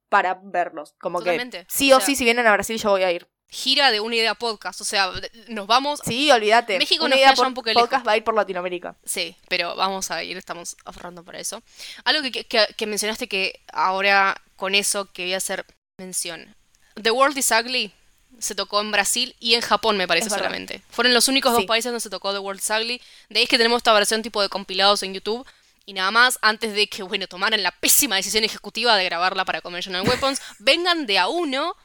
para 0.08 0.40
verlos. 0.42 0.96
Como 1.02 1.20
Totalmente. 1.20 1.60
que 1.60 1.66
sí 1.70 1.92
O 1.92 1.98
o, 1.98 2.00
sea- 2.00 2.06
sí, 2.06 2.16
si 2.16 2.24
vienen 2.24 2.48
a 2.48 2.54
Brasil, 2.54 2.78
yo 2.78 2.92
voy 2.92 3.04
a 3.04 3.12
ir. 3.12 3.28
Gira 3.54 3.92
de 3.92 4.00
una 4.00 4.16
idea 4.16 4.34
podcast. 4.36 4.82
O 4.82 4.86
sea, 4.86 5.12
nos 5.48 5.68
vamos. 5.68 6.02
Sí, 6.04 6.30
olvídate. 6.32 6.78
México 6.80 7.06
Una 7.06 7.12
nos 7.16 7.20
idea 7.20 7.34
por 7.34 7.48
un 7.48 7.54
poco 7.54 7.72
podcast 7.74 7.92
lejos. 7.94 8.08
va 8.08 8.12
a 8.14 8.18
ir 8.18 8.24
por 8.24 8.34
Latinoamérica. 8.36 8.96
Sí, 9.06 9.36
pero 9.48 9.76
vamos 9.76 10.12
a 10.12 10.24
ir, 10.24 10.36
estamos 10.38 10.76
ahorrando 10.86 11.24
para 11.24 11.40
eso. 11.40 11.62
Algo 12.04 12.24
que, 12.32 12.44
que- 12.46 12.68
que 12.76 12.86
mencionaste 12.88 13.28
que 13.28 13.62
ahora 13.72 14.42
con 14.56 14.76
eso 14.76 15.12
quería 15.14 15.38
hacer 15.38 15.66
mención. 15.98 16.56
The 17.02 17.12
World 17.12 17.38
is 17.38 17.52
Ugly 17.52 17.94
se 18.40 18.56
tocó 18.56 18.82
en 18.82 18.92
Brasil 18.92 19.36
y 19.40 19.54
en 19.54 19.62
Japón, 19.62 19.96
me 19.96 20.08
parece 20.08 20.30
solamente. 20.30 20.82
Fueron 20.90 21.14
los 21.14 21.28
únicos 21.28 21.52
Sí. 21.54 21.58
dos 21.60 21.66
países 21.66 21.92
donde 21.92 22.02
se 22.02 22.10
tocó 22.10 22.34
The 22.34 22.40
World 22.40 22.60
is 22.62 22.70
Ugly. 22.70 23.02
De 23.30 23.38
ahí 23.40 23.44
es 23.44 23.50
que 23.50 23.58
tenemos 23.58 23.78
esta 23.78 23.94
versión 23.94 24.22
tipo 24.24 24.42
de 24.42 24.50
compilados 24.50 25.04
en 25.04 25.14
YouTube. 25.14 25.46
Y 25.86 25.94
nada 25.94 26.12
más, 26.12 26.40
antes 26.42 26.74
de 26.74 26.88
que, 26.88 27.04
bueno, 27.04 27.28
tomaran 27.28 27.62
la 27.62 27.72
pésima 27.72 28.16
decisión 28.16 28.44
ejecutiva 28.44 28.96
de 28.96 29.04
grabarla 29.06 29.44
para 29.46 29.62
Conventional 29.62 30.08
Weapons, 30.08 30.42
vengan 30.60 31.06
de 31.06 31.20
a 31.20 31.28
uno, 31.28 31.76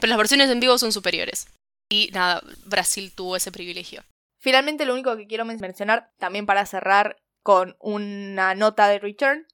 pero 0.00 0.10
las 0.10 0.18
versiones 0.18 0.50
en 0.50 0.60
vivo 0.60 0.78
son 0.78 0.92
superiores. 0.92 1.46
Y 1.88 2.10
nada, 2.12 2.42
Brasil 2.64 3.12
tuvo 3.14 3.36
ese 3.36 3.52
privilegio. 3.52 4.02
Finalmente, 4.40 4.84
lo 4.84 4.92
único 4.94 5.16
que 5.16 5.26
quiero 5.26 5.44
men- 5.44 5.60
mencionar, 5.60 6.10
también 6.18 6.46
para 6.46 6.66
cerrar 6.66 7.16
con 7.42 7.76
una 7.78 8.54
nota 8.54 8.88
de 8.88 8.98
Return, 8.98 9.46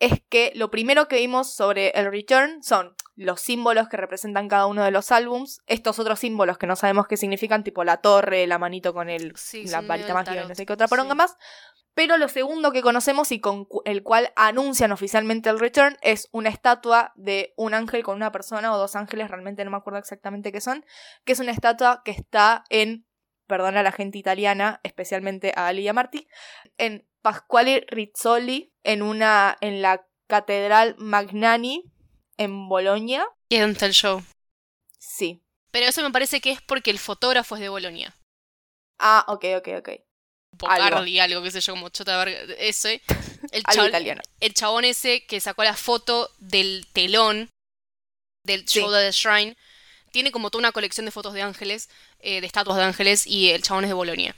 es 0.00 0.20
que 0.28 0.52
lo 0.56 0.70
primero 0.70 1.06
que 1.08 1.16
vimos 1.16 1.52
sobre 1.54 1.90
el 1.90 2.10
Return 2.10 2.62
son 2.62 2.94
los 3.14 3.40
símbolos 3.40 3.88
que 3.88 3.96
representan 3.96 4.48
cada 4.48 4.66
uno 4.66 4.82
de 4.84 4.90
los 4.90 5.12
álbums, 5.12 5.60
estos 5.66 5.98
otros 5.98 6.18
símbolos 6.18 6.56
que 6.58 6.66
no 6.66 6.76
sabemos 6.76 7.06
qué 7.06 7.16
significan, 7.16 7.62
tipo 7.62 7.84
la 7.84 7.98
torre, 7.98 8.46
la 8.46 8.58
manito 8.58 8.94
con 8.94 9.10
el, 9.10 9.36
Sí, 9.36 9.64
la 9.66 9.82
varita 9.82 10.14
mágica 10.14 10.42
y 10.44 10.48
no 10.48 10.54
sé 10.54 10.64
qué 10.66 10.72
otra 10.72 10.88
poronga 10.88 11.12
Sí. 11.12 11.18
más. 11.18 11.36
Pero 11.94 12.16
lo 12.16 12.28
segundo 12.28 12.72
que 12.72 12.80
conocemos 12.80 13.32
y 13.32 13.40
con 13.40 13.68
el 13.84 14.02
cual 14.02 14.32
anuncian 14.34 14.92
oficialmente 14.92 15.50
el 15.50 15.58
Return 15.58 15.98
es 16.00 16.28
una 16.32 16.48
estatua 16.48 17.12
de 17.16 17.52
un 17.56 17.74
ángel 17.74 18.02
con 18.02 18.16
una 18.16 18.32
persona 18.32 18.74
o 18.74 18.78
dos 18.78 18.96
ángeles, 18.96 19.30
realmente 19.30 19.64
no 19.64 19.70
me 19.70 19.76
acuerdo 19.76 19.98
exactamente 19.98 20.52
qué 20.52 20.60
son, 20.60 20.86
que 21.24 21.32
es 21.32 21.40
una 21.40 21.52
estatua 21.52 22.02
que 22.04 22.12
está 22.12 22.64
en, 22.70 23.06
perdona 23.46 23.80
a 23.80 23.82
la 23.82 23.92
gente 23.92 24.16
italiana, 24.16 24.80
especialmente 24.84 25.52
a 25.54 25.66
Ali 25.66 25.82
y 25.82 25.88
a 25.88 25.92
Marti, 25.92 26.28
en 26.78 27.06
Pasquale 27.20 27.84
Rizzoli, 27.88 28.72
en, 28.84 29.02
una, 29.02 29.58
en 29.60 29.82
la 29.82 30.06
Catedral 30.28 30.96
Magnani, 30.98 31.92
en 32.38 32.68
Bolonia. 32.68 33.26
Y 33.50 33.56
en 33.56 33.76
el 33.78 33.92
show. 33.92 34.22
Sí. 34.98 35.44
Pero 35.70 35.86
eso 35.86 36.02
me 36.02 36.10
parece 36.10 36.40
que 36.40 36.52
es 36.52 36.62
porque 36.62 36.90
el 36.90 36.98
fotógrafo 36.98 37.56
es 37.56 37.60
de 37.60 37.68
Bolonia. 37.68 38.14
Ah, 38.98 39.24
ok, 39.28 39.44
ok, 39.58 39.68
ok. 39.78 39.88
Bocardi, 40.52 41.18
algo, 41.18 41.42
qué 41.42 41.50
sé 41.50 41.60
yo, 41.60 41.72
como 41.74 41.88
chota 41.88 42.16
verga. 42.24 42.54
Ese. 42.58 43.02
El, 43.50 43.62
Algo 43.64 43.82
chabón- 43.82 43.88
italiano. 43.88 44.22
el 44.40 44.54
chabón 44.54 44.84
ese 44.84 45.24
que 45.26 45.40
sacó 45.40 45.64
la 45.64 45.74
foto 45.74 46.30
del 46.38 46.86
telón 46.92 47.50
del 48.46 48.66
Sí. 48.68 48.80
show 48.80 48.90
de 48.90 49.04
The 49.06 49.12
Shrine. 49.12 49.56
Tiene 50.12 50.30
como 50.30 50.50
toda 50.50 50.60
una 50.60 50.72
colección 50.72 51.06
de 51.06 51.12
fotos 51.12 51.32
de 51.34 51.42
ángeles, 51.42 51.88
eh, 52.20 52.40
de 52.40 52.46
estatuas 52.46 52.76
de 52.76 52.84
ángeles, 52.84 53.26
y 53.26 53.50
el 53.50 53.62
chabón 53.62 53.84
es 53.84 53.90
de 53.90 53.94
Bolonia. 53.94 54.36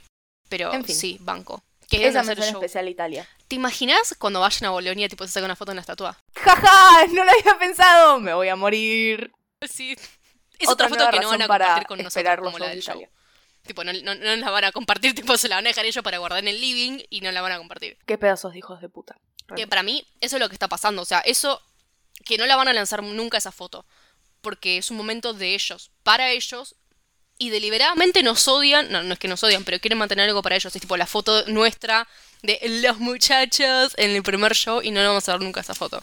Pero 0.49 0.71
En 0.73 0.85
fin. 0.85 0.95
sí, 0.95 1.17
banco. 1.19 1.63
Querían 1.89 2.11
Esa 2.11 2.21
hacer 2.21 2.33
el 2.33 2.39
mención 2.39 2.55
especial 2.63 2.89
Italia. 2.89 3.27
¿Te 3.47 3.55
imaginas 3.55 4.15
cuando 4.17 4.39
vayan 4.39 4.65
a 4.65 4.69
Bolonia, 4.71 5.07
tipo, 5.09 5.25
se 5.27 5.33
sacan 5.33 5.45
una 5.45 5.55
foto 5.55 5.71
en 5.71 5.75
la 5.75 5.81
estatua? 5.81 6.17
¡Jaja! 6.35 7.05
No 7.13 7.23
lo 7.23 7.31
había 7.31 7.57
pensado. 7.59 8.19
Me 8.19 8.33
voy 8.33 8.47
a 8.49 8.55
morir. 8.55 9.31
Sí. 9.69 9.95
Es 10.57 10.69
otra, 10.69 10.87
foto 10.89 11.07
que 11.11 11.19
no 11.19 11.29
van 11.29 11.41
a 11.41 11.47
compartir 11.47 11.87
con 11.87 12.01
nosotros 12.01 12.39
como 12.41 12.57
la 12.57 12.67
del 12.69 12.77
de 12.77 12.81
show. 12.81 13.07
Tipo, 13.65 13.83
no, 13.83 13.93
no, 13.93 14.15
no 14.15 14.35
la 14.35 14.51
van 14.51 14.65
a 14.65 14.71
compartir, 14.71 15.15
tipo, 15.15 15.37
se 15.37 15.47
la 15.47 15.55
van 15.55 15.65
a 15.65 15.69
dejar 15.69 15.85
ellos 15.85 16.03
para 16.03 16.17
guardar 16.17 16.39
en 16.39 16.47
el 16.47 16.61
living 16.61 16.99
y 17.09 17.21
no 17.21 17.31
la 17.31 17.41
van 17.41 17.53
a 17.53 17.57
compartir. 17.57 17.97
Qué 18.05 18.17
pedazos 18.17 18.53
de 18.53 18.59
hijos 18.59 18.81
de 18.81 18.89
puta. 18.89 19.15
Que 19.55 19.67
para 19.67 19.83
mí, 19.83 20.05
eso 20.21 20.37
es 20.37 20.41
lo 20.41 20.49
que 20.49 20.55
está 20.55 20.67
pasando. 20.67 21.01
O 21.01 21.05
sea, 21.05 21.19
eso. 21.19 21.61
Que 22.23 22.37
no 22.37 22.45
la 22.45 22.55
van 22.55 22.67
a 22.67 22.73
lanzar 22.73 23.03
nunca 23.03 23.37
esa 23.37 23.51
foto. 23.51 23.85
Porque 24.41 24.77
es 24.77 24.89
un 24.89 24.97
momento 24.97 25.33
de 25.33 25.53
ellos. 25.53 25.91
Para 26.03 26.31
ellos. 26.31 26.75
Y 27.37 27.49
deliberadamente 27.49 28.23
nos 28.23 28.47
odian. 28.47 28.91
No, 28.91 29.03
no 29.03 29.13
es 29.13 29.19
que 29.19 29.27
nos 29.27 29.43
odian, 29.43 29.63
pero 29.63 29.79
quieren 29.79 29.99
mantener 29.99 30.27
algo 30.27 30.41
para 30.41 30.55
ellos. 30.55 30.75
Es 30.75 30.81
tipo 30.81 30.97
la 30.97 31.05
foto 31.05 31.45
nuestra 31.47 32.07
de 32.41 32.59
los 32.81 32.97
muchachos 32.97 33.93
en 33.97 34.11
el 34.11 34.23
primer 34.23 34.55
show. 34.55 34.81
Y 34.81 34.91
no 34.91 35.01
le 35.01 35.07
vamos 35.07 35.27
a 35.29 35.33
dar 35.33 35.41
nunca 35.41 35.61
esa 35.61 35.75
foto. 35.75 36.01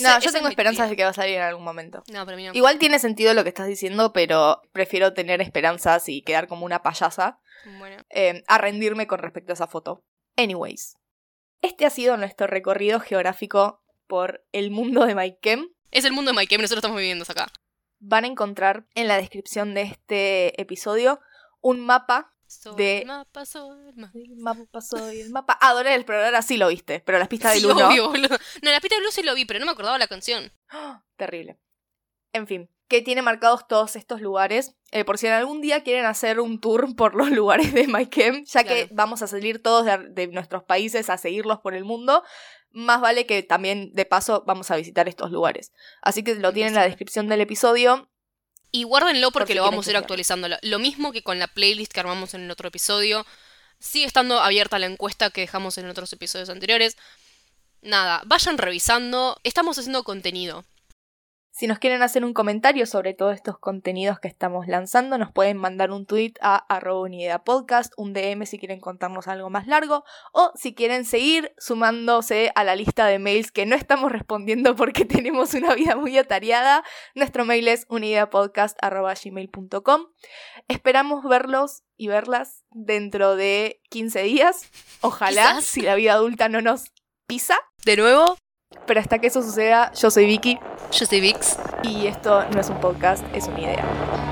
No, 0.00 0.18
yo 0.20 0.32
tengo 0.32 0.48
esperanzas 0.48 0.88
de 0.88 0.96
que 0.96 1.04
va 1.04 1.10
a 1.10 1.14
salir 1.14 1.36
en 1.36 1.42
algún 1.42 1.64
momento. 1.64 2.02
No, 2.10 2.24
mí 2.24 2.46
no. 2.46 2.54
Igual 2.54 2.78
tiene 2.78 2.98
sentido 2.98 3.34
lo 3.34 3.42
que 3.42 3.50
estás 3.50 3.66
diciendo, 3.66 4.12
pero 4.12 4.62
prefiero 4.72 5.12
tener 5.12 5.40
esperanzas 5.40 6.08
y 6.08 6.22
quedar 6.22 6.48
como 6.48 6.64
una 6.64 6.82
payasa 6.82 7.40
Bueno. 7.78 8.02
eh, 8.10 8.42
a 8.46 8.58
rendirme 8.58 9.06
con 9.06 9.18
respecto 9.18 9.52
a 9.52 9.54
esa 9.54 9.66
foto. 9.66 10.04
Anyways, 10.36 10.96
este 11.60 11.84
ha 11.84 11.90
sido 11.90 12.16
nuestro 12.16 12.46
recorrido 12.46 13.00
geográfico 13.00 13.82
por 14.06 14.44
el 14.52 14.70
mundo 14.70 15.06
de 15.06 15.14
Mike 15.14 15.38
Kem. 15.40 15.68
Es 15.90 16.04
el 16.04 16.12
mundo 16.12 16.32
de 16.32 16.36
Mike, 16.38 16.56
nosotros 16.56 16.78
estamos 16.78 16.98
viviendo 16.98 17.24
acá. 17.28 17.48
Van 17.98 18.24
a 18.24 18.28
encontrar 18.28 18.86
en 18.94 19.08
la 19.08 19.16
descripción 19.16 19.74
de 19.74 19.82
este 19.82 20.60
episodio 20.60 21.20
un 21.60 21.80
mapa. 21.80 22.31
Soy 22.60 22.74
De- 22.76 22.98
el 22.98 23.06
mapa, 23.06 23.46
soy 23.46 23.88
el 23.88 23.96
mapa. 23.96 24.12
El 24.18 24.36
mapa 24.36 24.80
soy 24.80 25.20
el 25.20 25.30
mapa. 25.30 25.58
Ah, 25.60 25.72
Dorel, 25.72 26.04
pero 26.04 26.24
ahora 26.24 26.42
sí 26.42 26.56
lo 26.58 26.68
viste. 26.68 27.00
Pero 27.00 27.18
las 27.18 27.28
pistas 27.28 27.54
de 27.60 27.66
no. 27.66 27.88
obvio, 27.88 28.08
boludo. 28.10 28.36
No, 28.62 28.70
la 28.70 28.80
pista 28.80 28.96
de 28.96 29.02
luz 29.02 29.14
sí 29.14 29.22
lo 29.22 29.34
vi, 29.34 29.44
pero 29.44 29.58
no 29.58 29.66
me 29.66 29.72
acordaba 29.72 29.98
la 29.98 30.06
canción. 30.06 30.52
¡Ah! 30.68 31.02
Terrible. 31.16 31.58
En 32.34 32.46
fin, 32.46 32.70
que 32.88 33.02
tiene 33.02 33.22
marcados 33.22 33.66
todos 33.68 33.96
estos 33.96 34.20
lugares. 34.20 34.74
eh, 34.90 35.04
por 35.04 35.16
si 35.18 35.26
en 35.26 35.32
algún 35.32 35.60
día 35.62 35.82
quieren 35.82 36.04
hacer 36.04 36.40
un 36.40 36.60
tour 36.60 36.94
por 36.96 37.14
los 37.14 37.30
lugares 37.30 37.72
de 37.72 37.86
Maikem, 37.88 38.44
ya 38.44 38.64
que 38.64 38.88
vamos 38.92 39.22
a 39.22 39.26
salir 39.26 39.62
todos 39.62 39.84
de, 39.86 39.98
de 40.10 40.26
nuestros 40.28 40.62
países 40.64 41.08
a 41.10 41.16
seguirlos 41.18 41.60
por 41.60 41.74
el 41.74 41.84
mundo, 41.84 42.22
más 42.70 43.00
vale 43.00 43.26
que 43.26 43.42
también 43.42 43.92
de 43.94 44.04
paso 44.06 44.44
vamos 44.46 44.70
a 44.70 44.76
visitar 44.76 45.08
estos 45.08 45.30
lugares. 45.30 45.72
Así 46.02 46.22
que 46.22 46.34
lo 46.34 46.52
tienen 46.52 46.72
en 46.74 46.80
la 46.80 46.84
descripción 46.86 47.28
del 47.28 47.40
episodio. 47.42 48.08
Y 48.72 48.84
guárdenlo 48.84 49.30
Por 49.30 49.42
porque 49.42 49.52
si 49.52 49.56
lo 49.58 49.62
vamos 49.64 49.86
a 49.86 49.90
ir 49.90 49.96
actualizando. 49.96 50.48
Lo- 50.48 50.56
Lo 50.62 50.78
mismo 50.78 51.12
que 51.12 51.22
con 51.22 51.38
la 51.38 51.46
playlist 51.46 51.92
que 51.92 52.00
armamos 52.00 52.32
en 52.34 52.42
el 52.44 52.50
otro 52.50 52.68
episodio. 52.68 53.26
Sigue 53.78 54.06
estando 54.06 54.40
abierta 54.40 54.78
la 54.78 54.86
encuesta 54.86 55.30
que 55.30 55.42
dejamos 55.42 55.76
en 55.78 55.88
otros 55.88 56.12
episodios 56.12 56.48
anteriores. 56.48 56.96
Nada, 57.82 58.22
vayan 58.26 58.58
revisando. 58.58 59.38
Estamos 59.44 59.76
haciendo 59.78 60.04
contenido. 60.04 60.64
Si 61.54 61.66
nos 61.66 61.78
quieren 61.78 62.02
hacer 62.02 62.24
un 62.24 62.32
comentario 62.32 62.86
sobre 62.86 63.12
todos 63.12 63.34
estos 63.34 63.58
contenidos 63.58 64.18
que 64.18 64.28
estamos 64.28 64.68
lanzando, 64.68 65.18
nos 65.18 65.30
pueden 65.30 65.58
mandar 65.58 65.90
un 65.90 66.06
tweet 66.06 66.32
a 66.40 66.56
arroba 66.56 67.10
podcast, 67.44 67.92
un 67.98 68.14
DM 68.14 68.46
si 68.46 68.58
quieren 68.58 68.80
contarnos 68.80 69.28
algo 69.28 69.50
más 69.50 69.66
largo, 69.66 70.02
o 70.32 70.50
si 70.54 70.74
quieren 70.74 71.04
seguir 71.04 71.52
sumándose 71.58 72.52
a 72.54 72.64
la 72.64 72.74
lista 72.74 73.04
de 73.04 73.18
mails 73.18 73.52
que 73.52 73.66
no 73.66 73.76
estamos 73.76 74.10
respondiendo 74.10 74.74
porque 74.82 75.04
tenemos 75.04 75.52
una 75.52 75.74
vida 75.74 75.94
muy 75.94 76.16
atareada, 76.16 76.84
nuestro 77.14 77.44
mail 77.44 77.68
es 77.68 77.84
unidadpodcast.gmail.com. 77.90 80.06
Esperamos 80.68 81.22
verlos 81.22 81.82
y 81.98 82.08
verlas 82.08 82.64
dentro 82.70 83.36
de 83.36 83.82
15 83.90 84.22
días, 84.22 84.70
ojalá, 85.02 85.56
Quizás. 85.56 85.66
si 85.66 85.82
la 85.82 85.96
vida 85.96 86.14
adulta 86.14 86.48
no 86.48 86.62
nos 86.62 86.92
pisa. 87.26 87.58
De 87.84 87.98
nuevo, 87.98 88.38
Pero 88.86 89.00
hasta 89.00 89.18
que 89.18 89.28
eso 89.28 89.42
suceda, 89.42 89.92
yo 89.92 90.10
soy 90.10 90.26
Vicky 90.26 90.58
yo 90.92 91.06
soy 91.06 91.20
Vix. 91.20 91.56
y 91.82 92.06
esto 92.06 92.44
no 92.50 92.60
es 92.60 92.68
un 92.68 92.78
podcast, 92.78 93.24
es 93.34 93.48
una 93.48 93.60
idea. 93.60 94.31